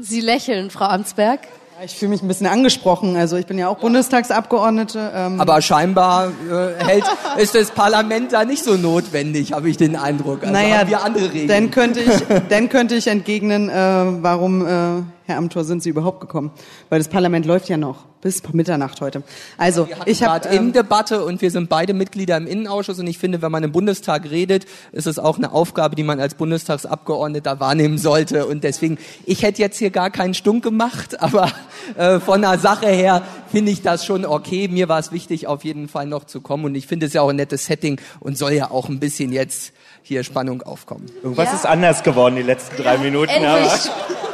Sie 0.01 0.21
lächeln, 0.21 0.71
Frau 0.71 0.87
Amtsberg. 0.87 1.41
Ich 1.85 1.97
fühle 1.97 2.11
mich 2.11 2.22
ein 2.22 2.28
bisschen 2.28 2.47
angesprochen. 2.47 3.16
Also 3.16 3.37
ich 3.37 3.47
bin 3.47 3.59
ja 3.59 3.68
auch 3.68 3.76
Bundestagsabgeordnete. 3.78 5.12
Ähm 5.14 5.41
Aber 5.41 5.61
scheinbar 5.61 6.28
äh, 6.28 6.82
hält, 6.82 7.05
ist 7.37 7.55
das 7.55 7.70
Parlament 7.72 8.32
da 8.32 8.45
nicht 8.45 8.64
so 8.64 8.76
notwendig, 8.76 9.53
habe 9.53 9.68
ich 9.68 9.76
den 9.76 9.97
Eindruck. 9.97 10.43
Also 10.43 10.53
naja, 10.53 10.78
haben 10.78 10.89
wir 10.89 11.05
andere 11.05 11.32
Regeln. 11.32 11.49
Dann 11.49 11.70
könnte 11.70 12.01
ich, 12.01 12.12
dann 12.49 12.68
könnte 12.70 12.95
ich 12.95 13.07
entgegnen, 13.07 13.68
äh, 13.68 13.72
warum 13.74 14.66
äh, 14.66 15.24
Herr 15.27 15.39
Amthor, 15.39 15.64
sind 15.64 15.83
Sie 15.83 15.89
überhaupt 15.89 16.20
gekommen? 16.20 16.51
Weil 16.91 16.99
das 16.99 17.09
Parlament 17.09 17.47
läuft 17.47 17.70
ja 17.70 17.79
noch 17.79 18.05
bis 18.20 18.43
Mitternacht 18.53 19.01
heute. 19.01 19.22
Also 19.57 19.89
ich 20.05 20.22
habe 20.22 20.49
ähm, 20.49 20.68
in 20.68 20.72
Debatte 20.72 21.25
und 21.25 21.41
wir 21.41 21.51
sind 21.51 21.68
beide 21.68 21.95
Mitglieder 21.95 22.37
im 22.37 22.47
Innenausschuss 22.47 22.99
und 22.99 23.07
ich 23.07 23.18
finde, 23.18 23.41
wenn 23.41 23.53
man 23.53 23.62
im 23.62 23.72
Bundestag 23.72 24.31
redet, 24.31 24.66
ist 24.93 25.07
es 25.07 25.18
auch 25.18 25.39
eine 25.39 25.53
Aufgabe, 25.53 25.95
die 25.95 26.03
man 26.03 26.20
als 26.20 26.35
Bundestagsabgeordneter 26.35 27.61
wahrnehmen 27.61 27.97
sollte. 27.97 28.47
Und 28.47 28.64
deswegen, 28.64 28.99
ich 29.25 29.43
hätte 29.43 29.62
jetzt 29.62 29.79
hier 29.79 29.91
gar 29.91 30.11
keinen 30.11 30.35
Stunk 30.35 30.62
gemacht, 30.62 31.20
aber 31.22 31.51
äh, 31.97 32.20
von 32.20 32.43
der 32.43 32.59
Sache 32.59 32.89
her 32.89 33.22
finde 33.51 33.72
ich 33.72 33.81
das 33.81 34.05
schon 34.05 34.27
okay. 34.27 34.68
Mir 34.68 34.91
war 34.91 34.99
es 34.99 35.11
wichtig, 35.11 35.47
auf 35.47 35.64
jeden 35.64 35.89
Fall 35.89 36.07
noch 36.07 36.25
zu 36.25 36.43
kommen 36.43 36.66
und 36.66 36.75
ich 36.75 36.87
finde 36.87 37.07
es 37.07 37.14
ja 37.14 37.22
auch 37.22 37.31
ein 37.31 37.37
nettes 37.37 37.64
Setting 37.64 37.99
und 38.20 38.37
soll 38.37 38.53
ja 38.53 38.70
auch 38.70 38.91
ein 38.91 39.01
bisschen 39.01 39.33
jetzt 39.33 39.72
hier 40.03 40.22
Spannung 40.22 40.62
aufkommen. 40.62 41.07
Irgendwas 41.22 41.49
ja. 41.49 41.55
ist 41.55 41.66
anders 41.66 42.03
geworden 42.03 42.37
die 42.37 42.43
letzten 42.43 42.83
drei 42.83 42.99
Minuten. 42.99 43.31
Endlich. 43.31 43.51
Aber 43.51 44.34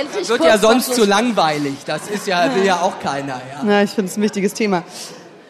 endlich 0.00 0.28
wird 0.28 0.44
ja 0.44 0.58
sonst 0.58 0.94
zu 0.94 1.04
langweilig. 1.04 1.74
Das 1.86 2.08
ist 2.08 2.26
ja, 2.26 2.54
will 2.54 2.64
ja 2.64 2.80
auch 2.80 3.00
keiner. 3.00 3.40
Ja, 3.62 3.70
ja 3.70 3.82
ich 3.82 3.90
finde 3.90 4.10
es 4.10 4.16
ein 4.16 4.22
wichtiges 4.22 4.54
Thema. 4.54 4.84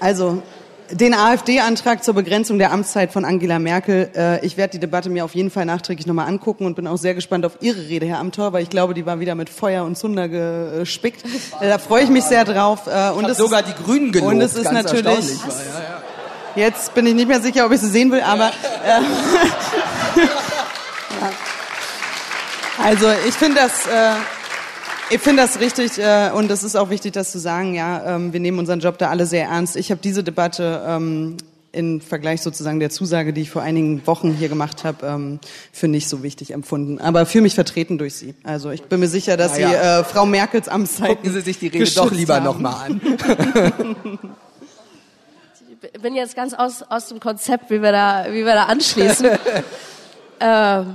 Also, 0.00 0.42
den 0.90 1.14
AfD-Antrag 1.14 2.04
zur 2.04 2.14
Begrenzung 2.14 2.58
der 2.58 2.72
Amtszeit 2.72 3.12
von 3.12 3.24
Angela 3.24 3.58
Merkel. 3.58 4.10
Äh, 4.14 4.46
ich 4.46 4.56
werde 4.56 4.72
die 4.72 4.78
Debatte 4.78 5.10
mir 5.10 5.24
auf 5.24 5.34
jeden 5.34 5.50
Fall 5.50 5.64
nachträglich 5.64 6.06
nochmal 6.06 6.28
angucken 6.28 6.64
und 6.64 6.76
bin 6.76 6.86
auch 6.86 6.98
sehr 6.98 7.14
gespannt 7.14 7.44
auf 7.44 7.58
Ihre 7.60 7.88
Rede, 7.88 8.06
Herr 8.06 8.20
Amthor, 8.20 8.52
weil 8.52 8.62
ich 8.62 8.70
glaube, 8.70 8.94
die 8.94 9.04
war 9.04 9.18
wieder 9.18 9.34
mit 9.34 9.50
Feuer 9.50 9.84
und 9.84 9.98
Zunder 9.98 10.28
gespickt. 10.28 11.24
Äh, 11.60 11.68
da 11.68 11.78
freue 11.78 12.04
ich 12.04 12.10
mich 12.10 12.24
sehr 12.24 12.44
drauf. 12.44 12.86
Äh, 12.86 13.10
und 13.10 13.24
es 13.24 13.38
sogar 13.38 13.62
die 13.62 13.74
Grünen 13.74 14.12
gelobt, 14.12 14.32
Und 14.32 14.40
es 14.40 14.54
ist 14.54 14.70
natürlich. 14.70 15.06
War, 15.06 15.50
ja, 15.50 15.80
ja. 16.56 16.66
Jetzt 16.66 16.94
bin 16.94 17.06
ich 17.06 17.14
nicht 17.14 17.28
mehr 17.28 17.40
sicher, 17.40 17.66
ob 17.66 17.72
ich 17.72 17.80
sie 17.80 17.90
sehen 17.90 18.12
will, 18.12 18.20
aber. 18.20 18.48
Äh, 18.48 18.50
ja. 21.20 21.32
Also 22.82 23.06
ich 23.26 23.34
finde 23.34 23.56
das. 23.56 23.86
Äh, 23.86 24.12
ich 25.10 25.20
finde 25.20 25.42
das 25.42 25.60
richtig 25.60 25.98
äh, 25.98 26.30
und 26.32 26.50
es 26.50 26.62
ist 26.62 26.76
auch 26.76 26.90
wichtig, 26.90 27.12
das 27.12 27.30
zu 27.32 27.38
sagen. 27.38 27.74
Ja, 27.74 28.16
ähm, 28.16 28.32
wir 28.32 28.40
nehmen 28.40 28.58
unseren 28.58 28.80
Job 28.80 28.98
da 28.98 29.10
alle 29.10 29.26
sehr 29.26 29.46
ernst. 29.46 29.76
Ich 29.76 29.90
habe 29.90 30.00
diese 30.02 30.24
Debatte 30.24 30.84
ähm, 30.86 31.36
im 31.72 32.00
Vergleich 32.00 32.40
sozusagen 32.40 32.80
der 32.80 32.90
Zusage, 32.90 33.32
die 33.32 33.42
ich 33.42 33.50
vor 33.50 33.62
einigen 33.62 34.06
Wochen 34.06 34.32
hier 34.32 34.48
gemacht 34.48 34.84
habe, 34.84 35.06
ähm, 35.06 35.40
für 35.72 35.88
nicht 35.88 36.08
so 36.08 36.22
wichtig 36.22 36.52
empfunden. 36.52 36.98
Aber 37.00 37.26
für 37.26 37.40
mich 37.40 37.54
vertreten 37.54 37.98
durch 37.98 38.14
Sie. 38.14 38.34
Also 38.44 38.70
ich 38.70 38.82
bin 38.84 39.00
mir 39.00 39.08
sicher, 39.08 39.36
dass 39.36 39.52
Na 39.52 39.56
Sie 39.56 39.62
ja. 39.62 40.00
äh, 40.00 40.04
Frau 40.04 40.26
Merkels 40.26 40.68
Amtszeit 40.68 41.16
Gucken 41.16 41.32
Sie 41.32 41.40
sich 41.42 41.58
die 41.58 41.68
Rede 41.68 41.90
doch 41.90 42.10
lieber 42.10 42.40
nochmal 42.40 42.86
an. 42.86 43.00
Ich 45.92 46.00
bin 46.00 46.14
jetzt 46.14 46.34
ganz 46.34 46.54
aus, 46.54 46.82
aus 46.82 47.08
dem 47.08 47.20
Konzept, 47.20 47.70
wie 47.70 47.80
wir 47.82 47.92
da, 47.92 48.26
wie 48.30 48.44
wir 48.44 48.54
da 48.54 48.64
anschließen. 48.64 49.28
ähm, 50.40 50.94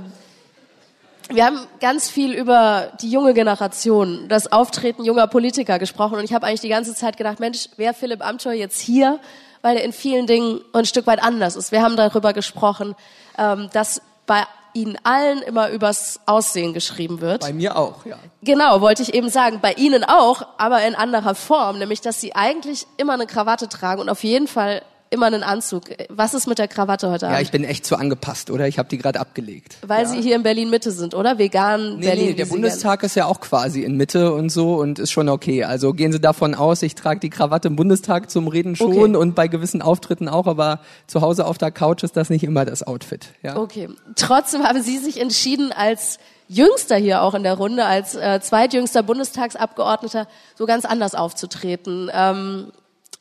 wir 1.30 1.46
haben 1.46 1.60
ganz 1.80 2.08
viel 2.08 2.32
über 2.32 2.92
die 3.00 3.10
junge 3.10 3.34
Generation, 3.34 4.28
das 4.28 4.50
Auftreten 4.50 5.04
junger 5.04 5.26
Politiker 5.26 5.78
gesprochen 5.78 6.18
und 6.18 6.24
ich 6.24 6.32
habe 6.32 6.46
eigentlich 6.46 6.60
die 6.60 6.68
ganze 6.68 6.94
Zeit 6.94 7.16
gedacht, 7.16 7.40
Mensch, 7.40 7.68
wäre 7.76 7.94
Philipp 7.94 8.24
Amthor 8.24 8.52
jetzt 8.52 8.80
hier, 8.80 9.20
weil 9.62 9.76
er 9.76 9.84
in 9.84 9.92
vielen 9.92 10.26
Dingen 10.26 10.60
ein 10.72 10.84
Stück 10.84 11.06
weit 11.06 11.22
anders 11.22 11.56
ist. 11.56 11.72
Wir 11.72 11.82
haben 11.82 11.96
darüber 11.96 12.32
gesprochen, 12.32 12.94
ähm, 13.38 13.70
dass 13.72 14.02
bei 14.26 14.42
Ihnen 14.74 14.96
allen 15.02 15.42
immer 15.42 15.70
übers 15.70 16.20
Aussehen 16.24 16.72
geschrieben 16.72 17.20
wird. 17.20 17.42
Bei 17.42 17.52
mir 17.52 17.76
auch, 17.76 18.06
ja. 18.06 18.16
Genau, 18.42 18.80
wollte 18.80 19.02
ich 19.02 19.12
eben 19.12 19.28
sagen. 19.28 19.58
Bei 19.60 19.74
Ihnen 19.74 20.02
auch, 20.02 20.46
aber 20.56 20.82
in 20.82 20.94
anderer 20.94 21.34
Form, 21.34 21.78
nämlich, 21.78 22.00
dass 22.00 22.20
Sie 22.20 22.34
eigentlich 22.34 22.86
immer 22.96 23.12
eine 23.12 23.26
Krawatte 23.26 23.68
tragen 23.68 24.00
und 24.00 24.08
auf 24.08 24.24
jeden 24.24 24.48
Fall 24.48 24.82
immer 25.12 25.26
einen 25.26 25.42
Anzug. 25.42 25.84
Was 26.08 26.34
ist 26.34 26.46
mit 26.46 26.58
der 26.58 26.68
Krawatte 26.68 27.10
heute 27.10 27.26
Ja, 27.26 27.32
Abend? 27.32 27.42
ich 27.42 27.50
bin 27.50 27.64
echt 27.64 27.84
zu 27.86 27.96
angepasst, 27.96 28.50
oder? 28.50 28.66
Ich 28.66 28.78
habe 28.78 28.88
die 28.88 28.98
gerade 28.98 29.20
abgelegt. 29.20 29.76
Weil 29.86 30.06
Sie 30.06 30.20
hier 30.20 30.34
in 30.36 30.42
Berlin 30.42 30.70
Mitte 30.70 30.90
sind, 30.90 31.14
oder? 31.14 31.38
Vegan 31.38 31.98
Nee, 31.98 32.06
Berlin. 32.06 32.26
nee, 32.26 32.32
der 32.34 32.46
Bundestag 32.46 33.02
ist 33.02 33.14
ja 33.14 33.26
auch 33.26 33.40
quasi 33.40 33.82
in 33.82 33.96
Mitte 33.96 34.32
und 34.32 34.48
so 34.50 34.74
und 34.76 34.98
ist 34.98 35.10
schon 35.12 35.28
okay. 35.28 35.64
Also 35.64 35.92
gehen 35.92 36.12
Sie 36.12 36.20
davon 36.20 36.54
aus, 36.54 36.82
ich 36.82 36.94
trage 36.94 37.20
die 37.20 37.30
Krawatte 37.30 37.68
im 37.68 37.76
Bundestag 37.76 38.30
zum 38.30 38.48
Reden 38.48 38.74
schon 38.76 38.88
Okay. 38.96 39.16
und 39.16 39.34
bei 39.34 39.48
gewissen 39.48 39.82
Auftritten 39.82 40.28
auch, 40.28 40.46
aber 40.46 40.80
zu 41.06 41.20
Hause 41.20 41.46
auf 41.46 41.58
der 41.58 41.70
Couch 41.70 42.02
ist 42.02 42.16
das 42.16 42.30
nicht 42.30 42.44
immer 42.44 42.64
das 42.64 42.82
Outfit. 42.82 43.26
Ja. 43.42 43.52
gerne- 43.52 43.60
Okay. 43.62 43.88
Trotzdem 44.16 44.62
haben 44.64 44.82
Sie 44.82 44.98
sich 44.98 45.20
entschieden, 45.20 45.72
als 45.72 46.18
Jüngster 46.48 46.96
hier 46.96 47.22
auch 47.22 47.34
in 47.34 47.42
der 47.44 47.54
Runde, 47.54 47.84
als 47.84 48.14
äh, 48.14 48.40
zweitjüngster 48.40 49.02
Bundestagsabgeordneter, 49.02 50.26
so 50.56 50.66
ganz 50.66 50.84
anders 50.84 51.14
aufzutreten. 51.14 52.10
Ähm, 52.12 52.72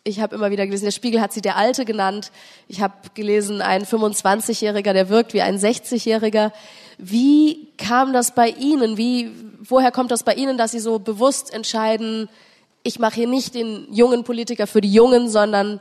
ich 0.03 0.19
habe 0.19 0.35
immer 0.35 0.49
wieder 0.51 0.65
gelesen, 0.65 0.85
der 0.85 0.91
Spiegel 0.91 1.21
hat 1.21 1.31
sie 1.31 1.41
der 1.41 1.57
Alte 1.57 1.85
genannt. 1.85 2.31
Ich 2.67 2.81
habe 2.81 2.93
gelesen, 3.13 3.61
ein 3.61 3.85
25-Jähriger, 3.85 4.93
der 4.93 5.09
wirkt 5.09 5.33
wie 5.33 5.41
ein 5.41 5.57
60-Jähriger. 5.57 6.51
Wie 6.97 7.67
kam 7.77 8.13
das 8.13 8.33
bei 8.33 8.49
Ihnen? 8.49 8.97
Wie, 8.97 9.31
woher 9.59 9.91
kommt 9.91 10.11
das 10.11 10.23
bei 10.23 10.33
Ihnen, 10.33 10.57
dass 10.57 10.71
Sie 10.71 10.79
so 10.79 10.99
bewusst 10.99 11.53
entscheiden, 11.53 12.29
ich 12.83 12.97
mache 12.97 13.15
hier 13.15 13.27
nicht 13.27 13.53
den 13.53 13.87
jungen 13.93 14.23
Politiker 14.23 14.65
für 14.65 14.81
die 14.81 14.91
Jungen, 14.91 15.29
sondern 15.29 15.79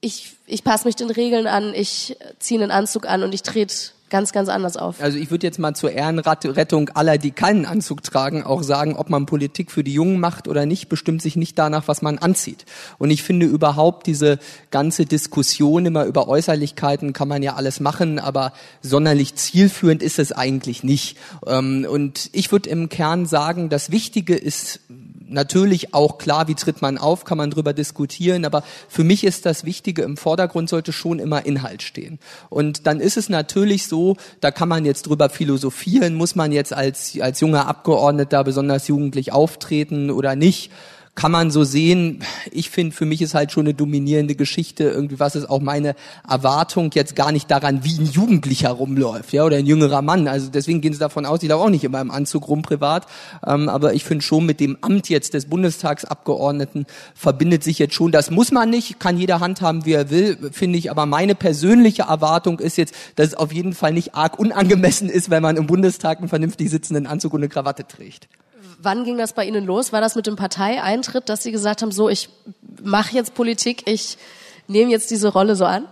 ich, 0.00 0.36
ich 0.46 0.64
passe 0.64 0.86
mich 0.86 0.96
den 0.96 1.10
Regeln 1.10 1.46
an, 1.46 1.74
ich 1.74 2.16
ziehe 2.38 2.60
einen 2.60 2.70
Anzug 2.70 3.06
an 3.06 3.22
und 3.22 3.34
ich 3.34 3.42
trete 3.42 3.74
ganz, 4.10 4.32
ganz 4.32 4.48
anders 4.48 4.76
auf. 4.76 5.00
Also 5.00 5.18
ich 5.18 5.30
würde 5.30 5.46
jetzt 5.46 5.58
mal 5.58 5.74
zur 5.74 5.92
Ehrenrettung 5.92 6.90
aller, 6.90 7.18
die 7.18 7.30
keinen 7.30 7.66
Anzug 7.66 8.02
tragen, 8.02 8.42
auch 8.42 8.62
sagen, 8.62 8.96
ob 8.96 9.10
man 9.10 9.26
Politik 9.26 9.70
für 9.70 9.84
die 9.84 9.92
Jungen 9.92 10.20
macht 10.20 10.48
oder 10.48 10.66
nicht, 10.66 10.88
bestimmt 10.88 11.22
sich 11.22 11.36
nicht 11.36 11.58
danach, 11.58 11.88
was 11.88 12.02
man 12.02 12.18
anzieht. 12.18 12.64
Und 12.98 13.10
ich 13.10 13.22
finde 13.22 13.46
überhaupt 13.46 14.06
diese 14.06 14.38
ganze 14.70 15.06
Diskussion 15.06 15.86
immer 15.86 16.04
über 16.04 16.28
Äußerlichkeiten 16.28 17.12
kann 17.12 17.28
man 17.28 17.42
ja 17.42 17.54
alles 17.54 17.80
machen, 17.80 18.18
aber 18.18 18.52
sonderlich 18.82 19.34
zielführend 19.34 20.02
ist 20.02 20.18
es 20.18 20.32
eigentlich 20.32 20.82
nicht. 20.84 21.16
Ähm, 21.46 21.86
Und 21.88 22.30
ich 22.32 22.52
würde 22.52 22.70
im 22.70 22.88
Kern 22.88 23.26
sagen, 23.26 23.68
das 23.68 23.90
Wichtige 23.90 24.34
ist 24.34 24.80
natürlich 25.28 25.94
auch 25.94 26.18
klar, 26.18 26.48
wie 26.48 26.54
tritt 26.54 26.82
man 26.82 26.98
auf, 26.98 27.24
kann 27.24 27.38
man 27.38 27.50
drüber 27.50 27.72
diskutieren, 27.72 28.44
aber 28.44 28.62
für 28.88 29.04
mich 29.04 29.24
ist 29.24 29.46
das 29.46 29.64
Wichtige 29.64 30.02
im 30.02 30.16
Vordergrund 30.16 30.68
sollte 30.68 30.92
schon 30.92 31.18
immer 31.18 31.46
Inhalt 31.46 31.82
stehen. 31.82 32.18
Und 32.48 32.86
dann 32.86 33.00
ist 33.00 33.16
es 33.16 33.28
natürlich 33.28 33.86
so, 33.86 34.16
da 34.40 34.50
kann 34.50 34.68
man 34.68 34.84
jetzt 34.84 35.06
drüber 35.06 35.30
philosophieren, 35.30 36.14
muss 36.14 36.34
man 36.34 36.52
jetzt 36.52 36.72
als, 36.72 37.18
als 37.20 37.40
junger 37.40 37.66
Abgeordneter 37.66 38.44
besonders 38.44 38.88
jugendlich 38.88 39.32
auftreten 39.32 40.10
oder 40.10 40.36
nicht 40.36 40.70
kann 41.18 41.32
man 41.32 41.50
so 41.50 41.64
sehen. 41.64 42.20
Ich 42.52 42.70
finde, 42.70 42.94
für 42.94 43.04
mich 43.04 43.20
ist 43.20 43.34
halt 43.34 43.50
schon 43.50 43.66
eine 43.66 43.74
dominierende 43.74 44.36
Geschichte. 44.36 44.84
Irgendwie, 44.84 45.18
was 45.18 45.34
ist 45.34 45.50
auch 45.50 45.58
meine 45.58 45.96
Erwartung 46.28 46.92
jetzt 46.94 47.16
gar 47.16 47.32
nicht 47.32 47.50
daran, 47.50 47.82
wie 47.82 47.98
ein 47.98 48.06
Jugendlicher 48.06 48.70
rumläuft, 48.70 49.32
ja, 49.32 49.44
oder 49.44 49.56
ein 49.56 49.66
jüngerer 49.66 50.00
Mann. 50.00 50.28
Also 50.28 50.48
deswegen 50.48 50.80
gehen 50.80 50.92
sie 50.92 51.00
davon 51.00 51.26
aus, 51.26 51.42
ich 51.42 51.48
laufe 51.48 51.64
auch 51.64 51.70
nicht 51.70 51.82
immer 51.82 52.00
im 52.00 52.12
Anzug 52.12 52.46
rum 52.46 52.62
privat. 52.62 53.08
Ähm, 53.44 53.68
aber 53.68 53.94
ich 53.94 54.04
finde 54.04 54.22
schon 54.22 54.46
mit 54.46 54.60
dem 54.60 54.78
Amt 54.80 55.08
jetzt 55.08 55.34
des 55.34 55.46
Bundestagsabgeordneten 55.46 56.86
verbindet 57.16 57.64
sich 57.64 57.80
jetzt 57.80 57.94
schon, 57.94 58.12
das 58.12 58.30
muss 58.30 58.52
man 58.52 58.70
nicht, 58.70 59.00
kann 59.00 59.18
jeder 59.18 59.40
handhaben, 59.40 59.86
wie 59.86 59.94
er 59.94 60.10
will, 60.10 60.38
finde 60.52 60.78
ich. 60.78 60.88
Aber 60.92 61.04
meine 61.04 61.34
persönliche 61.34 62.02
Erwartung 62.02 62.60
ist 62.60 62.78
jetzt, 62.78 62.94
dass 63.16 63.26
es 63.26 63.34
auf 63.34 63.52
jeden 63.52 63.72
Fall 63.72 63.92
nicht 63.92 64.14
arg 64.14 64.38
unangemessen 64.38 65.08
ist, 65.08 65.30
wenn 65.30 65.42
man 65.42 65.56
im 65.56 65.66
Bundestag 65.66 66.18
einen 66.18 66.28
vernünftig 66.28 66.70
sitzenden 66.70 67.08
Anzug 67.08 67.32
und 67.32 67.40
eine 67.40 67.48
Krawatte 67.48 67.88
trägt. 67.88 68.28
Wann 68.80 69.04
ging 69.04 69.18
das 69.18 69.32
bei 69.32 69.44
Ihnen 69.44 69.66
los? 69.66 69.92
War 69.92 70.00
das 70.00 70.14
mit 70.14 70.26
dem 70.26 70.36
Parteieintritt, 70.36 71.28
dass 71.28 71.42
Sie 71.42 71.50
gesagt 71.50 71.82
haben, 71.82 71.90
so, 71.90 72.08
ich 72.08 72.28
mache 72.82 73.14
jetzt 73.14 73.34
Politik, 73.34 73.82
ich 73.86 74.18
nehme 74.68 74.90
jetzt 74.90 75.10
diese 75.10 75.28
Rolle 75.28 75.56
so 75.56 75.64
an? 75.64 75.86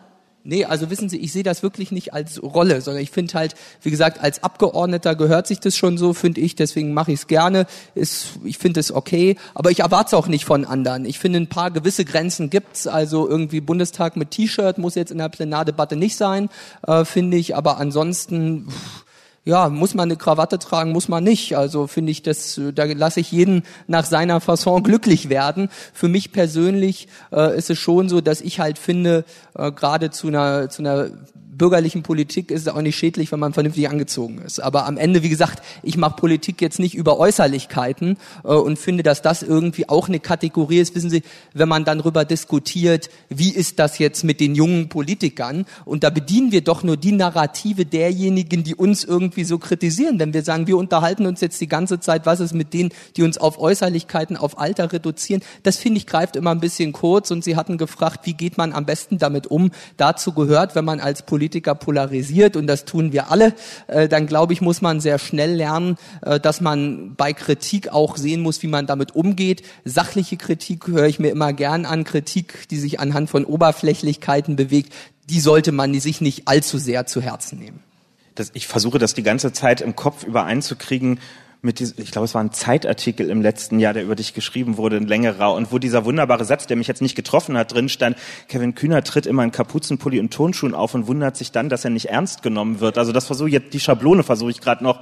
Nee, 0.48 0.64
also 0.64 0.90
wissen 0.90 1.08
Sie, 1.08 1.16
ich 1.16 1.32
sehe 1.32 1.42
das 1.42 1.64
wirklich 1.64 1.90
nicht 1.90 2.14
als 2.14 2.40
Rolle, 2.40 2.80
sondern 2.80 3.02
ich 3.02 3.10
finde 3.10 3.34
halt, 3.34 3.56
wie 3.82 3.90
gesagt, 3.90 4.20
als 4.20 4.44
Abgeordneter 4.44 5.16
gehört 5.16 5.48
sich 5.48 5.58
das 5.58 5.76
schon 5.76 5.98
so, 5.98 6.12
finde 6.12 6.40
ich, 6.40 6.54
deswegen 6.54 6.94
mache 6.94 7.10
ich 7.10 7.18
es 7.18 7.26
gerne. 7.26 7.66
Ist, 7.96 8.38
ich 8.44 8.56
finde 8.56 8.78
es 8.78 8.92
okay, 8.92 9.34
aber 9.54 9.72
ich 9.72 9.80
erwarte 9.80 10.10
es 10.10 10.14
auch 10.14 10.28
nicht 10.28 10.44
von 10.44 10.64
anderen. 10.64 11.04
Ich 11.04 11.18
finde, 11.18 11.40
ein 11.40 11.48
paar 11.48 11.72
gewisse 11.72 12.04
Grenzen 12.04 12.48
gibt's, 12.48 12.86
also 12.86 13.28
irgendwie 13.28 13.60
Bundestag 13.60 14.16
mit 14.16 14.30
T-Shirt 14.30 14.78
muss 14.78 14.94
jetzt 14.94 15.10
in 15.10 15.18
der 15.18 15.30
Plenardebatte 15.30 15.96
nicht 15.96 16.16
sein, 16.16 16.48
äh, 16.86 17.04
finde 17.04 17.36
ich, 17.36 17.56
aber 17.56 17.78
ansonsten... 17.78 18.68
Pff, 18.70 19.05
ja, 19.46 19.68
muss 19.68 19.94
man 19.94 20.08
eine 20.08 20.16
Krawatte 20.16 20.58
tragen, 20.58 20.90
muss 20.90 21.06
man 21.06 21.22
nicht. 21.22 21.56
Also 21.56 21.86
finde 21.86 22.10
ich, 22.10 22.22
das, 22.22 22.60
da 22.74 22.84
lasse 22.84 23.20
ich 23.20 23.30
jeden 23.30 23.62
nach 23.86 24.04
seiner 24.04 24.40
Fasson 24.40 24.82
glücklich 24.82 25.28
werden. 25.28 25.68
Für 25.94 26.08
mich 26.08 26.32
persönlich 26.32 27.06
äh, 27.32 27.56
ist 27.56 27.70
es 27.70 27.78
schon 27.78 28.08
so, 28.08 28.20
dass 28.20 28.40
ich 28.40 28.58
halt 28.58 28.76
finde, 28.76 29.24
äh, 29.54 29.70
gerade 29.70 30.10
zu 30.10 30.26
einer, 30.26 30.68
zu 30.68 30.82
einer 30.82 31.10
bürgerlichen 31.56 32.02
Politik 32.02 32.50
ist 32.50 32.62
es 32.62 32.68
auch 32.68 32.80
nicht 32.80 32.96
schädlich, 32.96 33.32
wenn 33.32 33.40
man 33.40 33.52
vernünftig 33.52 33.88
angezogen 33.88 34.38
ist. 34.38 34.60
Aber 34.60 34.86
am 34.86 34.96
Ende, 34.96 35.22
wie 35.22 35.28
gesagt, 35.28 35.62
ich 35.82 35.96
mache 35.96 36.16
Politik 36.16 36.60
jetzt 36.60 36.78
nicht 36.78 36.94
über 36.94 37.18
Äußerlichkeiten 37.18 38.18
äh, 38.44 38.48
und 38.48 38.78
finde, 38.78 39.02
dass 39.02 39.22
das 39.22 39.42
irgendwie 39.42 39.88
auch 39.88 40.08
eine 40.08 40.20
Kategorie 40.20 40.78
ist. 40.78 40.94
Wissen 40.94 41.10
Sie, 41.10 41.22
wenn 41.54 41.68
man 41.68 41.84
dann 41.84 41.98
darüber 41.98 42.24
diskutiert, 42.24 43.08
wie 43.28 43.50
ist 43.50 43.78
das 43.78 43.98
jetzt 43.98 44.24
mit 44.24 44.40
den 44.40 44.54
jungen 44.54 44.88
Politikern? 44.88 45.66
Und 45.84 46.04
da 46.04 46.10
bedienen 46.10 46.52
wir 46.52 46.62
doch 46.62 46.82
nur 46.82 46.96
die 46.96 47.12
Narrative 47.12 47.86
derjenigen, 47.86 48.64
die 48.64 48.74
uns 48.74 49.04
irgendwie 49.04 49.44
so 49.44 49.58
kritisieren. 49.58 50.18
Wenn 50.18 50.34
wir 50.34 50.42
sagen, 50.42 50.66
wir 50.66 50.76
unterhalten 50.76 51.26
uns 51.26 51.40
jetzt 51.40 51.60
die 51.60 51.68
ganze 51.68 52.00
Zeit, 52.00 52.26
was 52.26 52.40
ist 52.40 52.54
mit 52.54 52.74
denen, 52.74 52.90
die 53.16 53.22
uns 53.22 53.38
auf 53.38 53.58
Äußerlichkeiten, 53.58 54.36
auf 54.36 54.58
Alter 54.58 54.92
reduzieren? 54.92 55.42
Das 55.62 55.76
finde 55.76 55.98
ich 55.98 56.06
greift 56.06 56.36
immer 56.36 56.50
ein 56.50 56.60
bisschen 56.60 56.92
kurz. 56.92 57.30
Und 57.30 57.44
Sie 57.44 57.56
hatten 57.56 57.78
gefragt, 57.78 58.20
wie 58.24 58.34
geht 58.34 58.58
man 58.58 58.72
am 58.72 58.86
besten 58.86 59.18
damit 59.18 59.46
um? 59.46 59.70
Dazu 59.96 60.32
gehört, 60.32 60.74
wenn 60.74 60.84
man 60.84 61.00
als 61.00 61.22
Politiker 61.22 61.45
polarisiert, 61.48 62.56
und 62.56 62.66
das 62.66 62.84
tun 62.84 63.12
wir 63.12 63.30
alle, 63.30 63.54
äh, 63.86 64.08
dann 64.08 64.26
glaube 64.26 64.52
ich, 64.52 64.60
muss 64.60 64.82
man 64.82 65.00
sehr 65.00 65.18
schnell 65.18 65.54
lernen, 65.54 65.96
äh, 66.22 66.40
dass 66.40 66.60
man 66.60 67.14
bei 67.16 67.32
Kritik 67.32 67.88
auch 67.88 68.16
sehen 68.16 68.40
muss, 68.40 68.62
wie 68.62 68.68
man 68.68 68.86
damit 68.86 69.14
umgeht. 69.14 69.62
Sachliche 69.84 70.36
Kritik 70.36 70.86
höre 70.88 71.06
ich 71.06 71.18
mir 71.18 71.30
immer 71.30 71.52
gern 71.52 71.86
an, 71.86 72.04
Kritik, 72.04 72.68
die 72.70 72.78
sich 72.78 73.00
anhand 73.00 73.30
von 73.30 73.44
Oberflächlichkeiten 73.44 74.56
bewegt, 74.56 74.92
die 75.28 75.40
sollte 75.40 75.72
man 75.72 75.98
sich 75.98 76.20
nicht 76.20 76.46
allzu 76.46 76.78
sehr 76.78 77.06
zu 77.06 77.20
Herzen 77.20 77.58
nehmen. 77.58 77.80
Das, 78.34 78.50
ich 78.54 78.66
versuche 78.66 78.98
das 78.98 79.14
die 79.14 79.22
ganze 79.22 79.52
Zeit 79.52 79.80
im 79.80 79.96
Kopf 79.96 80.24
übereinzukriegen 80.24 81.20
mit 81.62 81.78
diesem, 81.78 82.00
ich 82.02 82.10
glaube, 82.10 82.26
es 82.26 82.34
war 82.34 82.42
ein 82.42 82.52
Zeitartikel 82.52 83.30
im 83.30 83.42
letzten 83.42 83.78
Jahr, 83.78 83.92
der 83.92 84.04
über 84.04 84.14
dich 84.14 84.34
geschrieben 84.34 84.76
wurde, 84.76 84.96
ein 84.96 85.06
längerer, 85.06 85.54
und 85.54 85.72
wo 85.72 85.78
dieser 85.78 86.04
wunderbare 86.04 86.44
Satz, 86.44 86.66
der 86.66 86.76
mich 86.76 86.86
jetzt 86.86 87.02
nicht 87.02 87.14
getroffen 87.14 87.56
hat, 87.56 87.72
drin 87.72 87.88
stand, 87.88 88.16
Kevin 88.48 88.74
Kühner 88.74 89.02
tritt 89.02 89.26
immer 89.26 89.42
in 89.42 89.52
Kapuzenpulli 89.52 90.20
und 90.20 90.32
Turnschuhen 90.32 90.74
auf 90.74 90.94
und 90.94 91.06
wundert 91.06 91.36
sich 91.36 91.52
dann, 91.52 91.68
dass 91.68 91.84
er 91.84 91.90
nicht 91.90 92.06
ernst 92.06 92.42
genommen 92.42 92.80
wird. 92.80 92.98
Also 92.98 93.12
das 93.12 93.26
versuche 93.26 93.48
ich 93.48 93.54
jetzt, 93.54 93.74
die 93.74 93.80
Schablone 93.80 94.22
versuche 94.22 94.50
ich 94.50 94.60
gerade 94.60 94.84
noch 94.84 95.00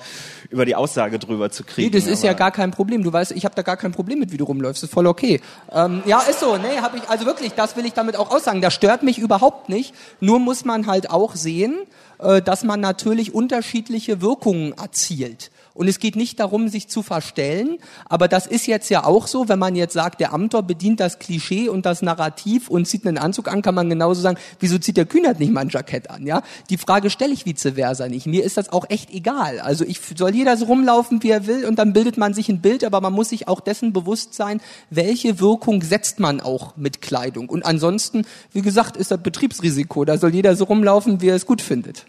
über 0.50 0.64
die 0.64 0.74
Aussage 0.74 1.18
drüber 1.18 1.50
zu 1.50 1.64
kriegen. 1.64 1.90
Nee, 1.90 1.98
das 1.98 2.06
ist 2.06 2.22
ja 2.22 2.32
gar 2.32 2.50
kein 2.50 2.70
Problem. 2.70 3.02
Du 3.02 3.12
weißt, 3.12 3.32
ich 3.32 3.44
habe 3.44 3.54
da 3.54 3.62
gar 3.62 3.76
kein 3.76 3.92
Problem 3.92 4.18
mit, 4.18 4.32
wie 4.32 4.36
du 4.36 4.44
rumläufst. 4.44 4.82
Das 4.82 4.90
ist 4.90 4.94
voll 4.94 5.06
okay. 5.06 5.40
Ähm, 5.72 6.02
ja, 6.06 6.20
ist 6.20 6.40
so. 6.40 6.56
Nee, 6.56 6.80
habe 6.80 6.98
ich 6.98 7.08
also 7.08 7.26
wirklich. 7.26 7.52
Das 7.52 7.76
will 7.76 7.84
ich 7.84 7.92
damit 7.92 8.16
auch 8.16 8.30
aussagen. 8.30 8.60
Das 8.60 8.74
stört 8.74 9.02
mich 9.02 9.18
überhaupt 9.18 9.68
nicht. 9.68 9.94
Nur 10.20 10.38
muss 10.38 10.64
man 10.64 10.86
halt 10.86 11.10
auch 11.10 11.34
sehen, 11.34 11.74
äh, 12.18 12.42
dass 12.42 12.64
man 12.64 12.80
natürlich 12.80 13.34
unterschiedliche 13.34 14.20
Wirkungen 14.20 14.72
erzielt. 14.72 15.50
Und 15.74 15.88
es 15.88 15.98
geht 15.98 16.14
nicht 16.14 16.38
darum, 16.38 16.68
sich 16.68 16.86
zu 16.86 17.02
verstellen, 17.02 17.78
aber 18.06 18.28
das 18.28 18.46
ist 18.46 18.66
jetzt 18.66 18.90
ja 18.90 19.04
auch 19.04 19.26
so, 19.26 19.48
wenn 19.48 19.58
man 19.58 19.74
jetzt 19.74 19.92
sagt, 19.92 20.20
der 20.20 20.32
Amtor 20.32 20.62
bedient 20.62 21.00
das 21.00 21.18
Klischee 21.18 21.68
und 21.68 21.84
das 21.84 22.00
Narrativ 22.00 22.70
und 22.70 22.86
zieht 22.86 23.04
einen 23.04 23.18
Anzug 23.18 23.48
an, 23.48 23.60
kann 23.60 23.74
man 23.74 23.90
genauso 23.90 24.20
sagen, 24.20 24.38
wieso 24.60 24.78
zieht 24.78 24.96
der 24.96 25.04
Kühnert 25.04 25.40
nicht 25.40 25.52
mal 25.52 25.62
ein 25.62 25.70
Jackett 25.70 26.10
an, 26.10 26.26
ja? 26.26 26.42
Die 26.70 26.78
Frage 26.78 27.10
stelle 27.10 27.32
ich 27.32 27.44
vice 27.44 27.74
versa 27.74 28.08
nicht. 28.08 28.26
Mir 28.26 28.44
ist 28.44 28.56
das 28.56 28.72
auch 28.72 28.88
echt 28.88 29.12
egal. 29.12 29.58
Also 29.58 29.84
ich 29.84 30.00
soll 30.16 30.32
jeder 30.32 30.56
so 30.56 30.66
rumlaufen, 30.66 31.24
wie 31.24 31.30
er 31.30 31.48
will 31.48 31.64
und 31.64 31.76
dann 31.76 31.92
bildet 31.92 32.18
man 32.18 32.34
sich 32.34 32.48
ein 32.48 32.60
Bild, 32.60 32.84
aber 32.84 33.00
man 33.00 33.12
muss 33.12 33.30
sich 33.30 33.48
auch 33.48 33.60
dessen 33.60 33.92
bewusst 33.92 34.34
sein, 34.34 34.60
welche 34.90 35.40
Wirkung 35.40 35.82
setzt 35.82 36.20
man 36.20 36.40
auch 36.40 36.76
mit 36.76 37.02
Kleidung. 37.02 37.48
Und 37.48 37.66
ansonsten, 37.66 38.26
wie 38.52 38.62
gesagt, 38.62 38.96
ist 38.96 39.10
das 39.10 39.20
Betriebsrisiko. 39.20 40.04
Da 40.04 40.18
soll 40.18 40.34
jeder 40.34 40.54
so 40.54 40.64
rumlaufen, 40.64 41.20
wie 41.20 41.30
er 41.30 41.34
es 41.36 41.46
gut 41.46 41.62
findet 41.62 42.06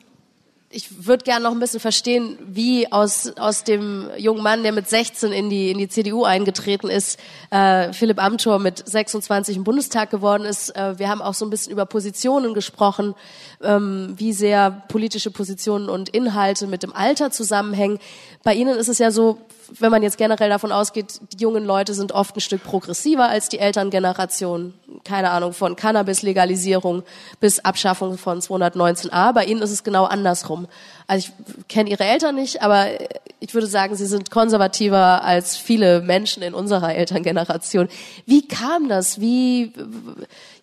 ich 0.76 1.06
würde 1.06 1.24
gerne 1.24 1.44
noch 1.44 1.54
ein 1.54 1.60
bisschen 1.60 1.80
verstehen, 1.80 2.38
wie 2.46 2.92
aus, 2.92 3.32
aus 3.38 3.64
dem 3.64 4.10
jungen 4.18 4.44
Mann, 4.44 4.62
der 4.62 4.74
mit 4.74 4.90
16 4.90 5.32
in 5.32 5.50
die, 5.50 5.72
in 5.72 5.78
die 5.78 5.88
CDU 5.88 6.26
eingetreten 6.26 6.90
ist, 6.90 7.18
äh, 7.50 7.94
Philipp 7.94 8.22
Amthor 8.22 8.60
mit 8.60 8.84
26 8.86 9.56
im 9.56 9.64
Bundestag 9.64 10.10
geworden 10.10 10.44
ist. 10.44 10.76
Äh, 10.76 11.00
wir 11.00 11.08
haben 11.08 11.22
auch 11.22 11.34
so 11.34 11.46
ein 11.46 11.50
bisschen 11.50 11.72
über 11.72 11.86
Positionen 11.86 12.54
gesprochen, 12.54 13.16
ähm, 13.64 14.16
wie 14.18 14.34
sehr 14.34 14.84
politische 14.90 15.32
Positionen 15.32 15.88
und 15.88 16.10
Inhalte 16.10 16.68
mit 16.68 16.84
dem 16.84 16.94
Alter 16.94 17.32
zusammenhängen. 17.32 18.00
Bei 18.44 18.54
Ihnen 18.54 18.78
ist 18.78 18.90
es 18.90 18.98
ja 18.98 19.12
so, 19.12 19.38
wenn 19.80 19.92
man 19.92 20.04
jetzt 20.04 20.18
generell 20.18 20.50
davon 20.50 20.72
ausgeht, 20.72 21.20
die 21.34 21.44
jungen 21.44 21.66
Leute 21.66 21.94
sind 21.94 22.12
oft 22.12 22.36
ein 22.36 22.42
Stück 22.42 22.64
progressiver 22.64 23.28
als 23.28 23.50
die 23.50 23.60
Elterngeneration. 23.60 24.74
Keine 25.04 25.32
Ahnung, 25.32 25.54
von 25.54 25.76
Cannabis-Legalisierung 25.76 27.04
bis 27.40 27.60
Abschaffung 27.60 28.18
von 28.18 28.40
219a. 28.40 29.34
Bei 29.34 29.46
Ihnen 29.46 29.62
ist 29.62 29.72
es 29.72 29.84
genau 29.84 30.06
andersrum. 30.06 30.68
Also 31.08 31.30
ich 31.30 31.68
kenne 31.68 31.90
Ihre 31.90 32.04
Eltern 32.04 32.36
nicht, 32.36 32.62
aber 32.62 32.88
ich 33.40 33.54
würde 33.54 33.68
sagen, 33.68 33.96
Sie 33.96 34.06
sind 34.06 34.32
konservativer 34.32 35.24
als 35.24 35.58
viele 35.58 36.02
Menschen 36.02 36.42
in 36.42 36.54
unserer 36.54 36.96
Elterngeneration. 36.96 37.90
Wie 38.26 38.48
kam 38.48 38.90
das? 38.90 39.22
Wie, 39.22 39.74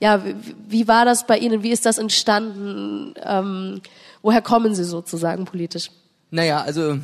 ja, 0.00 0.22
wie 0.68 0.88
war 0.88 1.04
das 1.04 1.26
bei 1.26 1.38
Ihnen? 1.38 1.62
Wie 1.62 1.70
ist 1.70 1.86
das 1.86 1.98
entstanden? 1.98 3.14
Ähm, 3.24 3.80
woher 4.22 4.42
kommen 4.42 4.74
Sie 4.74 4.84
sozusagen 4.84 5.44
politisch? 5.44 5.90
Naja, 6.30 6.62
also 6.62 6.98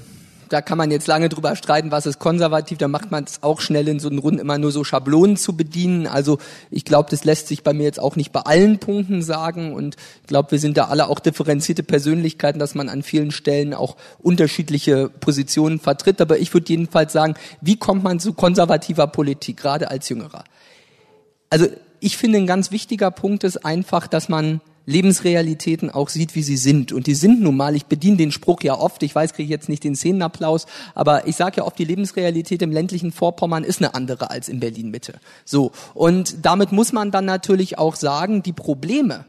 da 0.48 0.62
kann 0.62 0.78
man 0.78 0.90
jetzt 0.90 1.06
lange 1.06 1.28
drüber 1.28 1.54
streiten, 1.56 1.90
was 1.90 2.06
ist 2.06 2.18
konservativ, 2.18 2.78
da 2.78 2.88
macht 2.88 3.10
man 3.10 3.24
es 3.24 3.42
auch 3.42 3.60
schnell 3.60 3.88
in 3.88 4.00
so 4.00 4.08
einen 4.08 4.18
Runden 4.18 4.40
immer 4.40 4.58
nur 4.58 4.72
so 4.72 4.84
Schablonen 4.84 5.36
zu 5.36 5.56
bedienen. 5.56 6.06
Also 6.06 6.38
ich 6.70 6.84
glaube, 6.84 7.10
das 7.10 7.24
lässt 7.24 7.48
sich 7.48 7.62
bei 7.62 7.72
mir 7.72 7.84
jetzt 7.84 8.00
auch 8.00 8.16
nicht 8.16 8.32
bei 8.32 8.40
allen 8.40 8.78
Punkten 8.78 9.22
sagen 9.22 9.74
und 9.74 9.96
ich 10.22 10.28
glaube, 10.28 10.50
wir 10.52 10.58
sind 10.58 10.76
da 10.76 10.86
alle 10.86 11.08
auch 11.08 11.20
differenzierte 11.20 11.82
Persönlichkeiten, 11.82 12.58
dass 12.58 12.74
man 12.74 12.88
an 12.88 13.02
vielen 13.02 13.30
Stellen 13.30 13.74
auch 13.74 13.96
unterschiedliche 14.20 15.08
Positionen 15.08 15.78
vertritt. 15.78 16.20
Aber 16.20 16.38
ich 16.38 16.52
würde 16.54 16.68
jedenfalls 16.68 17.12
sagen, 17.12 17.34
wie 17.60 17.76
kommt 17.76 18.02
man 18.02 18.20
zu 18.20 18.32
konservativer 18.32 19.06
Politik, 19.06 19.58
gerade 19.58 19.90
als 19.90 20.08
Jüngerer? 20.08 20.44
Also 21.50 21.66
ich 22.00 22.16
finde, 22.16 22.38
ein 22.38 22.46
ganz 22.46 22.70
wichtiger 22.70 23.10
Punkt 23.10 23.44
ist 23.44 23.64
einfach, 23.64 24.06
dass 24.06 24.28
man 24.28 24.60
Lebensrealitäten 24.88 25.90
auch 25.90 26.08
sieht, 26.08 26.34
wie 26.34 26.42
sie 26.42 26.56
sind. 26.56 26.92
Und 26.92 27.06
die 27.06 27.14
sind 27.14 27.42
nun 27.42 27.56
mal, 27.56 27.76
ich 27.76 27.84
bediene 27.84 28.16
den 28.16 28.32
Spruch 28.32 28.62
ja 28.62 28.74
oft, 28.74 29.02
ich 29.02 29.14
weiß, 29.14 29.34
kriege 29.34 29.44
ich 29.44 29.50
jetzt 29.50 29.68
nicht 29.68 29.84
den 29.84 29.94
Szenenapplaus, 29.94 30.64
aber 30.94 31.26
ich 31.28 31.36
sage 31.36 31.58
ja 31.58 31.64
oft, 31.64 31.78
die 31.78 31.84
Lebensrealität 31.84 32.62
im 32.62 32.72
ländlichen 32.72 33.12
Vorpommern 33.12 33.64
ist 33.64 33.82
eine 33.82 33.94
andere 33.94 34.30
als 34.30 34.48
in 34.48 34.60
Berlin-Mitte. 34.60 35.20
So. 35.44 35.72
Und 35.92 36.46
damit 36.46 36.72
muss 36.72 36.92
man 36.92 37.10
dann 37.10 37.26
natürlich 37.26 37.76
auch 37.76 37.96
sagen, 37.96 38.42
die 38.42 38.54
Probleme, 38.54 39.26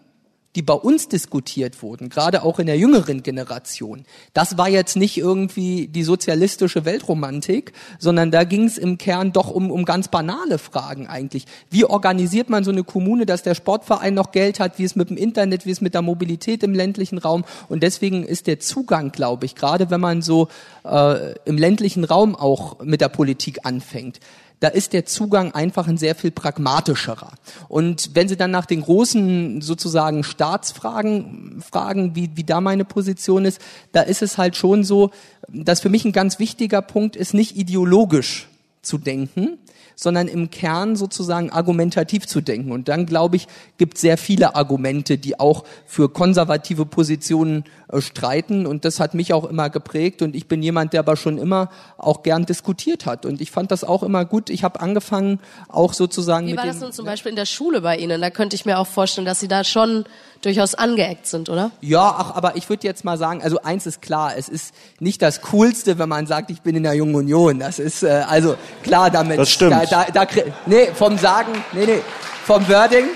die 0.55 0.61
bei 0.63 0.73
uns 0.73 1.07
diskutiert 1.07 1.81
wurden, 1.83 2.09
gerade 2.09 2.43
auch 2.43 2.57
in 2.59 2.65
der 2.65 2.77
jüngeren 2.77 3.21
Generation, 3.21 4.05
das 4.33 4.57
war 4.57 4.67
jetzt 4.67 4.95
nicht 4.95 5.17
irgendwie 5.17 5.87
die 5.87 6.03
sozialistische 6.03 6.85
Weltromantik, 6.85 7.73
sondern 7.99 8.31
da 8.31 8.43
ging 8.43 8.65
es 8.65 8.77
im 8.77 8.97
Kern 8.97 9.31
doch 9.31 9.51
um, 9.51 9.69
um 9.69 9.85
ganz 9.85 10.07
banale 10.07 10.57
Fragen 10.57 11.07
eigentlich. 11.07 11.45
Wie 11.69 11.85
organisiert 11.85 12.49
man 12.49 12.63
so 12.63 12.71
eine 12.71 12.83
Kommune, 12.83 13.27
dass 13.27 13.43
der 13.43 13.53
Sportverein 13.53 14.15
noch 14.15 14.31
Geld 14.31 14.59
hat, 14.59 14.79
wie 14.79 14.83
es 14.83 14.95
mit 14.95 15.09
dem 15.09 15.17
Internet, 15.17 15.65
wie 15.67 15.71
es 15.71 15.81
mit 15.81 15.93
der 15.93 16.01
Mobilität 16.01 16.63
im 16.63 16.73
ländlichen 16.73 17.19
Raum 17.19 17.45
und 17.67 17.83
deswegen 17.83 18.23
ist 18.23 18.47
der 18.47 18.59
Zugang, 18.59 19.11
glaube 19.11 19.45
ich, 19.45 19.55
gerade 19.55 19.91
wenn 19.91 20.01
man 20.01 20.21
so 20.23 20.47
äh, 20.83 21.35
im 21.45 21.57
ländlichen 21.57 22.03
Raum 22.03 22.35
auch 22.35 22.79
mit 22.83 23.01
der 23.01 23.09
Politik 23.09 23.59
anfängt, 23.65 24.19
da 24.59 24.67
ist 24.67 24.93
der 24.93 25.05
Zugang 25.05 25.53
einfach 25.53 25.87
ein 25.87 25.97
sehr 25.97 26.15
viel 26.15 26.31
pragmatischerer. 26.31 27.33
Und 27.67 28.11
wenn 28.13 28.27
Sie 28.27 28.35
dann 28.35 28.51
nach 28.51 28.65
den 28.65 28.81
großen 28.81 29.61
sozusagen 29.61 30.23
Staatsfragen 30.23 31.61
fragen, 31.61 32.15
wie, 32.15 32.31
wie 32.35 32.43
da 32.43 32.59
meine 32.59 32.85
Position 32.85 33.45
ist, 33.45 33.61
da 33.91 34.01
ist 34.01 34.21
es 34.21 34.37
halt 34.37 34.55
schon 34.55 34.83
so, 34.83 35.11
dass 35.47 35.79
für 35.79 35.89
mich 35.89 36.05
ein 36.05 36.11
ganz 36.11 36.39
wichtiger 36.39 36.81
Punkt 36.81 37.15
ist, 37.15 37.33
nicht 37.33 37.55
ideologisch 37.55 38.49
zu 38.81 38.97
denken, 38.97 39.57
sondern 39.99 40.29
im 40.29 40.49
Kern 40.49 40.95
sozusagen 40.95 41.49
argumentativ 41.49 42.25
zu 42.25 42.39
denken. 42.39 42.71
Und 42.71 42.87
dann, 42.87 43.05
glaube 43.05 43.35
ich, 43.35 43.47
gibt 43.77 43.97
sehr 43.97 44.17
viele 44.17 44.55
Argumente, 44.55 45.17
die 45.17 45.37
auch 45.41 45.65
für 45.85 46.07
konservative 46.07 46.85
Positionen 46.85 47.65
äh, 47.91 47.99
streiten. 47.99 48.65
Und 48.65 48.85
das 48.85 49.01
hat 49.01 49.13
mich 49.13 49.33
auch 49.33 49.43
immer 49.43 49.69
geprägt. 49.69 50.21
Und 50.21 50.37
ich 50.37 50.47
bin 50.47 50.63
jemand, 50.63 50.93
der 50.93 51.01
aber 51.01 51.17
schon 51.17 51.37
immer 51.37 51.69
auch 51.97 52.23
gern 52.23 52.45
diskutiert 52.45 53.05
hat. 53.05 53.25
Und 53.25 53.41
ich 53.41 53.51
fand 53.51 53.71
das 53.71 53.83
auch 53.83 54.01
immer 54.01 54.23
gut. 54.23 54.49
Ich 54.49 54.63
habe 54.63 54.79
angefangen, 54.79 55.41
auch 55.67 55.91
sozusagen. 55.91 56.47
Wie 56.47 56.51
mit 56.51 56.59
war 56.59 56.65
das 56.67 56.79
nun 56.79 56.93
zum 56.93 57.05
Beispiel 57.05 57.31
in 57.31 57.35
der 57.35 57.45
Schule 57.45 57.81
bei 57.81 57.97
Ihnen? 57.97 58.21
Da 58.21 58.29
könnte 58.29 58.55
ich 58.55 58.65
mir 58.65 58.79
auch 58.79 58.87
vorstellen, 58.87 59.25
dass 59.25 59.41
Sie 59.41 59.49
da 59.49 59.65
schon 59.65 60.05
durchaus 60.41 60.75
angeeckt 60.75 61.27
sind, 61.27 61.49
oder? 61.49 61.71
Ja, 61.81 62.15
ach, 62.17 62.35
aber 62.35 62.55
ich 62.55 62.69
würde 62.69 62.87
jetzt 62.87 63.03
mal 63.03 63.17
sagen, 63.17 63.41
also 63.41 63.61
eins 63.61 63.85
ist 63.85 64.01
klar, 64.01 64.37
es 64.37 64.47
ist 64.47 64.73
nicht 64.99 65.21
das 65.21 65.41
Coolste, 65.41 65.99
wenn 65.99 66.07
man 66.07 66.27
sagt, 66.27 66.49
ich 66.49 66.61
bin 66.61 66.75
in 66.75 66.83
der 66.83 66.93
Jungen 66.93 67.15
Union. 67.15 67.59
Das 67.59 67.79
ist 67.79 68.03
äh, 68.03 68.23
also 68.27 68.55
klar 68.83 69.11
damit. 69.11 69.37
Das 69.37 69.49
stimmt. 69.49 69.73
Da, 69.73 69.85
da, 69.89 70.05
da, 70.13 70.25
nee, 70.65 70.91
vom 70.93 71.17
Sagen, 71.17 71.63
nee, 71.71 71.85
nee, 71.85 72.01
vom 72.45 72.67
Wording, 72.67 73.07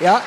ja, 0.00 0.20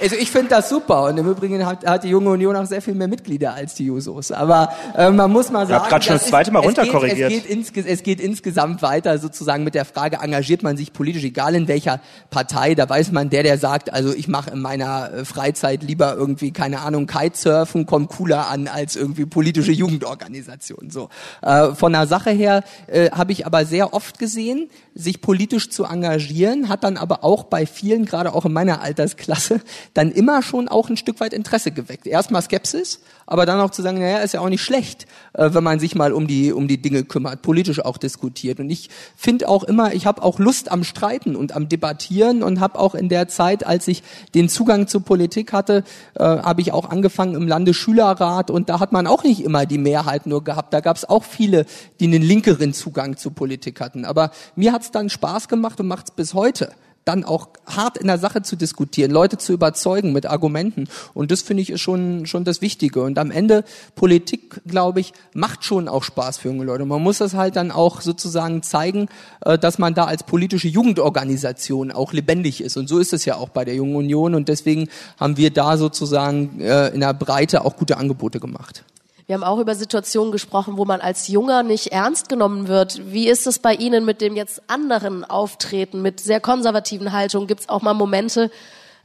also 0.00 0.16
ich 0.16 0.30
finde 0.30 0.48
das 0.48 0.68
super 0.68 1.04
und 1.04 1.18
im 1.18 1.28
Übrigen 1.28 1.64
hat, 1.64 1.86
hat 1.86 2.04
die 2.04 2.08
Junge 2.08 2.30
Union 2.30 2.56
auch 2.56 2.66
sehr 2.66 2.82
viel 2.82 2.94
mehr 2.94 3.08
Mitglieder 3.08 3.54
als 3.54 3.74
die 3.74 3.86
Jusos. 3.86 4.32
Aber 4.32 4.72
äh, 4.96 5.10
man 5.10 5.30
muss 5.30 5.50
mal 5.50 5.66
sagen, 5.66 5.70
ich 5.70 5.76
habe 5.76 5.88
gerade 5.88 6.04
schon 6.04 6.14
das 6.16 6.26
zweite 6.26 6.50
Mal 6.50 6.60
runterkorrigiert. 6.60 7.32
Es 7.32 7.44
geht, 7.44 7.60
es, 7.60 7.72
geht 7.72 7.86
es 7.86 8.02
geht 8.02 8.20
insgesamt 8.20 8.82
weiter 8.82 9.18
sozusagen 9.18 9.64
mit 9.64 9.74
der 9.74 9.84
Frage, 9.84 10.18
engagiert 10.22 10.62
man 10.62 10.76
sich 10.76 10.92
politisch, 10.92 11.24
egal 11.24 11.54
in 11.54 11.68
welcher 11.68 12.00
Partei. 12.30 12.74
Da 12.74 12.88
weiß 12.88 13.12
man, 13.12 13.30
der, 13.30 13.42
der 13.42 13.58
sagt, 13.58 13.92
also 13.92 14.12
ich 14.12 14.28
mache 14.28 14.50
in 14.50 14.60
meiner 14.60 15.12
äh, 15.12 15.24
Freizeit 15.24 15.82
lieber 15.82 16.14
irgendwie, 16.14 16.52
keine 16.52 16.80
Ahnung, 16.80 17.06
Kitesurfen, 17.06 17.86
kommt 17.86 18.10
cooler 18.10 18.48
an 18.48 18.68
als 18.68 18.96
irgendwie 18.96 19.26
politische 19.26 19.72
Jugendorganisation. 19.72 20.90
So 20.90 21.08
äh, 21.42 21.74
Von 21.74 21.92
der 21.92 22.06
Sache 22.06 22.30
her 22.30 22.64
äh, 22.86 23.10
habe 23.10 23.32
ich 23.32 23.46
aber 23.46 23.64
sehr 23.64 23.94
oft 23.94 24.18
gesehen, 24.18 24.68
sich 24.94 25.20
politisch 25.20 25.70
zu 25.70 25.84
engagieren, 25.84 26.68
hat 26.68 26.84
dann 26.84 26.96
aber 26.96 27.22
auch 27.24 27.44
bei 27.44 27.66
vielen, 27.66 28.04
gerade 28.06 28.34
auch 28.34 28.44
in 28.44 28.52
meiner 28.52 28.80
Altersklasse, 28.80 29.60
dann 29.94 30.10
immer 30.10 30.42
schon 30.42 30.68
auch 30.68 30.88
ein 30.88 30.96
Stück 30.96 31.20
weit 31.20 31.32
Interesse 31.32 31.70
geweckt. 31.70 32.06
Erstmal 32.06 32.42
Skepsis, 32.42 33.00
aber 33.26 33.46
dann 33.46 33.60
auch 33.60 33.70
zu 33.70 33.82
sagen, 33.82 33.98
naja, 33.98 34.18
ist 34.18 34.34
ja 34.34 34.40
auch 34.40 34.48
nicht 34.48 34.62
schlecht, 34.62 35.06
äh, 35.34 35.50
wenn 35.52 35.64
man 35.64 35.78
sich 35.78 35.94
mal 35.94 36.12
um 36.12 36.26
die, 36.26 36.52
um 36.52 36.68
die 36.68 36.80
Dinge 36.80 37.04
kümmert, 37.04 37.42
politisch 37.42 37.84
auch 37.84 37.96
diskutiert. 37.96 38.60
Und 38.60 38.70
ich 38.70 38.90
finde 39.16 39.48
auch 39.48 39.64
immer, 39.64 39.94
ich 39.94 40.06
habe 40.06 40.22
auch 40.22 40.38
Lust 40.38 40.70
am 40.70 40.84
Streiten 40.84 41.36
und 41.36 41.54
am 41.54 41.68
Debattieren 41.68 42.42
und 42.42 42.60
habe 42.60 42.78
auch 42.78 42.94
in 42.94 43.08
der 43.08 43.28
Zeit, 43.28 43.66
als 43.66 43.88
ich 43.88 44.02
den 44.34 44.48
Zugang 44.48 44.86
zur 44.86 45.02
Politik 45.02 45.52
hatte, 45.52 45.84
äh, 46.14 46.22
habe 46.22 46.60
ich 46.60 46.72
auch 46.72 46.90
angefangen 46.90 47.34
im 47.34 47.48
Landesschülerrat 47.48 48.50
und 48.50 48.68
da 48.68 48.80
hat 48.80 48.92
man 48.92 49.06
auch 49.06 49.24
nicht 49.24 49.42
immer 49.42 49.66
die 49.66 49.78
Mehrheit 49.78 50.26
nur 50.26 50.44
gehabt. 50.44 50.72
Da 50.72 50.80
gab 50.80 50.96
es 50.96 51.08
auch 51.08 51.24
viele, 51.24 51.66
die 52.00 52.06
einen 52.06 52.22
linkeren 52.22 52.72
Zugang 52.72 53.16
zur 53.16 53.34
Politik 53.34 53.80
hatten. 53.80 54.04
Aber 54.04 54.30
mir 54.54 54.72
hat's 54.72 54.90
dann 54.90 55.10
Spaß 55.10 55.48
gemacht 55.48 55.80
und 55.80 55.88
macht's 55.88 56.10
bis 56.10 56.34
heute 56.34 56.70
dann 57.06 57.24
auch 57.24 57.48
hart 57.66 57.96
in 57.96 58.08
der 58.08 58.18
Sache 58.18 58.42
zu 58.42 58.56
diskutieren, 58.56 59.12
Leute 59.12 59.38
zu 59.38 59.52
überzeugen 59.52 60.12
mit 60.12 60.26
Argumenten. 60.26 60.88
Und 61.14 61.30
das 61.30 61.40
finde 61.40 61.62
ich 61.62 61.70
ist 61.70 61.80
schon, 61.80 62.26
schon 62.26 62.44
das 62.44 62.60
Wichtige. 62.60 63.02
Und 63.02 63.18
am 63.18 63.30
Ende, 63.30 63.64
Politik, 63.94 64.60
glaube 64.66 65.00
ich, 65.00 65.12
macht 65.32 65.64
schon 65.64 65.86
auch 65.88 66.02
Spaß 66.02 66.38
für 66.38 66.48
junge 66.48 66.64
Leute. 66.64 66.84
Man 66.84 67.00
muss 67.00 67.18
das 67.18 67.34
halt 67.34 67.54
dann 67.54 67.70
auch 67.70 68.00
sozusagen 68.00 68.64
zeigen, 68.64 69.08
äh, 69.44 69.56
dass 69.56 69.78
man 69.78 69.94
da 69.94 70.06
als 70.06 70.24
politische 70.24 70.68
Jugendorganisation 70.68 71.92
auch 71.92 72.12
lebendig 72.12 72.60
ist. 72.60 72.76
Und 72.76 72.88
so 72.88 72.98
ist 72.98 73.12
es 73.12 73.24
ja 73.24 73.36
auch 73.36 73.50
bei 73.50 73.64
der 73.64 73.76
Jungen 73.76 73.94
Union. 73.94 74.34
Und 74.34 74.48
deswegen 74.48 74.88
haben 75.18 75.36
wir 75.36 75.50
da 75.50 75.76
sozusagen 75.76 76.60
äh, 76.60 76.88
in 76.88 77.00
der 77.00 77.14
Breite 77.14 77.64
auch 77.64 77.76
gute 77.76 77.98
Angebote 77.98 78.40
gemacht. 78.40 78.84
Wir 79.26 79.34
haben 79.34 79.42
auch 79.42 79.58
über 79.58 79.74
Situationen 79.74 80.30
gesprochen, 80.30 80.76
wo 80.76 80.84
man 80.84 81.00
als 81.00 81.26
Junger 81.26 81.64
nicht 81.64 81.88
ernst 81.88 82.28
genommen 82.28 82.68
wird. 82.68 83.12
Wie 83.12 83.28
ist 83.28 83.48
es 83.48 83.58
bei 83.58 83.74
Ihnen 83.74 84.04
mit 84.04 84.20
dem 84.20 84.36
jetzt 84.36 84.62
anderen 84.68 85.24
Auftreten, 85.24 86.00
mit 86.00 86.20
sehr 86.20 86.38
konservativen 86.38 87.10
Haltungen? 87.10 87.48
Gibt 87.48 87.62
es 87.62 87.68
auch 87.68 87.82
mal 87.82 87.92
Momente, 87.92 88.52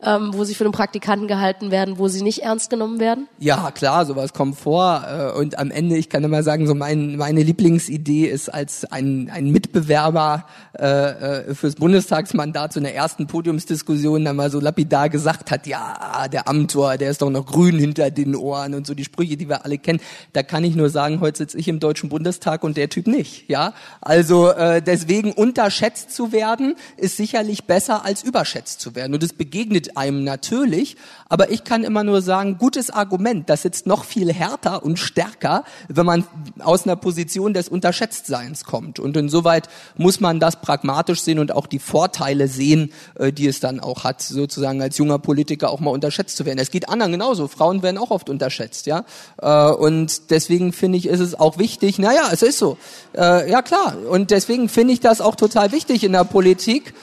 ähm, 0.03 0.31
wo 0.33 0.43
sie 0.43 0.55
für 0.55 0.63
den 0.63 0.71
Praktikanten 0.73 1.27
gehalten 1.27 1.71
werden, 1.71 1.97
wo 1.97 2.07
sie 2.07 2.21
nicht 2.23 2.43
ernst 2.43 2.69
genommen 2.69 2.99
werden? 2.99 3.27
Ja, 3.39 3.71
klar, 3.71 4.05
sowas 4.05 4.33
kommt 4.33 4.57
vor. 4.57 5.03
Äh, 5.07 5.37
und 5.37 5.59
am 5.59 5.71
Ende, 5.71 5.97
ich 5.97 6.09
kann 6.09 6.23
immer 6.23 6.43
sagen, 6.43 6.67
so 6.67 6.73
mein, 6.73 7.17
meine 7.17 7.43
Lieblingsidee 7.43 8.25
ist, 8.25 8.49
als 8.49 8.85
ein, 8.85 9.29
ein 9.33 9.51
Mitbewerber 9.51 10.45
äh, 10.77 10.85
äh, 10.85 11.53
fürs 11.53 11.75
Bundestagsmandat 11.75 12.73
zu 12.73 12.79
einer 12.79 12.91
ersten 12.91 13.27
Podiumsdiskussion 13.27 14.25
dann 14.25 14.35
mal 14.35 14.49
so 14.49 14.59
lapidar 14.59 15.09
gesagt 15.09 15.51
hat, 15.51 15.67
ja, 15.67 16.27
der 16.31 16.47
Amtor, 16.47 16.97
der 16.97 17.11
ist 17.11 17.21
doch 17.21 17.29
noch 17.29 17.45
grün 17.45 17.77
hinter 17.77 18.09
den 18.11 18.35
Ohren 18.35 18.73
und 18.73 18.87
so 18.87 18.93
die 18.93 19.03
Sprüche, 19.03 19.37
die 19.37 19.49
wir 19.49 19.65
alle 19.65 19.77
kennen. 19.77 19.99
Da 20.33 20.43
kann 20.43 20.63
ich 20.63 20.75
nur 20.75 20.89
sagen, 20.89 21.19
heute 21.19 21.39
sitze 21.39 21.57
ich 21.57 21.67
im 21.67 21.79
Deutschen 21.79 22.09
Bundestag 22.09 22.63
und 22.63 22.77
der 22.77 22.89
Typ 22.89 23.07
nicht. 23.07 23.49
Ja, 23.49 23.73
also 24.01 24.49
äh, 24.49 24.81
deswegen 24.81 25.31
unterschätzt 25.33 26.11
zu 26.11 26.31
werden, 26.31 26.75
ist 26.97 27.17
sicherlich 27.17 27.65
besser 27.65 28.05
als 28.05 28.23
überschätzt 28.23 28.81
zu 28.81 28.95
werden. 28.95 29.13
Und 29.13 29.23
es 29.23 29.33
begegnet 29.33 29.90
einem 29.97 30.23
natürlich, 30.23 30.97
aber 31.31 31.49
ich 31.49 31.63
kann 31.63 31.85
immer 31.85 32.03
nur 32.03 32.21
sagen, 32.21 32.57
gutes 32.57 32.89
Argument, 32.89 33.49
das 33.49 33.61
sitzt 33.61 33.87
noch 33.87 34.03
viel 34.03 34.33
härter 34.33 34.83
und 34.83 34.99
stärker, 34.99 35.63
wenn 35.87 36.05
man 36.05 36.25
aus 36.59 36.83
einer 36.83 36.97
Position 36.97 37.53
des 37.53 37.69
Unterschätztseins 37.69 38.65
kommt. 38.65 38.99
Und 38.99 39.15
insoweit 39.15 39.69
muss 39.95 40.19
man 40.19 40.41
das 40.41 40.57
pragmatisch 40.57 41.21
sehen 41.21 41.39
und 41.39 41.53
auch 41.53 41.67
die 41.67 41.79
Vorteile 41.79 42.49
sehen, 42.49 42.91
äh, 43.15 43.31
die 43.31 43.47
es 43.47 43.61
dann 43.61 43.79
auch 43.79 44.03
hat, 44.03 44.21
sozusagen 44.21 44.81
als 44.81 44.97
junger 44.97 45.19
Politiker 45.19 45.69
auch 45.69 45.79
mal 45.79 45.91
unterschätzt 45.91 46.35
zu 46.35 46.45
werden. 46.45 46.59
Es 46.59 46.69
geht 46.69 46.89
anderen 46.89 47.13
genauso. 47.13 47.47
Frauen 47.47 47.81
werden 47.81 47.97
auch 47.97 48.11
oft 48.11 48.29
unterschätzt, 48.29 48.85
ja. 48.85 49.05
Äh, 49.41 49.71
und 49.71 50.31
deswegen 50.31 50.73
finde 50.73 50.97
ich, 50.97 51.07
ist 51.07 51.21
es 51.21 51.39
auch 51.39 51.57
wichtig, 51.57 51.97
naja, 51.97 52.23
es 52.33 52.41
ist 52.41 52.57
so. 52.57 52.77
Äh, 53.15 53.49
ja 53.49 53.61
klar. 53.61 53.95
Und 54.09 54.31
deswegen 54.31 54.67
finde 54.67 54.93
ich 54.93 54.99
das 54.99 55.21
auch 55.21 55.35
total 55.35 55.71
wichtig 55.71 56.03
in 56.03 56.11
der 56.11 56.25
Politik, 56.25 56.93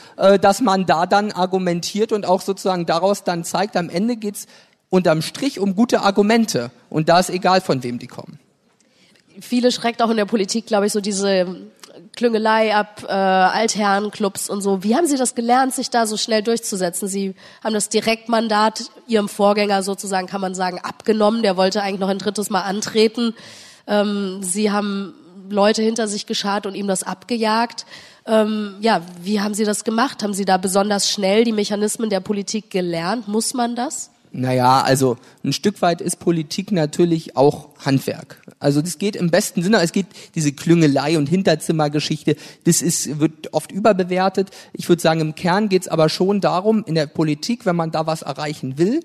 dass 0.41 0.61
man 0.61 0.85
da 0.85 1.07
dann 1.07 1.31
argumentiert 1.31 2.11
und 2.11 2.27
auch 2.27 2.41
sozusagen 2.41 2.78
daraus 2.87 3.25
dann 3.25 3.45
zeigt, 3.45 3.77
am 3.77 3.89
Ende 3.89 4.17
geht's 4.17 4.47
unterm 4.91 5.23
Strich 5.23 5.61
um 5.61 5.75
gute 5.75 6.01
Argumente. 6.01 6.71
Und 6.91 7.09
da 7.09 7.19
ist 7.19 7.31
egal, 7.31 7.61
von 7.61 7.83
wem 7.83 7.99
die 7.99 8.07
kommen. 8.07 8.39
Viele 9.41 9.71
schreckt 9.71 10.03
auch 10.03 10.11
in 10.11 10.17
der 10.17 10.25
Politik, 10.25 10.67
glaube 10.67 10.87
ich, 10.87 10.93
so 10.93 11.01
diese 11.01 11.69
Klüngelei 12.17 12.75
ab, 12.75 13.05
äh, 13.07 13.13
Altherrenclubs 13.13 14.51
und 14.51 14.63
so. 14.63 14.83
Wie 14.83 14.97
haben 14.97 15.07
Sie 15.07 15.17
das 15.17 15.35
gelernt, 15.35 15.75
sich 15.75 15.91
da 15.91 16.07
so 16.07 16.17
schnell 16.17 16.43
durchzusetzen? 16.43 17.09
Sie 17.09 17.35
haben 17.63 17.75
das 17.75 17.89
Direktmandat 17.89 18.91
Ihrem 19.07 19.29
Vorgänger 19.29 19.83
sozusagen, 19.83 20.27
kann 20.27 20.41
man 20.41 20.55
sagen, 20.55 20.81
abgenommen. 20.81 21.43
Der 21.43 21.57
wollte 21.57 21.83
eigentlich 21.83 22.01
noch 22.01 22.09
ein 22.09 22.19
drittes 22.19 22.51
Mal 22.51 22.63
antreten. 22.63 23.35
Ähm, 23.87 24.41
Sie 24.43 24.71
haben 24.71 25.15
Leute 25.49 25.83
hinter 25.83 26.09
sich 26.09 26.27
geschart 26.27 26.67
und 26.67 26.75
ihm 26.75 26.89
das 26.89 27.03
abgejagt. 27.03 27.87
Ähm, 28.29 28.75
ja, 28.81 29.01
wie 29.23 29.41
haben 29.41 29.55
Sie 29.55 29.65
das 29.65 29.85
gemacht? 29.85 30.23
Haben 30.23 30.35
Sie 30.35 30.45
da 30.45 30.59
besonders 30.59 31.11
schnell 31.11 31.45
die 31.45 31.53
Mechanismen 31.53 32.11
der 32.11 32.21
Politik 32.21 32.71
gelernt? 32.71 33.27
Muss 33.27 33.55
man 33.55 33.75
das? 33.75 34.11
Naja, 34.31 34.83
also 34.83 35.17
ein 35.43 35.55
Stück 35.55 35.81
weit 35.81 36.03
ist 36.03 36.19
Politik 36.19 36.71
natürlich 36.71 37.37
auch 37.37 37.71
Handwerk. 37.79 38.43
Also 38.59 38.83
das 38.83 38.99
geht 38.99 39.17
im 39.17 39.31
besten 39.31 39.63
Sinne, 39.63 39.81
es 39.81 39.93
geht 39.93 40.07
diese 40.35 40.53
Klüngelei 40.53 41.17
und 41.17 41.29
Hinterzimmergeschichte, 41.29 42.37
das 42.65 42.83
ist, 42.83 43.19
wird 43.21 43.55
oft 43.55 43.73
überbewertet. 43.73 44.51
Ich 44.75 44.87
würde 44.89 45.01
sagen, 45.01 45.21
im 45.21 45.35
Kern 45.35 45.71
geht 45.71 45.83
es 45.83 45.89
aber 45.89 46.11
schon 46.11 46.43
darum, 46.43 46.85
in 46.85 46.95
der 46.95 47.07
Politik, 47.07 47.65
wenn 47.65 47.77
man 47.77 47.91
da 47.91 48.07
was 48.07 48.21
erreichen 48.21 48.77
will, 48.77 49.01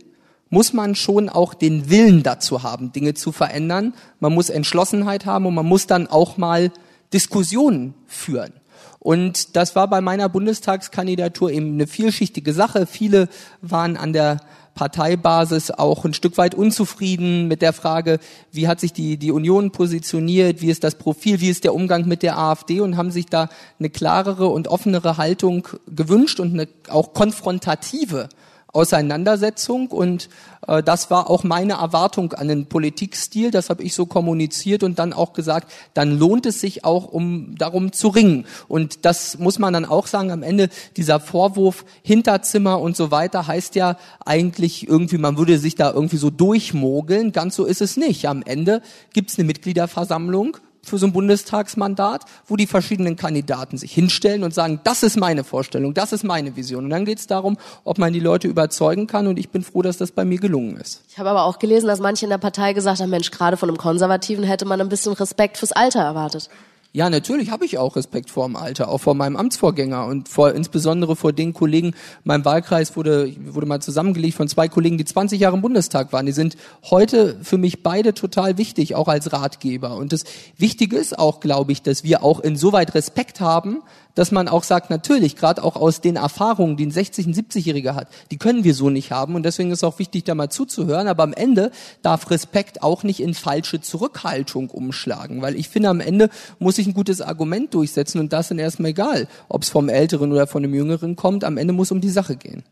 muss 0.50 0.74
man 0.74 0.94
schon 0.96 1.30
auch 1.30 1.54
den 1.54 1.90
Willen 1.90 2.22
dazu 2.22 2.62
haben, 2.62 2.92
Dinge 2.92 3.14
zu 3.14 3.32
verändern. 3.32 3.94
Man 4.20 4.34
muss 4.34 4.50
Entschlossenheit 4.50 5.26
haben 5.26 5.46
und 5.46 5.56
man 5.56 5.66
muss 5.66 5.88
dann 5.88 6.08
auch 6.08 6.38
mal 6.38 6.72
Diskussionen 7.14 7.94
führen. 8.08 8.54
Und 9.04 9.58
das 9.58 9.76
war 9.76 9.90
bei 9.90 10.00
meiner 10.00 10.30
Bundestagskandidatur 10.30 11.52
eben 11.52 11.74
eine 11.74 11.88
vielschichtige 11.88 12.54
Sache. 12.54 12.88
Viele 12.88 13.28
waren 13.62 13.98
an 13.98 14.14
der 14.14 14.40
Parteibasis 14.76 15.72
auch 15.72 16.06
ein 16.06 16.14
Stück 16.14 16.38
weit 16.38 16.56
unzufrieden 16.56 17.50
mit 17.50 17.62
der 17.62 17.74
Frage, 17.74 18.20
wie 18.52 18.68
hat 18.68 18.80
sich 18.80 18.94
die, 18.94 19.18
die 19.18 19.32
Union 19.32 19.72
positioniert, 19.72 20.62
wie 20.62 20.70
ist 20.70 20.86
das 20.86 20.96
Profil, 20.96 21.42
wie 21.42 21.50
ist 21.50 21.66
der 21.66 21.76
Umgang 21.76 22.08
mit 22.08 22.24
der 22.24 22.38
AfD 22.38 22.80
und 22.80 22.98
haben 22.98 23.12
sich 23.12 23.28
da 23.28 23.50
eine 23.78 23.90
klarere 23.90 24.48
und 24.48 24.70
offenere 24.70 25.18
Haltung 25.18 25.68
gewünscht 25.88 26.40
und 26.40 26.54
eine 26.54 26.68
auch 26.88 27.14
konfrontative 27.14 28.30
Auseinandersetzung 28.74 29.88
und 29.88 30.30
äh, 30.68 30.82
das 30.82 31.12
war 31.12 31.30
auch 31.30 31.44
meine 31.44 31.74
Erwartung 31.74 32.34
an 32.34 32.48
den 32.48 32.66
Politikstil, 32.66 33.52
das 33.52 33.70
habe 33.70 33.84
ich 33.84 33.94
so 33.94 34.08
kommuniziert 34.08 34.84
und 34.84 35.00
dann 35.00 35.14
auch 35.14 35.34
gesagt, 35.34 35.72
dann 35.94 36.18
lohnt 36.18 36.46
es 36.48 36.60
sich 36.60 36.84
auch, 36.84 37.06
um 37.06 37.56
darum 37.56 37.92
zu 37.92 38.08
ringen. 38.08 38.46
Und 38.68 39.06
das 39.06 39.38
muss 39.38 39.60
man 39.60 39.74
dann 39.74 39.86
auch 39.86 40.08
sagen, 40.08 40.32
am 40.32 40.44
Ende 40.44 40.70
dieser 40.98 41.20
Vorwurf 41.20 41.86
Hinterzimmer 42.02 42.82
und 42.82 42.98
so 42.98 43.12
weiter 43.12 43.46
heißt 43.46 43.76
ja 43.76 43.98
eigentlich 44.26 44.88
irgendwie, 44.88 45.20
man 45.20 45.38
würde 45.38 45.60
sich 45.60 45.76
da 45.76 45.92
irgendwie 45.92 46.18
so 46.18 46.32
durchmogeln, 46.32 47.32
ganz 47.32 47.56
so 47.56 47.66
ist 47.66 47.82
es 47.82 47.96
nicht. 47.96 48.28
Am 48.28 48.42
Ende 48.44 48.82
gibt 49.14 49.30
es 49.30 49.38
eine 49.38 49.46
Mitgliederversammlung, 49.46 50.58
für 50.84 50.98
so 50.98 51.06
ein 51.08 51.14
Bundestagsmandat, 51.14 52.26
wo 52.48 52.56
die 52.56 52.68
verschiedenen 52.68 53.16
Kandidaten 53.16 53.78
sich 53.78 53.92
hinstellen 53.92 54.44
und 54.44 54.54
sagen, 54.54 54.82
das 54.84 55.02
ist 55.02 55.18
meine 55.18 55.44
Vorstellung, 55.44 55.94
das 55.94 56.12
ist 56.12 56.24
meine 56.24 56.56
Vision. 56.56 56.86
Und 56.86 56.90
dann 56.90 57.06
geht 57.06 57.20
es 57.20 57.28
darum, 57.28 57.58
ob 57.84 57.98
man 57.98 58.14
die 58.14 58.20
Leute 58.20 58.48
überzeugen 58.48 59.08
kann. 59.08 59.28
Und 59.28 59.40
ich 59.40 59.50
bin 59.50 59.64
froh, 59.64 59.82
dass 59.82 59.98
das 59.98 60.12
bei 60.12 60.26
mir 60.26 60.40
gelungen 60.40 60.78
ist. 60.78 61.02
Ich 61.10 61.18
habe 61.18 61.30
aber 61.30 61.44
auch 61.44 61.60
gelesen, 61.60 61.88
dass 61.88 62.00
manche 62.00 62.26
in 62.26 62.30
der 62.30 62.38
Partei 62.38 62.74
gesagt 62.74 63.00
haben, 63.00 63.10
Mensch, 63.10 63.32
gerade 63.32 63.58
von 63.58 63.70
einem 63.70 63.78
Konservativen 63.78 64.44
hätte 64.44 64.66
man 64.66 64.82
ein 64.82 64.90
bisschen 64.90 65.14
Respekt 65.14 65.58
fürs 65.58 65.72
Alter 65.72 66.02
erwartet. 66.02 66.50
Ja, 66.96 67.10
natürlich 67.10 67.50
habe 67.50 67.66
ich 67.66 67.80
auch 67.80 67.96
Respekt 67.96 68.30
vor 68.30 68.46
dem 68.46 68.56
Alter, 68.56 68.88
auch 68.88 69.00
vor 69.00 69.16
meinem 69.16 69.36
Amtsvorgänger 69.36 70.06
und 70.06 70.30
vor, 70.30 70.54
insbesondere 70.54 71.16
vor 71.16 71.34
den 71.34 71.52
Kollegen. 71.52 71.96
Mein 72.24 72.46
Wahlkreis 72.46 72.96
wurde, 72.96 73.34
wurde 73.52 73.66
mal 73.66 73.82
zusammengelegt 73.82 74.38
von 74.38 74.48
zwei 74.48 74.68
Kollegen, 74.68 75.00
die 75.00 75.06
20 75.06 75.40
Jahre 75.40 75.56
im 75.56 75.64
Bundestag 75.64 76.14
waren. 76.14 76.28
Die 76.28 76.34
sind 76.34 76.56
heute 76.84 77.40
für 77.42 77.58
mich 77.58 77.82
beide 77.82 78.14
total 78.14 78.60
wichtig, 78.60 78.94
auch 78.94 79.08
als 79.08 79.34
Ratgeber. 79.34 79.98
Und 79.98 80.14
das 80.14 80.24
Wichtige 80.56 80.98
ist 80.98 81.18
auch, 81.18 81.40
glaube 81.40 81.72
ich, 81.72 81.82
dass 81.82 82.04
wir 82.04 82.22
auch 82.22 82.40
insoweit 82.40 82.94
Respekt 82.94 83.40
haben, 83.40 83.82
dass 84.16 84.32
man 84.32 84.48
auch 84.48 84.64
sagt, 84.64 84.90
natürlich, 84.90 85.36
gerade 85.36 85.64
auch 85.64 85.76
aus 85.76 86.02
den 86.02 86.16
Erfahrungen, 86.16 86.78
die 86.78 86.86
ein 86.86 86.92
60- 86.92 87.28
und 87.28 87.36
70-Jähriger 87.36 87.96
hat, 87.96 88.08
die 88.32 88.38
können 88.38 88.64
wir 88.64 88.74
so 88.74 88.90
nicht 88.90 89.12
haben. 89.12 89.36
Und 89.36 89.44
deswegen 89.44 89.72
ist 89.72 89.84
auch 89.84 90.00
wichtig, 90.00 90.24
da 90.24 90.36
mal 90.36 90.50
zuzuhören, 90.50 91.08
aber 91.08 91.24
am 91.24 91.34
Ende 91.34 91.72
darf 92.02 92.30
Respekt 92.30 92.84
auch 92.84 93.04
nicht 93.04 93.20
in 93.20 93.34
falsche 93.34 93.82
Zurückhaltung 93.82 94.70
umschlagen, 94.70 95.42
weil 95.42 95.56
ich 95.56 95.70
finde, 95.70 95.90
am 95.90 96.00
Ende 96.00 96.30
muss 96.60 96.78
ich 96.78 96.88
ein 96.88 96.94
gutes 96.94 97.22
Argument 97.22 97.74
durchsetzen. 97.74 98.20
Und 98.20 98.34
das 98.34 98.52
ist 98.52 98.58
erstmal 98.58 98.92
egal, 98.92 99.28
ob 99.50 99.64
es 99.64 99.70
vom 99.70 99.90
Älteren 99.90 100.32
oder 100.32 100.48
von 100.48 100.64
dem 100.64 100.74
Jüngeren 100.74 101.16
kommt, 101.16 101.44
am 101.44 101.58
Ende 101.58 101.74
muss 101.74 101.92
um 101.92 102.02
die 102.02 102.10
Sache 102.10 102.36
gehen. 102.36 102.64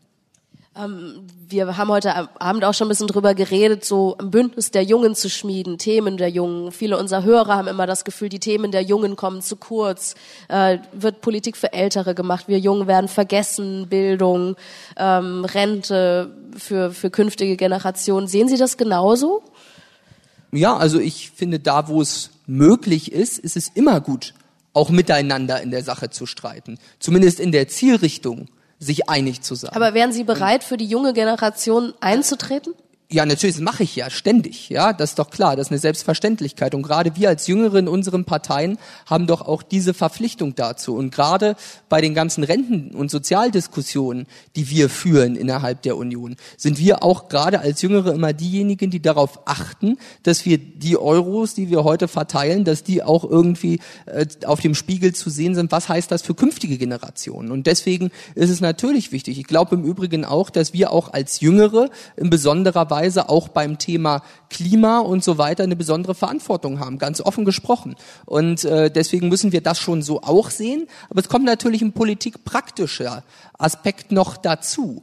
Ähm, 0.74 1.26
wir 1.48 1.76
haben 1.76 1.90
heute 1.90 2.30
Abend 2.40 2.64
auch 2.64 2.72
schon 2.72 2.86
ein 2.86 2.88
bisschen 2.88 3.06
drüber 3.06 3.34
geredet, 3.34 3.84
so 3.84 4.16
ein 4.18 4.30
Bündnis 4.30 4.70
der 4.70 4.82
Jungen 4.82 5.14
zu 5.14 5.28
schmieden, 5.28 5.76
Themen 5.76 6.16
der 6.16 6.30
Jungen. 6.30 6.72
Viele 6.72 6.96
unserer 6.98 7.24
Hörer 7.24 7.56
haben 7.56 7.68
immer 7.68 7.86
das 7.86 8.04
Gefühl, 8.04 8.30
die 8.30 8.38
Themen 8.38 8.72
der 8.72 8.82
Jungen 8.82 9.14
kommen 9.14 9.42
zu 9.42 9.56
kurz. 9.56 10.14
Äh, 10.48 10.78
wird 10.92 11.20
Politik 11.20 11.58
für 11.58 11.74
Ältere 11.74 12.14
gemacht? 12.14 12.48
Wir 12.48 12.58
Jungen 12.58 12.86
werden 12.86 13.08
vergessen, 13.08 13.88
Bildung, 13.88 14.56
ähm, 14.96 15.44
Rente 15.44 16.34
für, 16.56 16.90
für 16.90 17.10
künftige 17.10 17.56
Generationen. 17.56 18.26
Sehen 18.26 18.48
Sie 18.48 18.56
das 18.56 18.78
genauso? 18.78 19.42
Ja, 20.52 20.76
also 20.76 20.98
ich 20.98 21.30
finde, 21.32 21.60
da 21.60 21.88
wo 21.88 22.00
es 22.00 22.30
möglich 22.46 23.12
ist, 23.12 23.38
ist 23.38 23.58
es 23.58 23.68
immer 23.68 24.00
gut, 24.00 24.32
auch 24.72 24.88
miteinander 24.88 25.60
in 25.60 25.70
der 25.70 25.84
Sache 25.84 26.08
zu 26.08 26.24
streiten. 26.24 26.78
Zumindest 26.98 27.40
in 27.40 27.52
der 27.52 27.68
Zielrichtung 27.68 28.48
sich 28.82 29.08
einig 29.08 29.42
zu 29.42 29.54
sein. 29.54 29.72
Aber 29.74 29.94
wären 29.94 30.12
Sie 30.12 30.24
bereit, 30.24 30.64
für 30.64 30.76
die 30.76 30.86
junge 30.86 31.12
Generation 31.12 31.94
einzutreten? 32.00 32.74
Ja, 33.12 33.26
natürlich, 33.26 33.56
das 33.56 33.62
mache 33.62 33.82
ich 33.82 33.94
ja 33.94 34.08
ständig. 34.08 34.70
Ja, 34.70 34.94
das 34.94 35.10
ist 35.10 35.18
doch 35.18 35.28
klar, 35.28 35.54
das 35.54 35.66
ist 35.66 35.70
eine 35.70 35.80
Selbstverständlichkeit. 35.80 36.74
Und 36.74 36.80
gerade 36.80 37.14
wir 37.14 37.28
als 37.28 37.46
Jüngere 37.46 37.74
in 37.74 37.86
unseren 37.86 38.24
Parteien 38.24 38.78
haben 39.04 39.26
doch 39.26 39.42
auch 39.42 39.62
diese 39.62 39.92
Verpflichtung 39.92 40.54
dazu. 40.54 40.94
Und 40.96 41.10
gerade 41.10 41.54
bei 41.90 42.00
den 42.00 42.14
ganzen 42.14 42.42
Renten- 42.42 42.94
und 42.94 43.10
Sozialdiskussionen, 43.10 44.26
die 44.56 44.70
wir 44.70 44.88
führen 44.88 45.36
innerhalb 45.36 45.82
der 45.82 45.98
Union, 45.98 46.36
sind 46.56 46.78
wir 46.78 47.02
auch 47.02 47.28
gerade 47.28 47.60
als 47.60 47.82
Jüngere 47.82 48.14
immer 48.14 48.32
diejenigen, 48.32 48.90
die 48.90 49.02
darauf 49.02 49.46
achten, 49.46 49.98
dass 50.22 50.46
wir 50.46 50.56
die 50.56 50.96
Euros, 50.96 51.52
die 51.52 51.68
wir 51.68 51.84
heute 51.84 52.08
verteilen, 52.08 52.64
dass 52.64 52.82
die 52.82 53.02
auch 53.02 53.24
irgendwie 53.24 53.80
äh, 54.06 54.24
auf 54.46 54.60
dem 54.60 54.74
Spiegel 54.74 55.14
zu 55.14 55.28
sehen 55.28 55.54
sind. 55.54 55.70
Was 55.70 55.90
heißt 55.90 56.10
das 56.10 56.22
für 56.22 56.34
künftige 56.34 56.78
Generationen? 56.78 57.52
Und 57.52 57.66
deswegen 57.66 58.10
ist 58.34 58.48
es 58.48 58.62
natürlich 58.62 59.12
wichtig. 59.12 59.38
Ich 59.38 59.46
glaube 59.46 59.74
im 59.74 59.84
Übrigen 59.84 60.24
auch, 60.24 60.48
dass 60.48 60.72
wir 60.72 60.92
auch 60.92 61.12
als 61.12 61.40
Jüngere 61.40 61.90
in 62.16 62.30
besonderer 62.30 62.88
Weise 62.88 63.01
Weise 63.02 63.28
auch 63.28 63.48
beim 63.48 63.78
Thema 63.78 64.22
Klima 64.48 65.00
und 65.00 65.24
so 65.24 65.38
weiter 65.38 65.64
eine 65.64 65.76
besondere 65.76 66.14
Verantwortung 66.14 66.78
haben, 66.78 66.98
ganz 66.98 67.20
offen 67.20 67.44
gesprochen. 67.44 67.96
Und 68.26 68.64
äh, 68.64 68.90
deswegen 68.90 69.28
müssen 69.28 69.50
wir 69.50 69.60
das 69.60 69.78
schon 69.78 70.02
so 70.02 70.22
auch 70.22 70.50
sehen. 70.50 70.86
Aber 71.10 71.20
es 71.20 71.28
kommt 71.28 71.44
natürlich 71.44 71.82
ein 71.82 71.92
politikpraktischer 71.92 73.24
Aspekt 73.58 74.12
noch 74.12 74.36
dazu 74.36 75.02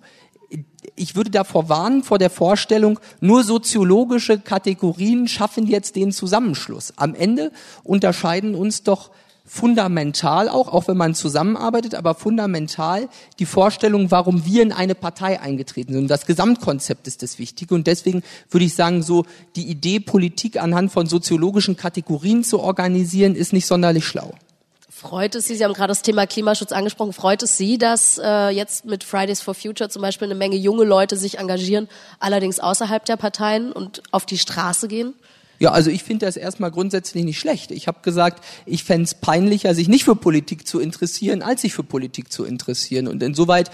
ich 0.96 1.16
würde 1.16 1.30
davor 1.30 1.70
warnen, 1.70 2.04
vor 2.04 2.18
der 2.18 2.30
Vorstellung, 2.30 3.00
nur 3.22 3.44
soziologische 3.44 4.40
Kategorien 4.40 5.28
schaffen 5.28 5.68
jetzt 5.68 5.96
den 5.96 6.12
Zusammenschluss. 6.12 6.94
Am 6.96 7.14
Ende 7.14 7.52
unterscheiden 7.84 8.56
uns 8.56 8.84
doch 8.84 9.12
fundamental 9.50 10.48
auch, 10.48 10.68
auch 10.68 10.88
wenn 10.88 10.96
man 10.96 11.16
zusammenarbeitet, 11.16 11.96
aber 11.96 12.14
fundamental 12.14 13.10
die 13.40 13.48
Vorstellung, 13.48 14.12
warum 14.12 14.46
wir 14.46 14.62
in 14.62 14.72
eine 14.72 14.94
Partei 14.94 15.42
eingetreten 15.42 15.94
sind. 15.94 16.08
Das 16.08 16.28
Gesamtkonzept 16.28 17.08
ist 17.08 17.24
das 17.24 17.40
Wichtige. 17.40 17.74
Und 17.74 17.88
deswegen 17.88 18.22
würde 18.52 18.66
ich 18.66 18.76
sagen, 18.76 19.02
so 19.02 19.26
die 19.56 19.68
Idee, 19.68 20.00
Politik 20.00 20.62
anhand 20.62 20.92
von 20.92 21.08
soziologischen 21.08 21.76
Kategorien 21.76 22.44
zu 22.44 22.60
organisieren, 22.60 23.34
ist 23.34 23.52
nicht 23.52 23.66
sonderlich 23.66 24.06
schlau. 24.06 24.34
Freut 24.88 25.34
es 25.34 25.48
Sie, 25.48 25.56
Sie 25.56 25.64
haben 25.64 25.74
gerade 25.74 25.92
das 25.92 26.04
Thema 26.04 26.28
Klimaschutz 26.28 26.72
angesprochen, 26.72 27.14
freut 27.14 27.42
es 27.42 27.58
Sie, 27.58 27.78
dass 27.78 28.20
äh, 28.24 28.50
jetzt 28.50 28.86
mit 28.86 29.04
Fridays 29.04 29.42
for 29.42 29.56
Future 29.56 29.90
zum 29.90 30.02
Beispiel 30.02 30.28
eine 30.28 30.36
Menge 30.36 30.58
junge 30.58 30.84
Leute 30.84 31.16
sich 31.18 31.40
engagieren, 31.40 31.88
allerdings 32.20 32.60
außerhalb 32.60 33.04
der 33.06 33.16
Parteien 33.18 33.72
und 33.72 34.04
auf 34.12 34.26
die 34.26 34.38
Straße 34.38 34.88
gehen? 34.88 35.16
Ja, 35.60 35.72
also 35.72 35.92
ich 35.92 36.04
finde 36.04 36.26
das 36.26 36.38
erstmal 36.38 36.72
grundsätzlich 36.72 37.26
nicht 37.26 37.38
schlecht. 37.38 37.72
Ich 37.72 37.88
habe 37.88 38.00
gesagt, 38.02 38.44
ich 38.66 38.86
fände 38.86 39.04
es 39.04 39.14
peinlicher, 39.14 39.76
sich 39.76 39.90
nicht 39.90 40.06
für 40.06 40.16
Politik 40.16 40.66
zu 40.66 40.80
interessieren, 40.80 41.42
als 41.42 41.62
sich 41.62 41.74
für 41.74 41.84
Politik 41.84 42.32
zu 42.32 42.46
interessieren. 42.46 43.10
Und 43.10 43.22
insoweit 43.22 43.70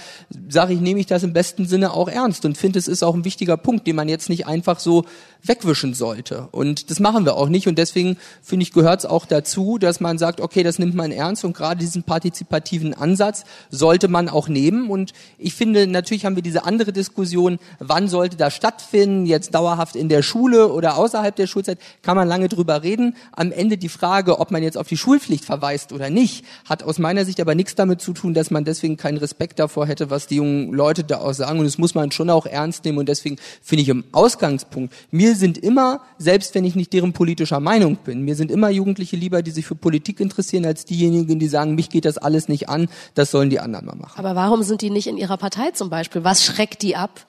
sage 0.50 0.74
ich, 0.74 0.82
nehme 0.82 1.00
ich 1.00 1.06
das 1.06 1.22
im 1.22 1.34
besten 1.34 1.68
Sinne 1.68 1.94
auch 1.94 2.08
ernst 2.08 2.44
und 2.46 2.58
finde, 2.58 2.80
es 2.80 2.88
ist 2.88 3.04
auch 3.04 3.14
ein 3.14 3.24
wichtiger 3.24 3.56
Punkt, 3.56 3.86
den 3.86 3.96
man 3.96 4.10
jetzt 4.10 4.30
nicht 4.30 4.48
einfach 4.48 4.80
so 4.80 5.06
wegwischen 5.48 5.94
sollte. 5.94 6.48
Und 6.52 6.90
das 6.90 7.00
machen 7.00 7.26
wir 7.26 7.36
auch 7.36 7.50
nicht. 7.50 7.68
Und 7.68 7.78
deswegen 7.78 8.18
finde 8.42 8.64
ich, 8.64 8.72
gehört 8.72 9.00
es 9.00 9.06
auch 9.06 9.26
dazu, 9.26 9.78
dass 9.78 10.00
man 10.00 10.18
sagt, 10.18 10.42
okay, 10.42 10.64
das 10.64 10.80
nimmt 10.80 10.96
man 10.96 11.12
ernst 11.12 11.46
und 11.46 11.56
gerade 11.56 11.80
diesen 11.80 12.04
partizipativen 12.04 12.94
Ansatz 12.94 13.44
sollte 13.70 14.08
man 14.08 14.30
auch 14.30 14.48
nehmen. 14.48 14.90
Und 14.90 15.14
ich 15.38 15.54
finde, 15.54 15.88
natürlich 15.88 16.26
haben 16.26 16.36
wir 16.36 16.44
diese 16.44 16.66
andere 16.66 16.92
Diskussion, 16.94 17.60
wann 17.80 18.08
sollte 18.08 18.38
das 18.38 18.54
stattfinden, 18.54 19.26
jetzt 19.26 19.54
dauerhaft 19.54 19.96
in 19.96 20.10
der 20.10 20.24
Schule 20.24 20.72
oder 20.72 20.98
außerhalb 20.98 21.36
der 21.36 21.48
Schulzeit. 21.48 21.80
Kann 22.02 22.16
man 22.16 22.28
lange 22.28 22.50
drüber 22.50 22.84
reden. 22.84 23.16
Am 23.32 23.52
Ende 23.52 23.78
die 23.78 23.90
Frage, 23.90 24.40
ob 24.40 24.52
man 24.52 24.64
jetzt 24.64 24.78
auf 24.78 24.88
die 24.88 24.98
Schulpflicht 24.98 25.46
verweist 25.46 25.94
oder 25.94 26.10
nicht, 26.10 26.46
hat 26.68 26.84
aus 26.84 27.00
meiner 27.00 27.26
Sicht 27.26 27.40
aber 27.40 27.56
nichts 27.56 27.76
damit 27.76 28.02
zu 28.02 28.14
tun, 28.14 28.34
dass 28.34 28.52
man 28.52 28.66
deswegen 28.66 28.98
keinen 28.98 29.18
Respekt 29.18 29.60
davor 29.60 29.86
hätte, 29.86 30.10
was 30.10 30.28
die 30.28 30.36
jungen 30.36 30.74
Leute 30.74 31.04
da 31.04 31.20
auch 31.20 31.34
sagen. 31.34 31.60
Und 31.60 31.66
das 31.66 31.78
muss 31.78 31.96
man 31.96 32.12
schon 32.12 32.30
auch 32.30 32.46
ernst 32.46 32.86
nehmen. 32.86 32.98
Und 32.98 33.10
deswegen 33.10 33.38
finde 33.62 33.84
ich 33.84 33.90
im 33.90 34.04
Ausgangspunkt, 34.12 34.94
mir 35.12 35.35
sind 35.36 35.58
immer, 35.58 36.02
selbst 36.18 36.56
wenn 36.56 36.66
ich 36.66 36.76
nicht 36.76 36.94
deren 36.94 37.14
politischer 37.14 37.60
Meinung 37.60 37.98
bin, 37.98 38.22
mir 38.22 38.36
sind 38.36 38.52
immer 38.52 38.70
Jugendliche 38.70 39.16
lieber, 39.16 39.42
die 39.42 39.52
sich 39.52 39.66
für 39.66 39.76
Politik 39.76 40.20
interessieren, 40.20 40.66
als 40.66 40.86
diejenigen, 40.86 41.40
die 41.40 41.48
sagen, 41.48 41.76
mich 41.76 41.90
geht 41.90 42.06
das 42.06 42.18
alles 42.18 42.48
nicht 42.48 42.70
an, 42.70 42.90
das 43.14 43.32
sollen 43.32 43.50
die 43.50 43.60
anderen 43.60 43.86
mal 43.86 43.96
machen. 43.96 44.18
Aber 44.18 44.36
warum 44.36 44.64
sind 44.64 44.82
die 44.82 44.90
nicht 44.90 45.08
in 45.08 45.18
ihrer 45.18 45.38
Partei 45.38 45.72
zum 45.72 45.90
Beispiel? 45.90 46.24
Was 46.24 46.44
schreckt 46.44 46.82
die 46.82 46.96
ab? 46.96 47.26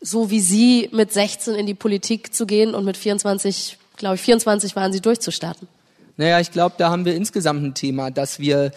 so 0.00 0.30
wie 0.30 0.38
Sie 0.38 0.88
mit 0.92 1.12
16 1.12 1.56
in 1.56 1.66
die 1.66 1.74
Politik 1.74 2.32
zu 2.32 2.46
gehen 2.46 2.72
und 2.72 2.84
mit 2.84 2.96
24 2.96 3.78
glaube 3.98 4.14
ich, 4.14 4.22
24 4.22 4.74
waren 4.76 4.92
sie 4.92 5.00
durchzustarten. 5.00 5.68
Naja, 6.16 6.40
ich 6.40 6.50
glaube, 6.50 6.76
da 6.78 6.90
haben 6.90 7.04
wir 7.04 7.14
insgesamt 7.14 7.62
ein 7.62 7.74
Thema, 7.74 8.10
dass 8.10 8.38
wir 8.38 8.72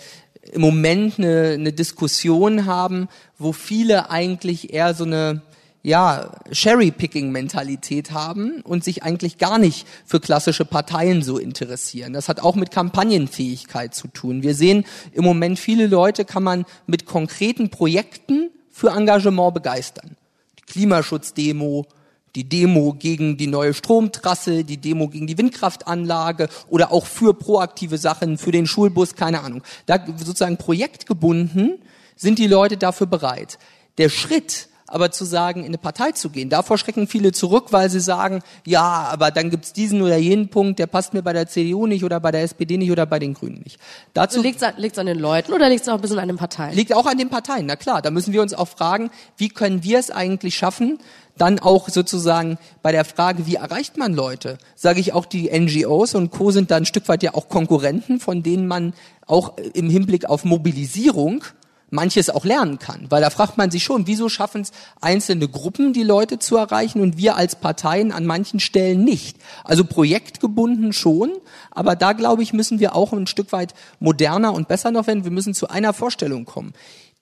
im 0.51 0.61
Moment 0.61 1.17
eine, 1.17 1.51
eine 1.51 1.71
Diskussion 1.71 2.65
haben, 2.65 3.07
wo 3.37 3.53
viele 3.53 4.09
eigentlich 4.09 4.73
eher 4.73 4.93
so 4.93 5.05
eine 5.05 5.41
ja, 5.83 6.31
Cherry-Picking-Mentalität 6.51 8.11
haben 8.11 8.61
und 8.61 8.83
sich 8.83 9.03
eigentlich 9.03 9.37
gar 9.37 9.57
nicht 9.57 9.87
für 10.05 10.19
klassische 10.19 10.65
Parteien 10.65 11.23
so 11.23 11.37
interessieren. 11.37 12.13
Das 12.13 12.29
hat 12.29 12.39
auch 12.39 12.55
mit 12.55 12.71
Kampagnenfähigkeit 12.71 13.95
zu 13.95 14.07
tun. 14.07 14.43
Wir 14.43 14.53
sehen 14.53 14.85
im 15.11 15.23
Moment 15.23 15.57
viele 15.59 15.87
Leute 15.87 16.23
kann 16.25 16.43
man 16.43 16.65
mit 16.85 17.05
konkreten 17.05 17.69
Projekten 17.69 18.51
für 18.69 18.89
Engagement 18.89 19.53
begeistern. 19.55 20.15
Die 20.59 20.71
Klimaschutzdemo, 20.71 21.87
die 22.35 22.47
Demo 22.47 22.93
gegen 22.93 23.37
die 23.37 23.47
neue 23.47 23.73
Stromtrasse, 23.73 24.63
die 24.63 24.77
Demo 24.77 25.07
gegen 25.09 25.27
die 25.27 25.37
Windkraftanlage 25.37 26.47
oder 26.69 26.91
auch 26.91 27.05
für 27.05 27.33
proaktive 27.33 27.97
Sachen, 27.97 28.37
für 28.37 28.51
den 28.51 28.67
Schulbus, 28.67 29.15
keine 29.15 29.41
Ahnung. 29.41 29.63
Da 29.87 29.99
sozusagen 30.17 30.57
projektgebunden 30.57 31.79
sind 32.15 32.39
die 32.39 32.47
Leute 32.47 32.77
dafür 32.77 33.07
bereit. 33.07 33.57
Der 33.97 34.09
Schritt, 34.09 34.69
aber 34.91 35.11
zu 35.11 35.25
sagen, 35.25 35.61
in 35.61 35.67
eine 35.67 35.77
Partei 35.77 36.11
zu 36.11 36.29
gehen. 36.29 36.49
Davor 36.49 36.77
schrecken 36.77 37.07
viele 37.07 37.31
zurück, 37.31 37.67
weil 37.71 37.89
sie 37.89 37.99
sagen, 37.99 38.41
ja, 38.65 39.07
aber 39.11 39.31
dann 39.31 39.49
gibt's 39.49 39.73
diesen 39.73 40.01
oder 40.01 40.17
jenen 40.17 40.49
Punkt, 40.49 40.79
der 40.79 40.87
passt 40.87 41.13
mir 41.13 41.23
bei 41.23 41.33
der 41.33 41.47
CDU 41.47 41.87
nicht 41.87 42.03
oder 42.03 42.19
bei 42.19 42.31
der 42.31 42.43
SPD 42.43 42.77
nicht 42.77 42.91
oder 42.91 43.05
bei 43.05 43.19
den 43.19 43.33
Grünen 43.33 43.61
nicht. 43.63 43.79
Dazu 44.13 44.39
also 44.39 44.43
liegt 44.77 44.93
es 44.93 44.99
an 44.99 45.05
den 45.05 45.19
Leuten 45.19 45.53
oder 45.53 45.69
liegt 45.69 45.83
es 45.83 45.89
auch 45.89 45.95
ein 45.95 46.01
bisschen 46.01 46.19
an 46.19 46.27
den 46.27 46.37
Parteien? 46.37 46.75
Liegt 46.75 46.93
auch 46.93 47.05
an 47.05 47.17
den 47.17 47.29
Parteien, 47.29 47.65
na 47.65 47.75
klar. 47.75 48.01
Da 48.01 48.11
müssen 48.11 48.33
wir 48.33 48.41
uns 48.41 48.53
auch 48.53 48.67
fragen, 48.67 49.09
wie 49.37 49.49
können 49.49 49.83
wir 49.83 49.97
es 49.97 50.11
eigentlich 50.11 50.55
schaffen, 50.55 50.99
dann 51.37 51.59
auch 51.59 51.89
sozusagen 51.89 52.57
bei 52.83 52.91
der 52.91 53.05
Frage, 53.05 53.47
wie 53.47 53.55
erreicht 53.55 53.97
man 53.97 54.13
Leute, 54.13 54.57
sage 54.75 54.99
ich 54.99 55.13
auch, 55.13 55.25
die 55.25 55.49
NGOs 55.49 56.13
und 56.15 56.31
Co. 56.31 56.51
sind 56.51 56.69
da 56.69 56.77
ein 56.77 56.85
Stück 56.85 57.07
weit 57.07 57.23
ja 57.23 57.33
auch 57.33 57.49
Konkurrenten, 57.49 58.19
von 58.19 58.43
denen 58.43 58.67
man 58.67 58.93
auch 59.25 59.57
im 59.73 59.89
Hinblick 59.89 60.25
auf 60.25 60.43
Mobilisierung 60.43 61.43
manches 61.91 62.31
auch 62.31 62.45
lernen 62.45 62.79
kann. 62.79 63.05
Weil 63.09 63.21
da 63.21 63.29
fragt 63.29 63.57
man 63.57 63.69
sich 63.69 63.83
schon, 63.83 64.07
wieso 64.07 64.29
schaffen 64.29 64.61
es 64.61 64.71
einzelne 64.99 65.47
Gruppen, 65.47 65.93
die 65.93 66.03
Leute 66.03 66.39
zu 66.39 66.57
erreichen 66.57 67.01
und 67.01 67.17
wir 67.17 67.35
als 67.35 67.55
Parteien 67.55 68.11
an 68.11 68.25
manchen 68.25 68.59
Stellen 68.59 69.03
nicht. 69.03 69.37
Also 69.63 69.85
projektgebunden 69.85 70.93
schon, 70.93 71.31
aber 71.69 71.95
da 71.95 72.13
glaube 72.13 72.41
ich, 72.41 72.53
müssen 72.53 72.79
wir 72.79 72.95
auch 72.95 73.13
ein 73.13 73.27
Stück 73.27 73.51
weit 73.51 73.75
moderner 73.99 74.53
und 74.53 74.67
besser 74.67 74.89
noch 74.89 75.05
werden. 75.05 75.23
Wir 75.23 75.31
müssen 75.31 75.53
zu 75.53 75.69
einer 75.69 75.93
Vorstellung 75.93 76.45
kommen 76.45 76.73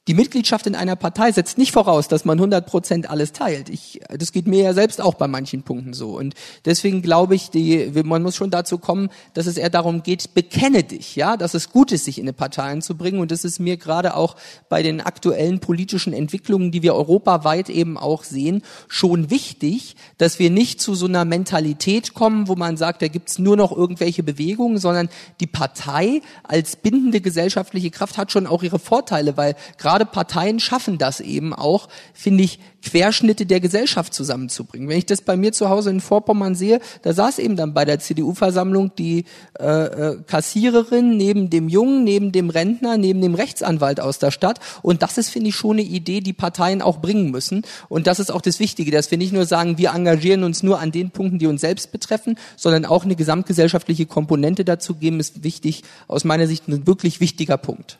die 0.09 0.15
Mitgliedschaft 0.15 0.65
in 0.65 0.73
einer 0.73 0.95
Partei 0.95 1.31
setzt 1.31 1.59
nicht 1.59 1.71
voraus, 1.71 2.07
dass 2.07 2.25
man 2.25 2.39
100 2.39 2.65
Prozent 2.65 3.11
alles 3.11 3.31
teilt. 3.31 3.69
Ich, 3.69 4.01
das 4.09 4.31
geht 4.31 4.47
mir 4.47 4.63
ja 4.63 4.73
selbst 4.73 5.01
auch 5.01 5.13
bei 5.13 5.27
manchen 5.27 5.61
Punkten 5.61 5.93
so. 5.93 6.17
Und 6.17 6.33
deswegen 6.65 7.03
glaube 7.03 7.35
ich, 7.35 7.51
die, 7.51 7.91
man 8.03 8.23
muss 8.23 8.35
schon 8.35 8.49
dazu 8.49 8.79
kommen, 8.79 9.09
dass 9.35 9.45
es 9.45 9.55
eher 9.55 9.69
darum 9.69 10.01
geht, 10.01 10.33
bekenne 10.33 10.83
dich, 10.83 11.15
ja, 11.15 11.37
dass 11.37 11.53
es 11.53 11.69
gut 11.69 11.91
ist, 11.91 12.05
sich 12.05 12.17
in 12.17 12.23
eine 12.23 12.33
Partei 12.33 12.63
einzubringen. 12.63 13.21
Und 13.21 13.29
das 13.29 13.45
ist 13.45 13.59
mir 13.59 13.77
gerade 13.77 14.15
auch 14.15 14.35
bei 14.67 14.81
den 14.81 14.99
aktuellen 14.99 15.59
politischen 15.59 16.11
Entwicklungen, 16.11 16.71
die 16.71 16.81
wir 16.81 16.95
europaweit 16.95 17.69
eben 17.69 17.95
auch 17.95 18.23
sehen, 18.23 18.63
schon 18.87 19.29
wichtig, 19.29 19.95
dass 20.17 20.39
wir 20.39 20.49
nicht 20.49 20.81
zu 20.81 20.95
so 20.95 21.05
einer 21.05 21.23
Mentalität 21.23 22.15
kommen, 22.15 22.47
wo 22.47 22.55
man 22.55 22.77
sagt, 22.77 23.03
da 23.03 23.09
gibt's 23.09 23.37
nur 23.37 23.55
noch 23.55 23.71
irgendwelche 23.71 24.23
Bewegungen, 24.23 24.79
sondern 24.79 25.07
die 25.39 25.45
Partei 25.45 26.23
als 26.41 26.77
bindende 26.77 27.21
gesellschaftliche 27.21 27.91
Kraft 27.91 28.17
hat 28.17 28.31
schon 28.31 28.47
auch 28.47 28.63
ihre 28.63 28.79
Vorteile, 28.79 29.37
weil 29.37 29.55
gerade 29.77 29.98
gerade 29.99 30.11
Parteien 30.11 30.59
schaffen 30.59 30.97
das 30.97 31.19
eben 31.19 31.53
auch, 31.53 31.89
finde 32.13 32.43
ich, 32.43 32.59
Querschnitte 32.81 33.45
der 33.45 33.59
Gesellschaft 33.59 34.13
zusammenzubringen. 34.13 34.87
Wenn 34.87 34.97
ich 34.97 35.05
das 35.05 35.21
bei 35.21 35.35
mir 35.35 35.51
zu 35.51 35.69
Hause 35.69 35.89
in 35.89 35.99
Vorpommern 35.99 36.55
sehe, 36.55 36.79
da 37.01 37.11
saß 37.11 37.39
eben 37.39 37.57
dann 37.57 37.73
bei 37.73 37.83
der 37.83 37.99
CDU-Versammlung 37.99 38.95
die 38.97 39.25
äh, 39.59 39.65
äh, 39.65 40.17
Kassiererin 40.25 41.17
neben 41.17 41.49
dem 41.49 41.67
Jungen, 41.67 42.05
neben 42.05 42.31
dem 42.31 42.49
Rentner, 42.49 42.95
neben 42.95 43.19
dem 43.21 43.35
Rechtsanwalt 43.35 43.99
aus 43.99 44.19
der 44.19 44.31
Stadt. 44.31 44.59
Und 44.81 45.01
das 45.01 45.17
ist, 45.17 45.29
finde 45.29 45.49
ich, 45.49 45.55
schon 45.55 45.71
eine 45.71 45.81
Idee, 45.81 46.21
die 46.21 46.31
Parteien 46.31 46.81
auch 46.81 46.99
bringen 46.99 47.31
müssen. 47.31 47.63
Und 47.89 48.07
das 48.07 48.19
ist 48.19 48.31
auch 48.31 48.41
das 48.41 48.61
Wichtige, 48.61 48.91
dass 48.91 49.11
wir 49.11 49.17
nicht 49.17 49.33
nur 49.33 49.45
sagen, 49.45 49.77
wir 49.77 49.91
engagieren 49.91 50.45
uns 50.45 50.63
nur 50.63 50.79
an 50.79 50.93
den 50.93 51.11
Punkten, 51.11 51.39
die 51.39 51.47
uns 51.47 51.59
selbst 51.59 51.91
betreffen, 51.91 52.37
sondern 52.55 52.85
auch 52.85 53.03
eine 53.03 53.17
gesamtgesellschaftliche 53.17 54.05
Komponente 54.05 54.63
dazu 54.63 54.95
geben, 54.95 55.19
ist 55.19 55.43
wichtig, 55.43 55.83
aus 56.07 56.23
meiner 56.23 56.47
Sicht 56.47 56.69
ein 56.69 56.87
wirklich 56.87 57.19
wichtiger 57.19 57.57
Punkt. 57.57 57.99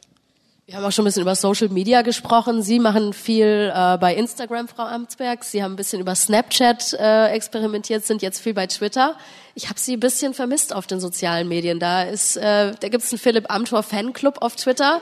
Wir 0.70 0.78
haben 0.78 0.86
auch 0.86 0.92
schon 0.92 1.02
ein 1.02 1.08
bisschen 1.08 1.24
über 1.24 1.34
Social 1.34 1.70
Media 1.70 2.04
gesprochen. 2.04 2.62
Sie 2.62 2.78
machen 2.78 3.12
viel 3.12 3.74
äh, 3.74 3.98
bei 3.98 4.14
Instagram, 4.14 4.68
Frau 4.68 4.84
Amtsberg. 4.84 5.44
Sie 5.44 5.64
haben 5.64 5.74
ein 5.74 5.76
bisschen 5.76 6.00
über 6.00 6.14
Snapchat 6.14 6.94
äh, 6.94 7.30
experimentiert, 7.30 8.06
sind 8.06 8.22
jetzt 8.22 8.40
viel 8.40 8.54
bei 8.54 8.68
Twitter. 8.68 9.16
Ich 9.56 9.68
habe 9.70 9.80
Sie 9.80 9.98
ein 9.98 10.00
bisschen 10.00 10.36
vermisst 10.36 10.76
auf 10.76 10.86
den 10.86 11.00
sozialen 11.00 11.48
Medien. 11.48 11.80
Da 11.80 12.04
ist, 12.04 12.38
äh, 12.38 12.74
da 12.80 12.88
gibt's 12.88 13.12
einen 13.12 13.18
Philipp 13.18 13.52
Amthor 13.52 13.82
Fanclub 13.82 14.44
auf 14.44 14.58
Twitter 14.58 15.02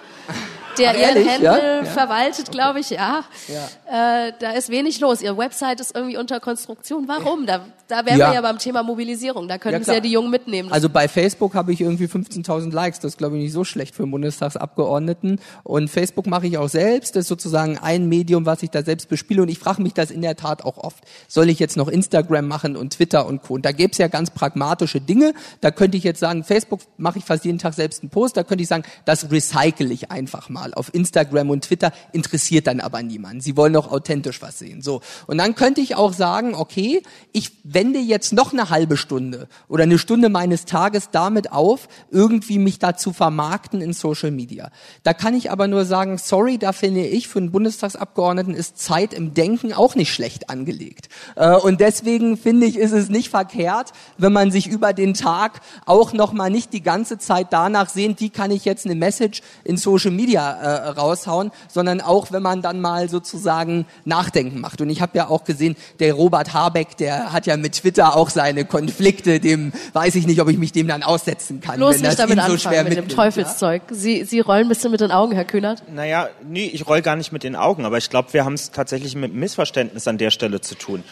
der 0.78 0.92
Ach, 0.92 0.96
ihren 0.96 1.30
Handel 1.30 1.84
ja? 1.84 1.84
verwaltet, 1.84 2.50
glaube 2.50 2.80
ich, 2.80 2.92
ja. 2.92 3.26
ja. 3.50 4.28
Äh, 4.28 4.34
da 4.40 4.52
ist 4.52 4.70
wenig 4.70 5.02
los. 5.02 5.22
Ihre 5.22 5.38
Website 5.38 5.82
ist 5.82 5.94
irgendwie 5.94 6.16
unter 6.16 6.40
Konstruktion. 6.40 7.10
Warum? 7.10 7.46
Da, 7.46 7.66
da 7.88 8.06
wären 8.06 8.20
ja. 8.20 8.30
wir 8.30 8.36
ja 8.36 8.42
beim 8.42 8.58
Thema 8.58 8.84
Mobilisierung. 8.84 9.48
Da 9.48 9.58
können 9.58 9.80
ja, 9.80 9.84
Sie 9.84 9.94
ja 9.94 10.00
die 10.00 10.12
Jungen 10.12 10.30
mitnehmen. 10.30 10.72
Also 10.72 10.90
bei 10.90 11.08
Facebook 11.08 11.56
habe 11.56 11.72
ich 11.72 11.82
irgendwie 11.82 12.06
15.000 12.06 12.74
Likes. 12.74 13.00
Das 13.00 13.14
ist, 13.14 13.18
glaube 13.18 13.38
ich, 13.38 13.44
nicht 13.44 13.54
so 13.54 13.64
schlecht 13.64 13.96
für 13.96 14.04
einen 14.04 14.12
Bundestagsabgeordneten. 14.12 15.40
Und 15.64 15.90
Facebook 15.90 16.28
mache 16.28 16.48
ich 16.48 16.58
auch 16.58 16.68
selbst. 16.68 17.16
Das 17.16 17.22
ist 17.22 17.28
sozusagen 17.30 17.78
ein 17.78 18.10
Medium, 18.10 18.46
was 18.46 18.62
ich 18.64 18.72
da 18.72 18.84
selbst 18.84 19.08
bespiele. 19.08 19.42
Und 19.42 19.50
ich 19.50 19.60
frage 19.60 19.82
mich 19.82 19.94
das 19.94 20.12
in 20.12 20.22
der 20.22 20.36
Tat 20.36 20.66
auch 20.66 20.78
oft. 20.78 21.04
Soll 21.28 21.50
ich 21.50 21.60
jetzt 21.60 21.78
noch 21.78 21.88
Instagram 21.88 22.48
machen 22.48 22.76
und 22.76 22.94
Twitter 22.94 23.26
und 23.26 23.42
Co. 23.42 23.54
Und 23.54 23.66
da 23.66 23.72
gäbe 23.72 23.92
es 23.92 23.98
ja 23.98 24.10
ganz 24.10 24.32
pragmatische 24.32 25.00
Dinge. 25.00 25.34
Da 25.62 25.72
könnte 25.72 25.98
ich 25.98 26.04
jetzt 26.04 26.20
sagen, 26.20 26.44
Facebook 26.44 26.82
mache 26.98 27.20
ich 27.20 27.26
fast 27.26 27.46
jeden 27.46 27.60
Tag 27.60 27.74
selbst 27.74 28.04
einen 28.04 28.10
Post. 28.10 28.36
Da 28.36 28.44
könnte 28.44 28.64
ich 28.64 28.68
sagen, 28.68 28.84
das 29.06 29.32
recycle 29.32 29.92
ich 29.92 30.12
einfach 30.12 30.50
mal. 30.50 30.74
Auf 30.74 30.94
Instagram 30.94 31.50
und 31.52 31.64
Twitter 31.64 31.94
interessiert 32.12 32.68
dann 32.68 32.82
aber 32.82 33.02
niemand. 33.02 33.44
Sie 33.44 33.56
wollen 33.56 33.74
doch 33.74 33.90
authentisch 33.90 34.42
was 34.42 34.60
sehen. 34.60 34.82
So. 34.82 35.02
Und 35.26 35.38
dann 35.38 35.56
könnte 35.56 35.80
ich 35.80 35.96
auch 35.96 36.12
sagen, 36.12 36.54
okay, 36.54 37.02
ich 37.32 37.52
wende 37.78 38.00
jetzt 38.00 38.34
noch 38.34 38.54
eine 38.54 38.72
halbe 38.72 38.98
Stunde 38.98 39.48
oder 39.70 39.84
eine 39.84 40.00
Stunde 40.00 40.30
meines 40.30 40.66
Tages 40.66 41.12
damit 41.12 41.52
auf, 41.52 41.88
irgendwie 42.10 42.58
mich 42.58 42.80
da 42.80 42.98
zu 42.98 43.14
vermarkten 43.14 43.82
in 43.82 43.94
Social 43.94 44.32
Media. 44.32 44.72
Da 45.04 45.14
kann 45.14 45.36
ich 45.36 45.52
aber 45.52 45.68
nur 45.68 45.86
sagen, 45.86 46.18
sorry, 46.18 46.58
da 46.58 46.72
finde 46.72 47.06
ich, 47.06 47.28
für 47.28 47.38
einen 47.38 47.52
Bundestagsabgeordneten 47.52 48.56
ist 48.56 48.80
Zeit 48.80 49.14
im 49.14 49.36
Denken 49.36 49.74
auch 49.74 49.94
nicht 49.94 50.12
schlecht 50.12 50.50
angelegt. 50.50 51.10
Äh, 51.36 51.56
und 51.56 51.80
deswegen 51.80 52.36
finde 52.36 52.66
ich, 52.66 52.78
ist 52.78 52.94
es 52.94 53.10
nicht 53.10 53.30
verkehrt, 53.30 53.92
wenn 54.18 54.34
man 54.34 54.50
sich 54.50 54.66
über 54.66 54.94
den 54.94 55.14
Tag 55.14 55.62
auch 55.86 56.14
noch 56.14 56.34
mal 56.34 56.50
nicht 56.50 56.74
die 56.74 56.82
ganze 56.82 57.20
Zeit 57.20 57.50
danach 57.52 57.90
sehnt, 57.90 58.20
wie 58.22 58.32
kann 58.32 58.50
ich 58.50 58.66
jetzt 58.66 58.88
eine 58.88 58.96
Message 58.96 59.44
in 59.64 59.78
Social 59.78 60.10
Media 60.10 60.52
äh, 60.52 60.90
raushauen, 60.90 61.52
sondern 61.68 62.02
auch, 62.02 62.32
wenn 62.32 62.42
man 62.42 62.64
dann 62.64 62.82
mal 62.82 63.08
sozusagen 63.08 63.86
Nachdenken 64.04 64.62
macht. 64.62 64.82
Und 64.82 64.90
ich 64.90 65.00
habe 65.00 65.16
ja 65.16 65.28
auch 65.28 65.44
gesehen, 65.44 65.76
der 66.00 66.16
Robert 66.16 66.56
Habeck, 66.56 66.98
der 66.98 67.32
hat 67.32 67.46
ja 67.46 67.56
mit 67.56 67.67
Twitter 67.70 68.16
auch 68.16 68.30
seine 68.30 68.66
Konflikte, 68.66 69.40
dem 69.40 69.74
weiß 69.94 70.16
ich 70.16 70.28
nicht, 70.28 70.42
ob 70.42 70.50
ich 70.50 70.58
mich 70.58 70.72
dem 70.72 70.88
dann 70.88 71.04
aussetzen 71.04 71.62
kann. 71.62 71.78
Bloß 71.78 72.02
nicht 72.02 72.20
damit 72.20 72.38
so 72.38 72.54
anfangen 72.54 72.88
mit 72.88 72.98
dem 72.98 73.08
Teufelszeug. 73.08 73.84
Ja? 73.90 73.96
Sie, 73.96 74.24
Sie 74.24 74.40
rollen 74.40 74.66
ein 74.66 74.70
bisschen 74.70 74.92
mit 74.92 75.02
den 75.02 75.12
Augen, 75.12 75.34
Herr 75.34 75.46
Kühnert. 75.46 75.84
Naja, 75.94 76.30
nee, 76.48 76.66
ich 76.66 76.88
roll 76.88 77.02
gar 77.02 77.16
nicht 77.16 77.32
mit 77.32 77.44
den 77.44 77.56
Augen, 77.56 77.86
aber 77.86 77.98
ich 77.98 78.10
glaube, 78.10 78.34
wir 78.34 78.46
haben 78.46 78.54
es 78.54 78.72
tatsächlich 78.72 79.16
mit 79.16 79.34
Missverständnis 79.34 80.08
an 80.08 80.18
der 80.18 80.32
Stelle 80.32 80.62
zu 80.62 80.76
tun. 80.76 81.04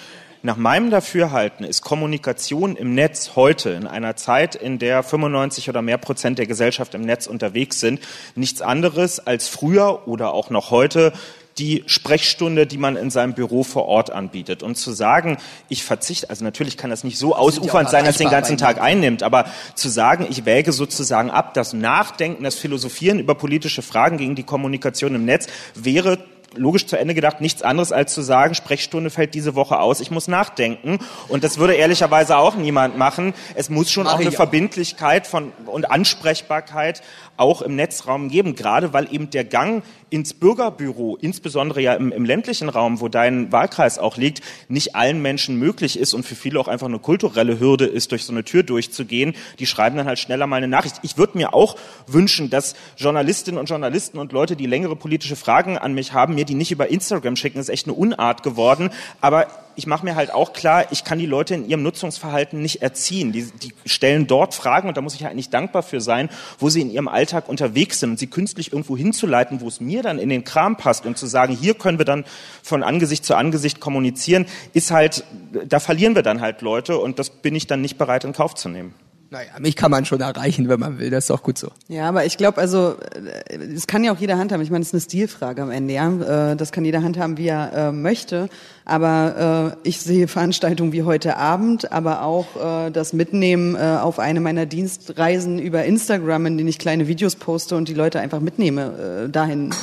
Nach 0.46 0.58
meinem 0.58 0.92
Dafürhalten 0.92 1.66
ist 1.66 1.82
Kommunikation 1.82 2.76
im 2.76 2.94
Netz 2.94 3.32
heute, 3.36 3.72
in 3.72 3.88
einer 3.88 4.16
Zeit, 4.16 4.54
in 4.54 4.78
der 4.78 5.02
95 5.02 5.70
oder 5.70 5.82
mehr 5.82 5.98
Prozent 5.98 6.38
der 6.38 6.46
Gesellschaft 6.46 6.94
im 6.94 7.02
Netz 7.02 7.26
unterwegs 7.26 7.80
sind, 7.80 8.00
nichts 8.36 8.62
anderes 8.62 9.26
als 9.26 9.48
früher 9.48 10.08
oder 10.08 10.36
auch 10.36 10.52
noch 10.52 10.70
heute 10.70 11.14
die 11.58 11.84
Sprechstunde, 11.88 12.68
die 12.68 12.78
man 12.78 12.98
in 12.98 13.10
seinem 13.10 13.34
Büro 13.34 13.64
vor 13.64 13.86
Ort 13.86 14.10
anbietet. 14.10 14.62
Und 14.62 14.76
zu 14.76 14.92
sagen, 14.92 15.38
ich 15.70 15.84
verzichte, 15.84 16.30
also 16.30 16.44
natürlich 16.44 16.76
kann 16.76 16.90
das 16.90 17.04
nicht 17.06 17.18
so 17.18 17.36
ausufernd 17.36 17.90
sein, 17.90 18.04
dass 18.04 18.18
den 18.18 18.30
ganzen 18.30 18.58
Tag 18.58 18.82
einnimmt, 18.82 19.24
aber 19.24 19.46
zu 19.74 19.88
sagen, 19.88 20.28
ich 20.30 20.46
wäge 20.46 20.74
sozusagen 20.74 21.30
ab, 21.30 21.54
das 21.54 21.72
Nachdenken, 21.72 22.44
das 22.44 22.56
Philosophieren 22.56 23.20
über 23.20 23.36
politische 23.36 23.82
Fragen 23.82 24.18
gegen 24.18 24.36
die 24.36 24.44
Kommunikation 24.44 25.16
im 25.16 25.24
Netz 25.24 25.48
wäre 25.76 26.18
logisch 26.56 26.88
zu 26.88 26.98
Ende 26.98 27.14
gedacht 27.14 27.42
nichts 27.42 27.62
anderes 27.62 27.92
als 27.92 28.14
zu 28.14 28.22
sagen, 28.22 28.56
Sprechstunde 28.56 29.10
fällt 29.10 29.34
diese 29.34 29.56
Woche 29.56 29.80
aus, 29.80 30.00
ich 30.00 30.12
muss 30.12 30.28
nachdenken. 30.28 31.00
Und 31.28 31.44
das 31.44 31.58
würde 31.58 31.74
ehrlicherweise 31.74 32.38
auch 32.38 32.56
niemand 32.56 32.98
machen. 32.98 33.34
Es 33.56 33.70
muss 33.70 33.92
schon 33.92 34.06
Mach 34.06 34.16
auch 34.16 34.20
eine 34.20 34.32
Verbindlichkeit 34.32 35.28
von, 35.28 35.52
und 35.66 35.92
Ansprechbarkeit 35.92 37.02
auch 37.38 37.62
im 37.62 37.76
Netzraum 37.76 38.30
geben, 38.30 38.56
gerade 38.56 38.94
weil 38.94 39.14
eben 39.14 39.30
der 39.30 39.44
Gang 39.44 39.84
ins 40.10 40.34
Bürgerbüro, 40.34 41.18
insbesondere 41.20 41.82
ja 41.82 41.94
im, 41.96 42.12
im, 42.12 42.26
ländlichen 42.26 42.70
Raum, 42.70 43.02
wo 43.02 43.10
dein 43.10 43.52
Wahlkreis 43.52 44.00
auch 44.00 44.18
liegt, 44.18 44.42
nicht 44.70 44.96
allen 44.96 45.22
Menschen 45.22 45.58
möglich 45.58 46.00
ist 46.00 46.14
und 46.14 46.26
für 46.26 46.36
viele 46.36 46.60
auch 46.60 46.68
einfach 46.68 46.88
eine 46.88 47.00
kulturelle 47.00 47.60
Hürde 47.60 47.86
ist, 47.86 48.12
durch 48.12 48.24
so 48.24 48.32
eine 48.32 48.44
Tür 48.44 48.64
durchzugehen. 48.64 49.34
Die 49.60 49.66
schreiben 49.66 49.98
dann 49.98 50.06
halt 50.06 50.20
schneller 50.20 50.48
mal 50.48 50.58
eine 50.58 50.68
Nachricht. 50.68 50.98
Ich 51.02 51.18
würde 51.18 51.38
mir 51.38 51.54
auch 51.54 51.76
wünschen, 52.08 52.50
dass 52.50 52.76
Journalistinnen 52.98 53.60
und 53.60 53.68
Journalisten 53.68 54.18
und 54.20 54.32
Leute, 54.32 54.56
die 54.56 54.68
längere 54.68 54.96
politische 54.96 55.36
Fragen 55.36 55.78
an 55.78 55.94
mich 55.94 56.14
haben, 56.14 56.36
mir 56.36 56.45
die 56.46 56.56
nicht 56.56 56.72
über 56.72 56.90
Instagram 56.90 57.36
schicken. 57.36 57.60
Ist 57.60 57.70
echt 57.70 57.88
eine 57.88 57.94
Unart 57.94 58.44
geworden. 58.44 58.90
Aber 59.22 59.48
ich 59.76 59.88
mache 59.88 60.06
mir 60.06 60.16
halt 60.16 60.32
auch 60.32 60.54
klar, 60.54 60.86
ich 60.92 61.04
kann 61.04 61.20
die 61.20 61.26
Leute 61.26 61.56
in 61.56 61.68
ihrem 61.68 61.84
Nutzungsverhalten 61.84 62.62
nicht 62.62 62.82
erziehen. 62.82 63.32
Die, 63.32 63.44
die 63.52 63.74
stellen 63.86 64.28
dort 64.28 64.54
Fragen, 64.54 64.88
und 64.88 64.98
da 64.98 65.02
muss 65.02 65.16
ich 65.16 65.26
eigentlich 65.26 65.50
dankbar 65.50 65.84
für 65.84 66.02
sein, 66.02 66.30
wo 66.60 66.70
sie 66.70 66.82
in 66.82 66.92
ihrem 66.92 67.08
Alltag 67.08 67.50
unterwegs 67.50 68.00
sind. 68.00 68.12
Und 68.12 68.20
sie 68.20 68.28
künstlich 68.28 68.72
irgendwo 68.72 68.96
hinzuleiten, 68.96 69.62
wo 69.62 69.68
es 69.68 69.82
mir 69.82 70.02
dann 70.02 70.20
in 70.20 70.30
den 70.30 70.44
Kram 70.44 70.78
passt 70.78 71.06
und 71.06 71.18
zu 71.18 71.26
sagen, 71.26 71.56
hier 71.56 71.74
können 71.74 71.98
wir 71.98 72.06
dann 72.06 72.26
von 72.64 72.84
Angesicht 72.84 73.26
zu 73.26 73.36
Angesicht 73.36 73.80
kommunizieren, 73.80 74.46
ist 74.74 74.92
halt, 74.92 75.24
da 75.68 75.80
verlieren 75.80 76.16
wir 76.16 76.24
dann 76.24 76.42
halt 76.42 76.62
Leute 76.62 76.98
und 76.98 77.20
das 77.20 77.30
bin 77.30 77.56
ich 77.56 77.68
dann 77.68 77.82
nicht 77.82 77.98
bereit 77.98 78.24
in 78.24 78.34
Kauf 78.34 78.56
zu 78.56 78.70
nehmen. 78.70 78.94
Naja, 79.36 79.50
mich 79.60 79.76
kann 79.76 79.92
man 79.92 80.06
schon 80.06 80.22
erreichen, 80.22 80.70
wenn 80.70 80.80
man 80.80 80.98
will. 80.98 81.10
Das 81.10 81.26
ist 81.26 81.30
doch 81.30 81.44
gut 81.44 81.58
so. 81.58 81.68
Ja, 81.90 82.08
aber 82.08 82.24
ich 82.26 82.38
glaube, 82.38 82.58
also 82.58 82.96
das 83.74 83.86
kann 83.86 84.02
ja 84.02 84.14
auch 84.14 84.18
jeder 84.18 84.38
handhaben. 84.38 84.64
Ich 84.64 84.72
meine, 84.72 84.80
das 84.80 84.88
ist 84.88 84.94
eine 84.94 85.02
Stilfrage 85.02 85.62
am 85.62 85.72
Ende. 85.72 85.94
Ja, 85.94 86.52
äh, 86.52 86.56
das 86.56 86.72
kann 86.72 86.86
jeder 86.86 87.04
handhaben, 87.04 87.38
wie 87.38 87.50
er 87.50 87.74
äh, 87.74 87.92
möchte. 87.92 88.48
Aber 88.86 89.76
äh, 89.84 89.90
ich 89.90 90.00
sehe 90.00 90.30
Veranstaltungen 90.30 90.94
wie 90.94 91.04
heute 91.04 91.36
Abend, 91.36 91.92
aber 91.92 92.22
auch 92.22 92.46
äh, 92.88 92.92
das 92.92 93.12
Mitnehmen 93.12 93.76
äh, 93.76 93.98
auf 94.02 94.20
eine 94.20 94.40
meiner 94.40 94.66
Dienstreisen 94.66 95.60
über 95.60 95.84
Instagram, 95.84 96.46
in 96.46 96.58
denen 96.58 96.70
ich 96.70 96.80
kleine 96.80 97.10
Videos 97.10 97.36
poste 97.36 97.76
und 97.76 97.90
die 97.90 97.94
Leute 97.94 98.22
einfach 98.22 98.40
mitnehme 98.40 99.26
äh, 99.26 99.30
dahin 99.30 99.74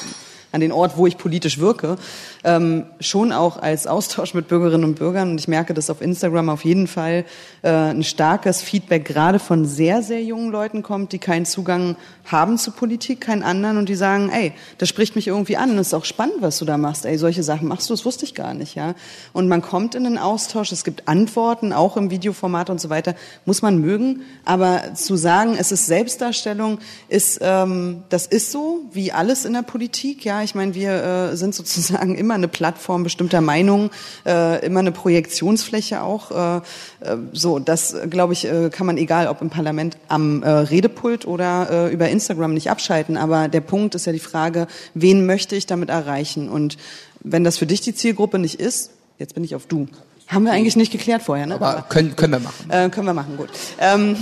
an 0.53 0.61
den 0.61 0.73
Ort, 0.73 0.97
wo 0.97 1.07
ich 1.07 1.19
politisch 1.19 1.59
wirke, 1.59 1.97
ähm, 2.45 2.87
schon 3.01 3.33
auch 3.33 3.57
als 3.57 3.87
Austausch 3.87 4.35
mit 4.35 4.49
Bürgerinnen 4.49 4.85
und 4.85 4.95
Bürgern. 4.97 5.31
Und 5.31 5.41
ich 5.41 5.49
merke, 5.49 5.75
dass 5.75 5.91
auf 5.91 6.01
Instagram 6.01 6.49
auf 6.49 6.65
jeden 6.65 6.87
Fall 6.87 7.25
äh, 7.63 7.71
ein 7.71 8.03
starkes 8.03 8.63
Feedback 8.63 9.05
gerade 9.05 9.39
von 9.39 9.65
sehr, 9.65 10.03
sehr 10.03 10.23
jungen 10.23 10.51
Leuten 10.51 10.83
kommt, 10.83 11.13
die 11.13 11.19
keinen 11.19 11.47
Zugang 11.47 11.97
haben 12.25 12.59
zu 12.59 12.71
Politik, 12.71 13.21
keinen 13.21 13.43
anderen 13.43 13.79
und 13.79 13.89
die 13.89 13.95
sagen, 13.95 14.31
ey, 14.31 14.53
das 14.79 14.89
spricht 14.89 15.17
mich 15.17 15.27
irgendwie 15.27 15.57
an, 15.57 15.77
das 15.77 15.89
ist 15.89 15.95
auch 15.95 16.05
spannend, 16.05 16.37
was 16.41 16.59
du 16.59 16.65
da 16.65 16.79
machst. 16.79 17.05
Ey, 17.05 17.19
solche 17.19 17.43
Sachen 17.43 17.69
machst 17.69 17.89
du, 17.89 17.95
das 17.95 18.05
wusste 18.05 18.25
ich 18.25 18.35
gar 18.35 18.55
nicht, 18.55 18.75
ja. 18.75 18.95
Und 19.33 19.49
man 19.49 19.63
kommt 19.63 19.95
in 19.95 20.07
einen 20.07 20.19
Austausch, 20.19 20.73
es 20.73 20.85
gibt 20.85 21.09
Antworten, 21.09 21.73
auch 21.73 21.97
im 21.97 22.11
Videoformat 22.11 22.71
und 22.71 22.81
so 22.81 22.91
weiter, 22.91 23.15
muss 23.45 23.63
man 23.63 23.79
mögen. 23.79 24.23
Aber 24.45 24.95
zu 24.95 25.17
sagen, 25.17 25.57
es 25.59 25.73
ist 25.73 25.87
Selbstdarstellung, 25.87 26.79
ist, 27.09 27.41
ähm, 27.43 28.03
das 28.09 28.27
ist 28.27 28.53
so, 28.53 28.83
wie 28.93 29.13
alles 29.13 29.45
in 29.45 29.53
der 29.53 29.63
Politik, 29.63 30.25
ja. 30.25 30.43
Ich 30.43 30.55
meine, 30.55 30.75
wir 30.75 31.31
äh, 31.33 31.37
sind 31.37 31.55
sozusagen 31.55 32.15
immer 32.15 32.32
eine 32.35 32.49
Plattform 32.49 33.03
bestimmter 33.05 33.41
Meinungen, 33.41 33.91
äh, 34.27 34.65
immer 34.65 34.81
eine 34.81 34.93
Projektionsfläche 34.93 36.03
auch. 36.03 36.31
Äh, 36.31 36.57
äh, 36.57 37.17
so, 37.33 37.59
das 37.59 37.97
glaube 38.09 38.33
ich, 38.33 38.45
äh, 38.45 38.71
kann 38.71 38.87
man 38.87 38.97
egal, 38.97 39.29
ob 39.29 39.43
im 39.43 39.51
Parlament 39.51 39.97
am 40.09 40.43
äh, 40.43 40.51
Redepult 40.51 41.27
oder 41.27 41.69
äh, 41.71 41.93
über 41.93 42.09
Instagram 42.09 42.55
nicht 42.55 42.71
abschalten. 42.71 43.17
Aber 43.17 43.49
der 43.49 43.61
Punkt 43.61 43.95
ist 43.95 44.07
ja 44.07 44.13
die 44.13 44.19
Frage, 44.19 44.67
wen 44.95 45.27
möchte 45.27 45.57
ich 45.57 45.67
damit 45.67 45.91
erreichen? 45.91 46.49
Und 46.49 46.77
wenn 47.21 47.45
das 47.45 47.59
für 47.59 47.67
dich 47.67 47.81
die 47.81 47.95
Zielgruppe 47.95 48.39
nicht 48.39 48.61
ist, 48.61 48.91
jetzt 49.19 49.35
bin 49.35 49.45
ich 49.45 49.55
auf 49.55 49.67
du. 49.67 49.87
Haben 50.29 50.45
wir 50.45 50.53
eigentlich 50.53 50.77
nicht 50.77 50.93
geklärt 50.93 51.23
vorher, 51.23 51.47
ne? 51.47 51.57
Aber 51.57 51.85
können, 51.89 52.17
können 52.17 52.33
wir 52.33 52.41
machen. 52.41 52.71
Äh, 52.71 52.89
können 52.91 53.07
wir 53.07 53.15
machen, 53.15 53.37
gut. 53.37 53.51
Ähm, 53.79 54.17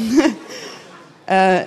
äh, 1.27 1.61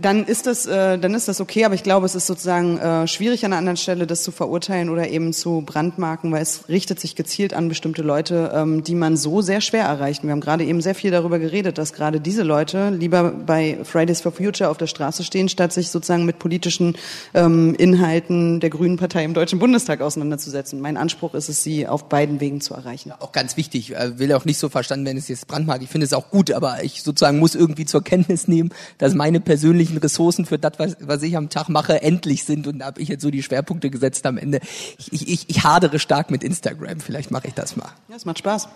dann 0.00 0.24
ist 0.24 0.46
das, 0.46 0.66
äh, 0.66 0.98
dann 0.98 1.14
ist 1.14 1.28
das 1.28 1.40
okay, 1.40 1.64
aber 1.64 1.74
ich 1.74 1.82
glaube, 1.82 2.06
es 2.06 2.14
ist 2.14 2.26
sozusagen 2.26 2.78
äh, 2.78 3.06
schwierig 3.08 3.44
an 3.44 3.52
einer 3.52 3.58
anderen 3.58 3.76
Stelle, 3.76 4.06
das 4.06 4.22
zu 4.22 4.30
verurteilen 4.30 4.90
oder 4.90 5.08
eben 5.08 5.32
zu 5.32 5.62
brandmarken, 5.64 6.30
weil 6.30 6.42
es 6.42 6.68
richtet 6.68 7.00
sich 7.00 7.16
gezielt 7.16 7.54
an 7.54 7.68
bestimmte 7.68 8.02
Leute, 8.02 8.52
ähm, 8.54 8.84
die 8.84 8.94
man 8.94 9.16
so 9.16 9.42
sehr 9.42 9.60
schwer 9.60 9.84
erreicht. 9.84 10.22
Wir 10.22 10.30
haben 10.30 10.40
gerade 10.40 10.64
eben 10.64 10.80
sehr 10.80 10.94
viel 10.94 11.10
darüber 11.10 11.38
geredet, 11.38 11.78
dass 11.78 11.92
gerade 11.92 12.20
diese 12.20 12.42
Leute 12.42 12.90
lieber 12.90 13.30
bei 13.30 13.78
Fridays 13.82 14.20
for 14.20 14.32
Future 14.32 14.70
auf 14.70 14.78
der 14.78 14.86
Straße 14.86 15.24
stehen, 15.24 15.48
statt 15.48 15.72
sich 15.72 15.90
sozusagen 15.90 16.24
mit 16.24 16.38
politischen 16.38 16.96
ähm, 17.34 17.74
Inhalten 17.74 18.60
der 18.60 18.70
Grünen 18.70 18.96
Partei 18.96 19.24
im 19.24 19.34
Deutschen 19.34 19.58
Bundestag 19.58 20.00
auseinanderzusetzen. 20.00 20.80
Mein 20.80 20.96
Anspruch 20.96 21.34
ist 21.34 21.48
es, 21.48 21.62
sie 21.62 21.86
auf 21.86 22.08
beiden 22.08 22.40
Wegen 22.40 22.60
zu 22.60 22.74
erreichen. 22.74 23.10
Ja, 23.10 23.16
auch 23.20 23.32
ganz 23.32 23.56
wichtig. 23.56 23.90
Ich 23.92 24.18
will 24.18 24.32
auch 24.32 24.44
nicht 24.44 24.58
so 24.58 24.68
verstanden 24.68 25.06
werden, 25.06 25.18
es 25.18 25.28
jetzt 25.28 25.48
brandmarkt. 25.48 25.82
Ich 25.82 25.90
finde 25.90 26.04
es 26.04 26.12
auch 26.12 26.30
gut, 26.30 26.52
aber 26.52 26.84
ich 26.84 27.02
sozusagen 27.02 27.38
muss 27.38 27.54
irgendwie 27.54 27.84
zur 27.84 28.04
Kenntnis 28.04 28.48
nehmen, 28.48 28.70
dass 28.98 29.14
meine 29.14 29.40
persönliche 29.40 29.87
persönlichen 29.88 29.98
Ressourcen 29.98 30.46
für 30.46 30.58
das, 30.58 30.72
was, 30.78 30.96
was 31.00 31.22
ich 31.22 31.36
am 31.36 31.48
Tag 31.48 31.68
mache, 31.68 32.02
endlich 32.02 32.44
sind. 32.44 32.66
Und 32.66 32.80
da 32.80 32.86
habe 32.86 33.00
ich 33.00 33.08
jetzt 33.08 33.22
so 33.22 33.30
die 33.30 33.42
Schwerpunkte 33.42 33.90
gesetzt 33.90 34.26
am 34.26 34.38
Ende. 34.38 34.60
Ich, 34.98 35.28
ich, 35.28 35.48
ich 35.48 35.64
hadere 35.64 35.98
stark 35.98 36.30
mit 36.30 36.44
Instagram. 36.44 37.00
Vielleicht 37.00 37.30
mache 37.30 37.48
ich 37.48 37.54
das 37.54 37.76
mal. 37.76 37.90
Ja, 38.08 38.16
es 38.16 38.24
macht 38.24 38.38
Spaß. 38.38 38.68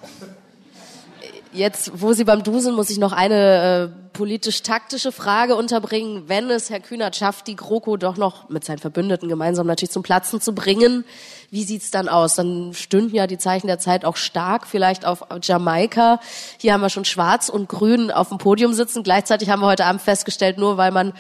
Jetzt, 1.55 2.01
wo 2.01 2.15
Sie 2.15 2.24
beim 2.24 2.43
Du 2.43 2.61
sind, 2.61 2.74
muss 2.74 2.89
ich 2.89 2.97
noch 2.97 3.12
eine 3.12 3.93
äh, 3.93 4.09
politisch-taktische 4.16 5.12
Frage 5.12 5.55
unterbringen. 5.55 6.24
Wenn 6.27 6.49
es 6.49 6.70
Herr 6.70 6.81
Kühnert 6.81 7.15
schafft, 7.15 7.47
die 7.47 7.57
GroKo 7.57 7.99
doch 7.99 8.16
noch 8.16 8.49
mit 8.49 8.65
seinen 8.65 8.79
Verbündeten 8.79 9.29
gemeinsam 9.29 9.66
natürlich 9.66 9.91
zum 9.91 10.03
Platzen 10.03 10.41
zu 10.41 10.55
bringen, 10.55 11.05
wie 11.51 11.65
sieht's 11.65 11.91
dann 11.91 12.09
aus? 12.09 12.37
Dann 12.37 12.73
stünden 12.73 13.15
ja 13.15 13.27
die 13.27 13.37
Zeichen 13.37 13.66
der 13.66 13.79
Zeit 13.79 14.07
auch 14.07 14.16
stark, 14.16 14.66
vielleicht 14.66 15.05
auf 15.05 15.24
Jamaika. 15.43 16.20
Hier 16.59 16.73
haben 16.73 16.81
wir 16.81 16.89
schon 16.89 17.05
Schwarz 17.05 17.51
und 17.51 17.69
Grün 17.69 18.11
auf 18.11 18.31
dem 18.31 18.39
Podium 18.39 18.73
sitzen. 18.73 19.03
Gleichzeitig 19.03 19.51
haben 19.51 19.61
wir 19.61 19.66
heute 19.66 19.85
Abend 19.85 20.01
festgestellt, 20.01 20.57
nur 20.57 20.79
weil 20.79 20.91
man 20.91 21.12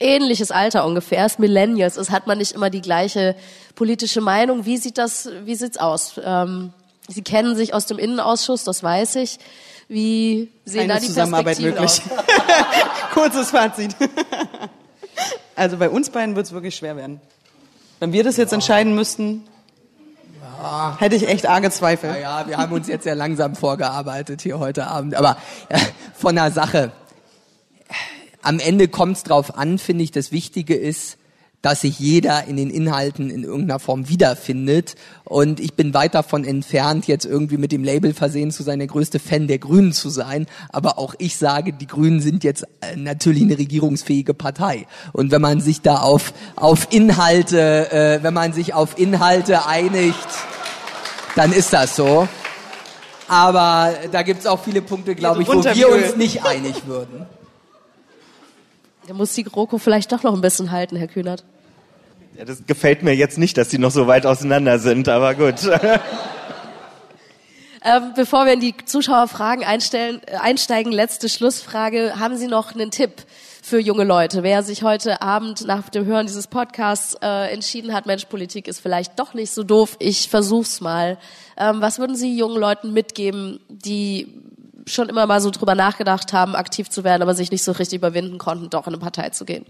ähnliches 0.00 0.50
Alter 0.50 0.84
ungefähr 0.84 1.24
ist, 1.24 1.38
Millennials 1.38 1.96
ist, 1.96 2.10
hat 2.10 2.26
man 2.26 2.38
nicht 2.38 2.52
immer 2.52 2.70
die 2.70 2.80
gleiche 2.80 3.36
politische 3.76 4.20
Meinung. 4.20 4.66
Wie 4.66 4.76
sieht 4.76 4.98
das, 4.98 5.30
wie 5.44 5.54
sieht's 5.54 5.78
aus? 5.78 6.20
Ähm, 6.24 6.72
Sie 7.08 7.22
kennen 7.22 7.56
sich 7.56 7.74
aus 7.74 7.86
dem 7.86 7.98
Innenausschuss, 7.98 8.64
das 8.64 8.82
weiß 8.82 9.16
ich. 9.16 9.38
Wie 9.88 10.50
sehen 10.64 10.88
Keine 10.88 10.94
da 10.94 11.00
die 11.00 11.06
Zusammenarbeit 11.06 11.60
möglich. 11.60 12.02
Kurzes 13.12 13.50
Fazit. 13.50 13.94
also 15.56 15.76
bei 15.76 15.90
uns 15.90 16.10
beiden 16.10 16.36
wird 16.36 16.46
es 16.46 16.52
wirklich 16.52 16.76
schwer 16.76 16.96
werden. 16.96 17.20
Wenn 18.00 18.12
wir 18.12 18.24
das 18.24 18.36
jetzt 18.36 18.52
entscheiden 18.52 18.94
müssten, 18.94 19.44
ja. 20.40 20.96
hätte 20.98 21.16
ich 21.16 21.28
echt 21.28 21.46
arge 21.46 21.70
Zweifel. 21.70 22.10
Ja, 22.10 22.40
ja, 22.40 22.48
wir 22.48 22.56
haben 22.56 22.72
uns 22.72 22.88
jetzt 22.88 23.04
sehr 23.04 23.14
langsam 23.14 23.54
vorgearbeitet 23.54 24.42
hier 24.42 24.58
heute 24.58 24.86
Abend. 24.86 25.14
Aber 25.14 25.36
ja, 25.70 25.78
von 26.14 26.34
der 26.34 26.50
Sache. 26.50 26.92
Am 28.44 28.58
Ende 28.58 28.88
kommt 28.88 29.18
es 29.18 29.22
drauf 29.22 29.56
an, 29.56 29.78
finde 29.78 30.02
ich, 30.02 30.10
das 30.10 30.32
Wichtige 30.32 30.74
ist, 30.74 31.16
dass 31.62 31.82
sich 31.82 31.98
jeder 32.00 32.44
in 32.46 32.56
den 32.56 32.70
Inhalten 32.70 33.30
in 33.30 33.44
irgendeiner 33.44 33.78
Form 33.78 34.08
wiederfindet. 34.08 34.96
Und 35.24 35.60
ich 35.60 35.74
bin 35.74 35.94
weit 35.94 36.14
davon 36.14 36.44
entfernt, 36.44 37.06
jetzt 37.06 37.24
irgendwie 37.24 37.56
mit 37.56 37.70
dem 37.72 37.84
Label 37.84 38.12
versehen 38.12 38.50
zu 38.50 38.64
sein, 38.64 38.80
der 38.80 38.88
größte 38.88 39.20
Fan 39.20 39.46
der 39.46 39.58
Grünen 39.58 39.92
zu 39.92 40.10
sein. 40.10 40.46
Aber 40.70 40.98
auch 40.98 41.14
ich 41.18 41.36
sage, 41.36 41.72
die 41.72 41.86
Grünen 41.86 42.20
sind 42.20 42.42
jetzt 42.42 42.64
äh, 42.80 42.96
natürlich 42.96 43.42
eine 43.42 43.56
regierungsfähige 43.56 44.34
Partei. 44.34 44.86
Und 45.12 45.30
wenn 45.30 45.40
man 45.40 45.60
sich 45.60 45.80
da 45.80 45.98
auf, 45.98 46.34
auf 46.56 46.88
Inhalte, 46.90 47.92
äh, 47.92 48.22
wenn 48.22 48.34
man 48.34 48.52
sich 48.52 48.74
auf 48.74 48.98
Inhalte 48.98 49.66
einigt, 49.66 50.28
dann 51.36 51.52
ist 51.52 51.72
das 51.72 51.94
so. 51.94 52.28
Aber 53.28 53.94
da 54.10 54.22
gibt's 54.22 54.46
auch 54.46 54.62
viele 54.62 54.82
Punkte, 54.82 55.14
glaube 55.14 55.42
ich, 55.42 55.48
wo 55.48 55.64
wir 55.64 55.88
uns 55.88 56.16
nicht 56.16 56.44
einig 56.44 56.86
würden. 56.86 57.24
Da 59.06 59.14
muss 59.14 59.32
die 59.34 59.44
GroKo 59.44 59.78
vielleicht 59.78 60.12
doch 60.12 60.22
noch 60.22 60.34
ein 60.34 60.40
bisschen 60.40 60.70
halten, 60.70 60.96
Herr 60.96 61.08
Kühnert. 61.08 61.44
Ja, 62.36 62.44
das 62.44 62.66
gefällt 62.66 63.02
mir 63.02 63.14
jetzt 63.14 63.36
nicht, 63.36 63.58
dass 63.58 63.68
die 63.68 63.78
noch 63.78 63.90
so 63.90 64.06
weit 64.06 64.26
auseinander 64.26 64.78
sind, 64.78 65.08
aber 65.08 65.34
gut. 65.34 65.56
Ähm, 67.84 68.12
bevor 68.14 68.46
wir 68.46 68.52
in 68.52 68.60
die 68.60 68.74
Zuschauerfragen 68.84 69.64
einstellen, 69.64 70.20
äh, 70.26 70.36
einsteigen, 70.36 70.92
letzte 70.92 71.28
Schlussfrage. 71.28 72.14
Haben 72.16 72.36
Sie 72.36 72.46
noch 72.46 72.74
einen 72.74 72.92
Tipp 72.92 73.24
für 73.60 73.80
junge 73.80 74.04
Leute? 74.04 74.44
Wer 74.44 74.62
sich 74.62 74.84
heute 74.84 75.20
Abend 75.20 75.66
nach 75.66 75.88
dem 75.88 76.04
Hören 76.04 76.26
dieses 76.26 76.46
Podcasts 76.46 77.16
äh, 77.20 77.52
entschieden 77.52 77.92
hat, 77.92 78.06
Mensch, 78.06 78.26
Politik 78.26 78.68
ist 78.68 78.78
vielleicht 78.78 79.18
doch 79.18 79.34
nicht 79.34 79.50
so 79.50 79.64
doof, 79.64 79.96
ich 79.98 80.28
versuch's 80.28 80.80
mal. 80.80 81.18
Ähm, 81.56 81.80
was 81.80 81.98
würden 81.98 82.14
Sie 82.14 82.36
jungen 82.36 82.56
Leuten 82.56 82.92
mitgeben, 82.92 83.58
die 83.68 84.41
schon 84.86 85.08
immer 85.08 85.26
mal 85.26 85.40
so 85.40 85.50
drüber 85.50 85.74
nachgedacht 85.74 86.32
haben, 86.32 86.54
aktiv 86.54 86.90
zu 86.90 87.04
werden, 87.04 87.22
aber 87.22 87.34
sich 87.34 87.50
nicht 87.50 87.64
so 87.64 87.72
richtig 87.72 87.98
überwinden 87.98 88.38
konnten, 88.38 88.70
doch 88.70 88.86
in 88.86 88.94
eine 88.94 89.00
Partei 89.00 89.30
zu 89.30 89.44
gehen? 89.44 89.66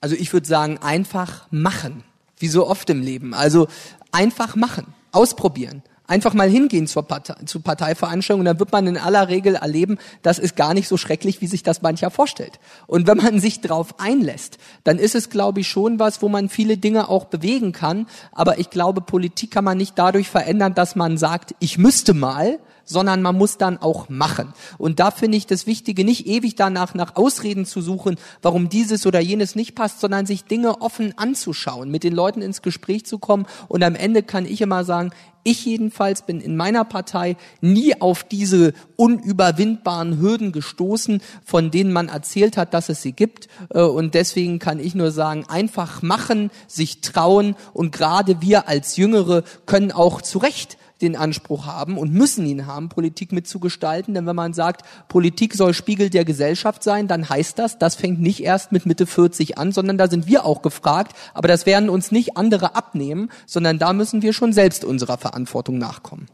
Also 0.00 0.16
ich 0.16 0.32
würde 0.32 0.46
sagen, 0.46 0.78
einfach 0.78 1.46
machen. 1.50 2.04
Wie 2.38 2.48
so 2.48 2.66
oft 2.66 2.90
im 2.90 3.00
Leben. 3.00 3.32
Also 3.32 3.68
einfach 4.12 4.56
machen. 4.56 4.92
Ausprobieren. 5.12 5.82
Einfach 6.06 6.34
mal 6.34 6.50
hingehen 6.50 6.86
zur 6.86 7.04
Partei, 7.04 7.34
zu 7.46 7.60
Parteiveranstaltungen, 7.60 8.44
dann 8.44 8.58
wird 8.58 8.72
man 8.72 8.86
in 8.86 8.98
aller 8.98 9.28
Regel 9.28 9.54
erleben, 9.54 9.96
das 10.20 10.38
ist 10.38 10.54
gar 10.54 10.74
nicht 10.74 10.86
so 10.86 10.98
schrecklich, 10.98 11.40
wie 11.40 11.46
sich 11.46 11.62
das 11.62 11.80
mancher 11.80 12.10
vorstellt. 12.10 12.60
Und 12.86 13.06
wenn 13.06 13.16
man 13.16 13.40
sich 13.40 13.62
darauf 13.62 13.98
einlässt, 13.98 14.58
dann 14.82 14.98
ist 14.98 15.14
es, 15.14 15.30
glaube 15.30 15.60
ich, 15.60 15.68
schon 15.68 15.98
was, 15.98 16.20
wo 16.20 16.28
man 16.28 16.50
viele 16.50 16.76
Dinge 16.76 17.08
auch 17.08 17.24
bewegen 17.24 17.72
kann. 17.72 18.06
Aber 18.32 18.58
ich 18.58 18.68
glaube, 18.68 19.00
Politik 19.00 19.52
kann 19.52 19.64
man 19.64 19.78
nicht 19.78 19.98
dadurch 19.98 20.28
verändern, 20.28 20.74
dass 20.74 20.94
man 20.94 21.16
sagt, 21.16 21.54
ich 21.58 21.78
müsste 21.78 22.12
mal, 22.12 22.58
sondern 22.84 23.22
man 23.22 23.36
muss 23.36 23.58
dann 23.58 23.78
auch 23.78 24.08
machen. 24.08 24.52
Und 24.78 25.00
da 25.00 25.10
finde 25.10 25.36
ich 25.36 25.46
das 25.46 25.66
Wichtige, 25.66 26.04
nicht 26.04 26.26
ewig 26.26 26.54
danach 26.54 26.94
nach 26.94 27.16
Ausreden 27.16 27.66
zu 27.66 27.80
suchen, 27.80 28.16
warum 28.42 28.68
dieses 28.68 29.06
oder 29.06 29.20
jenes 29.20 29.54
nicht 29.54 29.74
passt, 29.74 30.00
sondern 30.00 30.26
sich 30.26 30.44
Dinge 30.44 30.80
offen 30.80 31.16
anzuschauen, 31.16 31.90
mit 31.90 32.04
den 32.04 32.14
Leuten 32.14 32.42
ins 32.42 32.62
Gespräch 32.62 33.06
zu 33.06 33.18
kommen. 33.18 33.46
Und 33.68 33.82
am 33.82 33.94
Ende 33.94 34.22
kann 34.22 34.46
ich 34.46 34.60
immer 34.60 34.84
sagen, 34.84 35.12
ich 35.44 35.66
jedenfalls 35.66 36.22
bin 36.22 36.40
in 36.40 36.56
meiner 36.56 36.84
Partei 36.84 37.36
nie 37.60 38.00
auf 38.00 38.24
diese 38.24 38.72
unüberwindbaren 38.96 40.18
Hürden 40.18 40.52
gestoßen, 40.52 41.20
von 41.44 41.70
denen 41.70 41.92
man 41.92 42.08
erzählt 42.08 42.56
hat, 42.56 42.72
dass 42.72 42.88
es 42.88 43.02
sie 43.02 43.12
gibt. 43.12 43.48
Äh, 43.68 43.82
und 43.82 44.14
deswegen 44.14 44.58
kann 44.58 44.80
ich 44.80 44.94
nur 44.94 45.10
sagen, 45.10 45.44
einfach 45.46 46.00
machen, 46.02 46.50
sich 46.66 47.02
trauen. 47.02 47.56
Und 47.74 47.92
gerade 47.92 48.40
wir 48.40 48.68
als 48.68 48.96
Jüngere 48.96 49.44
können 49.66 49.92
auch 49.92 50.22
zu 50.22 50.38
Recht 50.38 50.78
den 51.02 51.16
Anspruch 51.16 51.66
haben 51.66 51.98
und 51.98 52.12
müssen 52.12 52.46
ihn 52.46 52.66
haben, 52.66 52.88
Politik 52.88 53.32
mitzugestalten. 53.32 54.14
Denn 54.14 54.26
wenn 54.26 54.36
man 54.36 54.52
sagt, 54.52 54.82
Politik 55.08 55.54
soll 55.54 55.74
Spiegel 55.74 56.10
der 56.10 56.24
Gesellschaft 56.24 56.82
sein, 56.82 57.08
dann 57.08 57.28
heißt 57.28 57.58
das, 57.58 57.78
das 57.78 57.94
fängt 57.94 58.20
nicht 58.20 58.42
erst 58.42 58.72
mit 58.72 58.86
Mitte 58.86 59.06
40 59.06 59.58
an, 59.58 59.72
sondern 59.72 59.98
da 59.98 60.08
sind 60.08 60.26
wir 60.26 60.44
auch 60.44 60.62
gefragt. 60.62 61.16
Aber 61.34 61.48
das 61.48 61.66
werden 61.66 61.88
uns 61.88 62.12
nicht 62.12 62.36
andere 62.36 62.76
abnehmen, 62.76 63.30
sondern 63.46 63.78
da 63.78 63.92
müssen 63.92 64.22
wir 64.22 64.32
schon 64.32 64.52
selbst 64.52 64.84
unserer 64.84 65.18
Verantwortung 65.18 65.78
nachkommen. 65.78 66.26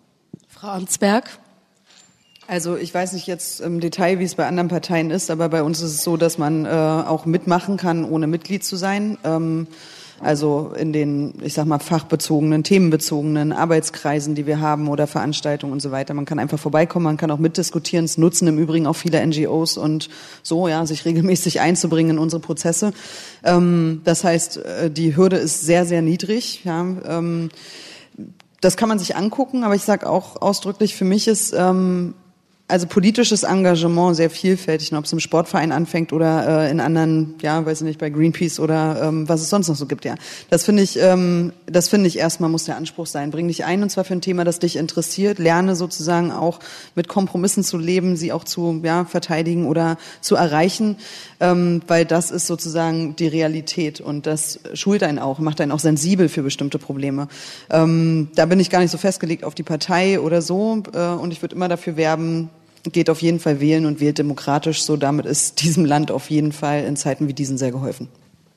Frau 0.49 0.69
Amtsberg? 0.69 1.31
Also 2.47 2.77
ich 2.77 2.93
weiß 2.93 3.13
nicht 3.13 3.29
jetzt 3.29 3.61
im 3.61 3.79
Detail, 3.79 4.19
wie 4.19 4.25
es 4.25 4.35
bei 4.35 4.47
anderen 4.47 4.69
Parteien 4.69 5.11
ist, 5.11 5.31
aber 5.31 5.49
bei 5.49 5.63
uns 5.63 5.81
ist 5.81 5.93
es 5.93 6.03
so, 6.03 6.17
dass 6.17 6.37
man 6.37 6.67
äh, 6.67 6.69
auch 6.69 7.25
mitmachen 7.25 7.77
kann, 7.77 8.05
ohne 8.05 8.27
Mitglied 8.27 8.65
zu 8.65 8.75
sein. 8.75 9.19
Ähm, 9.23 9.69
also 10.21 10.73
in 10.77 10.93
den, 10.93 11.35
ich 11.43 11.55
sag 11.55 11.67
mal, 11.67 11.79
fachbezogenen, 11.79 12.63
themenbezogenen 12.63 13.53
Arbeitskreisen, 13.53 14.35
die 14.35 14.47
wir 14.47 14.61
haben 14.61 14.89
oder 14.89 15.07
Veranstaltungen 15.07 15.73
und 15.73 15.81
so 15.81 15.91
weiter. 15.91 16.13
Man 16.13 16.27
kann 16.27 16.39
einfach 16.39 16.59
vorbeikommen, 16.59 17.05
man 17.05 17.17
kann 17.17 17.31
auch 17.31 17.39
mitdiskutieren. 17.39 18.05
Es 18.05 18.19
nutzen 18.19 18.47
im 18.47 18.59
Übrigen 18.59 18.87
auch 18.87 18.97
viele 18.97 19.27
NGOs 19.27 19.79
und 19.79 20.11
so, 20.43 20.69
ja, 20.69 20.85
sich 20.85 21.05
regelmäßig 21.07 21.61
einzubringen 21.61 22.17
in 22.17 22.19
unsere 22.19 22.41
Prozesse. 22.41 22.93
Ähm, 23.45 24.03
das 24.05 24.23
heißt, 24.23 24.59
äh, 24.59 24.91
die 24.91 25.17
Hürde 25.17 25.37
ist 25.37 25.63
sehr, 25.63 25.87
sehr 25.87 26.03
niedrig. 26.03 26.65
Ja, 26.65 26.87
ähm, 27.07 27.49
das 28.61 28.77
kann 28.77 28.91
man 28.91 28.99
sich 28.99 29.17
angucken, 29.17 29.65
aber 29.65 29.75
ich 29.75 29.83
sage 29.83 30.09
auch 30.09 30.43
ausdrücklich, 30.43 30.95
für 30.95 31.07
mich 31.07 31.29
ist 31.29 31.55
ähm, 31.57 32.15
also 32.71 32.87
politisches 32.87 33.43
Engagement 33.43 34.17
sehr 34.17 34.31
vielfältig, 34.31 34.95
ob 34.95 35.05
es 35.05 35.13
im 35.13 35.21
Sportverein 35.21 35.73
anfängt 35.73 36.13
oder 36.13 36.67
äh, 36.67 36.71
in 36.71 36.81
anderen, 36.81 37.35
ja, 37.43 37.65
weiß 37.65 37.81
ich 37.81 37.85
nicht, 37.85 38.01
bei 38.01 38.11
Greenpeace 38.11 38.61
oder 38.61 39.03
ähm, 39.03 39.29
was 39.29 39.41
es 39.41 39.51
sonst 39.51 39.69
noch 39.69 39.77
so 39.77 39.87
gibt, 39.87 40.05
ja. 40.05 40.15
Das 40.49 40.65
finde 40.65 40.83
ich, 40.83 40.99
ähm, 40.99 41.53
das 41.67 41.89
finde 41.89 42.07
ich 42.07 42.19
erstmal 42.19 42.51
muss 42.51 42.65
der 42.65 42.77
Anspruch 42.77 43.07
sein. 43.07 43.31
Bring 43.31 43.49
dich 43.49 43.65
ein 43.65 43.83
und 43.83 43.91
zwar 43.91 44.05
für 44.05 44.15
ein 44.15 44.21
Thema, 44.21 44.45
das 44.45 44.59
dich 44.59 44.77
interessiert. 44.77 45.39
Lerne 45.39 45.77
sozusagen 45.77 46.33
auch 46.33 46.61
mit 46.95 47.09
Kompromissen 47.09 47.65
zu 47.65 47.77
leben, 47.77 48.17
sie 48.17 48.33
auch 48.33 48.45
zu 48.45 48.81
ja, 48.85 49.05
verteidigen 49.05 49.67
oder 49.67 49.99
zu 50.21 50.37
erreichen, 50.37 50.97
ähm, 51.41 51.83
weil 51.87 52.05
das 52.05 52.31
ist 52.31 52.47
sozusagen 52.47 53.17
die 53.17 53.29
Realität 53.29 54.01
und 54.01 54.27
das 54.27 54.61
schult 54.75 55.03
einen 55.03 55.19
auch, 55.19 55.39
macht 55.39 55.61
einen 55.61 55.73
auch 55.73 55.81
sensibel 55.81 56.29
für 56.29 56.43
bestimmte 56.43 56.79
Probleme. 56.79 57.29
Ähm, 57.71 58.29
da 58.35 58.47
bin 58.47 58.61
ich 58.61 58.71
gar 58.71 58.81
nicht 58.81 58.91
so 58.91 58.99
festgelegt 58.99 59.45
auf 59.45 59.55
die 59.55 59.63
Partei 59.63 60.21
oder 60.21 60.43
so 60.43 60.83
äh, 60.93 61.09
und 61.09 61.33
ich 61.33 61.43
würde 61.43 61.57
immer 61.57 61.69
dafür 61.69 61.97
werben, 61.97 62.51
geht 62.85 63.11
auf 63.11 63.23
jeden 63.23 63.41
Fall 63.41 63.61
wählen 63.61 63.87
und 63.87 64.01
wählt 64.01 64.19
demokratisch. 64.19 64.83
So 64.83 64.97
damit 64.97 65.27
ist 65.27 65.61
diesem 65.63 65.85
Land 65.85 66.11
auf 66.11 66.31
jeden 66.31 66.53
Fall 66.53 66.85
in 66.85 66.97
Zeiten 66.97 67.29
wie 67.29 67.35
diesen 67.35 67.59
sehr 67.59 67.73
geholfen. 67.73 68.09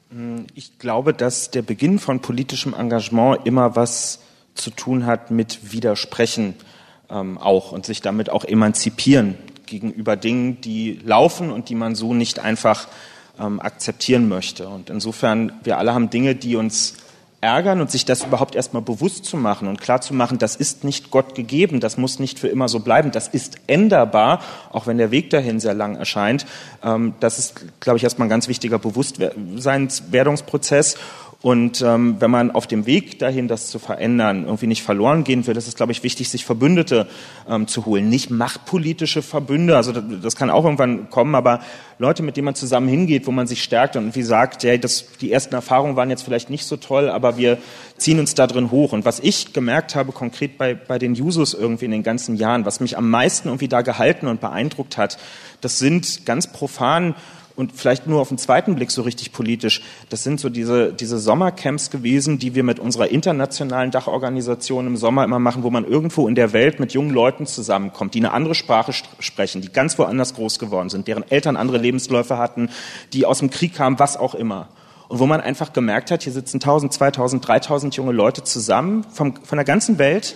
Hm, 0.09 0.45
ich 0.55 0.79
glaube, 0.79 1.13
dass 1.13 1.51
der 1.51 1.61
Beginn 1.61 1.99
von 1.99 2.21
politischem 2.21 2.73
Engagement 2.73 3.45
immer 3.45 3.75
was 3.75 4.19
zu 4.55 4.69
tun 4.69 5.05
hat 5.05 5.31
mit 5.31 5.73
Widersprechen 5.73 6.55
ähm, 7.09 7.37
auch 7.37 7.71
und 7.71 7.85
sich 7.85 8.01
damit 8.01 8.29
auch 8.29 8.45
emanzipieren 8.45 9.35
gegenüber 9.65 10.15
Dingen, 10.15 10.61
die 10.61 10.99
laufen 11.03 11.51
und 11.51 11.69
die 11.69 11.75
man 11.75 11.95
so 11.95 12.13
nicht 12.13 12.39
einfach 12.39 12.87
ähm, 13.39 13.59
akzeptieren 13.59 14.27
möchte. 14.27 14.67
Und 14.67 14.89
insofern, 14.89 15.53
wir 15.63 15.77
alle 15.77 15.93
haben 15.93 16.09
Dinge, 16.09 16.35
die 16.35 16.55
uns 16.55 16.95
ärgern 17.43 17.81
und 17.81 17.91
sich 17.91 18.05
das 18.05 18.23
überhaupt 18.23 18.55
erstmal 18.55 18.81
bewusst 18.81 19.25
zu 19.25 19.35
machen 19.35 19.67
und 19.67 19.81
klar 19.81 19.99
zu 19.99 20.13
machen, 20.13 20.39
das 20.39 20.55
ist 20.55 20.85
nicht 20.85 21.11
Gott 21.11 21.35
gegeben, 21.35 21.81
das 21.81 21.97
muss 21.97 22.17
nicht 22.17 22.39
für 22.39 22.47
immer 22.47 22.69
so 22.69 22.79
bleiben, 22.79 23.11
das 23.11 23.27
ist 23.27 23.57
änderbar, 23.67 24.39
auch 24.71 24.87
wenn 24.87 24.97
der 24.97 25.11
Weg 25.11 25.29
dahin 25.29 25.59
sehr 25.59 25.73
lang 25.73 25.97
erscheint. 25.97 26.45
Ähm, 26.81 27.15
das 27.19 27.39
ist, 27.39 27.55
glaube 27.81 27.97
ich, 27.97 28.05
erstmal 28.05 28.27
ein 28.27 28.29
ganz 28.29 28.47
wichtiger 28.47 28.79
Bewusstseinswerdungsprozess. 28.79 30.95
Und 31.43 31.81
ähm, 31.81 32.15
wenn 32.19 32.31
man 32.31 32.51
auf 32.51 32.67
dem 32.67 32.85
Weg 32.85 33.19
dahin, 33.19 33.49
das 33.49 33.67
zu 33.67 33.77
verändern, 33.77 34.45
irgendwie 34.45 34.65
nicht 34.65 34.81
verloren 34.81 35.25
gehen 35.25 35.45
will, 35.45 35.57
ist 35.57 35.67
es, 35.67 35.75
glaube 35.75 35.91
ich, 35.91 36.01
wichtig, 36.01 36.29
sich 36.29 36.45
Verbündete 36.45 37.05
ähm, 37.49 37.67
zu 37.67 37.85
holen. 37.85 38.07
Nicht 38.07 38.29
machtpolitische 38.29 39.21
Verbünde, 39.21 39.75
also 39.75 39.91
das, 39.91 40.05
das, 40.21 40.35
kann 40.37 40.49
auch 40.49 40.63
irgendwann 40.63 41.09
kommen, 41.09 41.35
aber 41.35 41.59
Leute, 41.99 42.23
mit 42.23 42.37
denen 42.37 42.45
man 42.45 42.55
zusammen 42.55 42.87
hingeht, 42.87 43.27
wo 43.27 43.31
man 43.31 43.45
sich 43.45 43.61
stärkt 43.61 43.97
und 43.97 44.15
wie 44.15 44.23
sagt, 44.23 44.63
ja, 44.63 44.77
das, 44.77 45.05
die 45.19 45.33
ersten 45.33 45.53
Erfahrungen 45.53 45.97
waren 45.97 46.09
jetzt 46.09 46.23
vielleicht 46.23 46.49
nicht 46.49 46.65
so 46.65 46.77
toll, 46.77 47.09
aber 47.09 47.35
wir 47.35 47.57
ziehen 47.97 48.21
uns 48.21 48.35
da 48.35 48.47
drin 48.47 48.71
hoch. 48.71 48.93
Und 48.93 49.03
was 49.03 49.19
ich 49.19 49.51
gemerkt 49.51 49.95
habe, 49.95 50.13
konkret 50.13 50.57
bei, 50.57 50.75
bei 50.75 50.97
den 50.97 51.13
Jusos 51.13 51.53
irgendwie 51.53 51.85
in 51.85 51.91
den 51.91 52.03
ganzen 52.03 52.37
Jahren, 52.37 52.65
was 52.65 52.79
mich 52.79 52.97
am 52.97 53.09
meisten 53.09 53.49
irgendwie 53.49 53.67
da 53.67 53.81
gehalten 53.81 54.27
und 54.27 54.39
beeindruckt 54.39 54.97
hat, 54.97 55.17
das 55.59 55.77
sind 55.77 56.25
ganz 56.25 56.47
profan 56.47 57.15
und 57.55 57.71
vielleicht 57.73 58.07
nur 58.07 58.19
auf 58.19 58.30
den 58.30 58.38
zweiten 58.38 58.75
Blick 58.75 58.89
so 58.89 59.03
richtig 59.03 59.31
politisch. 59.31 59.81
Das 60.09 60.23
sind 60.23 60.39
so 60.39 60.49
diese, 60.49 60.91
diese 60.91 61.19
Sommercamps 61.19 61.91
gewesen, 61.91 62.39
die 62.39 62.55
wir 62.55 62.63
mit 62.63 62.80
unserer 62.80 63.09
internationalen 63.09 63.91
Dachorganisation 63.91 64.88
im 64.88 64.97
Sommer 64.97 65.23
immer 65.23 65.39
machen, 65.39 65.63
wo 65.63 65.69
man 65.69 65.85
irgendwo 65.85 66.27
in 66.27 66.35
der 66.35 66.53
Welt 66.53 66.80
mit 66.80 66.93
jungen 66.93 67.11
Leuten 67.11 67.45
zusammenkommt, 67.45 68.15
die 68.15 68.19
eine 68.19 68.31
andere 68.31 68.55
Sprache 68.55 68.91
sprechen, 69.19 69.61
die 69.61 69.71
ganz 69.71 69.99
woanders 69.99 70.34
groß 70.34 70.57
geworden 70.57 70.89
sind, 70.89 71.07
deren 71.07 71.30
Eltern 71.30 71.55
andere 71.55 71.77
Lebensläufe 71.77 72.38
hatten, 72.38 72.69
die 73.13 73.25
aus 73.25 73.39
dem 73.39 73.49
Krieg 73.49 73.75
kamen, 73.75 73.99
was 73.99 74.17
auch 74.17 74.34
immer. 74.34 74.69
Und 75.09 75.19
wo 75.19 75.27
man 75.27 75.41
einfach 75.41 75.73
gemerkt 75.73 76.09
hat, 76.09 76.23
hier 76.23 76.34
sitzen 76.34 76.57
1000, 76.57 76.91
2000, 76.91 77.47
3000 77.47 77.95
junge 77.95 78.13
Leute 78.13 78.43
zusammen 78.43 79.05
vom, 79.11 79.35
von 79.43 79.57
der 79.57 79.65
ganzen 79.65 79.99
Welt, 79.99 80.35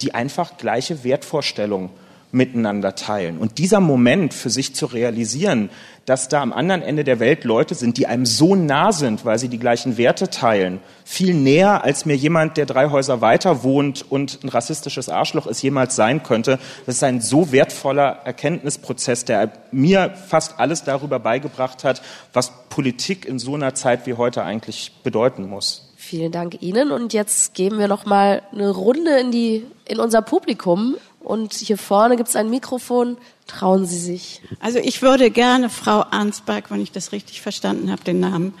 die 0.00 0.14
einfach 0.14 0.56
gleiche 0.56 1.04
Wertvorstellungen 1.04 1.90
miteinander 2.32 2.94
teilen. 2.94 3.38
Und 3.38 3.58
dieser 3.58 3.80
Moment 3.80 4.34
für 4.34 4.50
sich 4.50 4.74
zu 4.74 4.86
realisieren, 4.86 5.70
dass 6.06 6.28
da 6.28 6.40
am 6.40 6.52
anderen 6.52 6.82
Ende 6.82 7.02
der 7.02 7.18
Welt 7.18 7.44
Leute 7.44 7.74
sind, 7.74 7.98
die 7.98 8.06
einem 8.06 8.26
so 8.26 8.54
nah 8.54 8.92
sind, 8.92 9.24
weil 9.24 9.38
sie 9.38 9.48
die 9.48 9.58
gleichen 9.58 9.98
Werte 9.98 10.30
teilen, 10.30 10.80
viel 11.04 11.34
näher 11.34 11.82
als 11.84 12.06
mir 12.06 12.14
jemand, 12.14 12.56
der 12.56 12.66
drei 12.66 12.90
Häuser 12.90 13.20
weiter 13.20 13.64
wohnt 13.64 14.04
und 14.08 14.44
ein 14.44 14.48
rassistisches 14.48 15.08
Arschloch 15.08 15.46
ist, 15.46 15.62
jemals 15.62 15.96
sein 15.96 16.22
könnte. 16.22 16.58
Das 16.86 16.96
ist 16.96 17.02
ein 17.02 17.20
so 17.20 17.50
wertvoller 17.50 18.20
Erkenntnisprozess, 18.24 19.24
der 19.24 19.52
mir 19.72 20.14
fast 20.28 20.60
alles 20.60 20.84
darüber 20.84 21.18
beigebracht 21.18 21.82
hat, 21.82 22.02
was 22.32 22.52
Politik 22.68 23.24
in 23.24 23.38
so 23.38 23.54
einer 23.54 23.74
Zeit 23.74 24.06
wie 24.06 24.14
heute 24.14 24.44
eigentlich 24.44 24.92
bedeuten 25.02 25.48
muss. 25.48 25.92
Vielen 25.96 26.30
Dank 26.30 26.62
Ihnen 26.62 26.92
und 26.92 27.12
jetzt 27.14 27.54
geben 27.54 27.80
wir 27.80 27.88
noch 27.88 28.06
mal 28.06 28.42
eine 28.52 28.70
Runde 28.70 29.18
in 29.18 29.32
die 29.32 29.66
in 29.88 29.98
unser 29.98 30.22
Publikum 30.22 30.94
und 31.26 31.54
hier 31.54 31.76
vorne 31.76 32.16
gibt 32.16 32.28
es 32.28 32.36
ein 32.36 32.50
Mikrofon. 32.50 33.16
Trauen 33.48 33.84
Sie 33.84 33.98
sich? 33.98 34.42
Also 34.60 34.78
ich 34.78 35.02
würde 35.02 35.32
gerne 35.32 35.70
Frau 35.70 36.04
Arnsberg, 36.12 36.70
wenn 36.70 36.80
ich 36.80 36.92
das 36.92 37.10
richtig 37.10 37.40
verstanden 37.40 37.90
habe, 37.90 38.04
den 38.04 38.20
Namen, 38.20 38.54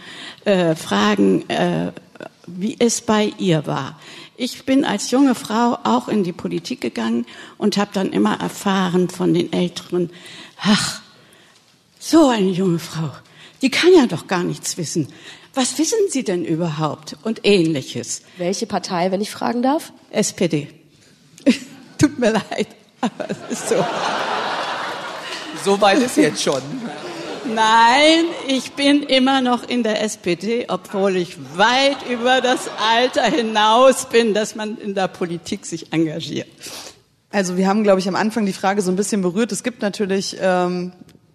äh, 0.44 0.74
fragen, 0.74 1.48
äh, 1.48 1.92
wie 2.48 2.74
es 2.80 3.02
bei 3.02 3.32
ihr 3.38 3.68
war. 3.68 4.00
Ich 4.36 4.64
bin 4.64 4.84
als 4.84 5.12
junge 5.12 5.36
Frau 5.36 5.78
auch 5.84 6.08
in 6.08 6.24
die 6.24 6.32
Politik 6.32 6.80
gegangen 6.80 7.24
und 7.56 7.76
habe 7.76 7.92
dann 7.94 8.10
immer 8.10 8.40
erfahren 8.40 9.10
von 9.10 9.32
den 9.32 9.52
Älteren, 9.52 10.10
ach, 10.60 11.02
so 12.00 12.30
eine 12.30 12.50
junge 12.50 12.80
Frau, 12.80 13.12
die 13.62 13.70
kann 13.70 13.92
ja 13.96 14.06
doch 14.06 14.26
gar 14.26 14.42
nichts 14.42 14.76
wissen. 14.76 15.06
Was 15.54 15.78
wissen 15.78 15.98
Sie 16.10 16.24
denn 16.24 16.44
überhaupt? 16.44 17.16
Und 17.22 17.42
ähnliches. 17.44 18.22
Welche 18.38 18.66
Partei, 18.66 19.12
wenn 19.12 19.20
ich 19.20 19.30
fragen 19.30 19.62
darf? 19.62 19.92
SPD. 20.10 20.66
Tut 21.98 22.18
mir 22.18 22.32
leid, 22.32 22.68
aber 23.00 23.26
es 23.28 23.58
ist 23.58 23.68
so. 23.68 23.84
So 25.64 25.80
weit 25.80 25.98
ist 25.98 26.16
jetzt 26.16 26.42
schon. 26.42 26.62
Nein, 27.54 28.24
ich 28.48 28.72
bin 28.72 29.02
immer 29.02 29.40
noch 29.40 29.68
in 29.68 29.82
der 29.82 30.02
SPD, 30.02 30.66
obwohl 30.68 31.16
ich 31.16 31.36
weit 31.56 31.96
über 32.10 32.40
das 32.40 32.68
Alter 32.80 33.24
hinaus 33.24 34.08
bin, 34.08 34.34
dass 34.34 34.56
man 34.56 34.76
in 34.78 34.94
der 34.94 35.08
Politik 35.08 35.64
sich 35.64 35.92
engagiert. 35.92 36.48
Also 37.30 37.56
wir 37.56 37.68
haben, 37.68 37.82
glaube 37.82 38.00
ich, 38.00 38.08
am 38.08 38.16
Anfang 38.16 38.46
die 38.46 38.52
Frage 38.52 38.82
so 38.82 38.90
ein 38.90 38.96
bisschen 38.96 39.22
berührt. 39.22 39.52
Es 39.52 39.62
gibt 39.62 39.82
natürlich 39.82 40.36
ähm, 40.40 40.92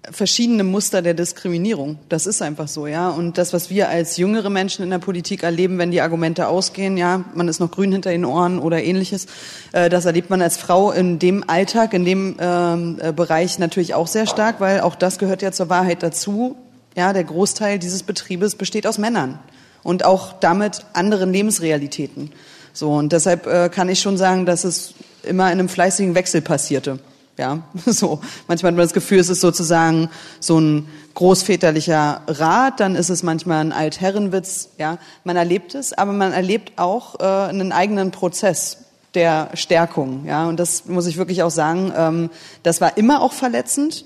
verschiedene 0.10 0.64
Muster 0.64 1.02
der 1.02 1.14
Diskriminierung. 1.14 2.00
Das 2.10 2.26
ist 2.26 2.42
einfach 2.42 2.68
so, 2.68 2.88
ja. 2.88 3.10
Und 3.10 3.38
das, 3.38 3.54
was 3.54 3.70
wir 3.70 3.90
als 3.90 4.18
jüngere 4.18 4.50
Menschen 4.50 4.84
in 4.84 4.90
der 4.90 4.98
Politik 4.98 5.44
erleben, 5.44 5.78
wenn 5.78 5.92
die 5.92 6.02
Argumente 6.02 6.48
ausgehen, 6.48 6.98
ja, 6.98 7.24
man 7.36 7.48
ist 7.48 7.60
noch 7.60 7.70
grün 7.70 7.92
hinter 7.92 8.10
den 8.10 8.26
Ohren 8.26 8.58
oder 8.58 8.84
ähnliches, 8.84 9.28
äh, 9.74 9.90
das 9.90 10.06
erlebt 10.06 10.30
man 10.32 10.42
als 10.42 10.58
Frau 10.58 10.92
in 10.92 11.20
dem 11.20 11.48
Alltag, 11.48 11.94
in 11.94 12.04
dem 12.04 12.36
ähm, 12.40 12.98
äh, 13.00 13.14
Bereich 13.14 13.60
natürlich 13.60 13.94
auch 13.94 14.08
sehr 14.08 14.26
stark, 14.26 14.60
weil 14.60 14.82
auch 14.82 14.96
das 14.96 15.20
gehört 15.20 15.44
ja 15.44 15.52
zur 15.52 15.70
Wahrheit 15.70 16.02
dazu. 16.02 16.56
Ja, 16.96 17.14
der 17.14 17.24
Großteil 17.24 17.78
dieses 17.78 18.02
Betriebes 18.02 18.56
besteht 18.56 18.88
aus 18.88 18.98
Männern 18.98 19.40
und 19.84 20.04
auch 20.04 20.34
damit 20.34 20.84
anderen 20.94 21.32
Lebensrealitäten. 21.32 22.32
So 22.74 22.92
und 22.94 23.12
deshalb 23.14 23.46
äh, 23.46 23.70
kann 23.70 23.88
ich 23.88 24.00
schon 24.00 24.18
sagen, 24.18 24.46
dass 24.46 24.64
es 24.64 24.96
immer 25.24 25.46
in 25.52 25.60
einem 25.60 25.70
fleißigen 25.70 26.16
Wechsel 26.16 26.42
passierte. 26.42 27.00
Ja, 27.38 27.64
so. 27.86 28.20
Manchmal 28.48 28.72
hat 28.72 28.78
man 28.78 28.86
das 28.86 28.94
Gefühl, 28.94 29.20
es 29.20 29.30
ist 29.30 29.42
sozusagen 29.42 30.10
so 30.40 30.60
ein 30.60 30.88
großväterlicher 31.14 32.22
Rat, 32.28 32.80
dann 32.80 32.96
ist 32.96 33.10
es 33.10 33.24
manchmal 33.24 33.66
ein 33.66 33.72
Altherrenwitz. 33.72 34.70
Ja, 34.78 34.98
man 35.24 35.36
erlebt 35.36 35.76
es, 35.76 35.94
aber 35.94 36.14
man 36.14 36.34
erlebt 36.34 36.74
auch 36.78 37.20
äh, 37.20 37.24
einen 37.24 37.72
eigenen 37.72 38.12
Prozess 38.12 38.78
der 39.14 39.50
Stärkung. 39.56 40.26
Ja, 40.26 40.48
und 40.48 40.60
das 40.60 40.86
muss 40.86 41.08
ich 41.08 41.18
wirklich 41.18 41.44
auch 41.44 41.52
sagen. 41.52 41.92
Ähm, 41.96 42.30
das 42.64 42.82
war 42.82 42.98
immer 42.98 43.22
auch 43.22 43.34
verletzend, 43.34 44.06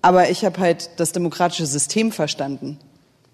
aber 0.00 0.30
ich 0.30 0.44
habe 0.44 0.58
halt 0.60 0.90
das 0.96 1.12
demokratische 1.12 1.66
System 1.66 2.12
verstanden 2.12 2.78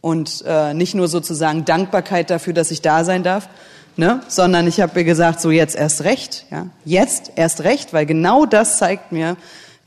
und 0.01 0.45
äh, 0.47 0.75
nicht 0.75 0.95
nur 0.95 1.09
sozusagen 1.09 1.65
Dankbarkeit 1.65 2.31
dafür, 2.31 2.53
dass 2.53 2.71
ich 2.71 2.83
da 2.83 3.05
sein 3.05 3.23
darf, 3.23 3.49
ne? 3.99 4.21
sondern 4.29 4.67
ich 4.67 4.81
habe 4.81 4.93
mir 4.95 5.05
gesagt, 5.05 5.41
so 5.41 5.51
jetzt 5.51 5.77
erst 5.77 6.05
recht, 6.05 6.47
ja, 6.51 6.69
jetzt 6.85 7.33
erst 7.37 7.65
recht, 7.65 7.93
weil 7.93 8.07
genau 8.07 8.47
das 8.47 8.79
zeigt 8.79 9.13
mir, 9.13 9.37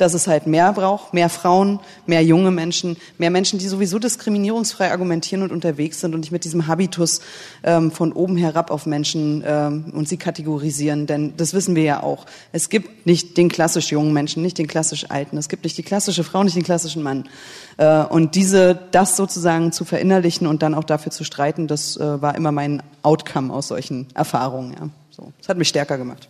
dass 0.01 0.15
es 0.15 0.27
halt 0.27 0.47
mehr 0.47 0.73
braucht, 0.73 1.13
mehr 1.13 1.29
Frauen, 1.29 1.79
mehr 2.07 2.23
junge 2.23 2.49
Menschen, 2.49 2.97
mehr 3.19 3.29
Menschen, 3.29 3.59
die 3.59 3.67
sowieso 3.67 3.99
diskriminierungsfrei 3.99 4.91
argumentieren 4.91 5.43
und 5.43 5.51
unterwegs 5.51 5.99
sind 5.99 6.15
und 6.15 6.21
nicht 6.21 6.31
mit 6.31 6.43
diesem 6.43 6.65
Habitus 6.65 7.21
ähm, 7.63 7.91
von 7.91 8.11
oben 8.11 8.35
herab 8.35 8.71
auf 8.71 8.87
Menschen 8.87 9.43
ähm, 9.45 9.93
und 9.93 10.09
sie 10.09 10.17
kategorisieren. 10.17 11.05
Denn 11.05 11.33
das 11.37 11.53
wissen 11.53 11.75
wir 11.75 11.83
ja 11.83 12.01
auch. 12.01 12.25
Es 12.51 12.69
gibt 12.69 13.05
nicht 13.05 13.37
den 13.37 13.47
klassisch 13.47 13.91
jungen 13.91 14.11
Menschen, 14.11 14.41
nicht 14.41 14.57
den 14.57 14.67
klassisch 14.67 15.11
alten. 15.11 15.37
Es 15.37 15.49
gibt 15.49 15.63
nicht 15.63 15.77
die 15.77 15.83
klassische 15.83 16.23
Frau, 16.23 16.43
nicht 16.43 16.55
den 16.55 16.63
klassischen 16.63 17.03
Mann. 17.03 17.29
Äh, 17.77 18.03
und 18.03 18.33
diese, 18.33 18.79
das 18.91 19.15
sozusagen 19.15 19.71
zu 19.71 19.85
verinnerlichen 19.85 20.47
und 20.47 20.63
dann 20.63 20.73
auch 20.73 20.83
dafür 20.83 21.11
zu 21.11 21.23
streiten, 21.23 21.67
das 21.67 21.95
äh, 21.97 22.21
war 22.21 22.33
immer 22.35 22.51
mein 22.51 22.81
Outcome 23.03 23.53
aus 23.53 23.67
solchen 23.67 24.07
Erfahrungen. 24.15 24.73
Ja. 24.73 24.89
So, 25.11 25.31
das 25.37 25.49
hat 25.49 25.57
mich 25.57 25.67
stärker 25.67 25.97
gemacht. 25.97 26.27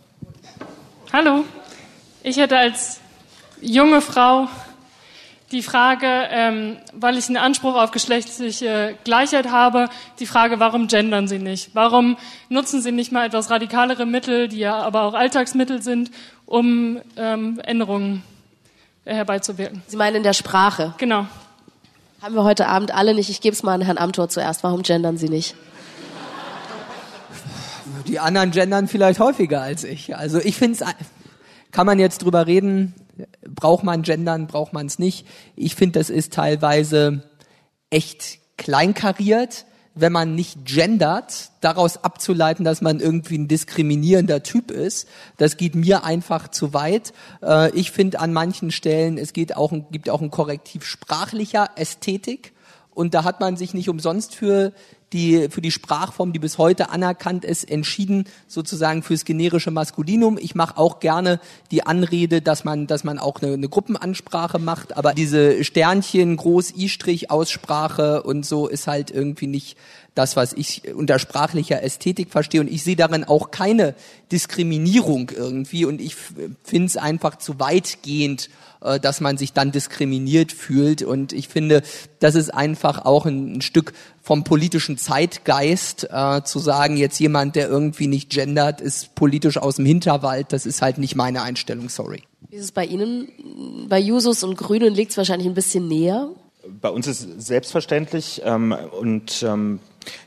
Hallo, 1.14 1.46
ich 2.24 2.38
hätte 2.38 2.58
als 2.58 3.01
junge 3.62 4.02
Frau 4.02 4.48
die 5.52 5.62
Frage, 5.62 6.08
ähm, 6.08 6.78
weil 6.94 7.18
ich 7.18 7.28
einen 7.28 7.38
Anspruch 7.38 7.76
auf 7.76 7.92
geschlechtliche 7.92 8.96
Gleichheit 9.04 9.52
habe, 9.52 9.90
die 10.20 10.26
Frage, 10.26 10.60
warum 10.60 10.88
gendern 10.88 11.28
Sie 11.28 11.40
nicht? 11.40 11.72
Warum 11.74 12.18
nutzen 12.50 12.82
Sie 12.82 12.92
nicht 12.92 13.12
mal 13.12 13.26
etwas 13.26 13.50
radikalere 13.50 14.06
Mittel, 14.06 14.48
die 14.48 14.60
ja 14.60 14.76
aber 14.78 15.04
auch 15.04 15.14
Alltagsmittel 15.14 15.82
sind, 15.82 16.12
um 16.46 17.02
ähm, 17.18 17.60
Änderungen 17.64 18.24
herbeizuwirken? 19.04 19.84
Sie 19.88 19.98
meinen 19.98 20.18
in 20.18 20.24
der 20.24 20.34
Sprache? 20.34 20.94
Genau. 20.98 21.26
Haben 22.22 22.36
wir 22.36 22.44
heute 22.44 22.68
Abend 22.68 22.94
alle 22.94 23.14
nicht. 23.14 23.30
Ich 23.30 23.42
gebe 23.42 23.54
es 23.54 23.64
mal 23.64 23.74
an 23.74 23.82
Herrn 23.82 23.98
Amthor 23.98 24.30
zuerst. 24.30 24.64
Warum 24.64 24.84
gendern 24.84 25.18
Sie 25.18 25.28
nicht? 25.28 25.56
Die 28.08 28.20
anderen 28.20 28.52
gendern 28.52 28.88
vielleicht 28.88 29.20
häufiger 29.20 29.62
als 29.62 29.84
ich. 29.84 30.16
Also 30.16 30.40
ich 30.40 30.56
finde 30.56 30.78
es, 30.82 30.96
kann 31.72 31.86
man 31.86 32.00
jetzt 32.00 32.24
drüber 32.24 32.48
reden, 32.48 32.94
braucht 33.48 33.84
man 33.84 34.02
gendern, 34.02 34.48
braucht 34.48 34.74
man 34.74 34.86
es 34.86 35.00
nicht. 35.00 35.28
Ich 35.56 35.76
finde, 35.76 36.00
das 36.00 36.10
ist 36.10 36.34
teilweise 36.34 37.24
echt 37.90 38.40
kleinkariert, 38.58 39.66
wenn 39.94 40.14
man 40.14 40.36
nicht 40.36 40.66
gendert, 40.66 41.52
daraus 41.60 42.04
abzuleiten, 42.04 42.64
dass 42.64 42.82
man 42.82 43.00
irgendwie 43.00 43.38
ein 43.38 43.48
diskriminierender 43.48 44.42
Typ 44.42 44.72
ist. 44.72 45.08
Das 45.38 45.58
geht 45.58 45.76
mir 45.76 46.06
einfach 46.06 46.48
zu 46.48 46.74
weit. 46.74 47.12
Äh, 47.44 47.72
ich 47.72 47.92
finde 47.92 48.20
an 48.20 48.32
manchen 48.32 48.72
Stellen, 48.72 49.18
es 49.18 49.34
geht 49.34 49.58
auch, 49.58 49.74
gibt 49.92 50.10
auch 50.10 50.22
ein 50.22 50.32
Korrektiv 50.32 50.86
sprachlicher 50.86 51.72
Ästhetik. 51.76 52.54
Und 52.94 53.14
da 53.14 53.24
hat 53.24 53.40
man 53.40 53.58
sich 53.58 53.74
nicht 53.74 53.90
umsonst 53.90 54.36
für 54.36 54.74
die, 55.14 55.50
für 55.50 55.62
die 55.62 55.72
Sprachform, 55.72 56.32
die 56.34 56.40
bis 56.40 56.58
heute 56.58 56.90
anerkannt 56.90 57.44
ist, 57.44 57.70
entschieden 57.70 58.26
sozusagen 58.48 59.04
fürs 59.04 59.26
generische 59.26 59.72
Maskulinum. 59.72 60.38
Ich 60.38 60.56
mache 60.56 60.78
auch 60.78 61.00
gerne 61.00 61.40
die 61.72 61.86
Anrede, 61.86 62.42
dass 62.42 62.64
man, 62.64 62.88
dass 62.88 63.04
man 63.04 63.20
auch 63.20 63.42
eine, 63.42 63.54
eine 63.54 63.70
Gruppenansprache 63.70 64.60
macht, 64.60 64.96
aber 64.96 65.14
diese 65.14 65.64
Sternchen, 65.64 66.38
Groß, 66.38 66.76
I-Strich, 66.76 67.30
Aussprache 67.30 68.24
und 68.24 68.46
so 68.46 68.68
ist 68.68 68.88
halt 68.88 69.12
irgendwie 69.12 69.48
nicht 69.48 69.78
das, 70.16 70.36
was 70.36 70.54
ich 70.54 70.94
unter 70.94 71.20
sprachlicher 71.20 71.82
Ästhetik 71.84 72.32
verstehe. 72.32 72.62
Und 72.62 72.70
ich 72.70 72.84
sehe 72.84 72.96
darin 72.96 73.24
auch 73.24 73.52
keine 73.52 73.96
Diskriminierung 74.32 75.32
irgendwie. 75.36 75.86
Und 75.86 76.02
ich 76.02 76.16
finde 76.16 76.88
es 76.88 76.98
einfach 76.98 77.38
zu 77.38 77.60
weitgehend, 77.60 78.50
äh, 78.82 79.00
dass 79.00 79.22
man 79.22 79.38
sich 79.38 79.54
dann 79.54 79.72
diskriminiert 79.72 80.52
fühlt. 80.52 81.04
Und 81.04 81.34
ich 81.34 81.48
finde, 81.48 81.84
das 82.20 82.36
ist 82.36 82.50
einfach 82.50 83.06
auch 83.06 83.26
ein, 83.26 83.58
ein 83.58 83.62
Stück 83.62 83.94
vom 84.22 84.44
politischen 84.44 84.98
Zeitgeist, 84.98 86.08
äh, 86.12 86.42
zu 86.44 86.60
sagen, 86.60 86.98
jetzt 86.98 87.20
jemand, 87.20 87.56
der 87.56 87.70
irgendwie 87.70 88.08
nicht 88.08 88.30
gendert, 88.30 88.82
ist 88.82 89.16
politisch 89.16 89.58
aus 89.58 89.76
dem 89.78 89.86
Hinterwald. 89.86 90.54
Das 90.54 90.66
ist 90.66 90.82
halt 90.82 90.98
nicht 90.98 91.16
meine 91.16 91.42
Einstellung, 91.42 91.90
sorry. 91.90 92.24
Wie 92.50 92.56
ist 92.56 92.66
es 92.66 92.72
bei 92.72 92.86
Ihnen? 92.86 93.88
Bei 93.88 94.00
Jusos 94.00 94.44
und 94.44 94.58
Grünen 94.58 94.94
liegt 94.94 95.12
es 95.12 95.18
wahrscheinlich 95.18 95.48
ein 95.48 95.54
bisschen 95.54 95.88
näher. 95.88 96.30
Bei 96.82 96.90
uns 96.90 97.08
ist 97.08 97.42
selbstverständlich 97.42 98.42
ähm, 98.46 98.76
und 99.00 99.44
ähm, 99.44 99.80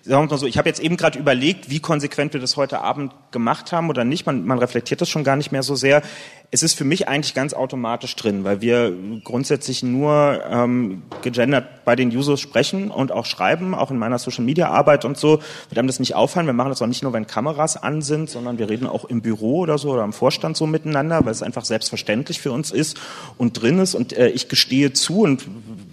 Sagen 0.06 0.24
wir 0.24 0.32
mal 0.32 0.38
so, 0.38 0.46
ich 0.46 0.58
habe 0.58 0.68
jetzt 0.68 0.80
eben 0.80 0.98
gerade 0.98 1.18
überlegt, 1.18 1.70
wie 1.70 1.80
konsequent 1.80 2.34
wir 2.34 2.40
das 2.40 2.58
heute 2.58 2.82
Abend 2.82 3.14
gemacht 3.30 3.72
haben 3.72 3.88
oder 3.88 4.04
nicht. 4.04 4.26
Man, 4.26 4.44
man 4.44 4.58
reflektiert 4.58 5.00
das 5.00 5.08
schon 5.08 5.24
gar 5.24 5.34
nicht 5.34 5.50
mehr 5.50 5.62
so 5.62 5.76
sehr. 5.76 6.02
Es 6.50 6.62
ist 6.62 6.74
für 6.74 6.84
mich 6.84 7.08
eigentlich 7.08 7.32
ganz 7.32 7.54
automatisch 7.54 8.14
drin, 8.14 8.44
weil 8.44 8.60
wir 8.60 8.92
grundsätzlich 9.24 9.82
nur 9.82 10.42
ähm, 10.46 11.04
gegendert 11.22 11.86
bei 11.86 11.96
den 11.96 12.14
Users 12.14 12.38
sprechen 12.38 12.90
und 12.90 13.12
auch 13.12 13.24
schreiben, 13.24 13.74
auch 13.74 13.90
in 13.90 13.96
meiner 13.96 14.18
Social 14.18 14.44
Media 14.44 14.68
Arbeit 14.68 15.06
und 15.06 15.16
so. 15.16 15.40
Wird 15.70 15.78
einem 15.78 15.88
das 15.88 16.00
nicht 16.00 16.14
auffallen. 16.14 16.46
Wir 16.46 16.52
machen 16.52 16.68
das 16.68 16.82
auch 16.82 16.86
nicht 16.86 17.02
nur, 17.02 17.14
wenn 17.14 17.26
Kameras 17.26 17.82
an 17.82 18.02
sind, 18.02 18.28
sondern 18.28 18.58
wir 18.58 18.68
reden 18.68 18.86
auch 18.86 19.06
im 19.06 19.22
Büro 19.22 19.60
oder 19.60 19.78
so 19.78 19.90
oder 19.90 20.04
im 20.04 20.12
Vorstand 20.12 20.58
so 20.58 20.66
miteinander, 20.66 21.24
weil 21.24 21.32
es 21.32 21.42
einfach 21.42 21.64
selbstverständlich 21.64 22.40
für 22.42 22.52
uns 22.52 22.72
ist 22.72 23.00
und 23.38 23.60
drin 23.60 23.78
ist. 23.78 23.94
Und 23.94 24.12
äh, 24.12 24.28
ich 24.28 24.48
gestehe 24.48 24.92
zu 24.92 25.22
und 25.22 25.48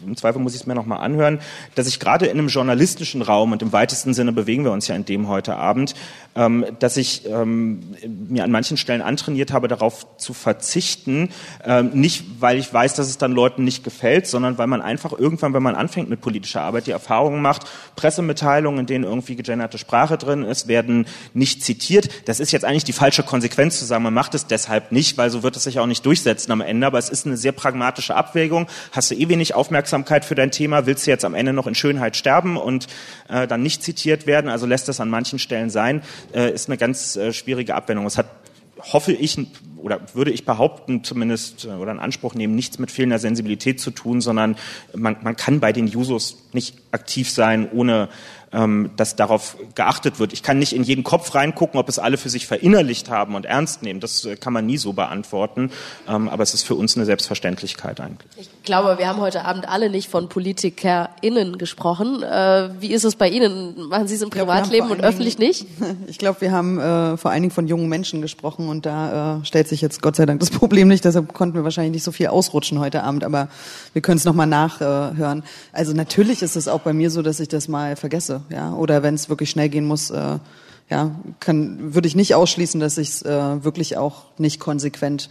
im 0.05 0.17
Zweifel 0.17 0.39
muss 0.39 0.53
ich 0.53 0.61
es 0.61 0.67
mir 0.67 0.75
nochmal 0.75 0.99
anhören, 0.99 1.39
dass 1.75 1.87
ich 1.87 1.99
gerade 1.99 2.25
in 2.25 2.37
einem 2.37 2.49
journalistischen 2.49 3.21
Raum 3.21 3.51
und 3.51 3.61
im 3.61 3.71
weitesten 3.71 4.00
weitesten 4.01 4.13
Sinne 4.15 4.31
bewegen 4.31 4.63
wir 4.63 4.71
uns 4.71 4.87
ja 4.87 4.95
in 4.95 5.05
dem 5.05 5.27
heute 5.27 5.55
Abend, 5.57 5.93
ähm, 6.35 6.65
dass 6.79 6.97
ich 6.97 7.27
ähm, 7.29 7.81
mir 8.07 8.43
an 8.43 8.49
manchen 8.49 8.77
Stellen 8.77 9.01
antrainiert 9.03 9.53
habe, 9.53 9.67
darauf 9.67 10.17
zu 10.17 10.33
verzichten, 10.33 11.29
ähm, 11.63 11.91
nicht 11.93 12.25
weil 12.39 12.57
ich 12.57 12.73
weiß, 12.73 12.95
dass 12.95 13.07
es 13.07 13.19
dann 13.19 13.31
Leuten 13.31 13.63
nicht 13.63 13.83
gefällt, 13.83 14.25
sondern 14.25 14.57
weil 14.57 14.65
man 14.65 14.81
einfach 14.81 15.11
irgendwann, 15.11 15.53
wenn 15.53 15.61
man 15.61 15.75
anfängt 15.75 16.09
mit 16.09 16.19
politischer 16.19 16.61
Arbeit, 16.61 16.87
die 16.87 16.91
Erfahrung 16.91 17.41
macht, 17.41 17.65
Pressemitteilungen, 17.95 18.79
in 18.79 18.85
denen 18.87 19.03
irgendwie 19.03 19.35
gegenderte 19.35 19.77
Sprache 19.77 20.17
drin 20.17 20.43
ist, 20.43 20.67
werden 20.67 21.05
nicht 21.35 21.63
zitiert. 21.63 22.27
Das 22.27 22.39
ist 22.39 22.51
jetzt 22.51 22.65
eigentlich 22.65 22.85
die 22.85 22.93
falsche 22.93 23.21
Konsequenz 23.21 23.77
zu 23.77 23.85
sagen, 23.85 24.03
man 24.03 24.13
macht 24.15 24.33
es 24.33 24.47
deshalb 24.47 24.91
nicht, 24.91 25.17
weil 25.19 25.29
so 25.29 25.43
wird 25.43 25.57
es 25.57 25.63
sich 25.63 25.79
auch 25.79 25.85
nicht 25.85 26.05
durchsetzen 26.07 26.51
am 26.51 26.61
Ende, 26.61 26.87
aber 26.87 26.97
es 26.97 27.09
ist 27.09 27.27
eine 27.27 27.37
sehr 27.37 27.51
pragmatische 27.51 28.15
Abwägung. 28.15 28.67
Hast 28.93 29.11
du 29.11 29.15
eh 29.15 29.29
wenig 29.29 29.53
Aufmerksamkeit 29.53 30.25
für 30.25 30.35
dein 30.35 30.49
Thema, 30.49 30.87
willst 30.87 31.05
du 31.05 31.11
jetzt 31.11 31.25
am 31.25 31.35
Ende 31.35 31.53
noch 31.53 31.67
in 31.67 31.75
Schönheit 31.75 32.15
sterben 32.15 32.57
und 32.57 32.87
äh, 33.29 33.47
dann 33.47 33.61
nicht 33.61 33.83
zitiert 33.91 34.25
werden, 34.25 34.49
also 34.49 34.65
lässt 34.65 34.89
es 34.89 34.99
an 34.99 35.09
manchen 35.09 35.39
Stellen 35.39 35.69
sein 35.69 36.01
äh, 36.33 36.53
ist 36.53 36.69
eine 36.69 36.77
ganz 36.77 37.15
äh, 37.15 37.33
schwierige 37.33 37.75
Abwendung. 37.75 38.05
Es 38.05 38.17
hat 38.17 38.27
hoffe 38.93 39.11
ich 39.11 39.37
oder 39.81 39.99
würde 40.13 40.31
ich 40.31 40.45
behaupten 40.45 41.03
zumindest 41.03 41.65
äh, 41.65 41.69
oder 41.69 41.91
in 41.91 41.99
Anspruch 41.99 42.33
nehmen, 42.33 42.55
nichts 42.55 42.79
mit 42.79 42.91
fehlender 42.91 43.19
Sensibilität 43.19 43.79
zu 43.79 43.91
tun, 43.91 44.21
sondern 44.21 44.55
man, 44.95 45.17
man 45.21 45.35
kann 45.35 45.59
bei 45.59 45.73
den 45.73 45.87
Jusos 45.87 46.37
nicht 46.53 46.75
aktiv 46.91 47.29
sein, 47.29 47.69
ohne 47.71 48.09
ähm, 48.53 48.91
dass 48.97 49.15
darauf 49.15 49.57
geachtet 49.75 50.19
wird. 50.19 50.33
Ich 50.33 50.43
kann 50.43 50.59
nicht 50.59 50.73
in 50.73 50.83
jeden 50.83 51.03
Kopf 51.03 51.33
reingucken, 51.35 51.79
ob 51.79 51.87
es 51.89 51.99
alle 51.99 52.17
für 52.17 52.29
sich 52.29 52.47
verinnerlicht 52.47 53.09
haben 53.09 53.35
und 53.35 53.45
ernst 53.45 53.81
nehmen. 53.81 53.99
Das 53.99 54.25
äh, 54.25 54.35
kann 54.35 54.53
man 54.53 54.65
nie 54.65 54.77
so 54.77 54.93
beantworten. 54.93 55.71
Ähm, 56.07 56.27
aber 56.27 56.43
es 56.43 56.53
ist 56.53 56.63
für 56.63 56.75
uns 56.75 56.95
eine 56.95 57.05
Selbstverständlichkeit 57.05 57.99
eigentlich. 58.01 58.29
Ich 58.37 58.63
glaube, 58.63 58.97
wir 58.97 59.07
haben 59.07 59.21
heute 59.21 59.45
Abend 59.45 59.67
alle 59.67 59.89
nicht 59.89 60.09
von 60.09 60.27
PolitikerInnen 60.27 61.57
gesprochen. 61.57 62.23
Äh, 62.23 62.69
wie 62.79 62.91
ist 62.91 63.05
es 63.05 63.15
bei 63.15 63.29
Ihnen? 63.29 63.87
Machen 63.87 64.07
Sie 64.07 64.15
es 64.15 64.21
im 64.21 64.29
Privatleben 64.29 64.87
glaub, 64.87 64.99
und 64.99 65.03
öffentlich 65.03 65.37
Dingen, 65.37 65.47
nicht? 65.49 65.67
Ich 66.07 66.17
glaube, 66.17 66.41
wir 66.41 66.51
haben 66.51 66.77
äh, 66.77 67.15
vor 67.15 67.31
allen 67.31 67.41
Dingen 67.41 67.53
von 67.53 67.67
jungen 67.67 67.87
Menschen 67.87 68.21
gesprochen 68.21 68.67
und 68.67 68.85
da 68.85 69.39
äh, 69.39 69.45
stellt 69.45 69.67
sich 69.67 69.70
jetzt 69.79 70.01
Gott 70.01 70.17
sei 70.17 70.25
Dank 70.25 70.41
das 70.41 70.49
Problem 70.59 70.89
nicht. 70.89 71.05
Deshalb 71.05 71.33
konnten 71.33 71.55
wir 71.55 71.63
wahrscheinlich 71.63 71.93
nicht 71.93 72.03
so 72.03 72.11
viel 72.11 72.27
ausrutschen 72.27 72.79
heute 72.79 73.03
Abend, 73.03 73.23
aber 73.23 73.47
wir 73.93 74.01
können 74.01 74.17
es 74.17 74.25
nochmal 74.25 74.47
nachhören. 74.47 75.43
also 75.71 75.93
natürlich 75.93 76.41
ist 76.41 76.57
es 76.57 76.67
auch 76.67 76.81
bei 76.81 76.91
mir 76.91 77.09
so, 77.09 77.21
dass 77.21 77.39
ich 77.39 77.47
das 77.47 77.69
mal 77.69 77.95
vergesse 77.95 78.41
ja, 78.49 78.73
oder 78.73 79.03
wenn 79.03 79.15
es 79.15 79.29
wirklich 79.29 79.49
schnell 79.49 79.69
gehen 79.69 79.85
muss, 79.85 80.09
äh, 80.09 80.39
ja, 80.89 81.11
kann, 81.39 81.93
würde 81.95 82.09
ich 82.09 82.17
nicht 82.17 82.35
ausschließen, 82.35 82.81
dass 82.81 82.97
ich 82.97 83.09
es 83.09 83.21
äh, 83.21 83.63
wirklich 83.63 83.95
auch 83.95 84.25
nicht 84.37 84.59
konsequent 84.59 85.29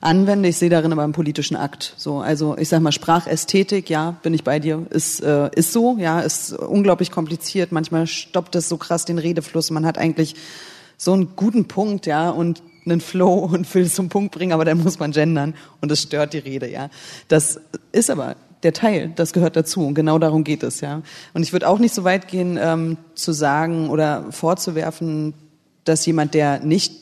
anwende. 0.00 0.48
Ich 0.48 0.56
sehe 0.56 0.70
darin 0.70 0.92
aber 0.92 1.02
einen 1.02 1.12
politischen 1.12 1.56
Akt. 1.56 1.94
So, 1.96 2.20
also 2.20 2.56
ich 2.56 2.68
sage 2.68 2.82
mal 2.82 2.92
Sprachästhetik, 2.92 3.90
ja, 3.90 4.12
bin 4.22 4.34
ich 4.34 4.44
bei 4.44 4.58
dir, 4.58 4.86
ist 4.90 5.20
äh, 5.20 5.50
ist 5.54 5.72
so, 5.72 5.96
ja, 5.98 6.20
ist 6.20 6.52
unglaublich 6.52 7.10
kompliziert. 7.10 7.72
Manchmal 7.72 8.06
stoppt 8.06 8.54
es 8.54 8.68
so 8.68 8.76
krass 8.76 9.04
den 9.04 9.18
Redefluss. 9.18 9.70
Man 9.70 9.84
hat 9.84 9.98
eigentlich 9.98 10.36
so 10.96 11.12
einen 11.12 11.34
guten 11.36 11.66
Punkt, 11.66 12.06
ja, 12.06 12.30
und 12.30 12.62
einen 12.90 13.00
Flow 13.00 13.34
und 13.52 13.72
will 13.74 13.84
es 13.84 13.94
zum 13.94 14.08
Punkt 14.08 14.34
bringen, 14.34 14.52
aber 14.52 14.64
dann 14.64 14.82
muss 14.82 14.98
man 14.98 15.12
gendern 15.12 15.54
und 15.80 15.90
das 15.90 16.02
stört 16.02 16.32
die 16.32 16.38
Rede, 16.38 16.68
ja. 16.68 16.90
Das 17.28 17.60
ist 17.92 18.10
aber 18.10 18.36
der 18.62 18.72
Teil, 18.72 19.12
das 19.16 19.32
gehört 19.32 19.56
dazu. 19.56 19.86
Und 19.86 19.94
genau 19.94 20.18
darum 20.18 20.44
geht 20.44 20.62
es, 20.62 20.80
ja. 20.80 21.02
Und 21.32 21.42
ich 21.42 21.52
würde 21.52 21.68
auch 21.68 21.78
nicht 21.78 21.94
so 21.94 22.04
weit 22.04 22.28
gehen, 22.28 22.58
ähm, 22.60 22.96
zu 23.14 23.32
sagen 23.32 23.88
oder 23.88 24.26
vorzuwerfen, 24.30 25.34
dass 25.84 26.04
jemand, 26.06 26.34
der 26.34 26.60
nicht 26.60 26.92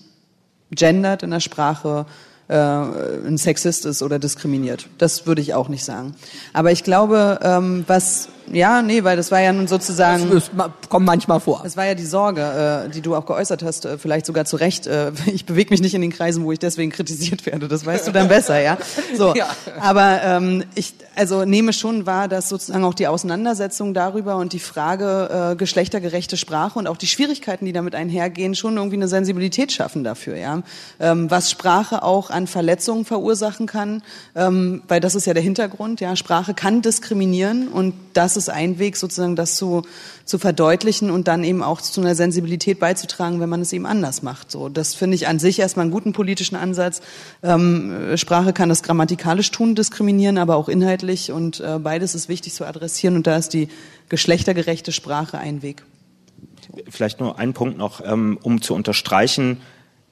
gendert 0.71 1.23
in 1.23 1.31
der 1.31 1.41
Sprache, 1.41 2.07
äh, 2.49 2.55
ein 2.55 3.39
Sexist 3.39 3.87
ist 3.87 4.03
oder 4.03 4.19
diskriminiert. 4.19 4.89
Das 4.99 5.27
würde 5.27 5.43
ich 5.43 5.55
auch 5.55 5.69
nicht 5.69 5.85
sagen. 5.85 6.15
Aber 6.53 6.73
ich 6.73 6.85
glaube, 6.85 7.41
ähm, 7.43 7.85
was 7.87 8.29
ja, 8.53 8.83
nee, 8.83 9.05
weil 9.05 9.17
das 9.17 9.31
war 9.31 9.41
ja 9.41 9.53
nun 9.53 9.69
sozusagen. 9.69 10.31
Das, 10.31 10.51
das 10.57 10.71
kommt 10.89 11.07
manchmal 11.07 11.41
vor. 11.41 11.61
Das 11.63 11.77
war 11.77 11.87
ja 11.87 11.95
die 11.95 12.05
Sorge, 12.05 12.87
äh, 12.87 12.91
die 12.91 13.01
du 13.01 13.15
auch 13.15 13.27
geäußert 13.27 13.63
hast, 13.63 13.85
äh, 13.85 13.99
vielleicht 13.99 14.27
sogar 14.27 14.45
zu 14.45 14.57
Recht. 14.57 14.87
Äh, 14.87 15.13
ich 15.27 15.45
bewege 15.45 15.71
mich 15.71 15.81
nicht 15.81 15.95
in 15.95 16.01
den 16.01 16.13
Kreisen, 16.13 16.45
wo 16.45 16.53
ich 16.53 16.59
deswegen 16.59 16.91
kritisiert 16.91 17.47
werde. 17.47 17.69
Das 17.69 17.85
weißt 17.85 18.09
du 18.09 18.13
dann 18.13 18.29
besser, 18.29 18.61
ja. 18.61 18.79
So, 19.17 19.35
ja. 19.37 19.49
aber 19.81 20.21
ähm, 20.23 20.65
ich 20.75 20.95
also 21.17 21.45
nehme 21.45 21.73
schon 21.73 22.07
wahr, 22.07 22.29
dass 22.29 22.49
sozusagen 22.49 22.85
auch 22.85 22.95
die 22.95 23.09
Auseinandersetzung 23.09 23.93
darüber 23.93 24.37
und 24.37 24.53
die 24.53 24.61
Frage 24.61 25.51
äh, 25.53 25.57
geschlechtergerechte 25.57 26.37
Sprache 26.37 26.79
und 26.79 26.87
auch 26.87 26.97
die 26.97 27.09
Schwierigkeiten, 27.09 27.67
die 27.67 27.73
damit 27.73 27.95
einhergehen, 27.95 28.55
schon 28.55 28.77
irgendwie 28.77 28.97
eine 28.97 29.09
Sensibilität 29.09 29.73
schaffen 29.73 30.05
dafür, 30.05 30.37
ja. 30.37 30.63
Ähm, 31.01 31.31
was 31.31 31.51
Sprache 31.51 32.03
auch 32.03 32.31
an 32.31 32.47
Verletzungen 32.47 33.05
verursachen 33.05 33.67
kann, 33.67 34.03
ähm, 34.35 34.83
weil 34.89 35.01
das 35.01 35.15
ist 35.15 35.27
ja 35.27 35.35
der 35.35 35.43
Hintergrund, 35.43 36.01
ja. 36.01 36.17
Sprache 36.17 36.55
kann 36.55 36.83
diskriminieren 36.83 37.69
und 37.69 37.95
das 38.15 38.38
ist 38.39 38.49
ein 38.49 38.79
Weg, 38.79 38.97
sozusagen 38.97 39.37
das 39.37 39.57
zu, 39.57 39.83
zu 40.25 40.39
verdeutlichen 40.39 41.11
und 41.11 41.29
dann 41.29 41.45
eben 41.45 41.63
auch 41.63 41.83
zu 41.83 42.01
einer 42.01 42.15
Sensibilität 42.15 42.81
beizutragen, 42.81 43.41
wenn 43.41 43.51
man 43.51 43.61
es 43.61 43.73
eben 43.75 43.85
anders 43.85 44.23
macht. 44.23 44.51
So, 44.51 44.71
das 44.71 44.95
finde 44.95 45.17
ich 45.17 45.29
an 45.29 45.39
sich 45.39 45.59
erstmal 45.59 45.85
einen 45.85 45.93
guten 45.93 46.15
politischen 46.15 46.57
Ansatz. 46.57 47.03
Ähm, 47.43 48.17
Sprache 48.17 48.55
kann 48.55 48.71
das 48.71 48.83
grammatikalisch 48.83 49.51
tun, 49.51 49.75
diskriminieren, 49.75 50.39
aber 50.39 50.57
auch 50.57 50.71
inhaltlich 50.71 51.31
und 51.31 51.61
äh, 51.61 51.79
beides 51.79 52.15
ist 52.15 52.31
wichtig 52.31 52.55
zu 52.55 52.65
adressieren 52.65 53.17
und 53.17 53.27
da 53.27 53.37
ist 53.37 53.51
die 53.51 53.69
geschlechtergerechte 54.09 54.93
Sprache 54.93 55.39
ein 55.39 55.61
Weg. 55.63 55.83
Vielleicht 56.89 57.21
nur 57.21 57.39
ein 57.39 57.53
Punkt 57.53 57.77
noch, 57.77 58.01
ähm, 58.05 58.39
um 58.43 58.63
zu 58.63 58.75
unterstreichen, 58.75 59.61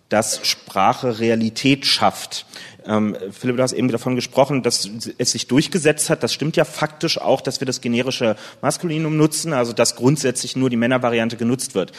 dass 0.08 0.46
Sprache 0.46 1.18
Realität 1.18 1.86
schafft. 1.86 2.46
Ähm, 2.86 3.16
Philipp, 3.32 3.56
du 3.56 3.62
hast 3.62 3.72
eben 3.72 3.88
davon 3.88 4.14
gesprochen, 4.14 4.62
dass 4.62 4.88
es 5.18 5.32
sich 5.32 5.48
durchgesetzt 5.48 6.08
hat. 6.08 6.22
Das 6.22 6.32
stimmt 6.32 6.56
ja 6.56 6.64
faktisch 6.64 7.20
auch, 7.20 7.40
dass 7.40 7.60
wir 7.60 7.66
das 7.66 7.80
generische 7.80 8.36
Maskulinum 8.62 9.16
nutzen, 9.16 9.52
also 9.52 9.72
dass 9.72 9.96
grundsätzlich 9.96 10.54
nur 10.54 10.70
die 10.70 10.76
Männervariante 10.76 11.36
genutzt 11.36 11.74
wird. 11.74 11.92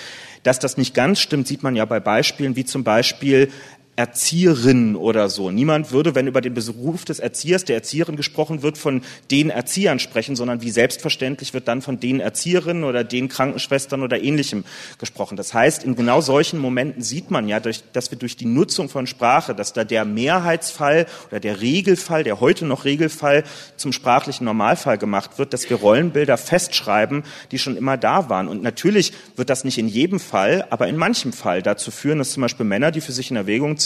Dass 0.44 0.60
das 0.60 0.78
nicht 0.78 0.94
ganz 0.94 1.20
stimmt, 1.20 1.48
sieht 1.48 1.64
man 1.64 1.76
ja 1.76 1.84
bei 1.84 2.00
Beispielen 2.00 2.56
wie 2.56 2.64
zum 2.64 2.86
Beispiel 2.86 3.52
Erzieherin 3.98 4.95
oder 4.95 5.28
so. 5.28 5.49
Niemand 5.49 5.91
würde, 5.91 6.14
wenn 6.14 6.28
über 6.28 6.40
den 6.40 6.53
Beruf 6.53 7.03
des 7.03 7.18
Erziehers, 7.18 7.65
der 7.65 7.78
Erzieherin 7.78 8.15
gesprochen 8.15 8.61
wird, 8.61 8.78
von 8.78 9.02
den 9.32 9.49
Erziehern 9.49 9.98
sprechen, 9.98 10.36
sondern 10.36 10.61
wie 10.61 10.69
selbstverständlich 10.69 11.56
wird 11.56 11.68
dann 11.68 11.82
von 11.82 11.99
den 11.99 12.19
Erzieherinnen 12.19 12.84
oder 12.84 13.03
den 13.03 13.28
Krankenschwestern 13.28 14.03
oder 14.03 14.22
ähnlichem 14.22 14.65
gesprochen. 14.99 15.36
Das 15.36 15.56
heißt, 15.56 15.84
in 15.84 15.95
genau 15.95 16.22
solchen 16.22 16.60
Momenten 16.60 17.02
sieht 17.02 17.32
man 17.32 17.48
ja, 17.48 17.60
dass 17.60 18.11
wir 18.11 18.19
durch 18.19 18.38
die 18.38 18.45
Nutzung 18.45 18.88
von 18.88 19.07
Sprache, 19.07 19.56
dass 19.56 19.74
da 19.74 19.84
der 19.84 20.06
Mehrheitsfall 20.06 21.07
oder 21.30 21.40
der 21.40 21.60
Regelfall, 21.61 22.24
der 22.24 22.40
heute 22.40 22.65
noch 22.65 22.86
Regelfall 22.86 23.44
zum 23.78 23.94
sprachlichen 23.94 24.45
Normalfall 24.45 24.99
gemacht 24.99 25.40
wird, 25.40 25.53
dass 25.53 25.68
wir 25.72 25.78
Rollenbilder 25.78 26.38
festschreiben, 26.38 27.24
die 27.49 27.57
schon 27.57 27.76
immer 27.76 27.98
da 27.98 28.30
waren. 28.30 28.48
Und 28.48 28.61
natürlich 28.61 29.11
wird 29.36 29.49
das 29.49 29.64
nicht 29.64 29.80
in 29.80 29.88
jedem 29.88 30.19
Fall, 30.19 30.68
aber 30.69 30.88
in 30.88 30.98
manchem 30.98 31.34
Fall 31.34 31.64
dazu 31.64 31.90
führen, 31.90 32.19
dass 32.19 32.34
zum 32.34 32.41
Beispiel 32.41 32.65
Männer, 32.65 32.91
die 32.91 33.02
für 33.02 33.11
sich 33.11 33.32
in 33.32 33.38
Erwägung 33.38 33.78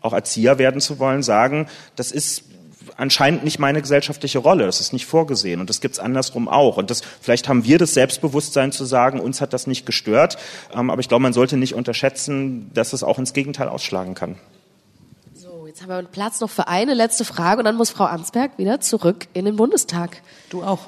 auch 0.00 0.12
Erzieher 0.12 0.58
werden 0.58 0.80
zu 0.80 0.98
wollen, 0.98 1.22
sagen, 1.22 1.68
das 1.96 2.12
ist 2.12 2.44
anscheinend 2.96 3.44
nicht 3.44 3.58
meine 3.58 3.80
gesellschaftliche 3.80 4.38
Rolle, 4.38 4.66
das 4.66 4.80
ist 4.80 4.92
nicht 4.92 5.06
vorgesehen 5.06 5.60
und 5.60 5.70
das 5.70 5.80
gibt's 5.80 5.98
andersrum 5.98 6.48
auch. 6.48 6.76
Und 6.76 6.90
das, 6.90 7.02
vielleicht 7.20 7.48
haben 7.48 7.64
wir 7.64 7.78
das 7.78 7.94
Selbstbewusstsein 7.94 8.72
zu 8.72 8.84
sagen, 8.84 9.20
uns 9.20 9.40
hat 9.40 9.52
das 9.52 9.66
nicht 9.66 9.86
gestört, 9.86 10.38
ähm, 10.74 10.90
aber 10.90 11.00
ich 11.00 11.08
glaube, 11.08 11.22
man 11.22 11.32
sollte 11.32 11.56
nicht 11.56 11.74
unterschätzen, 11.74 12.70
dass 12.74 12.92
es 12.92 13.02
auch 13.02 13.18
ins 13.18 13.32
Gegenteil 13.32 13.68
ausschlagen 13.68 14.14
kann. 14.14 14.36
So, 15.34 15.66
jetzt 15.66 15.82
haben 15.82 15.88
wir 15.88 16.02
Platz 16.02 16.40
noch 16.40 16.50
für 16.50 16.68
eine 16.68 16.94
letzte 16.94 17.24
Frage 17.24 17.60
und 17.60 17.64
dann 17.64 17.76
muss 17.76 17.90
Frau 17.90 18.04
Ansberg 18.04 18.58
wieder 18.58 18.80
zurück 18.80 19.26
in 19.32 19.44
den 19.44 19.56
Bundestag. 19.56 20.22
Du 20.50 20.62
auch. 20.62 20.80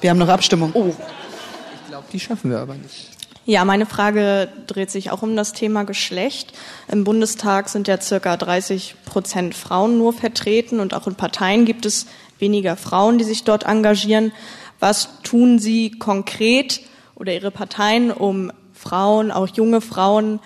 Wir 0.00 0.10
haben 0.10 0.18
noch 0.18 0.28
Abstimmung. 0.28 0.70
Oh. 0.74 0.88
Ich 0.88 1.88
glaube, 1.88 2.06
die 2.12 2.20
schaffen 2.20 2.50
wir 2.50 2.58
aber 2.58 2.74
nicht. 2.74 3.19
Ja, 3.50 3.64
meine 3.64 3.84
Frage 3.84 4.48
dreht 4.68 4.92
sich 4.92 5.10
auch 5.10 5.22
um 5.22 5.34
das 5.34 5.52
Thema 5.52 5.82
Geschlecht. 5.82 6.52
Im 6.86 7.02
Bundestag 7.02 7.68
sind 7.68 7.88
ja 7.88 8.00
circa 8.00 8.36
30 8.36 8.94
Prozent 9.04 9.56
Frauen 9.56 9.98
nur 9.98 10.12
vertreten 10.12 10.78
und 10.78 10.94
auch 10.94 11.08
in 11.08 11.16
Parteien 11.16 11.64
gibt 11.64 11.84
es 11.84 12.06
weniger 12.38 12.76
Frauen, 12.76 13.18
die 13.18 13.24
sich 13.24 13.42
dort 13.42 13.64
engagieren. 13.64 14.30
Was 14.78 15.08
tun 15.24 15.58
Sie 15.58 15.90
konkret 15.90 16.80
oder 17.16 17.34
Ihre 17.34 17.50
Parteien, 17.50 18.12
um 18.12 18.52
Frauen, 18.72 19.32
auch 19.32 19.48
junge 19.48 19.80
Frauen, 19.80 20.38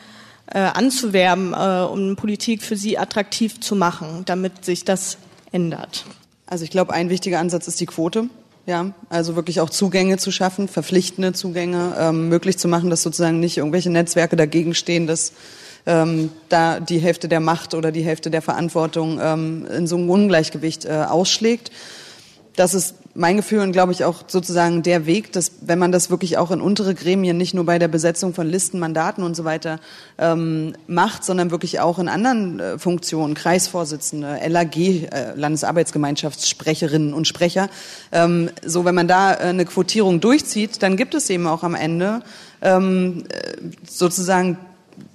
äh, 0.46 0.60
anzuwerben, 0.60 1.52
äh, 1.52 1.84
um 1.84 2.16
Politik 2.16 2.62
für 2.62 2.76
sie 2.76 2.96
attraktiv 2.96 3.60
zu 3.60 3.76
machen, 3.76 4.22
damit 4.24 4.64
sich 4.64 4.86
das 4.86 5.18
ändert? 5.52 6.06
Also 6.46 6.64
ich 6.64 6.70
glaube, 6.70 6.94
ein 6.94 7.10
wichtiger 7.10 7.38
Ansatz 7.38 7.68
ist 7.68 7.82
die 7.82 7.86
Quote. 7.86 8.30
Ja, 8.66 8.92
also 9.10 9.36
wirklich 9.36 9.60
auch 9.60 9.68
Zugänge 9.68 10.16
zu 10.16 10.30
schaffen, 10.30 10.68
verpflichtende 10.68 11.34
Zugänge 11.34 11.94
ähm, 11.98 12.30
möglich 12.30 12.56
zu 12.56 12.66
machen, 12.66 12.88
dass 12.88 13.02
sozusagen 13.02 13.38
nicht 13.38 13.58
irgendwelche 13.58 13.90
Netzwerke 13.90 14.36
dagegen 14.36 14.74
stehen, 14.74 15.06
dass 15.06 15.32
ähm, 15.84 16.30
da 16.48 16.80
die 16.80 16.98
Hälfte 16.98 17.28
der 17.28 17.40
Macht 17.40 17.74
oder 17.74 17.92
die 17.92 18.02
Hälfte 18.02 18.30
der 18.30 18.40
Verantwortung 18.40 19.20
ähm, 19.20 19.66
in 19.66 19.86
so 19.86 19.96
einem 19.96 20.08
Ungleichgewicht 20.08 20.86
äh, 20.86 21.04
ausschlägt. 21.08 21.70
Das 22.56 22.72
ist 22.72 22.94
mein 23.14 23.36
Gefühl 23.36 23.60
und 23.60 23.72
glaube 23.72 23.92
ich 23.92 24.04
auch 24.04 24.24
sozusagen 24.26 24.82
der 24.82 25.06
Weg, 25.06 25.32
dass 25.32 25.52
wenn 25.60 25.78
man 25.78 25.90
das 25.90 26.10
wirklich 26.10 26.38
auch 26.38 26.50
in 26.50 26.60
untere 26.60 26.94
Gremien, 26.94 27.36
nicht 27.36 27.54
nur 27.54 27.64
bei 27.64 27.78
der 27.78 27.88
Besetzung 27.88 28.32
von 28.32 28.48
Listen, 28.48 28.78
Mandaten 28.78 29.24
und 29.24 29.34
so 29.34 29.44
weiter 29.44 29.80
ähm, 30.18 30.74
macht, 30.86 31.24
sondern 31.24 31.50
wirklich 31.50 31.80
auch 31.80 31.98
in 31.98 32.08
anderen 32.08 32.60
äh, 32.60 32.78
Funktionen, 32.78 33.34
Kreisvorsitzende, 33.34 34.40
LAG, 34.48 34.76
äh, 34.76 35.34
Landesarbeitsgemeinschaftssprecherinnen 35.34 37.12
und 37.12 37.26
Sprecher, 37.26 37.68
ähm, 38.12 38.50
so 38.64 38.84
wenn 38.84 38.94
man 38.94 39.08
da 39.08 39.34
äh, 39.34 39.38
eine 39.38 39.64
Quotierung 39.64 40.20
durchzieht, 40.20 40.82
dann 40.82 40.96
gibt 40.96 41.14
es 41.14 41.30
eben 41.30 41.46
auch 41.46 41.62
am 41.62 41.74
Ende 41.74 42.22
ähm, 42.62 43.24
äh, 43.28 43.56
sozusagen 43.88 44.58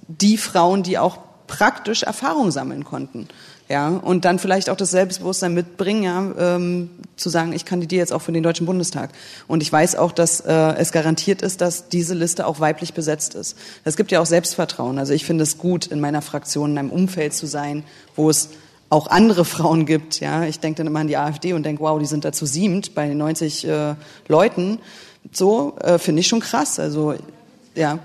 die 0.08 0.36
Frauen, 0.36 0.82
die 0.82 0.98
auch 0.98 1.18
praktisch 1.46 2.02
Erfahrung 2.02 2.50
sammeln 2.50 2.84
konnten 2.84 3.28
ja, 3.70 3.86
und 3.88 4.24
dann 4.24 4.40
vielleicht 4.40 4.68
auch 4.68 4.76
das 4.76 4.90
Selbstbewusstsein 4.90 5.54
mitbringen, 5.54 6.02
ja, 6.02 6.56
ähm, 6.56 6.90
zu 7.14 7.28
sagen, 7.28 7.52
ich 7.52 7.64
kandidiere 7.64 8.00
jetzt 8.00 8.12
auch 8.12 8.20
für 8.20 8.32
den 8.32 8.42
Deutschen 8.42 8.66
Bundestag. 8.66 9.10
Und 9.46 9.62
ich 9.62 9.72
weiß 9.72 9.94
auch, 9.94 10.10
dass 10.10 10.40
äh, 10.40 10.52
es 10.52 10.90
garantiert 10.90 11.40
ist, 11.40 11.60
dass 11.60 11.88
diese 11.88 12.14
Liste 12.14 12.48
auch 12.48 12.58
weiblich 12.58 12.94
besetzt 12.94 13.36
ist. 13.36 13.56
Es 13.84 13.96
gibt 13.96 14.10
ja 14.10 14.20
auch 14.20 14.26
Selbstvertrauen. 14.26 14.98
Also 14.98 15.12
ich 15.12 15.24
finde 15.24 15.44
es 15.44 15.56
gut, 15.56 15.86
in 15.86 16.00
meiner 16.00 16.20
Fraktion 16.20 16.72
in 16.72 16.78
einem 16.78 16.90
Umfeld 16.90 17.32
zu 17.32 17.46
sein, 17.46 17.84
wo 18.16 18.28
es 18.28 18.48
auch 18.88 19.06
andere 19.06 19.44
Frauen 19.44 19.86
gibt. 19.86 20.18
Ja, 20.18 20.42
ich 20.42 20.58
denke 20.58 20.78
dann 20.78 20.88
immer 20.88 20.98
an 20.98 21.06
die 21.06 21.16
AfD 21.16 21.52
und 21.52 21.62
denke, 21.62 21.80
wow, 21.80 21.96
die 22.00 22.06
sind 22.06 22.24
dazu 22.24 22.46
siebt 22.46 22.96
bei 22.96 23.06
90 23.06 23.68
äh, 23.68 23.94
Leuten. 24.26 24.80
So 25.30 25.76
äh, 25.80 25.98
finde 25.98 26.20
ich 26.20 26.26
schon 26.26 26.40
krass. 26.40 26.80
Also 26.80 27.14
ja. 27.76 28.00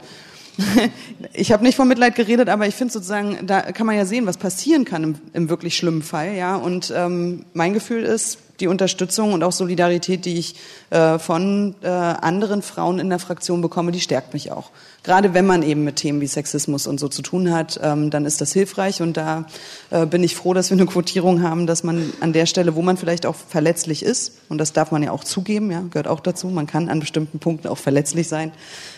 ich 1.33 1.51
habe 1.51 1.63
nicht 1.63 1.75
von 1.75 1.87
Mitleid 1.87 2.15
geredet, 2.15 2.49
aber 2.49 2.67
ich 2.67 2.75
finde 2.75 2.93
sozusagen, 2.93 3.45
da 3.45 3.61
kann 3.71 3.85
man 3.85 3.95
ja 3.95 4.05
sehen, 4.05 4.25
was 4.25 4.37
passieren 4.37 4.85
kann 4.85 5.03
im, 5.03 5.15
im 5.33 5.49
wirklich 5.49 5.75
schlimmen 5.75 6.01
Fall. 6.01 6.35
Ja, 6.35 6.55
und 6.55 6.93
ähm, 6.95 7.45
mein 7.53 7.73
Gefühl 7.73 8.03
ist, 8.03 8.39
die 8.59 8.67
Unterstützung 8.67 9.33
und 9.33 9.43
auch 9.43 9.51
Solidarität, 9.51 10.25
die 10.25 10.37
ich 10.37 10.55
äh, 10.89 11.19
von 11.19 11.75
äh, 11.81 11.87
anderen 11.87 12.61
Frauen 12.61 12.99
in 12.99 13.09
der 13.09 13.19
Fraktion 13.19 13.61
bekomme, 13.61 13.91
die 13.91 13.99
stärkt 13.99 14.33
mich 14.33 14.51
auch. 14.51 14.71
Gerade 15.05 15.35
wenn 15.35 15.45
man 15.45 15.61
eben 15.61 15.83
mit 15.83 15.97
Themen 15.97 16.19
wie 16.19 16.25
Sexismus 16.25 16.87
und 16.87 16.99
so 16.99 17.07
zu 17.07 17.21
tun 17.21 17.51
hat, 17.51 17.79
ähm, 17.83 18.09
dann 18.09 18.25
ist 18.25 18.41
das 18.41 18.51
hilfreich 18.53 19.03
und 19.03 19.17
da 19.17 19.45
äh, 19.91 20.07
bin 20.07 20.23
ich 20.23 20.35
froh, 20.35 20.55
dass 20.55 20.71
wir 20.71 20.77
eine 20.77 20.87
Quotierung 20.87 21.43
haben, 21.43 21.67
dass 21.67 21.83
man 21.83 22.11
an 22.21 22.33
der 22.33 22.47
Stelle, 22.47 22.75
wo 22.75 22.81
man 22.81 22.97
vielleicht 22.97 23.27
auch 23.27 23.35
verletzlich 23.35 24.01
ist, 24.01 24.41
und 24.49 24.57
das 24.57 24.73
darf 24.73 24.89
man 24.89 25.03
ja 25.03 25.11
auch 25.11 25.23
zugeben, 25.23 25.69
ja, 25.69 25.81
gehört 25.91 26.07
auch 26.07 26.21
dazu, 26.21 26.47
man 26.47 26.65
kann 26.65 26.89
an 26.89 27.01
bestimmten 27.01 27.37
Punkten 27.37 27.67
auch 27.67 27.77
verletzlich 27.77 28.27
sein, 28.27 28.51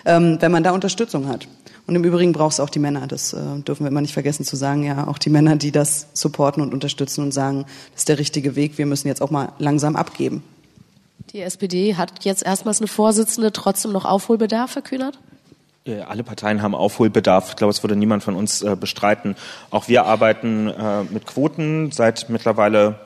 ähm, 0.06 0.38
wenn 0.40 0.50
man 0.50 0.64
da 0.64 0.72
Unterstützung 0.72 1.28
hat. 1.28 1.50
Und 1.88 1.96
im 1.96 2.06
Übrigen 2.06 2.32
braucht 2.32 2.54
es 2.54 2.62
auch 2.62 2.70
die 2.70 2.80
Männer, 2.80 3.06
das 3.06 3.34
äh, 3.34 3.40
dürfen 3.68 3.84
wir 3.84 3.90
immer 3.90 4.00
nicht 4.00 4.14
vergessen 4.14 4.46
zu 4.46 4.56
sagen, 4.56 4.84
ja, 4.84 5.08
auch 5.08 5.18
die 5.18 5.30
Männer, 5.30 5.58
die 5.58 5.74
das 5.74 6.08
supporten 6.14 6.64
und 6.64 6.74
unterstützen 6.74 7.22
und 7.22 7.34
sagen, 7.34 7.66
das 7.92 8.04
ist 8.04 8.10
der 8.10 8.18
richtige 8.18 8.56
Weg, 8.56 8.78
wir 8.78 8.86
müssen 8.86 9.10
jetzt 9.10 9.22
auch 9.22 9.32
mal 9.32 9.52
langsam 9.60 9.98
abgeben. 9.98 10.42
Die 11.34 11.42
SPD 11.42 11.96
hat 11.96 12.24
jetzt 12.24 12.46
erstmals 12.46 12.80
eine 12.80 12.88
Vorsitzende, 12.88 13.52
trotzdem 13.52 13.92
noch 13.92 14.06
Aufholbedarf, 14.06 14.76
Herr 14.76 14.82
Kühnert? 14.82 15.20
Äh, 15.88 16.02
alle 16.02 16.24
Parteien 16.24 16.62
haben 16.62 16.76
Aufholbedarf. 16.76 17.50
Ich 17.50 17.56
glaube, 17.56 17.72
es 17.72 17.84
würde 17.84 17.96
niemand 17.96 18.24
von 18.24 18.36
uns 18.36 18.62
äh, 18.62 18.76
bestreiten. 18.80 19.36
Auch 19.72 19.88
wir 19.88 20.06
arbeiten 20.06 20.68
äh, 20.68 21.04
mit 21.04 21.26
Quoten 21.26 21.92
seit 21.92 22.30
mittlerweile 22.30 23.00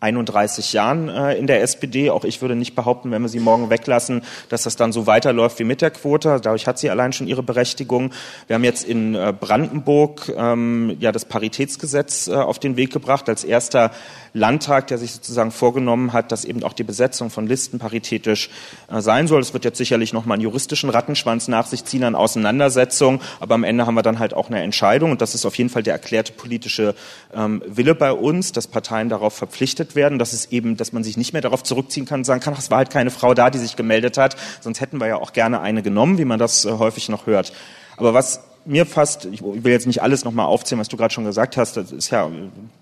31 0.00 0.74
Jahren 0.74 1.08
in 1.08 1.46
der 1.46 1.62
SPD. 1.62 2.10
Auch 2.10 2.24
ich 2.24 2.42
würde 2.42 2.54
nicht 2.56 2.74
behaupten, 2.74 3.10
wenn 3.10 3.22
wir 3.22 3.30
sie 3.30 3.40
morgen 3.40 3.70
weglassen, 3.70 4.20
dass 4.50 4.64
das 4.64 4.76
dann 4.76 4.92
so 4.92 5.06
weiterläuft 5.06 5.58
wie 5.60 5.64
mit 5.64 5.80
der 5.80 5.90
Quote. 5.90 6.40
Dadurch 6.42 6.66
hat 6.66 6.78
sie 6.78 6.90
allein 6.90 7.14
schon 7.14 7.26
ihre 7.26 7.42
Berechtigung. 7.42 8.10
Wir 8.46 8.54
haben 8.54 8.64
jetzt 8.64 8.84
in 8.84 9.16
Brandenburg 9.40 10.30
ähm, 10.36 10.94
ja 11.00 11.10
das 11.10 11.24
Paritätsgesetz 11.24 12.28
auf 12.28 12.58
den 12.58 12.76
Weg 12.76 12.92
gebracht 12.92 13.30
als 13.30 13.44
erster 13.44 13.92
Landtag, 14.36 14.88
der 14.88 14.98
sich 14.98 15.12
sozusagen 15.12 15.52
vorgenommen 15.52 16.12
hat, 16.12 16.32
dass 16.32 16.44
eben 16.44 16.64
auch 16.64 16.72
die 16.72 16.82
Besetzung 16.82 17.30
von 17.30 17.46
Listen 17.46 17.78
paritätisch 17.78 18.50
äh, 18.90 19.00
sein 19.00 19.28
soll. 19.28 19.40
Es 19.40 19.54
wird 19.54 19.64
jetzt 19.64 19.78
sicherlich 19.78 20.12
noch 20.12 20.26
mal 20.26 20.34
einen 20.34 20.42
juristischen 20.42 20.90
Rattenschwanz 20.90 21.46
nach 21.46 21.66
sich 21.66 21.84
ziehen 21.84 22.02
an 22.02 22.16
Auseinandersetzungen, 22.16 23.20
aber 23.38 23.54
am 23.54 23.62
Ende 23.62 23.86
haben 23.86 23.94
wir 23.94 24.02
dann 24.02 24.18
halt 24.18 24.34
auch 24.34 24.48
eine 24.48 24.60
Entscheidung 24.60 25.12
und 25.12 25.20
das 25.20 25.36
ist 25.36 25.46
auf 25.46 25.56
jeden 25.56 25.70
Fall 25.70 25.84
der 25.84 25.94
erklärte 25.94 26.32
politische 26.32 26.96
ähm, 27.32 27.62
Wille 27.66 27.94
bei 27.94 28.12
uns, 28.12 28.50
dass 28.50 28.66
Parteien 28.66 29.08
darauf 29.08 29.34
verpflichtet 29.34 29.94
werden, 29.94 30.18
dass 30.18 30.32
es 30.32 30.46
eben, 30.50 30.76
dass 30.76 30.92
man 30.92 31.04
sich 31.04 31.16
nicht 31.16 31.32
mehr 31.32 31.42
darauf 31.42 31.62
zurückziehen 31.62 32.04
kann 32.04 32.20
und 32.20 32.24
sagen 32.24 32.40
kann, 32.40 32.54
es 32.54 32.72
war 32.72 32.78
halt 32.78 32.90
keine 32.90 33.10
Frau 33.10 33.34
da, 33.34 33.50
die 33.50 33.58
sich 33.58 33.76
gemeldet 33.76 34.18
hat, 34.18 34.34
sonst 34.60 34.80
hätten 34.80 35.00
wir 35.00 35.06
ja 35.06 35.16
auch 35.16 35.32
gerne 35.32 35.60
eine 35.60 35.82
genommen, 35.82 36.18
wie 36.18 36.24
man 36.24 36.40
das 36.40 36.64
äh, 36.64 36.72
häufig 36.72 37.08
noch 37.08 37.26
hört. 37.26 37.52
Aber 37.96 38.14
was 38.14 38.40
mir 38.64 38.86
fast, 38.86 39.26
ich 39.26 39.42
will 39.42 39.72
jetzt 39.72 39.86
nicht 39.86 40.02
alles 40.02 40.24
nochmal 40.24 40.46
aufzählen, 40.46 40.80
was 40.80 40.88
du 40.88 40.96
gerade 40.96 41.12
schon 41.12 41.24
gesagt 41.24 41.56
hast, 41.56 41.76
das 41.76 41.92
ist 41.92 42.10
ja 42.10 42.30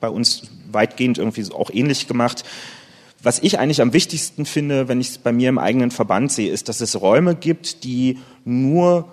bei 0.01 0.09
uns 0.09 0.43
weitgehend 0.71 1.19
irgendwie 1.19 1.45
auch 1.53 1.71
ähnlich 1.71 2.07
gemacht. 2.07 2.45
Was 3.23 3.39
ich 3.39 3.59
eigentlich 3.59 3.81
am 3.81 3.93
wichtigsten 3.93 4.47
finde, 4.47 4.89
wenn 4.89 5.01
ich 5.01 5.11
es 5.11 5.19
bei 5.19 5.33
mir 5.33 5.49
im 5.49 5.59
eigenen 5.59 5.91
Verband 5.91 6.33
sehe, 6.33 6.51
ist, 6.51 6.69
dass 6.69 6.81
es 6.81 7.01
Räume 7.01 7.35
gibt, 7.35 7.85
die 7.85 8.19
nur 8.45 9.09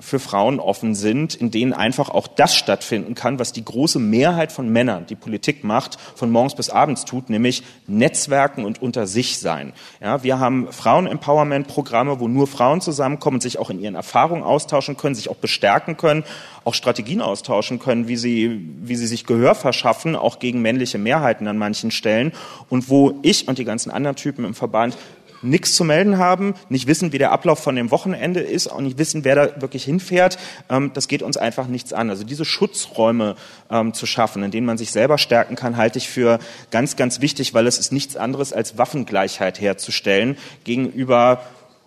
für 0.00 0.18
Frauen 0.18 0.58
offen 0.58 0.94
sind, 0.94 1.34
in 1.34 1.50
denen 1.50 1.72
einfach 1.72 2.08
auch 2.08 2.26
das 2.26 2.54
stattfinden 2.54 3.14
kann, 3.14 3.38
was 3.38 3.52
die 3.52 3.64
große 3.64 3.98
Mehrheit 3.98 4.50
von 4.52 4.68
Männern, 4.68 5.06
die 5.06 5.14
Politik 5.14 5.62
macht, 5.62 5.98
von 6.14 6.30
morgens 6.30 6.54
bis 6.54 6.70
abends 6.70 7.04
tut, 7.04 7.30
nämlich 7.30 7.62
Netzwerken 7.86 8.64
und 8.64 8.82
unter 8.82 9.06
sich 9.06 9.38
sein. 9.38 9.72
Ja, 10.00 10.22
wir 10.22 10.38
haben 10.38 10.72
Frauen-Empowerment-Programme, 10.72 12.20
wo 12.20 12.28
nur 12.28 12.46
Frauen 12.46 12.80
zusammenkommen 12.80 13.36
und 13.36 13.42
sich 13.42 13.58
auch 13.58 13.70
in 13.70 13.80
ihren 13.80 13.94
Erfahrungen 13.94 14.42
austauschen 14.42 14.96
können, 14.96 15.14
sich 15.14 15.30
auch 15.30 15.36
bestärken 15.36 15.96
können, 15.96 16.24
auch 16.64 16.74
Strategien 16.74 17.20
austauschen 17.20 17.78
können, 17.78 18.08
wie 18.08 18.16
sie, 18.16 18.68
wie 18.80 18.96
sie 18.96 19.06
sich 19.06 19.26
Gehör 19.26 19.54
verschaffen, 19.54 20.16
auch 20.16 20.38
gegen 20.38 20.62
männliche 20.62 20.98
Mehrheiten 20.98 21.46
an 21.46 21.58
manchen 21.58 21.90
Stellen 21.90 22.32
und 22.68 22.88
wo 22.88 23.18
ich 23.22 23.48
und 23.48 23.58
die 23.58 23.64
ganzen 23.64 23.90
anderen 23.90 24.16
Typen 24.16 24.44
im 24.44 24.54
Verband 24.54 24.96
nichts 25.42 25.74
zu 25.74 25.84
melden 25.84 26.18
haben, 26.18 26.54
nicht 26.68 26.86
wissen, 26.86 27.12
wie 27.12 27.18
der 27.18 27.32
Ablauf 27.32 27.58
von 27.58 27.76
dem 27.76 27.90
Wochenende 27.90 28.40
ist, 28.40 28.68
auch 28.68 28.80
nicht 28.80 28.98
wissen, 28.98 29.24
wer 29.24 29.34
da 29.34 29.60
wirklich 29.60 29.84
hinfährt. 29.84 30.38
Ähm, 30.68 30.90
das 30.94 31.08
geht 31.08 31.22
uns 31.22 31.36
einfach 31.36 31.66
nichts 31.66 31.92
an. 31.92 32.10
Also 32.10 32.24
diese 32.24 32.44
Schutzräume 32.44 33.36
ähm, 33.70 33.94
zu 33.94 34.06
schaffen, 34.06 34.42
in 34.42 34.50
denen 34.50 34.66
man 34.66 34.78
sich 34.78 34.90
selber 34.90 35.18
stärken 35.18 35.56
kann, 35.56 35.76
halte 35.76 35.98
ich 35.98 36.08
für 36.08 36.38
ganz, 36.70 36.96
ganz 36.96 37.20
wichtig, 37.20 37.54
weil 37.54 37.66
es 37.66 37.78
ist 37.78 37.92
nichts 37.92 38.16
anderes 38.16 38.52
als 38.52 38.78
Waffengleichheit 38.78 39.60
herzustellen 39.60 40.36
gegenüber 40.64 41.42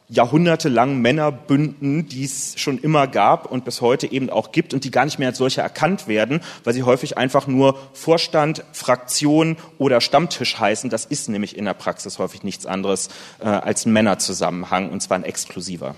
jahrhundertelang 0.09 0.99
Männerbünden, 1.01 2.07
die 2.07 2.23
es 2.25 2.53
schon 2.57 2.77
immer 2.77 3.07
gab 3.07 3.49
und 3.51 3.65
bis 3.65 3.81
heute 3.81 4.11
eben 4.11 4.29
auch 4.29 4.51
gibt 4.51 4.73
und 4.73 4.83
die 4.83 4.91
gar 4.91 5.05
nicht 5.05 5.19
mehr 5.19 5.29
als 5.29 5.37
solche 5.37 5.61
erkannt 5.61 6.07
werden, 6.07 6.41
weil 6.63 6.73
sie 6.73 6.83
häufig 6.83 7.17
einfach 7.17 7.47
nur 7.47 7.77
Vorstand, 7.93 8.63
Fraktion 8.73 9.57
oder 9.77 10.01
Stammtisch 10.01 10.59
heißen. 10.59 10.89
Das 10.89 11.05
ist 11.05 11.29
nämlich 11.29 11.57
in 11.57 11.65
der 11.65 11.73
Praxis 11.73 12.19
häufig 12.19 12.43
nichts 12.43 12.65
anderes 12.65 13.09
äh, 13.39 13.47
als 13.47 13.85
ein 13.85 13.93
Männerzusammenhang 13.93 14.89
und 14.89 15.01
zwar 15.01 15.17
ein 15.17 15.23
exklusiver. 15.23 15.95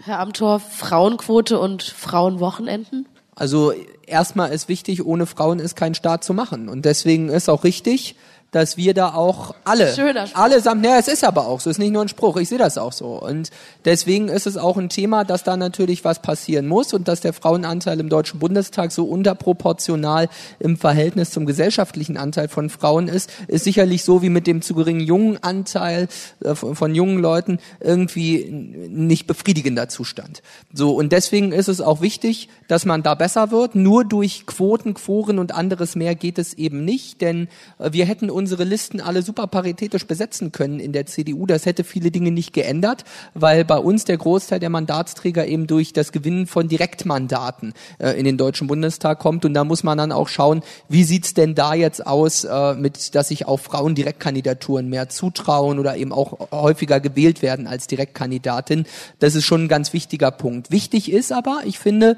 Herr 0.00 0.20
Amthor, 0.20 0.60
Frauenquote 0.60 1.58
und 1.58 1.82
Frauenwochenenden? 1.82 3.08
Also 3.34 3.72
erstmal 4.06 4.52
ist 4.52 4.68
wichtig, 4.68 5.04
ohne 5.04 5.26
Frauen 5.26 5.58
ist 5.58 5.76
kein 5.76 5.94
Staat 5.94 6.24
zu 6.24 6.34
machen. 6.34 6.68
Und 6.68 6.84
deswegen 6.84 7.28
ist 7.28 7.48
auch 7.48 7.64
richtig, 7.64 8.16
dass 8.50 8.78
wir 8.78 8.94
da 8.94 9.14
auch 9.14 9.54
alle, 9.64 9.94
allesamt, 10.32 10.82
naja, 10.82 10.98
es 10.98 11.08
ist 11.08 11.22
aber 11.22 11.46
auch 11.46 11.60
so, 11.60 11.68
es 11.68 11.76
ist 11.76 11.78
nicht 11.78 11.92
nur 11.92 12.02
ein 12.02 12.08
Spruch, 12.08 12.36
ich 12.38 12.48
sehe 12.48 12.58
das 12.58 12.78
auch 12.78 12.92
so. 12.92 13.20
Und 13.20 13.50
deswegen 13.84 14.28
ist 14.28 14.46
es 14.46 14.56
auch 14.56 14.78
ein 14.78 14.88
Thema, 14.88 15.24
dass 15.24 15.44
da 15.44 15.56
natürlich 15.56 16.04
was 16.04 16.22
passieren 16.22 16.66
muss 16.66 16.94
und 16.94 17.08
dass 17.08 17.20
der 17.20 17.34
Frauenanteil 17.34 18.00
im 18.00 18.08
Deutschen 18.08 18.40
Bundestag 18.40 18.92
so 18.92 19.04
unterproportional 19.04 20.30
im 20.60 20.78
Verhältnis 20.78 21.30
zum 21.30 21.44
gesellschaftlichen 21.44 22.16
Anteil 22.16 22.48
von 22.48 22.70
Frauen 22.70 23.08
ist, 23.08 23.30
ist 23.48 23.64
sicherlich 23.64 24.02
so 24.02 24.22
wie 24.22 24.30
mit 24.30 24.46
dem 24.46 24.62
zu 24.62 24.74
geringen 24.74 25.00
jungen 25.00 25.42
Anteil 25.42 26.08
äh, 26.42 26.54
von 26.54 26.94
jungen 26.94 27.18
Leuten 27.18 27.58
irgendwie 27.80 28.46
nicht 28.50 29.26
befriedigender 29.26 29.88
Zustand. 29.90 30.42
So, 30.72 30.92
und 30.92 31.12
deswegen 31.12 31.52
ist 31.52 31.68
es 31.68 31.82
auch 31.82 32.00
wichtig, 32.00 32.48
dass 32.66 32.86
man 32.86 33.02
da 33.02 33.14
besser 33.14 33.50
wird. 33.50 33.74
Nur 33.74 34.04
durch 34.04 34.46
Quoten, 34.46 34.94
Quoren 34.94 35.38
und 35.38 35.54
anderes 35.54 35.96
mehr 35.96 36.14
geht 36.14 36.38
es 36.38 36.54
eben 36.54 36.84
nicht, 36.86 37.20
denn 37.20 37.48
äh, 37.78 37.92
wir 37.92 38.06
hätten 38.06 38.30
unsere 38.38 38.64
Listen 38.64 39.00
alle 39.00 39.22
super 39.22 39.46
paritätisch 39.48 40.06
besetzen 40.06 40.52
können 40.52 40.80
in 40.80 40.92
der 40.92 41.06
CDU. 41.06 41.44
Das 41.44 41.66
hätte 41.66 41.84
viele 41.84 42.10
Dinge 42.10 42.30
nicht 42.30 42.52
geändert, 42.52 43.04
weil 43.34 43.64
bei 43.64 43.78
uns 43.78 44.04
der 44.04 44.16
Großteil 44.16 44.60
der 44.60 44.70
Mandatsträger 44.70 45.46
eben 45.46 45.66
durch 45.66 45.92
das 45.92 46.12
Gewinnen 46.12 46.46
von 46.46 46.68
Direktmandaten 46.68 47.74
äh, 47.98 48.18
in 48.18 48.24
den 48.24 48.38
Deutschen 48.38 48.68
Bundestag 48.68 49.18
kommt. 49.18 49.44
Und 49.44 49.54
da 49.54 49.64
muss 49.64 49.82
man 49.82 49.98
dann 49.98 50.12
auch 50.12 50.28
schauen, 50.28 50.62
wie 50.88 51.04
sieht's 51.04 51.34
denn 51.34 51.54
da 51.54 51.74
jetzt 51.74 52.06
aus, 52.06 52.44
äh, 52.44 52.74
mit, 52.74 53.14
dass 53.14 53.28
sich 53.28 53.46
auch 53.46 53.60
Frauen 53.60 53.94
Direktkandidaturen 53.94 54.88
mehr 54.88 55.08
zutrauen 55.08 55.78
oder 55.78 55.96
eben 55.96 56.12
auch 56.12 56.50
häufiger 56.52 57.00
gewählt 57.00 57.42
werden 57.42 57.66
als 57.66 57.88
Direktkandidatin. 57.88 58.86
Das 59.18 59.34
ist 59.34 59.44
schon 59.44 59.64
ein 59.64 59.68
ganz 59.68 59.92
wichtiger 59.92 60.30
Punkt. 60.30 60.70
Wichtig 60.70 61.10
ist 61.10 61.32
aber, 61.32 61.60
ich 61.64 61.78
finde, 61.78 62.16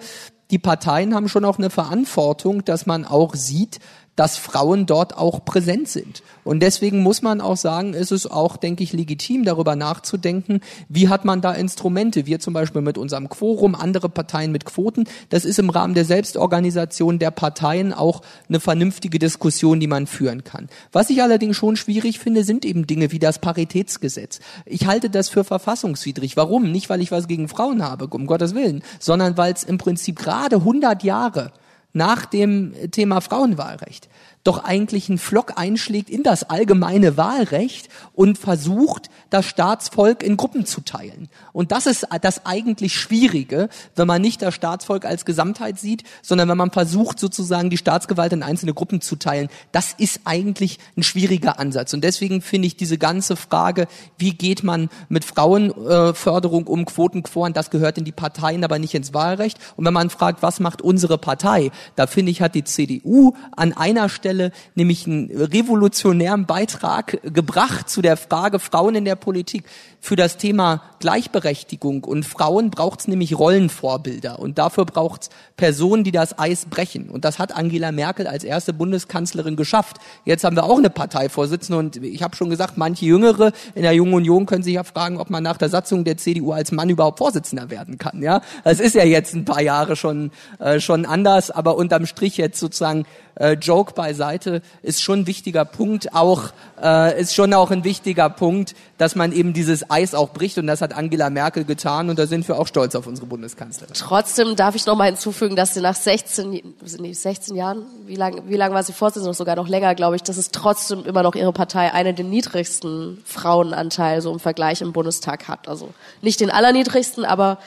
die 0.50 0.58
Parteien 0.58 1.14
haben 1.14 1.28
schon 1.28 1.44
auch 1.44 1.58
eine 1.58 1.70
Verantwortung, 1.70 2.64
dass 2.64 2.86
man 2.86 3.04
auch 3.04 3.34
sieht, 3.34 3.78
dass 4.20 4.36
Frauen 4.36 4.84
dort 4.84 5.16
auch 5.16 5.46
präsent 5.46 5.88
sind. 5.88 6.22
Und 6.44 6.60
deswegen 6.60 7.02
muss 7.02 7.22
man 7.22 7.40
auch 7.40 7.56
sagen, 7.56 7.94
ist 7.94 8.12
es 8.12 8.30
auch, 8.30 8.58
denke 8.58 8.82
ich, 8.82 8.92
legitim, 8.92 9.46
darüber 9.46 9.76
nachzudenken, 9.76 10.60
wie 10.90 11.08
hat 11.08 11.24
man 11.24 11.40
da 11.40 11.54
Instrumente. 11.54 12.26
Wir 12.26 12.38
zum 12.38 12.52
Beispiel 12.52 12.82
mit 12.82 12.98
unserem 12.98 13.30
Quorum, 13.30 13.74
andere 13.74 14.10
Parteien 14.10 14.52
mit 14.52 14.66
Quoten. 14.66 15.04
Das 15.30 15.46
ist 15.46 15.58
im 15.58 15.70
Rahmen 15.70 15.94
der 15.94 16.04
Selbstorganisation 16.04 17.18
der 17.18 17.30
Parteien 17.30 17.94
auch 17.94 18.20
eine 18.46 18.60
vernünftige 18.60 19.18
Diskussion, 19.18 19.80
die 19.80 19.86
man 19.86 20.06
führen 20.06 20.44
kann. 20.44 20.68
Was 20.92 21.08
ich 21.08 21.22
allerdings 21.22 21.56
schon 21.56 21.76
schwierig 21.76 22.18
finde, 22.18 22.44
sind 22.44 22.66
eben 22.66 22.86
Dinge 22.86 23.12
wie 23.12 23.20
das 23.20 23.38
Paritätsgesetz. 23.38 24.40
Ich 24.66 24.86
halte 24.86 25.08
das 25.08 25.30
für 25.30 25.44
verfassungswidrig. 25.44 26.36
Warum? 26.36 26.70
Nicht, 26.70 26.90
weil 26.90 27.00
ich 27.00 27.10
was 27.10 27.26
gegen 27.26 27.48
Frauen 27.48 27.82
habe, 27.82 28.06
um 28.08 28.26
Gottes 28.26 28.54
Willen, 28.54 28.82
sondern 28.98 29.38
weil 29.38 29.54
es 29.54 29.64
im 29.64 29.78
Prinzip 29.78 30.18
gerade 30.18 30.56
100 30.56 31.04
Jahre 31.04 31.52
nach 31.92 32.26
dem 32.26 32.74
Thema 32.90 33.20
Frauenwahlrecht 33.20 34.08
doch 34.42 34.64
eigentlich 34.64 35.08
einen 35.10 35.18
Flock 35.18 35.52
einschlägt 35.56 36.08
in 36.08 36.22
das 36.22 36.44
allgemeine 36.44 37.16
Wahlrecht 37.18 37.88
und 38.14 38.38
versucht, 38.38 39.10
das 39.28 39.44
Staatsvolk 39.44 40.22
in 40.22 40.38
Gruppen 40.38 40.64
zu 40.64 40.80
teilen. 40.80 41.28
Und 41.52 41.72
das 41.72 41.86
ist 41.86 42.06
das 42.22 42.46
eigentlich 42.46 42.94
Schwierige, 42.94 43.68
wenn 43.96 44.06
man 44.06 44.22
nicht 44.22 44.40
das 44.40 44.54
Staatsvolk 44.54 45.04
als 45.04 45.26
Gesamtheit 45.26 45.78
sieht, 45.78 46.04
sondern 46.22 46.48
wenn 46.48 46.56
man 46.56 46.70
versucht, 46.70 47.18
sozusagen 47.18 47.68
die 47.68 47.76
Staatsgewalt 47.76 48.32
in 48.32 48.42
einzelne 48.42 48.72
Gruppen 48.72 49.02
zu 49.02 49.16
teilen. 49.16 49.48
Das 49.72 49.92
ist 49.92 50.20
eigentlich 50.24 50.78
ein 50.96 51.02
schwieriger 51.02 51.58
Ansatz. 51.58 51.92
Und 51.92 52.02
deswegen 52.02 52.40
finde 52.40 52.66
ich 52.66 52.76
diese 52.76 52.96
ganze 52.96 53.36
Frage, 53.36 53.88
wie 54.16 54.32
geht 54.32 54.62
man 54.62 54.88
mit 55.10 55.24
Frauenförderung 55.24 56.66
um 56.66 56.86
Quotenquoren, 56.86 57.52
das 57.52 57.70
gehört 57.70 57.98
in 57.98 58.04
die 58.04 58.12
Parteien, 58.12 58.64
aber 58.64 58.78
nicht 58.78 58.94
ins 58.94 59.12
Wahlrecht. 59.12 59.58
Und 59.76 59.84
wenn 59.84 59.94
man 59.94 60.08
fragt, 60.08 60.42
was 60.42 60.60
macht 60.60 60.80
unsere 60.80 61.18
Partei, 61.18 61.70
da 61.94 62.06
finde 62.06 62.32
ich, 62.32 62.40
hat 62.40 62.54
die 62.54 62.64
CDU 62.64 63.34
an 63.54 63.74
einer 63.74 64.08
Stelle 64.08 64.29
Stelle 64.30 64.52
nämlich 64.76 65.06
einen 65.06 65.28
revolutionären 65.30 66.46
Beitrag 66.46 67.18
gebracht 67.24 67.90
zu 67.90 68.00
der 68.00 68.16
Frage 68.16 68.60
Frauen 68.60 68.94
in 68.94 69.04
der 69.04 69.16
Politik. 69.16 69.64
Für 70.02 70.16
das 70.16 70.38
Thema 70.38 70.82
Gleichberechtigung 70.98 72.04
und 72.04 72.24
Frauen 72.24 72.70
braucht 72.70 73.00
es 73.00 73.08
nämlich 73.08 73.38
Rollenvorbilder 73.38 74.38
und 74.38 74.58
dafür 74.58 74.86
braucht 74.86 75.22
es 75.22 75.30
Personen, 75.56 76.04
die 76.04 76.10
das 76.10 76.38
Eis 76.38 76.64
brechen. 76.64 77.10
Und 77.10 77.26
das 77.26 77.38
hat 77.38 77.54
Angela 77.54 77.92
Merkel 77.92 78.26
als 78.26 78.42
erste 78.42 78.72
Bundeskanzlerin 78.72 79.56
geschafft. 79.56 79.98
Jetzt 80.24 80.42
haben 80.42 80.56
wir 80.56 80.64
auch 80.64 80.78
eine 80.78 80.88
Parteivorsitzende 80.88 81.78
und 81.78 81.96
ich 81.96 82.22
habe 82.22 82.34
schon 82.34 82.48
gesagt, 82.48 82.78
manche 82.78 83.04
Jüngere 83.04 83.52
in 83.74 83.82
der 83.82 83.92
Jungen 83.92 84.14
Union 84.14 84.46
können 84.46 84.62
sich 84.62 84.74
ja 84.74 84.84
fragen, 84.84 85.18
ob 85.18 85.28
man 85.28 85.42
nach 85.42 85.58
der 85.58 85.68
Satzung 85.68 86.04
der 86.04 86.16
CDU 86.16 86.52
als 86.52 86.72
Mann 86.72 86.88
überhaupt 86.88 87.18
Vorsitzender 87.18 87.68
werden 87.68 87.98
kann. 87.98 88.22
Ja, 88.22 88.40
das 88.64 88.80
ist 88.80 88.94
ja 88.94 89.04
jetzt 89.04 89.34
ein 89.34 89.44
paar 89.44 89.62
Jahre 89.62 89.96
schon 89.96 90.30
äh, 90.58 90.80
schon 90.80 91.04
anders, 91.04 91.50
aber 91.50 91.76
unterm 91.76 92.06
Strich 92.06 92.38
jetzt 92.38 92.58
sozusagen 92.58 93.04
äh, 93.34 93.52
Joke 93.52 93.94
beiseite, 93.94 94.62
ist 94.82 95.02
schon 95.02 95.20
ein 95.20 95.26
wichtiger 95.26 95.64
Punkt, 95.64 96.14
auch 96.14 96.52
äh, 96.82 97.20
ist 97.20 97.34
schon 97.34 97.52
auch 97.54 97.70
ein 97.70 97.84
wichtiger 97.84 98.28
Punkt, 98.28 98.74
dass 98.98 99.16
man 99.16 99.32
eben 99.32 99.52
dieses 99.52 99.89
Eis 99.90 100.14
auch 100.14 100.30
bricht 100.30 100.58
und 100.58 100.66
das 100.66 100.80
hat 100.80 100.94
Angela 100.94 101.30
Merkel 101.30 101.64
getan 101.64 102.10
und 102.10 102.18
da 102.18 102.26
sind 102.26 102.46
wir 102.48 102.58
auch 102.58 102.66
stolz 102.66 102.94
auf 102.94 103.06
unsere 103.06 103.26
Bundeskanzlerin. 103.26 103.94
Trotzdem 103.94 104.56
darf 104.56 104.74
ich 104.74 104.86
noch 104.86 104.96
mal 104.96 105.06
hinzufügen, 105.06 105.56
dass 105.56 105.74
sie 105.74 105.80
nach 105.80 105.94
16, 105.94 106.62
16 106.84 107.56
Jahren, 107.56 107.82
wie 108.06 108.16
lange 108.16 108.42
wie 108.46 108.56
lang 108.56 108.72
war 108.72 108.82
sie 108.82 108.92
Vorsitzende, 108.92 109.34
sogar 109.34 109.56
noch 109.56 109.68
länger, 109.68 109.94
glaube 109.94 110.16
ich, 110.16 110.22
dass 110.22 110.36
es 110.36 110.50
trotzdem 110.50 111.04
immer 111.04 111.22
noch 111.22 111.34
ihre 111.34 111.52
Partei 111.52 111.92
eine 111.92 112.14
der 112.14 112.24
niedrigsten 112.24 113.20
Frauenanteil 113.24 114.22
so 114.22 114.32
im 114.32 114.40
Vergleich 114.40 114.80
im 114.80 114.92
Bundestag 114.92 115.48
hat. 115.48 115.68
Also 115.68 115.90
nicht 116.22 116.40
den 116.40 116.50
allerniedrigsten, 116.50 117.24
aber 117.24 117.58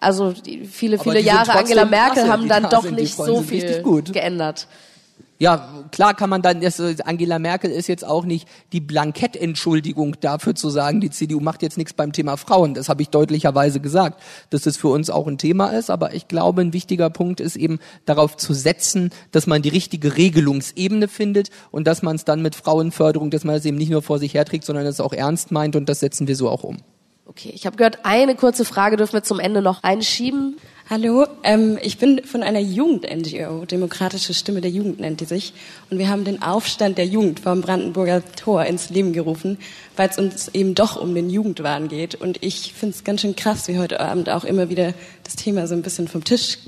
also 0.00 0.34
viele, 0.70 0.98
viele 0.98 1.20
Jahre 1.20 1.52
Angela 1.52 1.84
Merkel 1.86 2.24
klasse, 2.24 2.28
haben 2.28 2.48
dann 2.48 2.68
doch 2.68 2.90
nicht 2.90 3.16
so 3.16 3.40
viel 3.40 3.82
geändert. 4.12 4.66
Ja, 5.38 5.84
klar 5.92 6.14
kann 6.14 6.30
man 6.30 6.40
dann, 6.40 6.62
das, 6.62 6.80
Angela 7.00 7.38
Merkel 7.38 7.70
ist 7.70 7.88
jetzt 7.88 8.06
auch 8.06 8.24
nicht 8.24 8.48
die 8.72 8.80
Blankettentschuldigung 8.80 10.16
dafür 10.20 10.54
zu 10.54 10.70
sagen, 10.70 11.02
die 11.02 11.10
CDU 11.10 11.40
macht 11.40 11.62
jetzt 11.62 11.76
nichts 11.76 11.92
beim 11.92 12.12
Thema 12.12 12.38
Frauen. 12.38 12.72
Das 12.72 12.88
habe 12.88 13.02
ich 13.02 13.10
deutlicherweise 13.10 13.80
gesagt, 13.80 14.22
dass 14.48 14.62
das 14.62 14.78
für 14.78 14.88
uns 14.88 15.10
auch 15.10 15.26
ein 15.26 15.36
Thema 15.36 15.68
ist. 15.68 15.90
Aber 15.90 16.14
ich 16.14 16.28
glaube, 16.28 16.62
ein 16.62 16.72
wichtiger 16.72 17.10
Punkt 17.10 17.40
ist 17.40 17.56
eben 17.56 17.80
darauf 18.06 18.38
zu 18.38 18.54
setzen, 18.54 19.10
dass 19.30 19.46
man 19.46 19.60
die 19.60 19.68
richtige 19.68 20.16
Regelungsebene 20.16 21.06
findet 21.06 21.50
und 21.70 21.86
dass 21.86 22.02
man 22.02 22.16
es 22.16 22.24
dann 22.24 22.40
mit 22.40 22.54
Frauenförderung, 22.54 23.30
dass 23.30 23.44
man 23.44 23.56
es 23.56 23.66
eben 23.66 23.76
nicht 23.76 23.90
nur 23.90 24.02
vor 24.02 24.18
sich 24.18 24.32
herträgt, 24.32 24.64
sondern 24.64 24.86
es 24.86 25.00
auch 25.00 25.12
ernst 25.12 25.52
meint 25.52 25.76
und 25.76 25.88
das 25.88 26.00
setzen 26.00 26.26
wir 26.28 26.36
so 26.36 26.48
auch 26.48 26.64
um. 26.64 26.78
Okay, 27.26 27.50
ich 27.52 27.66
habe 27.66 27.76
gehört, 27.76 27.98
eine 28.04 28.36
kurze 28.36 28.64
Frage 28.64 28.96
dürfen 28.96 29.14
wir 29.14 29.22
zum 29.22 29.40
Ende 29.40 29.60
noch 29.60 29.82
einschieben. 29.82 30.56
Hallo, 30.88 31.26
ähm, 31.42 31.80
ich 31.82 31.98
bin 31.98 32.22
von 32.22 32.44
einer 32.44 32.60
Jugend-NGO, 32.60 33.64
Demokratische 33.64 34.34
Stimme 34.34 34.60
der 34.60 34.70
Jugend 34.70 35.00
nennt 35.00 35.20
die 35.20 35.24
sich. 35.24 35.52
Und 35.90 35.98
wir 35.98 36.08
haben 36.08 36.24
den 36.24 36.42
Aufstand 36.42 36.96
der 36.96 37.06
Jugend 37.06 37.40
vom 37.40 37.60
Brandenburger 37.60 38.22
Tor 38.36 38.64
ins 38.66 38.88
Leben 38.90 39.12
gerufen, 39.12 39.58
weil 39.96 40.10
es 40.10 40.16
uns 40.16 40.46
eben 40.54 40.76
doch 40.76 40.94
um 40.94 41.12
den 41.12 41.28
Jugendwahn 41.28 41.88
geht. 41.88 42.14
Und 42.14 42.40
ich 42.40 42.72
finde 42.72 42.94
es 42.94 43.02
ganz 43.02 43.22
schön 43.22 43.34
krass, 43.34 43.66
wie 43.66 43.80
heute 43.80 43.98
Abend 43.98 44.30
auch 44.30 44.44
immer 44.44 44.68
wieder 44.68 44.94
das 45.24 45.34
Thema 45.34 45.66
so 45.66 45.74
ein 45.74 45.82
bisschen 45.82 46.06
vom 46.06 46.22
Tisch 46.22 46.58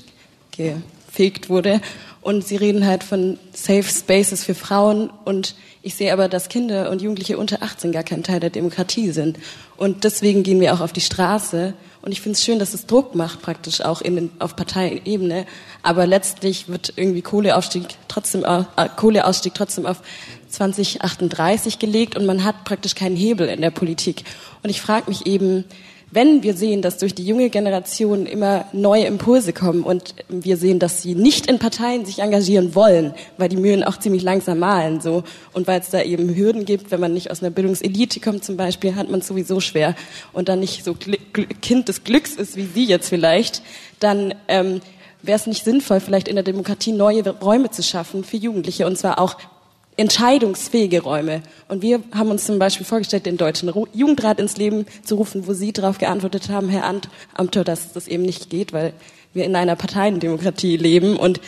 gefegt 0.51 1.49
wurde. 1.49 1.81
Und 2.29 2.47
sie 2.47 2.57
reden 2.57 2.87
halt 2.87 3.05
von 3.05 3.39
Safe 3.55 3.85
Spaces 3.85 4.45
für 4.45 4.55
Frauen. 4.55 5.09
Und 5.25 5.55
ich 5.81 5.95
sehe 5.95 6.13
aber, 6.13 6.29
dass 6.29 6.51
Kinder 6.51 6.91
und 6.91 7.01
Jugendliche 7.01 7.39
unter 7.39 7.63
18 7.63 7.91
gar 7.91 8.03
kein 8.03 8.23
Teil 8.23 8.39
der 8.39 8.51
Demokratie 8.51 9.13
sind. 9.13 9.39
Und 9.79 10.05
deswegen 10.05 10.43
gehen 10.43 10.61
wir 10.61 10.75
auch 10.75 10.81
auf 10.81 10.93
die 10.93 11.01
Straße 11.01 11.73
und 12.03 12.13
ich 12.13 12.21
finde 12.21 12.37
es 12.37 12.45
schön, 12.45 12.59
dass 12.59 12.75
es 12.75 12.85
Druck 12.85 13.15
macht, 13.15 13.41
praktisch 13.41 13.81
auch 13.81 14.03
in 14.03 14.31
auf 14.41 14.57
Parteiebene. 14.57 15.47
Aber 15.83 16.07
letztlich 16.07 16.69
wird 16.69 16.93
irgendwie 16.97 17.23
Kohleausstieg 17.23 17.87
trotzdem, 18.09 18.45
äh, 18.45 18.65
Kohleausstieg 18.97 19.55
trotzdem 19.55 19.87
auf 19.87 20.03
2038 20.51 21.79
gelegt 21.79 22.15
und 22.15 22.27
man 22.27 22.45
hat 22.45 22.65
praktisch 22.65 22.95
keinen 22.95 23.17
Hebel 23.17 23.49
in 23.49 23.63
der 23.63 23.71
Politik. 23.71 24.25
Und 24.63 24.69
ich 24.69 24.83
frage 24.83 25.09
mich 25.09 25.25
eben, 25.25 25.65
wenn 26.11 26.43
wir 26.43 26.55
sehen, 26.55 26.81
dass 26.81 26.99
durch 26.99 27.15
die 27.15 27.27
junge 27.27 27.51
Generation 27.51 28.25
immer 28.25 28.65
neue 28.73 29.05
Impulse 29.05 29.53
kommen 29.53 29.83
und 29.83 30.15
wir 30.29 30.57
sehen, 30.57 30.79
dass 30.79 31.03
sie 31.03 31.15
nicht 31.15 31.47
in 31.47 31.59
Parteien 31.59 32.07
sich 32.07 32.21
engagieren 32.21 32.75
wollen, 32.75 33.13
weil 33.37 33.49
die 33.49 33.57
Mühlen 33.57 33.85
auch 33.85 33.99
ziemlich 33.99 34.23
langsam 34.23 34.59
malen, 34.59 35.01
so. 35.01 35.23
Und 35.53 35.67
weil 35.67 35.81
es 35.81 35.91
da 35.91 36.01
eben 36.03 36.35
Hürden 36.35 36.65
gibt, 36.65 36.91
wenn 36.91 37.01
man 37.01 37.13
nicht 37.13 37.31
aus 37.31 37.43
einer 37.43 37.51
Bildungselite 37.51 38.21
kommt 38.21 38.43
zum 38.43 38.57
Beispiel, 38.57 38.95
hat 38.95 39.11
man 39.11 39.21
es 39.21 39.27
sowieso 39.27 39.61
schwer 39.61 39.95
und 40.33 40.49
dann 40.49 40.61
nicht 40.61 40.85
so 40.85 40.95
Kind 40.95 41.89
des 41.89 42.05
Glücks 42.05 42.35
ist 42.37 42.57
wie 42.57 42.67
Sie 42.67 42.85
jetzt 42.85 43.09
vielleicht, 43.09 43.63
dann, 44.01 44.35
ähm, 44.49 44.81
wäre 45.23 45.37
es 45.37 45.47
nicht 45.47 45.65
sinnvoll, 45.65 46.01
vielleicht 46.01 46.29
in 46.29 46.37
der 46.37 46.45
Demokratie 46.45 46.93
neue 46.93 47.29
Räume 47.41 47.71
zu 47.71 47.83
schaffen 47.83 48.25
für 48.25 48.37
Jugendliche 48.37 48.87
und 48.87 48.97
zwar 48.97 49.19
auch 49.19 49.37
entscheidungsfähige 49.99 51.03
Räume. 51.03 51.43
Und 51.69 51.83
wir 51.83 52.01
haben 52.15 52.31
uns 52.31 52.47
zum 52.47 52.59
Beispiel 52.59 52.87
vorgestellt, 52.87 53.27
den 53.27 53.37
Deutschen 53.37 53.70
Jugendrat 53.93 54.39
ins 54.39 54.57
Leben 54.57 54.87
zu 55.05 55.16
rufen, 55.16 55.47
wo 55.47 55.53
Sie 55.53 55.73
darauf 55.73 55.99
geantwortet 55.99 56.49
haben, 56.49 56.69
Herr 56.69 56.91
Amthor, 57.35 57.65
dass 57.65 57.93
das 57.93 58.07
eben 58.09 58.23
nicht 58.23 58.49
geht, 58.49 58.73
weil 58.73 58.93
wir 59.35 59.45
in 59.45 59.57
einer 59.57 59.77
Parteiendemokratie 59.77 60.77
leben. 60.77 61.16
Und 61.16 61.41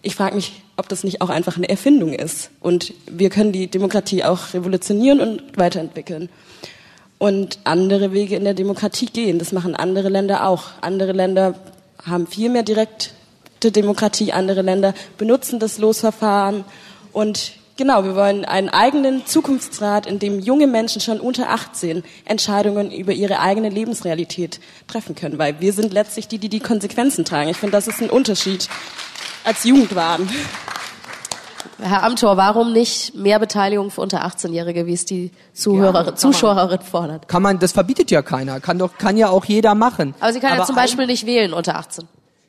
ich 0.00 0.16
frage 0.16 0.36
mich, 0.36 0.62
ob 0.78 0.88
das 0.88 1.04
nicht 1.04 1.20
auch 1.20 1.28
einfach 1.28 1.58
eine 1.58 1.68
Erfindung 1.68 2.14
ist. 2.14 2.50
Und 2.60 2.94
wir 3.10 3.28
können 3.28 3.52
die 3.52 3.66
Demokratie 3.66 4.24
auch 4.24 4.54
revolutionieren 4.54 5.20
und 5.20 5.58
weiterentwickeln. 5.58 6.30
Und 7.18 7.58
andere 7.64 8.12
Wege 8.12 8.36
in 8.36 8.44
der 8.44 8.54
Demokratie 8.54 9.06
gehen. 9.06 9.38
Das 9.38 9.52
machen 9.52 9.74
andere 9.74 10.08
Länder 10.08 10.46
auch. 10.46 10.64
Andere 10.80 11.12
Länder 11.12 11.56
haben 12.02 12.26
viel 12.26 12.48
mehr 12.48 12.62
direkte 12.62 13.10
Demokratie. 13.60 14.32
Andere 14.32 14.62
Länder 14.62 14.94
benutzen 15.18 15.58
das 15.58 15.76
Losverfahren. 15.76 16.64
Und 17.12 17.57
Genau, 17.78 18.02
wir 18.02 18.16
wollen 18.16 18.44
einen 18.44 18.68
eigenen 18.70 19.24
Zukunftsrat, 19.24 20.06
in 20.06 20.18
dem 20.18 20.40
junge 20.40 20.66
Menschen 20.66 21.00
schon 21.00 21.20
unter 21.20 21.50
18 21.50 22.02
Entscheidungen 22.24 22.90
über 22.90 23.12
ihre 23.12 23.38
eigene 23.38 23.68
Lebensrealität 23.68 24.58
treffen 24.88 25.14
können, 25.14 25.38
weil 25.38 25.60
wir 25.60 25.72
sind 25.72 25.92
letztlich 25.92 26.26
die, 26.26 26.38
die 26.38 26.48
die 26.48 26.58
Konsequenzen 26.58 27.24
tragen. 27.24 27.48
Ich 27.50 27.56
finde, 27.56 27.70
das 27.70 27.86
ist 27.86 28.02
ein 28.02 28.10
Unterschied 28.10 28.68
als 29.44 29.62
Jugendwahn. 29.62 30.28
Herr 31.80 32.02
Amthor, 32.02 32.36
warum 32.36 32.72
nicht 32.72 33.14
mehr 33.14 33.38
Beteiligung 33.38 33.92
für 33.92 34.00
unter 34.00 34.26
18-Jährige, 34.26 34.86
wie 34.86 34.94
es 34.94 35.04
die 35.04 35.30
Zuhörer, 35.52 36.04
ja, 36.04 36.16
Zuschauerin 36.16 36.80
fordert? 36.80 37.28
Kann 37.28 37.44
man, 37.44 37.60
das 37.60 37.70
verbietet 37.70 38.10
ja 38.10 38.22
keiner. 38.22 38.58
Kann 38.58 38.80
doch, 38.80 38.98
kann 38.98 39.16
ja 39.16 39.28
auch 39.28 39.44
jeder 39.44 39.76
machen. 39.76 40.16
Aber 40.18 40.32
sie 40.32 40.40
kann 40.40 40.50
Aber 40.50 40.62
ja 40.62 40.66
zum 40.66 40.74
Beispiel 40.74 41.06
nicht 41.06 41.26
wählen 41.26 41.52
unter 41.52 41.76
18. 41.76 42.08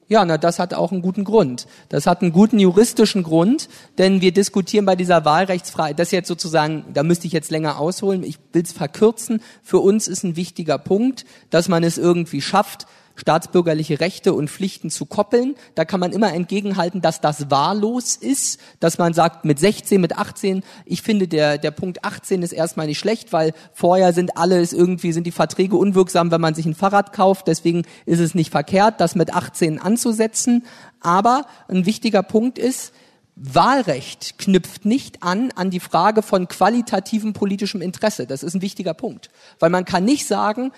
Ja, 0.10 0.26
na, 0.26 0.40
das 0.40 0.58
hat 0.58 0.74
auch 0.74 0.92
einen 0.92 1.04
guten 1.04 1.24
Grund. 1.24 1.68
Das 1.88 2.08
hat 2.08 2.24
einen 2.24 2.32
guten 2.32 2.58
juristischen 2.58 3.22
Grund, 3.22 3.70
denn 4.00 4.22
wir 4.22 4.32
diskutieren 4.32 4.86
bei 4.86 4.96
dieser 4.96 5.24
Wahlrechtsfreiheit, 5.24 6.00
das 6.00 6.10
jetzt 6.10 6.28
sozusagen, 6.28 6.84
da 6.96 7.04
müsste 7.04 7.28
ich 7.28 7.34
jetzt 7.34 7.52
länger 7.52 7.78
ausholen, 7.80 8.24
ich 8.24 8.40
will 8.52 8.64
es 8.64 8.72
verkürzen. 8.72 9.40
Für 9.62 9.78
uns 9.78 10.08
ist 10.08 10.24
ein 10.24 10.36
wichtiger 10.36 10.80
Punkt, 10.80 11.26
dass 11.52 11.70
man 11.70 11.84
es 11.84 12.00
irgendwie 12.00 12.42
schafft, 12.42 12.88
staatsbürgerliche 13.20 14.00
Rechte 14.00 14.34
und 14.34 14.50
Pflichten 14.50 14.90
zu 14.90 15.06
koppeln. 15.06 15.56
Da 15.76 15.86
kann 15.86 16.00
man 16.00 16.12
immer 16.12 16.34
entgegenhalten, 16.34 17.02
dass 17.02 17.22
das 17.22 17.52
wahllos 17.52 18.16
ist, 18.16 18.60
dass 18.80 18.98
man 18.98 19.14
sagt, 19.14 19.46
mit 19.46 19.60
16, 19.60 20.00
mit 20.00 20.18
18, 20.18 20.64
ich 20.86 21.02
finde, 21.02 21.28
der, 21.28 21.58
der 21.58 21.72
Punkt 21.72 22.04
18 22.04 22.42
ist 22.42 22.54
erstmal 22.54 22.88
nicht 22.88 23.00
schlecht, 23.00 23.34
weil 23.34 23.54
vorher 23.74 24.14
sind 24.14 24.38
alles 24.38 24.74
irgendwie, 24.74 25.12
sind 25.12 25.28
die 25.28 25.32
Verträge 25.32 25.76
unwirksam, 25.76 26.32
wenn 26.32 26.42
man 26.42 26.56
sich 26.56 26.66
ein 26.66 26.76
Fahrrad 26.76 27.14
kauft. 27.14 27.48
Deswegen 27.48 27.84
ist 28.06 28.20
es 28.20 28.36
nicht 28.36 28.52
verkehrt, 28.52 29.02
das 29.02 29.16
mit 29.16 29.34
18 29.34 29.80
anzusetzen. 29.80 30.66
Aber 31.02 31.46
ein 31.68 31.86
wichtiger 31.86 32.24
Punkt 32.24 32.58
ist, 32.58 32.94
Wahlrecht 33.42 34.38
knüpft 34.38 34.84
nicht 34.84 35.24
an 35.24 35.52
an 35.56 35.70
die 35.70 35.80
Frage 35.80 36.22
von 36.22 36.50
qualitativem 36.50 37.32
politischem 37.32 37.82
Interesse. 37.82 38.28
Das 38.28 38.44
ist 38.44 38.54
ein 38.54 38.62
wichtiger 38.62 38.94
Punkt. 38.94 39.30
Weil 39.60 39.70
man 39.70 39.86
kann 39.86 40.04
nicht 40.04 40.28
sagen, 40.28 40.72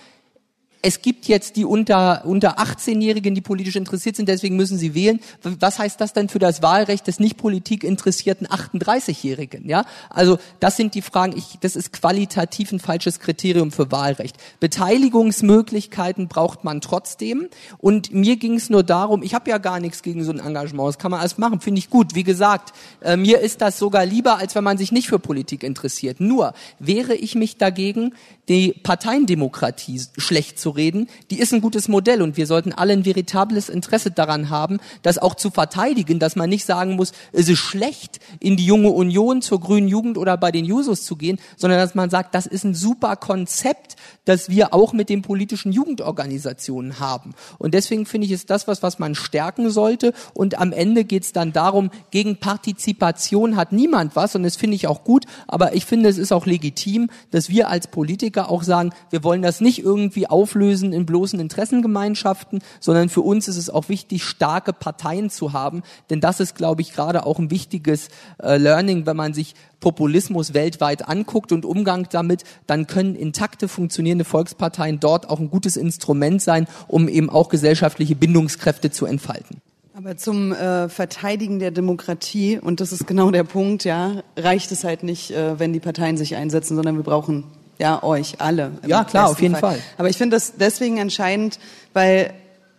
es 0.81 1.01
gibt 1.01 1.27
jetzt 1.27 1.55
die 1.55 1.65
unter, 1.65 2.25
unter 2.25 2.59
18-Jährigen, 2.59 3.35
die 3.35 3.41
politisch 3.41 3.75
interessiert 3.75 4.15
sind, 4.15 4.27
deswegen 4.27 4.55
müssen 4.55 4.77
sie 4.77 4.95
wählen. 4.95 5.19
Was 5.43 5.79
heißt 5.79 6.01
das 6.01 6.13
denn 6.13 6.29
für 6.29 6.39
das 6.39 6.61
Wahlrecht 6.61 7.07
des 7.07 7.19
nicht 7.19 7.37
politik 7.37 7.83
interessierten 7.83 8.47
38-Jährigen? 8.47 9.67
Ja, 9.67 9.85
also 10.09 10.39
das 10.59 10.77
sind 10.77 10.95
die 10.95 11.01
Fragen. 11.01 11.37
Ich, 11.37 11.59
das 11.61 11.75
ist 11.75 11.93
qualitativ 11.93 12.71
ein 12.71 12.79
falsches 12.79 13.19
Kriterium 13.19 13.71
für 13.71 13.91
Wahlrecht. 13.91 14.37
Beteiligungsmöglichkeiten 14.59 16.27
braucht 16.27 16.63
man 16.63 16.81
trotzdem. 16.81 17.49
Und 17.77 18.13
mir 18.13 18.37
ging 18.37 18.55
es 18.55 18.69
nur 18.69 18.83
darum, 18.83 19.23
ich 19.23 19.33
habe 19.33 19.49
ja 19.49 19.59
gar 19.59 19.79
nichts 19.79 20.01
gegen 20.01 20.23
so 20.23 20.31
ein 20.31 20.39
Engagement. 20.39 20.89
Das 20.89 20.99
kann 20.99 21.11
man 21.11 21.19
alles 21.19 21.37
machen, 21.37 21.61
finde 21.61 21.79
ich 21.79 21.89
gut. 21.89 22.15
Wie 22.15 22.23
gesagt, 22.23 22.73
äh, 23.01 23.17
mir 23.17 23.39
ist 23.39 23.61
das 23.61 23.77
sogar 23.77 24.05
lieber, 24.05 24.37
als 24.37 24.55
wenn 24.55 24.63
man 24.63 24.77
sich 24.77 24.91
nicht 24.91 25.07
für 25.07 25.19
Politik 25.19 25.63
interessiert. 25.63 26.19
Nur 26.19 26.53
wehre 26.79 27.13
ich 27.13 27.35
mich 27.35 27.57
dagegen, 27.57 28.13
die 28.49 28.73
Parteiendemokratie 28.73 30.01
schlecht 30.17 30.59
zu 30.59 30.71
reden, 30.71 31.07
die 31.29 31.39
ist 31.39 31.53
ein 31.53 31.61
gutes 31.61 31.87
Modell 31.87 32.21
und 32.21 32.37
wir 32.37 32.47
sollten 32.47 32.73
alle 32.73 32.93
ein 32.93 33.05
veritables 33.05 33.69
Interesse 33.69 34.11
daran 34.11 34.49
haben, 34.49 34.79
das 35.03 35.17
auch 35.17 35.35
zu 35.35 35.51
verteidigen, 35.51 36.19
dass 36.19 36.35
man 36.35 36.49
nicht 36.49 36.65
sagen 36.65 36.95
muss, 36.95 37.13
es 37.31 37.49
ist 37.49 37.59
schlecht, 37.59 38.19
in 38.39 38.57
die 38.57 38.65
junge 38.65 38.89
Union, 38.89 39.41
zur 39.41 39.59
grünen 39.59 39.87
Jugend 39.87 40.17
oder 40.17 40.37
bei 40.37 40.51
den 40.51 40.65
Jusos 40.65 41.03
zu 41.03 41.15
gehen, 41.15 41.39
sondern 41.55 41.79
dass 41.79 41.95
man 41.95 42.09
sagt, 42.09 42.35
das 42.35 42.45
ist 42.45 42.63
ein 42.63 42.75
super 42.75 43.15
Konzept, 43.15 43.95
das 44.25 44.49
wir 44.49 44.73
auch 44.73 44.93
mit 44.93 45.09
den 45.09 45.21
politischen 45.21 45.71
Jugendorganisationen 45.71 46.99
haben. 46.99 47.33
Und 47.57 47.73
deswegen 47.73 48.05
finde 48.05 48.25
ich, 48.25 48.31
ist 48.31 48.49
das 48.49 48.67
was, 48.67 48.83
was 48.83 48.99
man 48.99 49.15
stärken 49.15 49.69
sollte. 49.69 50.13
Und 50.33 50.59
am 50.59 50.71
Ende 50.71 51.03
geht 51.03 51.23
es 51.23 51.33
dann 51.33 51.53
darum, 51.53 51.91
gegen 52.11 52.37
Partizipation 52.37 53.55
hat 53.55 53.71
niemand 53.71 54.15
was 54.15 54.35
und 54.35 54.43
das 54.43 54.55
finde 54.55 54.75
ich 54.75 54.87
auch 54.87 55.03
gut, 55.03 55.25
aber 55.47 55.73
ich 55.73 55.85
finde, 55.85 56.09
es 56.09 56.17
ist 56.17 56.31
auch 56.31 56.45
legitim, 56.45 57.09
dass 57.31 57.49
wir 57.49 57.69
als 57.69 57.87
Politiker 57.87 58.49
auch 58.49 58.63
sagen, 58.63 58.91
wir 59.09 59.23
wollen 59.23 59.41
das 59.41 59.61
nicht 59.61 59.79
irgendwie 59.79 60.27
auflösen 60.27 60.93
in 60.93 61.05
bloßen 61.05 61.39
Interessengemeinschaften, 61.39 62.61
sondern 62.79 63.09
für 63.09 63.21
uns 63.21 63.47
ist 63.47 63.57
es 63.57 63.69
auch 63.69 63.89
wichtig, 63.89 64.23
starke 64.23 64.73
Parteien 64.73 65.29
zu 65.29 65.53
haben, 65.53 65.83
denn 66.09 66.21
das 66.21 66.39
ist, 66.39 66.55
glaube 66.55 66.81
ich, 66.81 66.93
gerade 66.93 67.25
auch 67.25 67.39
ein 67.39 67.51
wichtiges 67.51 68.09
äh, 68.41 68.57
Learning, 68.57 69.05
wenn 69.05 69.17
man 69.17 69.33
sich 69.33 69.55
Populismus 69.81 70.53
weltweit 70.53 71.09
anguckt 71.09 71.51
und 71.51 71.65
Umgang 71.65 72.07
damit, 72.09 72.43
dann 72.67 72.87
können 72.87 73.15
intakte, 73.15 73.67
funktionierende 73.67 74.23
Volksparteien 74.23 75.01
dort 75.01 75.29
auch 75.29 75.39
ein 75.39 75.49
gutes 75.49 75.75
Instrument 75.75 76.41
sein, 76.41 76.67
um 76.87 77.09
eben 77.09 77.29
auch 77.29 77.49
gesellschaftliche 77.49 78.15
Bindungskräfte 78.15 78.91
zu 78.91 79.05
entfalten. 79.05 79.61
Aber 79.93 80.15
zum 80.15 80.53
äh, 80.53 80.87
Verteidigen 80.87 81.59
der 81.59 81.71
Demokratie, 81.71 82.57
und 82.57 82.79
das 82.79 82.93
ist 82.93 83.05
genau 83.05 83.29
der 83.29 83.43
Punkt, 83.43 83.83
ja, 83.83 84.23
reicht 84.37 84.71
es 84.71 84.85
halt 84.85 85.03
nicht, 85.03 85.31
äh, 85.31 85.59
wenn 85.59 85.73
die 85.73 85.81
Parteien 85.81 86.15
sich 86.15 86.37
einsetzen, 86.37 86.75
sondern 86.75 86.95
wir 86.95 87.03
brauchen 87.03 87.43
ja 87.77 88.01
euch 88.01 88.39
alle. 88.39 88.71
Ja, 88.87 89.03
klar, 89.03 89.29
auf 89.29 89.41
jeden 89.41 89.55
Fall. 89.55 89.73
Fall. 89.73 89.79
Aber 89.97 90.09
ich 90.09 90.17
finde 90.17 90.37
das 90.37 90.53
deswegen 90.55 90.97
entscheidend, 90.97 91.59
weil 91.93 92.33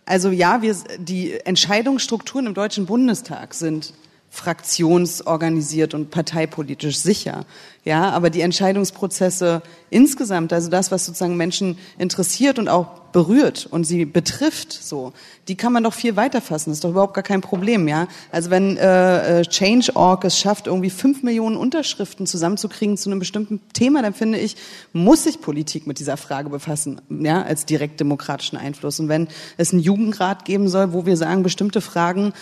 also 0.05 0.31
ja, 0.31 0.61
wir 0.61 0.75
die 0.97 1.39
Entscheidungsstrukturen 1.45 2.47
im 2.47 2.53
Deutschen 2.53 2.85
Bundestag 2.85 3.53
sind 3.53 3.93
fraktionsorganisiert 4.33 5.93
und 5.93 6.09
parteipolitisch 6.09 6.97
sicher. 6.97 7.45
Ja, 7.85 8.09
aber 8.09 8.31
die 8.31 8.41
Entscheidungsprozesse 8.41 9.61
insgesamt, 9.91 10.53
also 10.53 10.71
das, 10.71 10.89
was 10.89 11.05
sozusagen 11.05 11.37
Menschen 11.37 11.77
interessiert 11.99 12.57
und 12.57 12.67
auch 12.67 13.03
berührt 13.11 13.67
und 13.69 13.83
sie 13.83 14.05
betrifft, 14.05 14.73
so, 14.73 15.13
die 15.47 15.55
kann 15.55 15.71
man 15.71 15.83
doch 15.83 15.93
viel 15.93 16.15
weiter 16.15 16.41
fassen. 16.41 16.71
Das 16.71 16.77
ist 16.77 16.83
doch 16.83 16.89
überhaupt 16.89 17.13
gar 17.13 17.23
kein 17.23 17.41
Problem, 17.41 17.87
ja. 17.87 18.07
Also 18.31 18.49
wenn 18.49 18.75
äh, 18.77 19.41
äh 19.41 19.45
Change.org 19.45 20.25
es 20.25 20.39
schafft, 20.39 20.65
irgendwie 20.65 20.89
fünf 20.89 21.21
Millionen 21.21 21.55
Unterschriften 21.55 22.25
zusammenzukriegen 22.25 22.97
zu 22.97 23.09
einem 23.09 23.19
bestimmten 23.19 23.61
Thema, 23.73 24.01
dann 24.01 24.15
finde 24.15 24.39
ich, 24.39 24.55
muss 24.93 25.25
sich 25.25 25.41
Politik 25.41 25.85
mit 25.85 25.99
dieser 25.99 26.17
Frage 26.17 26.49
befassen, 26.49 27.01
ja, 27.09 27.43
als 27.43 27.65
direkt 27.65 27.99
demokratischen 27.99 28.57
Einfluss. 28.57 28.99
Und 28.99 29.09
wenn 29.09 29.27
es 29.57 29.73
einen 29.73 29.81
Jugendrat 29.81 30.43
geben 30.45 30.67
soll, 30.69 30.93
wo 30.93 31.05
wir 31.05 31.17
sagen, 31.17 31.43
bestimmte 31.43 31.81
Fragen 31.81 32.33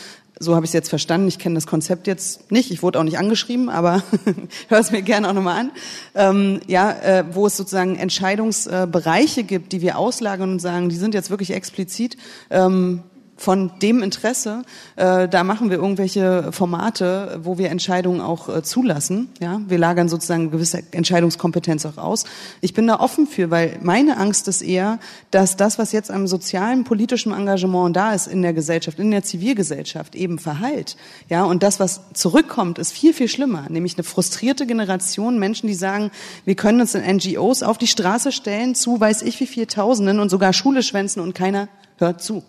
so 0.42 0.56
habe 0.56 0.66
ich 0.66 0.70
es 0.70 0.74
jetzt 0.74 0.90
verstanden. 0.90 1.28
Ich 1.28 1.40
kenne 1.40 1.56
das 1.56 1.68
Konzept 1.68 2.08
jetzt 2.08 2.52
nicht. 2.52 2.72
Ich 2.72 2.84
wurde 2.84 3.00
auch 3.00 3.04
nicht 3.04 3.18
angeschrieben, 3.18 3.70
aber 3.70 4.04
hör 4.68 4.80
es 4.80 4.92
mir 4.92 5.02
gerne 5.02 5.30
auch 5.30 5.34
nochmal 5.34 5.60
an. 5.60 5.72
Ähm, 6.16 6.60
ja, 6.68 6.92
äh, 6.92 7.24
wo 7.32 7.48
es 7.48 7.56
sozusagen 7.56 7.96
Entscheidungsbereiche 7.96 9.44
gibt, 9.44 9.72
die 9.72 9.82
wir 9.82 9.98
auslagern 9.98 10.52
und 10.52 10.60
sagen, 10.60 10.90
die 10.90 10.96
sind 10.96 11.14
jetzt 11.14 11.30
wirklich 11.30 11.54
explizit 11.54 12.18
ähm, 12.50 13.04
von 13.42 13.72
dem 13.82 14.04
Interesse, 14.04 14.62
äh, 14.98 15.28
da 15.28 15.44
machen 15.44 15.72
wir 15.72 15.78
irgendwelche 15.78 16.52
Formate, 16.52 17.40
wo 17.42 17.58
wir 17.58 17.72
Entscheidungen 17.72 18.22
auch 18.22 18.48
äh, 18.50 18.62
zulassen. 18.62 19.30
Ja, 19.40 19.60
wir 19.68 19.80
lagern 19.80 20.10
sozusagen 20.10 20.52
gewisse 20.52 20.84
Entscheidungskompetenz 20.92 21.88
auch 21.88 21.98
aus. 21.98 22.26
Ich 22.62 22.76
bin 22.76 22.86
da 22.86 23.00
offen 23.00 23.26
für, 23.26 23.50
weil 23.50 23.80
meine 23.82 24.18
Angst 24.18 24.48
ist 24.48 24.62
eher, 24.62 25.00
dass 25.32 25.58
das, 25.58 25.80
was 25.80 25.92
jetzt 25.92 26.12
am 26.12 26.28
sozialen, 26.28 26.84
politischen 26.84 27.34
Engagement 27.34 27.96
da 27.96 28.14
ist 28.14 28.28
in 28.28 28.44
der 28.44 28.54
Gesellschaft, 28.54 29.00
in 29.00 29.10
der 29.10 29.24
Zivilgesellschaft, 29.24 30.14
eben 30.14 30.38
verhallt. 30.38 30.96
Ja, 31.28 31.44
und 31.44 31.64
das, 31.64 31.80
was 31.80 32.02
zurückkommt, 32.14 32.78
ist 32.78 32.92
viel 32.92 33.12
viel 33.12 33.28
schlimmer, 33.28 33.66
nämlich 33.70 33.96
eine 33.96 34.04
frustrierte 34.04 34.68
Generation 34.68 35.40
Menschen, 35.40 35.66
die 35.66 35.74
sagen, 35.74 36.12
wir 36.46 36.56
können 36.56 36.80
uns 36.80 36.94
in 36.94 37.16
NGOs 37.16 37.64
auf 37.64 37.80
die 37.80 37.88
Straße 37.88 38.32
stellen 38.32 38.76
zu, 38.76 39.00
weiß 39.00 39.24
ich 39.24 39.40
wie 39.40 39.48
viel 39.48 39.66
Tausenden 39.66 40.20
und 40.20 40.30
sogar 40.30 40.54
Schule 40.54 40.84
schwänzen 40.84 41.22
und 41.22 41.34
keiner 41.34 41.70
hört 41.98 42.22
zu. 42.22 42.44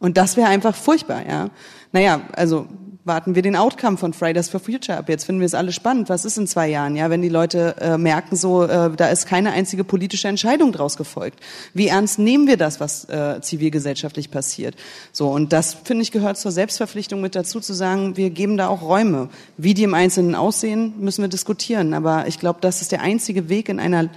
Und 0.00 0.16
das 0.16 0.36
wäre 0.36 0.48
einfach 0.48 0.74
furchtbar, 0.74 1.24
ja. 1.28 1.50
Naja, 1.92 2.22
also 2.32 2.66
warten 3.04 3.34
wir 3.34 3.42
den 3.42 3.56
Outcome 3.56 3.96
von 3.96 4.12
Fridays 4.12 4.48
for 4.48 4.60
Future 4.60 4.98
ab. 4.98 5.08
Jetzt 5.08 5.24
finden 5.24 5.40
wir 5.40 5.46
es 5.46 5.54
alle 5.54 5.72
spannend. 5.72 6.08
Was 6.08 6.24
ist 6.24 6.36
in 6.36 6.46
zwei 6.46 6.68
Jahren, 6.68 6.96
ja, 6.96 7.10
wenn 7.10 7.22
die 7.22 7.28
Leute 7.28 7.74
äh, 7.80 7.96
merken, 7.98 8.36
so 8.36 8.64
äh, 8.64 8.90
da 8.94 9.08
ist 9.08 9.26
keine 9.26 9.52
einzige 9.52 9.84
politische 9.84 10.28
Entscheidung 10.28 10.72
draus 10.72 10.96
gefolgt. 10.96 11.40
Wie 11.72 11.88
ernst 11.88 12.18
nehmen 12.18 12.46
wir 12.46 12.56
das, 12.56 12.78
was 12.78 13.08
äh, 13.08 13.40
zivilgesellschaftlich 13.40 14.30
passiert? 14.30 14.76
So 15.12 15.30
und 15.30 15.52
das 15.52 15.74
finde 15.74 16.02
ich 16.02 16.12
gehört 16.12 16.36
zur 16.36 16.52
Selbstverpflichtung 16.52 17.20
mit 17.20 17.34
dazu, 17.34 17.60
zu 17.60 17.72
sagen, 17.72 18.16
wir 18.16 18.30
geben 18.30 18.56
da 18.56 18.68
auch 18.68 18.82
Räume. 18.82 19.28
Wie 19.56 19.74
die 19.74 19.82
im 19.82 19.94
Einzelnen 19.94 20.34
aussehen, 20.34 20.94
müssen 20.98 21.22
wir 21.22 21.28
diskutieren. 21.28 21.94
Aber 21.94 22.26
ich 22.26 22.38
glaube, 22.38 22.58
das 22.60 22.82
ist 22.82 22.92
der 22.92 23.00
einzige 23.00 23.48
Weg 23.48 23.68
in 23.68 23.80
einer 23.80 24.08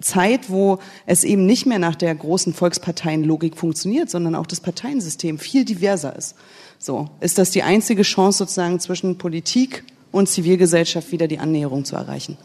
Zeit, 0.00 0.50
wo 0.50 0.78
es 1.06 1.24
eben 1.24 1.46
nicht 1.46 1.66
mehr 1.66 1.78
nach 1.78 1.94
der 1.94 2.14
großen 2.14 2.52
Volksparteienlogik 2.52 3.56
funktioniert, 3.56 4.10
sondern 4.10 4.34
auch 4.34 4.46
das 4.46 4.60
Parteiensystem 4.60 5.38
viel 5.38 5.64
diverser 5.64 6.14
ist. 6.16 6.34
So, 6.78 7.08
ist 7.20 7.38
das 7.38 7.50
die 7.50 7.62
einzige 7.62 8.02
Chance 8.02 8.38
sozusagen 8.38 8.80
zwischen 8.80 9.18
Politik 9.18 9.84
und 10.12 10.28
Zivilgesellschaft 10.28 11.12
wieder 11.12 11.28
die 11.28 11.38
Annäherung 11.38 11.84
zu 11.84 11.96
erreichen? 11.96 12.36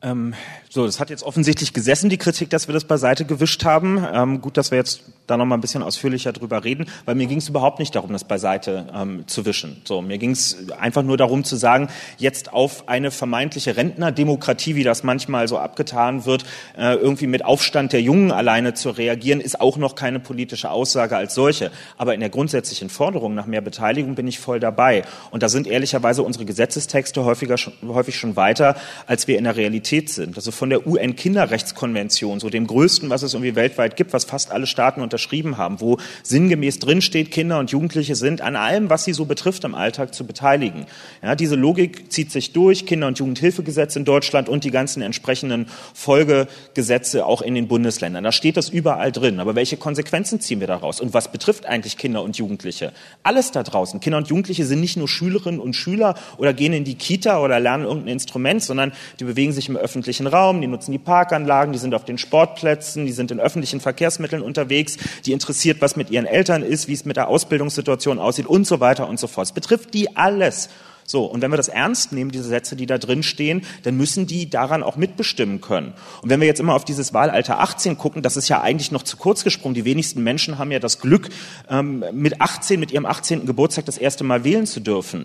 Ähm, 0.00 0.34
so, 0.70 0.84
das 0.84 1.00
hat 1.00 1.08
jetzt 1.08 1.22
offensichtlich 1.22 1.72
gesessen, 1.72 2.10
die 2.10 2.18
Kritik, 2.18 2.50
dass 2.50 2.68
wir 2.68 2.74
das 2.74 2.84
beiseite 2.84 3.24
gewischt 3.24 3.64
haben. 3.64 4.04
Ähm, 4.12 4.40
gut, 4.42 4.56
dass 4.56 4.70
wir 4.70 4.76
jetzt 4.78 5.02
da 5.26 5.36
noch 5.36 5.46
mal 5.46 5.56
ein 5.56 5.60
bisschen 5.60 5.82
ausführlicher 5.82 6.32
drüber 6.32 6.64
reden, 6.64 6.86
weil 7.04 7.14
mir 7.14 7.26
ging 7.26 7.38
es 7.38 7.48
überhaupt 7.48 7.78
nicht 7.78 7.94
darum, 7.94 8.12
das 8.12 8.24
beiseite 8.24 8.86
ähm, 8.94 9.26
zu 9.26 9.46
wischen. 9.46 9.80
So, 9.84 10.02
mir 10.02 10.18
ging 10.18 10.32
es 10.32 10.70
einfach 10.78 11.02
nur 11.02 11.16
darum 11.16 11.44
zu 11.44 11.56
sagen, 11.56 11.88
jetzt 12.18 12.52
auf 12.52 12.88
eine 12.88 13.10
vermeintliche 13.10 13.76
Rentnerdemokratie, 13.76 14.74
wie 14.74 14.84
das 14.84 15.02
manchmal 15.02 15.48
so 15.48 15.58
abgetan 15.58 16.26
wird, 16.26 16.44
äh, 16.76 16.94
irgendwie 16.94 17.26
mit 17.26 17.44
Aufstand 17.44 17.92
der 17.92 18.02
Jungen 18.02 18.30
alleine 18.30 18.74
zu 18.74 18.90
reagieren, 18.90 19.40
ist 19.40 19.60
auch 19.60 19.78
noch 19.78 19.94
keine 19.94 20.20
politische 20.20 20.70
Aussage 20.70 21.16
als 21.16 21.34
solche. 21.34 21.70
Aber 21.96 22.14
in 22.14 22.20
der 22.20 22.30
grundsätzlichen 22.30 22.90
Forderung 22.90 23.34
nach 23.34 23.46
mehr 23.46 23.62
Beteiligung 23.62 24.14
bin 24.14 24.26
ich 24.26 24.38
voll 24.38 24.60
dabei. 24.60 25.02
Und 25.30 25.42
da 25.42 25.48
sind 25.48 25.66
ehrlicherweise 25.66 26.22
unsere 26.22 26.44
Gesetzestexte 26.44 27.24
häufiger, 27.24 27.56
häufig 27.86 28.16
schon 28.16 28.36
weiter, 28.36 28.76
als 29.06 29.28
wir 29.28 29.38
in 29.38 29.44
der 29.44 29.56
Realität 29.56 30.10
sind. 30.10 30.36
Also 30.36 30.57
von 30.58 30.70
der 30.70 30.86
UN-Kinderrechtskonvention, 30.86 32.40
so 32.40 32.50
dem 32.50 32.66
größten, 32.66 33.08
was 33.08 33.22
es 33.22 33.32
irgendwie 33.32 33.54
weltweit 33.54 33.96
gibt, 33.96 34.12
was 34.12 34.24
fast 34.24 34.50
alle 34.50 34.66
Staaten 34.66 35.00
unterschrieben 35.00 35.56
haben, 35.56 35.80
wo 35.80 35.98
sinngemäß 36.24 36.80
drinsteht, 36.80 37.30
Kinder 37.30 37.58
und 37.58 37.70
Jugendliche 37.70 38.16
sind 38.16 38.40
an 38.40 38.56
allem, 38.56 38.90
was 38.90 39.04
sie 39.04 39.12
so 39.12 39.24
betrifft 39.24 39.64
im 39.64 39.74
Alltag, 39.74 40.14
zu 40.14 40.26
beteiligen. 40.26 40.86
Ja, 41.22 41.36
diese 41.36 41.54
Logik 41.54 42.12
zieht 42.12 42.32
sich 42.32 42.52
durch, 42.52 42.86
Kinder- 42.86 43.06
und 43.06 43.18
Jugendhilfegesetz 43.18 43.94
in 43.94 44.04
Deutschland 44.04 44.48
und 44.48 44.64
die 44.64 44.72
ganzen 44.72 45.00
entsprechenden 45.00 45.66
Folgegesetze 45.94 47.24
auch 47.24 47.40
in 47.40 47.54
den 47.54 47.68
Bundesländern. 47.68 48.24
Da 48.24 48.32
steht 48.32 48.56
das 48.56 48.68
überall 48.68 49.12
drin. 49.12 49.38
Aber 49.38 49.54
welche 49.54 49.76
Konsequenzen 49.76 50.40
ziehen 50.40 50.58
wir 50.58 50.66
daraus? 50.66 51.00
Und 51.00 51.14
was 51.14 51.30
betrifft 51.30 51.66
eigentlich 51.66 51.96
Kinder 51.96 52.22
und 52.22 52.36
Jugendliche? 52.36 52.92
Alles 53.22 53.52
da 53.52 53.62
draußen. 53.62 54.00
Kinder 54.00 54.18
und 54.18 54.28
Jugendliche 54.28 54.66
sind 54.66 54.80
nicht 54.80 54.96
nur 54.96 55.06
Schülerinnen 55.06 55.60
und 55.60 55.74
Schüler 55.74 56.16
oder 56.36 56.52
gehen 56.52 56.72
in 56.72 56.82
die 56.82 56.96
Kita 56.96 57.40
oder 57.40 57.60
lernen 57.60 57.84
irgendein 57.84 58.14
Instrument, 58.14 58.62
sondern 58.62 58.92
die 59.20 59.24
bewegen 59.24 59.52
sich 59.52 59.68
im 59.68 59.76
öffentlichen 59.76 60.26
Raum, 60.26 60.47
die 60.54 60.66
nutzen 60.66 60.92
die 60.92 60.98
Parkanlagen, 60.98 61.72
die 61.72 61.78
sind 61.78 61.94
auf 61.94 62.04
den 62.04 62.18
Sportplätzen, 62.18 63.06
die 63.06 63.12
sind 63.12 63.30
in 63.30 63.40
öffentlichen 63.40 63.80
Verkehrsmitteln 63.80 64.42
unterwegs, 64.42 64.96
die 65.26 65.32
interessiert, 65.32 65.80
was 65.80 65.96
mit 65.96 66.10
ihren 66.10 66.26
Eltern 66.26 66.62
ist, 66.62 66.88
wie 66.88 66.94
es 66.94 67.04
mit 67.04 67.16
der 67.16 67.28
Ausbildungssituation 67.28 68.18
aussieht 68.18 68.46
und 68.46 68.66
so 68.66 68.80
weiter 68.80 69.08
und 69.08 69.20
so 69.20 69.26
fort. 69.26 69.46
Es 69.46 69.52
betrifft 69.52 69.94
die 69.94 70.16
alles. 70.16 70.68
So, 71.04 71.24
und 71.24 71.40
wenn 71.40 71.50
wir 71.50 71.56
das 71.56 71.68
ernst 71.68 72.12
nehmen, 72.12 72.30
diese 72.30 72.44
Sätze, 72.44 72.76
die 72.76 72.84
da 72.84 72.98
drin 72.98 73.22
stehen, 73.22 73.62
dann 73.82 73.96
müssen 73.96 74.26
die 74.26 74.50
daran 74.50 74.82
auch 74.82 74.96
mitbestimmen 74.96 75.62
können. 75.62 75.94
Und 76.20 76.28
wenn 76.28 76.38
wir 76.40 76.46
jetzt 76.46 76.60
immer 76.60 76.74
auf 76.74 76.84
dieses 76.84 77.14
Wahlalter 77.14 77.60
18 77.60 77.96
gucken, 77.96 78.20
das 78.20 78.36
ist 78.36 78.48
ja 78.48 78.60
eigentlich 78.60 78.92
noch 78.92 79.02
zu 79.02 79.16
kurz 79.16 79.42
gesprungen. 79.42 79.74
Die 79.74 79.86
wenigsten 79.86 80.22
Menschen 80.22 80.58
haben 80.58 80.70
ja 80.70 80.80
das 80.80 81.00
Glück, 81.00 81.30
ähm, 81.70 82.04
mit 82.12 82.42
18, 82.42 82.78
mit 82.78 82.92
ihrem 82.92 83.06
18. 83.06 83.46
Geburtstag 83.46 83.86
das 83.86 83.96
erste 83.96 84.22
Mal 84.22 84.44
wählen 84.44 84.66
zu 84.66 84.80
dürfen. 84.80 85.24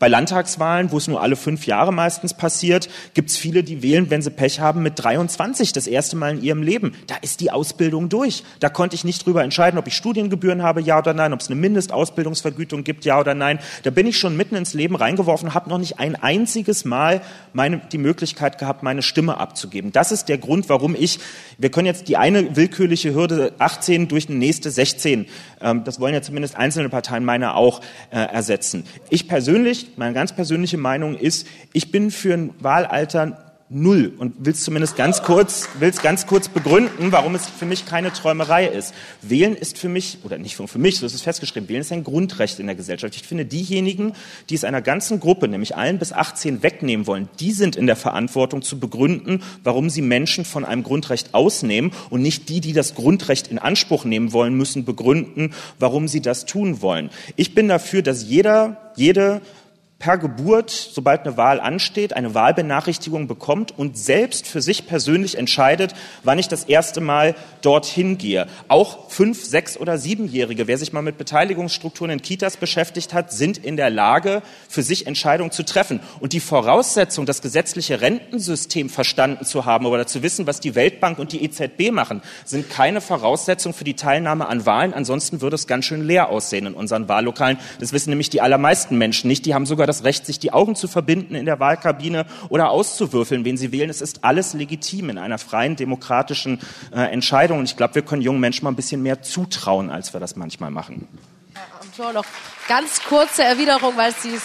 Bei 0.00 0.08
Landtagswahlen, 0.08 0.92
wo 0.92 0.96
es 0.96 1.08
nur 1.08 1.20
alle 1.20 1.36
fünf 1.36 1.66
Jahre 1.66 1.92
meistens 1.92 2.32
passiert, 2.32 2.88
gibt 3.12 3.28
es 3.28 3.36
viele, 3.36 3.62
die 3.62 3.82
wählen, 3.82 4.08
wenn 4.08 4.22
sie 4.22 4.30
Pech 4.30 4.58
haben, 4.58 4.82
mit 4.82 4.94
23 4.96 5.74
das 5.74 5.86
erste 5.86 6.16
Mal 6.16 6.38
in 6.38 6.42
ihrem 6.42 6.62
Leben. 6.62 6.94
Da 7.06 7.16
ist 7.20 7.40
die 7.40 7.50
Ausbildung 7.50 8.08
durch. 8.08 8.42
Da 8.60 8.70
konnte 8.70 8.96
ich 8.96 9.04
nicht 9.04 9.26
drüber 9.26 9.44
entscheiden, 9.44 9.78
ob 9.78 9.86
ich 9.86 9.94
Studiengebühren 9.94 10.62
habe, 10.62 10.80
ja 10.80 10.98
oder 10.98 11.12
nein, 11.12 11.34
ob 11.34 11.40
es 11.40 11.48
eine 11.48 11.60
Mindestausbildungsvergütung 11.60 12.82
gibt, 12.82 13.04
ja 13.04 13.20
oder 13.20 13.34
nein. 13.34 13.58
Da 13.82 13.90
bin 13.90 14.06
ich 14.06 14.18
schon 14.18 14.38
mitten 14.38 14.56
ins 14.56 14.72
Leben 14.72 14.96
reingeworfen, 14.96 15.52
habe 15.52 15.68
noch 15.68 15.76
nicht 15.76 16.00
ein 16.00 16.16
einziges 16.16 16.86
Mal 16.86 17.20
meine, 17.52 17.82
die 17.92 17.98
Möglichkeit 17.98 18.56
gehabt, 18.56 18.82
meine 18.82 19.02
Stimme 19.02 19.36
abzugeben. 19.36 19.92
Das 19.92 20.12
ist 20.12 20.30
der 20.30 20.38
Grund, 20.38 20.70
warum 20.70 20.96
ich, 20.98 21.18
wir 21.58 21.70
können 21.70 21.86
jetzt 21.86 22.08
die 22.08 22.16
eine 22.16 22.56
willkürliche 22.56 23.12
Hürde 23.12 23.52
18 23.58 24.08
durch 24.08 24.30
eine 24.30 24.38
nächste 24.38 24.70
16, 24.70 25.26
ähm, 25.60 25.84
das 25.84 26.00
wollen 26.00 26.14
ja 26.14 26.22
zumindest 26.22 26.56
einzelne 26.56 26.88
Parteien 26.88 27.22
meiner 27.22 27.54
auch 27.54 27.82
äh, 28.10 28.16
ersetzen. 28.18 28.84
Ich 29.10 29.28
persönlich, 29.28 29.89
meine 29.98 30.14
ganz 30.14 30.34
persönliche 30.34 30.78
Meinung 30.78 31.16
ist, 31.16 31.46
ich 31.72 31.90
bin 31.90 32.10
für 32.10 32.34
ein 32.34 32.50
Wahlalter 32.60 33.50
null 33.70 34.12
und 34.18 34.44
will 34.44 34.52
es 34.52 34.64
zumindest 34.64 34.96
ganz 34.96 35.22
kurz, 35.22 35.68
will 35.78 35.88
es 35.88 36.02
ganz 36.02 36.26
kurz 36.26 36.48
begründen, 36.48 37.12
warum 37.12 37.36
es 37.36 37.46
für 37.46 37.66
mich 37.66 37.86
keine 37.86 38.12
Träumerei 38.12 38.66
ist. 38.66 38.92
Wählen 39.22 39.54
ist 39.54 39.78
für 39.78 39.88
mich, 39.88 40.18
oder 40.24 40.38
nicht 40.38 40.56
für 40.56 40.78
mich, 40.78 40.98
so 40.98 41.06
ist 41.06 41.14
es 41.14 41.22
festgeschrieben, 41.22 41.68
wählen 41.68 41.80
ist 41.80 41.92
ein 41.92 42.02
Grundrecht 42.02 42.58
in 42.58 42.66
der 42.66 42.74
Gesellschaft. 42.74 43.14
Ich 43.14 43.22
finde, 43.22 43.44
diejenigen, 43.44 44.12
die 44.50 44.56
es 44.56 44.64
einer 44.64 44.82
ganzen 44.82 45.20
Gruppe, 45.20 45.46
nämlich 45.46 45.76
allen 45.76 45.98
bis 45.98 46.12
18 46.12 46.64
wegnehmen 46.64 47.06
wollen, 47.06 47.28
die 47.38 47.52
sind 47.52 47.76
in 47.76 47.86
der 47.86 47.94
Verantwortung 47.94 48.62
zu 48.62 48.80
begründen, 48.80 49.42
warum 49.62 49.88
sie 49.88 50.02
Menschen 50.02 50.44
von 50.44 50.64
einem 50.64 50.82
Grundrecht 50.82 51.32
ausnehmen 51.32 51.92
und 52.10 52.22
nicht 52.22 52.48
die, 52.48 52.60
die 52.60 52.72
das 52.72 52.96
Grundrecht 52.96 53.48
in 53.48 53.60
Anspruch 53.60 54.04
nehmen 54.04 54.32
wollen, 54.32 54.54
müssen 54.54 54.84
begründen, 54.84 55.54
warum 55.78 56.08
sie 56.08 56.20
das 56.20 56.44
tun 56.44 56.82
wollen. 56.82 57.10
Ich 57.36 57.54
bin 57.54 57.68
dafür, 57.68 58.02
dass 58.02 58.24
jeder, 58.24 58.92
jede 58.96 59.42
per 60.00 60.16
Geburt, 60.16 60.70
sobald 60.70 61.26
eine 61.26 61.36
Wahl 61.36 61.60
ansteht, 61.60 62.14
eine 62.14 62.34
Wahlbenachrichtigung 62.34 63.28
bekommt 63.28 63.78
und 63.78 63.98
selbst 63.98 64.46
für 64.46 64.62
sich 64.62 64.86
persönlich 64.86 65.36
entscheidet, 65.36 65.94
wann 66.24 66.38
ich 66.38 66.48
das 66.48 66.64
erste 66.64 67.02
Mal 67.02 67.34
dorthin 67.60 68.16
gehe. 68.16 68.46
Auch 68.68 69.10
fünf, 69.10 69.44
sechs 69.44 69.76
oder 69.76 69.98
siebenjährige, 69.98 70.66
wer 70.66 70.78
sich 70.78 70.94
mal 70.94 71.02
mit 71.02 71.18
Beteiligungsstrukturen 71.18 72.12
in 72.12 72.22
Kitas 72.22 72.56
beschäftigt 72.56 73.12
hat, 73.12 73.30
sind 73.30 73.58
in 73.58 73.76
der 73.76 73.90
Lage, 73.90 74.42
für 74.70 74.82
sich 74.82 75.06
Entscheidungen 75.06 75.50
zu 75.50 75.66
treffen. 75.66 76.00
Und 76.20 76.32
die 76.32 76.40
Voraussetzung, 76.40 77.26
das 77.26 77.42
gesetzliche 77.42 78.00
Rentensystem 78.00 78.88
verstanden 78.88 79.44
zu 79.44 79.66
haben 79.66 79.84
oder 79.84 80.06
zu 80.06 80.22
wissen, 80.22 80.46
was 80.46 80.60
die 80.60 80.74
Weltbank 80.74 81.18
und 81.18 81.32
die 81.32 81.44
EZB 81.44 81.90
machen, 81.92 82.22
sind 82.46 82.70
keine 82.70 83.02
Voraussetzung 83.02 83.74
für 83.74 83.84
die 83.84 83.96
Teilnahme 83.96 84.48
an 84.48 84.64
Wahlen. 84.64 84.94
Ansonsten 84.94 85.42
würde 85.42 85.56
es 85.56 85.66
ganz 85.66 85.84
schön 85.84 86.02
leer 86.06 86.30
aussehen 86.30 86.64
in 86.64 86.72
unseren 86.72 87.06
Wahllokalen. 87.06 87.58
Das 87.80 87.92
wissen 87.92 88.08
nämlich 88.08 88.30
die 88.30 88.40
allermeisten 88.40 88.96
Menschen 88.96 89.28
nicht. 89.28 89.44
Die 89.44 89.52
haben 89.52 89.66
sogar 89.66 89.89
das 89.90 90.04
Recht, 90.04 90.24
sich 90.24 90.38
die 90.38 90.52
Augen 90.52 90.76
zu 90.76 90.88
verbinden 90.88 91.34
in 91.34 91.46
der 91.46 91.60
Wahlkabine 91.60 92.26
oder 92.48 92.70
auszuwürfeln, 92.70 93.44
wen 93.44 93.56
sie 93.56 93.72
wählen. 93.72 93.90
Es 93.90 94.00
ist 94.00 94.24
alles 94.24 94.54
legitim 94.54 95.10
in 95.10 95.18
einer 95.18 95.38
freien, 95.38 95.76
demokratischen 95.76 96.60
äh, 96.92 97.00
Entscheidung. 97.12 97.58
Und 97.58 97.64
ich 97.64 97.76
glaube, 97.76 97.96
wir 97.96 98.02
können 98.02 98.22
jungen 98.22 98.40
Menschen 98.40 98.64
mal 98.64 98.70
ein 98.70 98.76
bisschen 98.76 99.02
mehr 99.02 99.22
zutrauen, 99.22 99.90
als 99.90 100.12
wir 100.12 100.20
das 100.20 100.36
manchmal 100.36 100.70
machen. 100.70 101.08
Ja, 101.98 102.12
noch 102.12 102.24
ganz 102.68 103.02
kurze 103.02 103.42
Erwiderung, 103.42 103.96
weil 103.96 104.14
Sie 104.14 104.34
es 104.34 104.44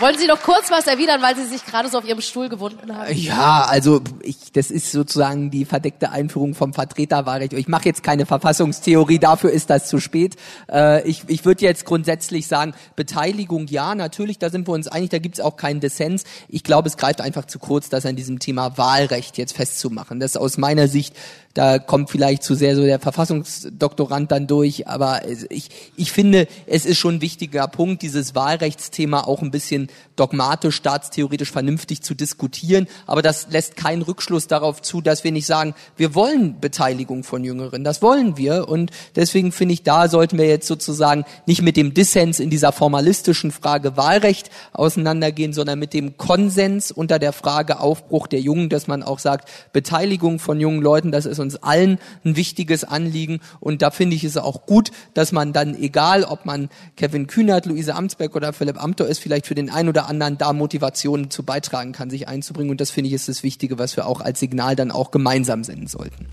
wollen 0.00 0.18
Sie 0.18 0.26
noch 0.26 0.42
kurz 0.42 0.70
was 0.70 0.86
erwidern, 0.86 1.22
weil 1.22 1.36
Sie 1.36 1.44
sich 1.44 1.64
gerade 1.64 1.88
so 1.88 1.98
auf 1.98 2.04
Ihrem 2.04 2.20
Stuhl 2.20 2.48
gewunden 2.48 2.96
haben? 2.96 3.12
Ja, 3.14 3.66
also 3.68 4.00
ich, 4.22 4.52
das 4.52 4.70
ist 4.70 4.92
sozusagen 4.92 5.50
die 5.50 5.64
verdeckte 5.64 6.10
Einführung 6.10 6.54
vom 6.54 6.72
Vertreterwahlrecht. 6.72 7.52
Ich 7.52 7.68
mache 7.68 7.86
jetzt 7.86 8.02
keine 8.02 8.26
Verfassungstheorie, 8.26 9.18
dafür 9.18 9.50
ist 9.50 9.70
das 9.70 9.88
zu 9.88 10.00
spät. 10.00 10.36
Äh, 10.70 11.06
ich 11.08 11.24
ich 11.28 11.44
würde 11.44 11.64
jetzt 11.64 11.84
grundsätzlich 11.84 12.46
sagen, 12.46 12.74
Beteiligung 12.96 13.66
ja, 13.66 13.94
natürlich, 13.94 14.38
da 14.38 14.50
sind 14.50 14.68
wir 14.68 14.72
uns 14.72 14.88
einig, 14.88 15.10
da 15.10 15.18
gibt 15.18 15.38
es 15.38 15.44
auch 15.44 15.56
keinen 15.56 15.80
Dissens. 15.80 16.24
Ich 16.48 16.64
glaube, 16.64 16.88
es 16.88 16.96
greift 16.96 17.20
einfach 17.20 17.46
zu 17.46 17.58
kurz, 17.58 17.88
das 17.88 18.06
an 18.06 18.16
diesem 18.16 18.38
Thema 18.38 18.78
Wahlrecht 18.78 19.38
jetzt 19.38 19.56
festzumachen. 19.56 20.20
Das 20.20 20.32
ist 20.32 20.36
aus 20.36 20.58
meiner 20.58 20.88
Sicht 20.88 21.14
da 21.58 21.80
kommt 21.80 22.08
vielleicht 22.08 22.44
zu 22.44 22.54
sehr 22.54 22.76
so 22.76 22.84
der 22.84 23.00
Verfassungsdoktorand 23.00 24.30
dann 24.30 24.46
durch, 24.46 24.86
aber 24.86 25.22
ich, 25.50 25.70
ich 25.96 26.12
finde, 26.12 26.46
es 26.68 26.86
ist 26.86 26.98
schon 26.98 27.16
ein 27.16 27.20
wichtiger 27.20 27.66
Punkt, 27.66 28.02
dieses 28.02 28.36
Wahlrechtsthema 28.36 29.22
auch 29.22 29.42
ein 29.42 29.50
bisschen 29.50 29.88
dogmatisch, 30.18 30.76
staatstheoretisch 30.76 31.50
vernünftig 31.50 32.02
zu 32.02 32.14
diskutieren, 32.14 32.86
aber 33.06 33.22
das 33.22 33.48
lässt 33.50 33.76
keinen 33.76 34.02
Rückschluss 34.02 34.46
darauf 34.46 34.82
zu, 34.82 35.00
dass 35.00 35.24
wir 35.24 35.32
nicht 35.32 35.46
sagen, 35.46 35.74
wir 35.96 36.14
wollen 36.14 36.60
Beteiligung 36.60 37.24
von 37.24 37.44
Jüngeren, 37.44 37.84
das 37.84 38.02
wollen 38.02 38.36
wir. 38.36 38.68
Und 38.68 38.90
deswegen 39.16 39.52
finde 39.52 39.74
ich, 39.74 39.82
da 39.82 40.08
sollten 40.08 40.38
wir 40.38 40.46
jetzt 40.46 40.66
sozusagen 40.66 41.24
nicht 41.46 41.62
mit 41.62 41.76
dem 41.76 41.94
Dissens 41.94 42.40
in 42.40 42.50
dieser 42.50 42.72
formalistischen 42.72 43.50
Frage 43.50 43.96
Wahlrecht 43.96 44.50
auseinandergehen, 44.72 45.52
sondern 45.52 45.78
mit 45.78 45.94
dem 45.94 46.16
Konsens 46.16 46.90
unter 46.90 47.18
der 47.18 47.32
Frage 47.32 47.80
Aufbruch 47.80 48.26
der 48.26 48.40
Jungen, 48.40 48.68
dass 48.68 48.86
man 48.86 49.02
auch 49.02 49.18
sagt, 49.18 49.48
Beteiligung 49.72 50.38
von 50.38 50.60
jungen 50.60 50.82
Leuten, 50.82 51.12
das 51.12 51.26
ist 51.26 51.38
uns 51.38 51.56
allen 51.56 51.98
ein 52.24 52.36
wichtiges 52.36 52.84
Anliegen. 52.84 53.40
Und 53.60 53.82
da 53.82 53.90
finde 53.90 54.16
ich 54.16 54.24
es 54.24 54.36
auch 54.36 54.66
gut, 54.66 54.90
dass 55.14 55.32
man 55.32 55.52
dann, 55.52 55.80
egal 55.80 56.24
ob 56.24 56.46
man 56.46 56.68
Kevin 56.96 57.26
Kühnert, 57.26 57.66
Luise 57.66 57.94
Amtsberg 57.94 58.34
oder 58.34 58.52
Philipp 58.52 58.82
Amthor 58.82 59.06
ist, 59.06 59.18
vielleicht 59.18 59.46
für 59.46 59.54
den 59.54 59.70
einen 59.70 59.88
oder 59.88 60.07
anderen 60.08 60.38
da 60.38 60.52
Motivationen 60.52 61.30
zu 61.30 61.42
beitragen 61.42 61.92
kann, 61.92 62.10
sich 62.10 62.26
einzubringen. 62.26 62.70
Und 62.70 62.80
das 62.80 62.90
finde 62.90 63.08
ich 63.08 63.14
ist 63.14 63.28
das 63.28 63.42
Wichtige, 63.42 63.78
was 63.78 63.96
wir 63.96 64.06
auch 64.06 64.20
als 64.20 64.40
Signal 64.40 64.74
dann 64.74 64.90
auch 64.90 65.10
gemeinsam 65.10 65.62
senden 65.62 65.86
sollten. 65.86 66.26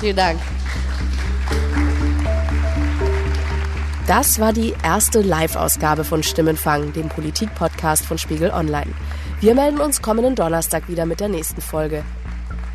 Vielen 0.00 0.16
Dank. 0.16 0.38
Das 4.06 4.40
war 4.40 4.52
die 4.52 4.74
erste 4.82 5.20
Live-Ausgabe 5.20 6.02
von 6.02 6.22
Stimmenfang, 6.22 6.92
dem 6.92 7.08
Politik-Podcast 7.08 8.04
von 8.04 8.18
Spiegel 8.18 8.50
Online. 8.50 8.90
Wir 9.40 9.54
melden 9.54 9.80
uns 9.80 10.02
kommenden 10.02 10.34
Donnerstag 10.34 10.88
wieder 10.88 11.06
mit 11.06 11.20
der 11.20 11.28
nächsten 11.28 11.60
Folge. 11.60 12.04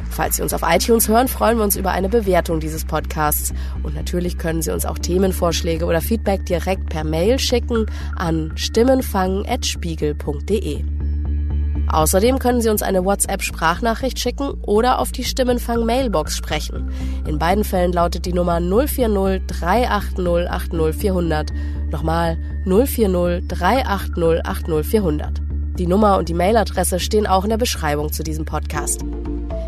Falls 0.10 0.38
Sie 0.38 0.42
uns 0.42 0.54
auf 0.54 0.62
iTunes 0.64 1.10
hören, 1.10 1.28
freuen 1.28 1.58
wir 1.58 1.64
uns 1.64 1.76
über 1.76 1.92
eine 1.92 2.10
Bewertung 2.10 2.60
dieses 2.60 2.86
Podcasts. 2.86 3.54
Und 3.84 3.94
natürlich 3.96 4.38
können 4.38 4.62
Sie 4.62 4.72
uns 4.72 4.86
auch 4.86 5.00
Themenvorschläge 5.00 5.86
oder 5.86 6.02
Feedback 6.02 6.46
direkt 6.46 6.90
per 6.90 7.04
Mail 7.04 7.40
schicken 7.40 7.88
an 8.16 8.54
stimmenfangen.spiegel.de. 8.56 10.84
Außerdem 11.88 12.40
können 12.40 12.62
Sie 12.62 12.70
uns 12.70 12.82
eine 12.82 13.06
WhatsApp-Sprachnachricht 13.06 14.20
schicken 14.20 14.56
oder 14.64 15.00
auf 15.00 15.12
die 15.12 15.24
Stimmenfang-Mailbox 15.24 16.36
sprechen. 16.36 16.92
In 17.28 17.38
beiden 17.40 17.64
Fällen 17.64 17.94
lautet 17.94 18.26
die 18.26 18.34
Nummer 18.34 18.60
040 18.60 19.46
380 19.48 20.50
80400. 20.50 21.54
Nochmal 21.92 22.38
040 22.66 23.48
380 23.48 24.46
80400. 24.46 25.42
Die 25.78 25.88
Nummer 25.88 26.18
und 26.18 26.30
die 26.30 26.34
Mailadresse 26.34 27.00
stehen 27.00 27.28
auch 27.28 27.44
in 27.44 27.50
der 27.50 27.58
Beschreibung 27.58 28.12
zu 28.14 28.24
diesem 28.24 28.46
Podcast. 28.46 29.02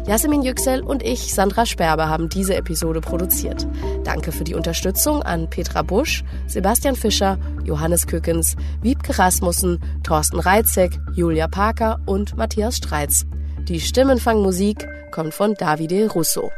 Jasmin 0.08 0.42
Yüksel 0.42 0.82
und 0.82 1.04
ich, 1.04 1.34
Sandra 1.34 1.66
Sperber, 1.66 2.08
haben 2.08 2.30
diese 2.30 2.56
Episode 2.56 3.02
produziert. 3.02 3.68
Danke 4.06 4.32
für 4.32 4.46
die 4.46 4.56
Unterstützung 4.56 5.22
an 5.22 5.50
Petra 5.50 5.82
Busch, 5.82 6.24
Sebastian 6.48 6.96
Fischer, 6.96 7.38
Johannes 7.66 8.08
Kückens, 8.08 8.56
Wiebke 8.82 9.20
Rasmussen, 9.20 9.82
Thorsten 10.04 10.40
Reitzek, 10.40 10.98
Julia 11.14 11.50
Parker 11.50 12.00
und 12.06 12.38
Matthias 12.38 12.78
Streitz. 12.78 13.26
Die 13.68 13.82
Stimmenfangmusik 13.82 14.88
kommt 15.12 15.34
von 15.34 15.56
Davide 15.56 16.10
Russo. 16.10 16.52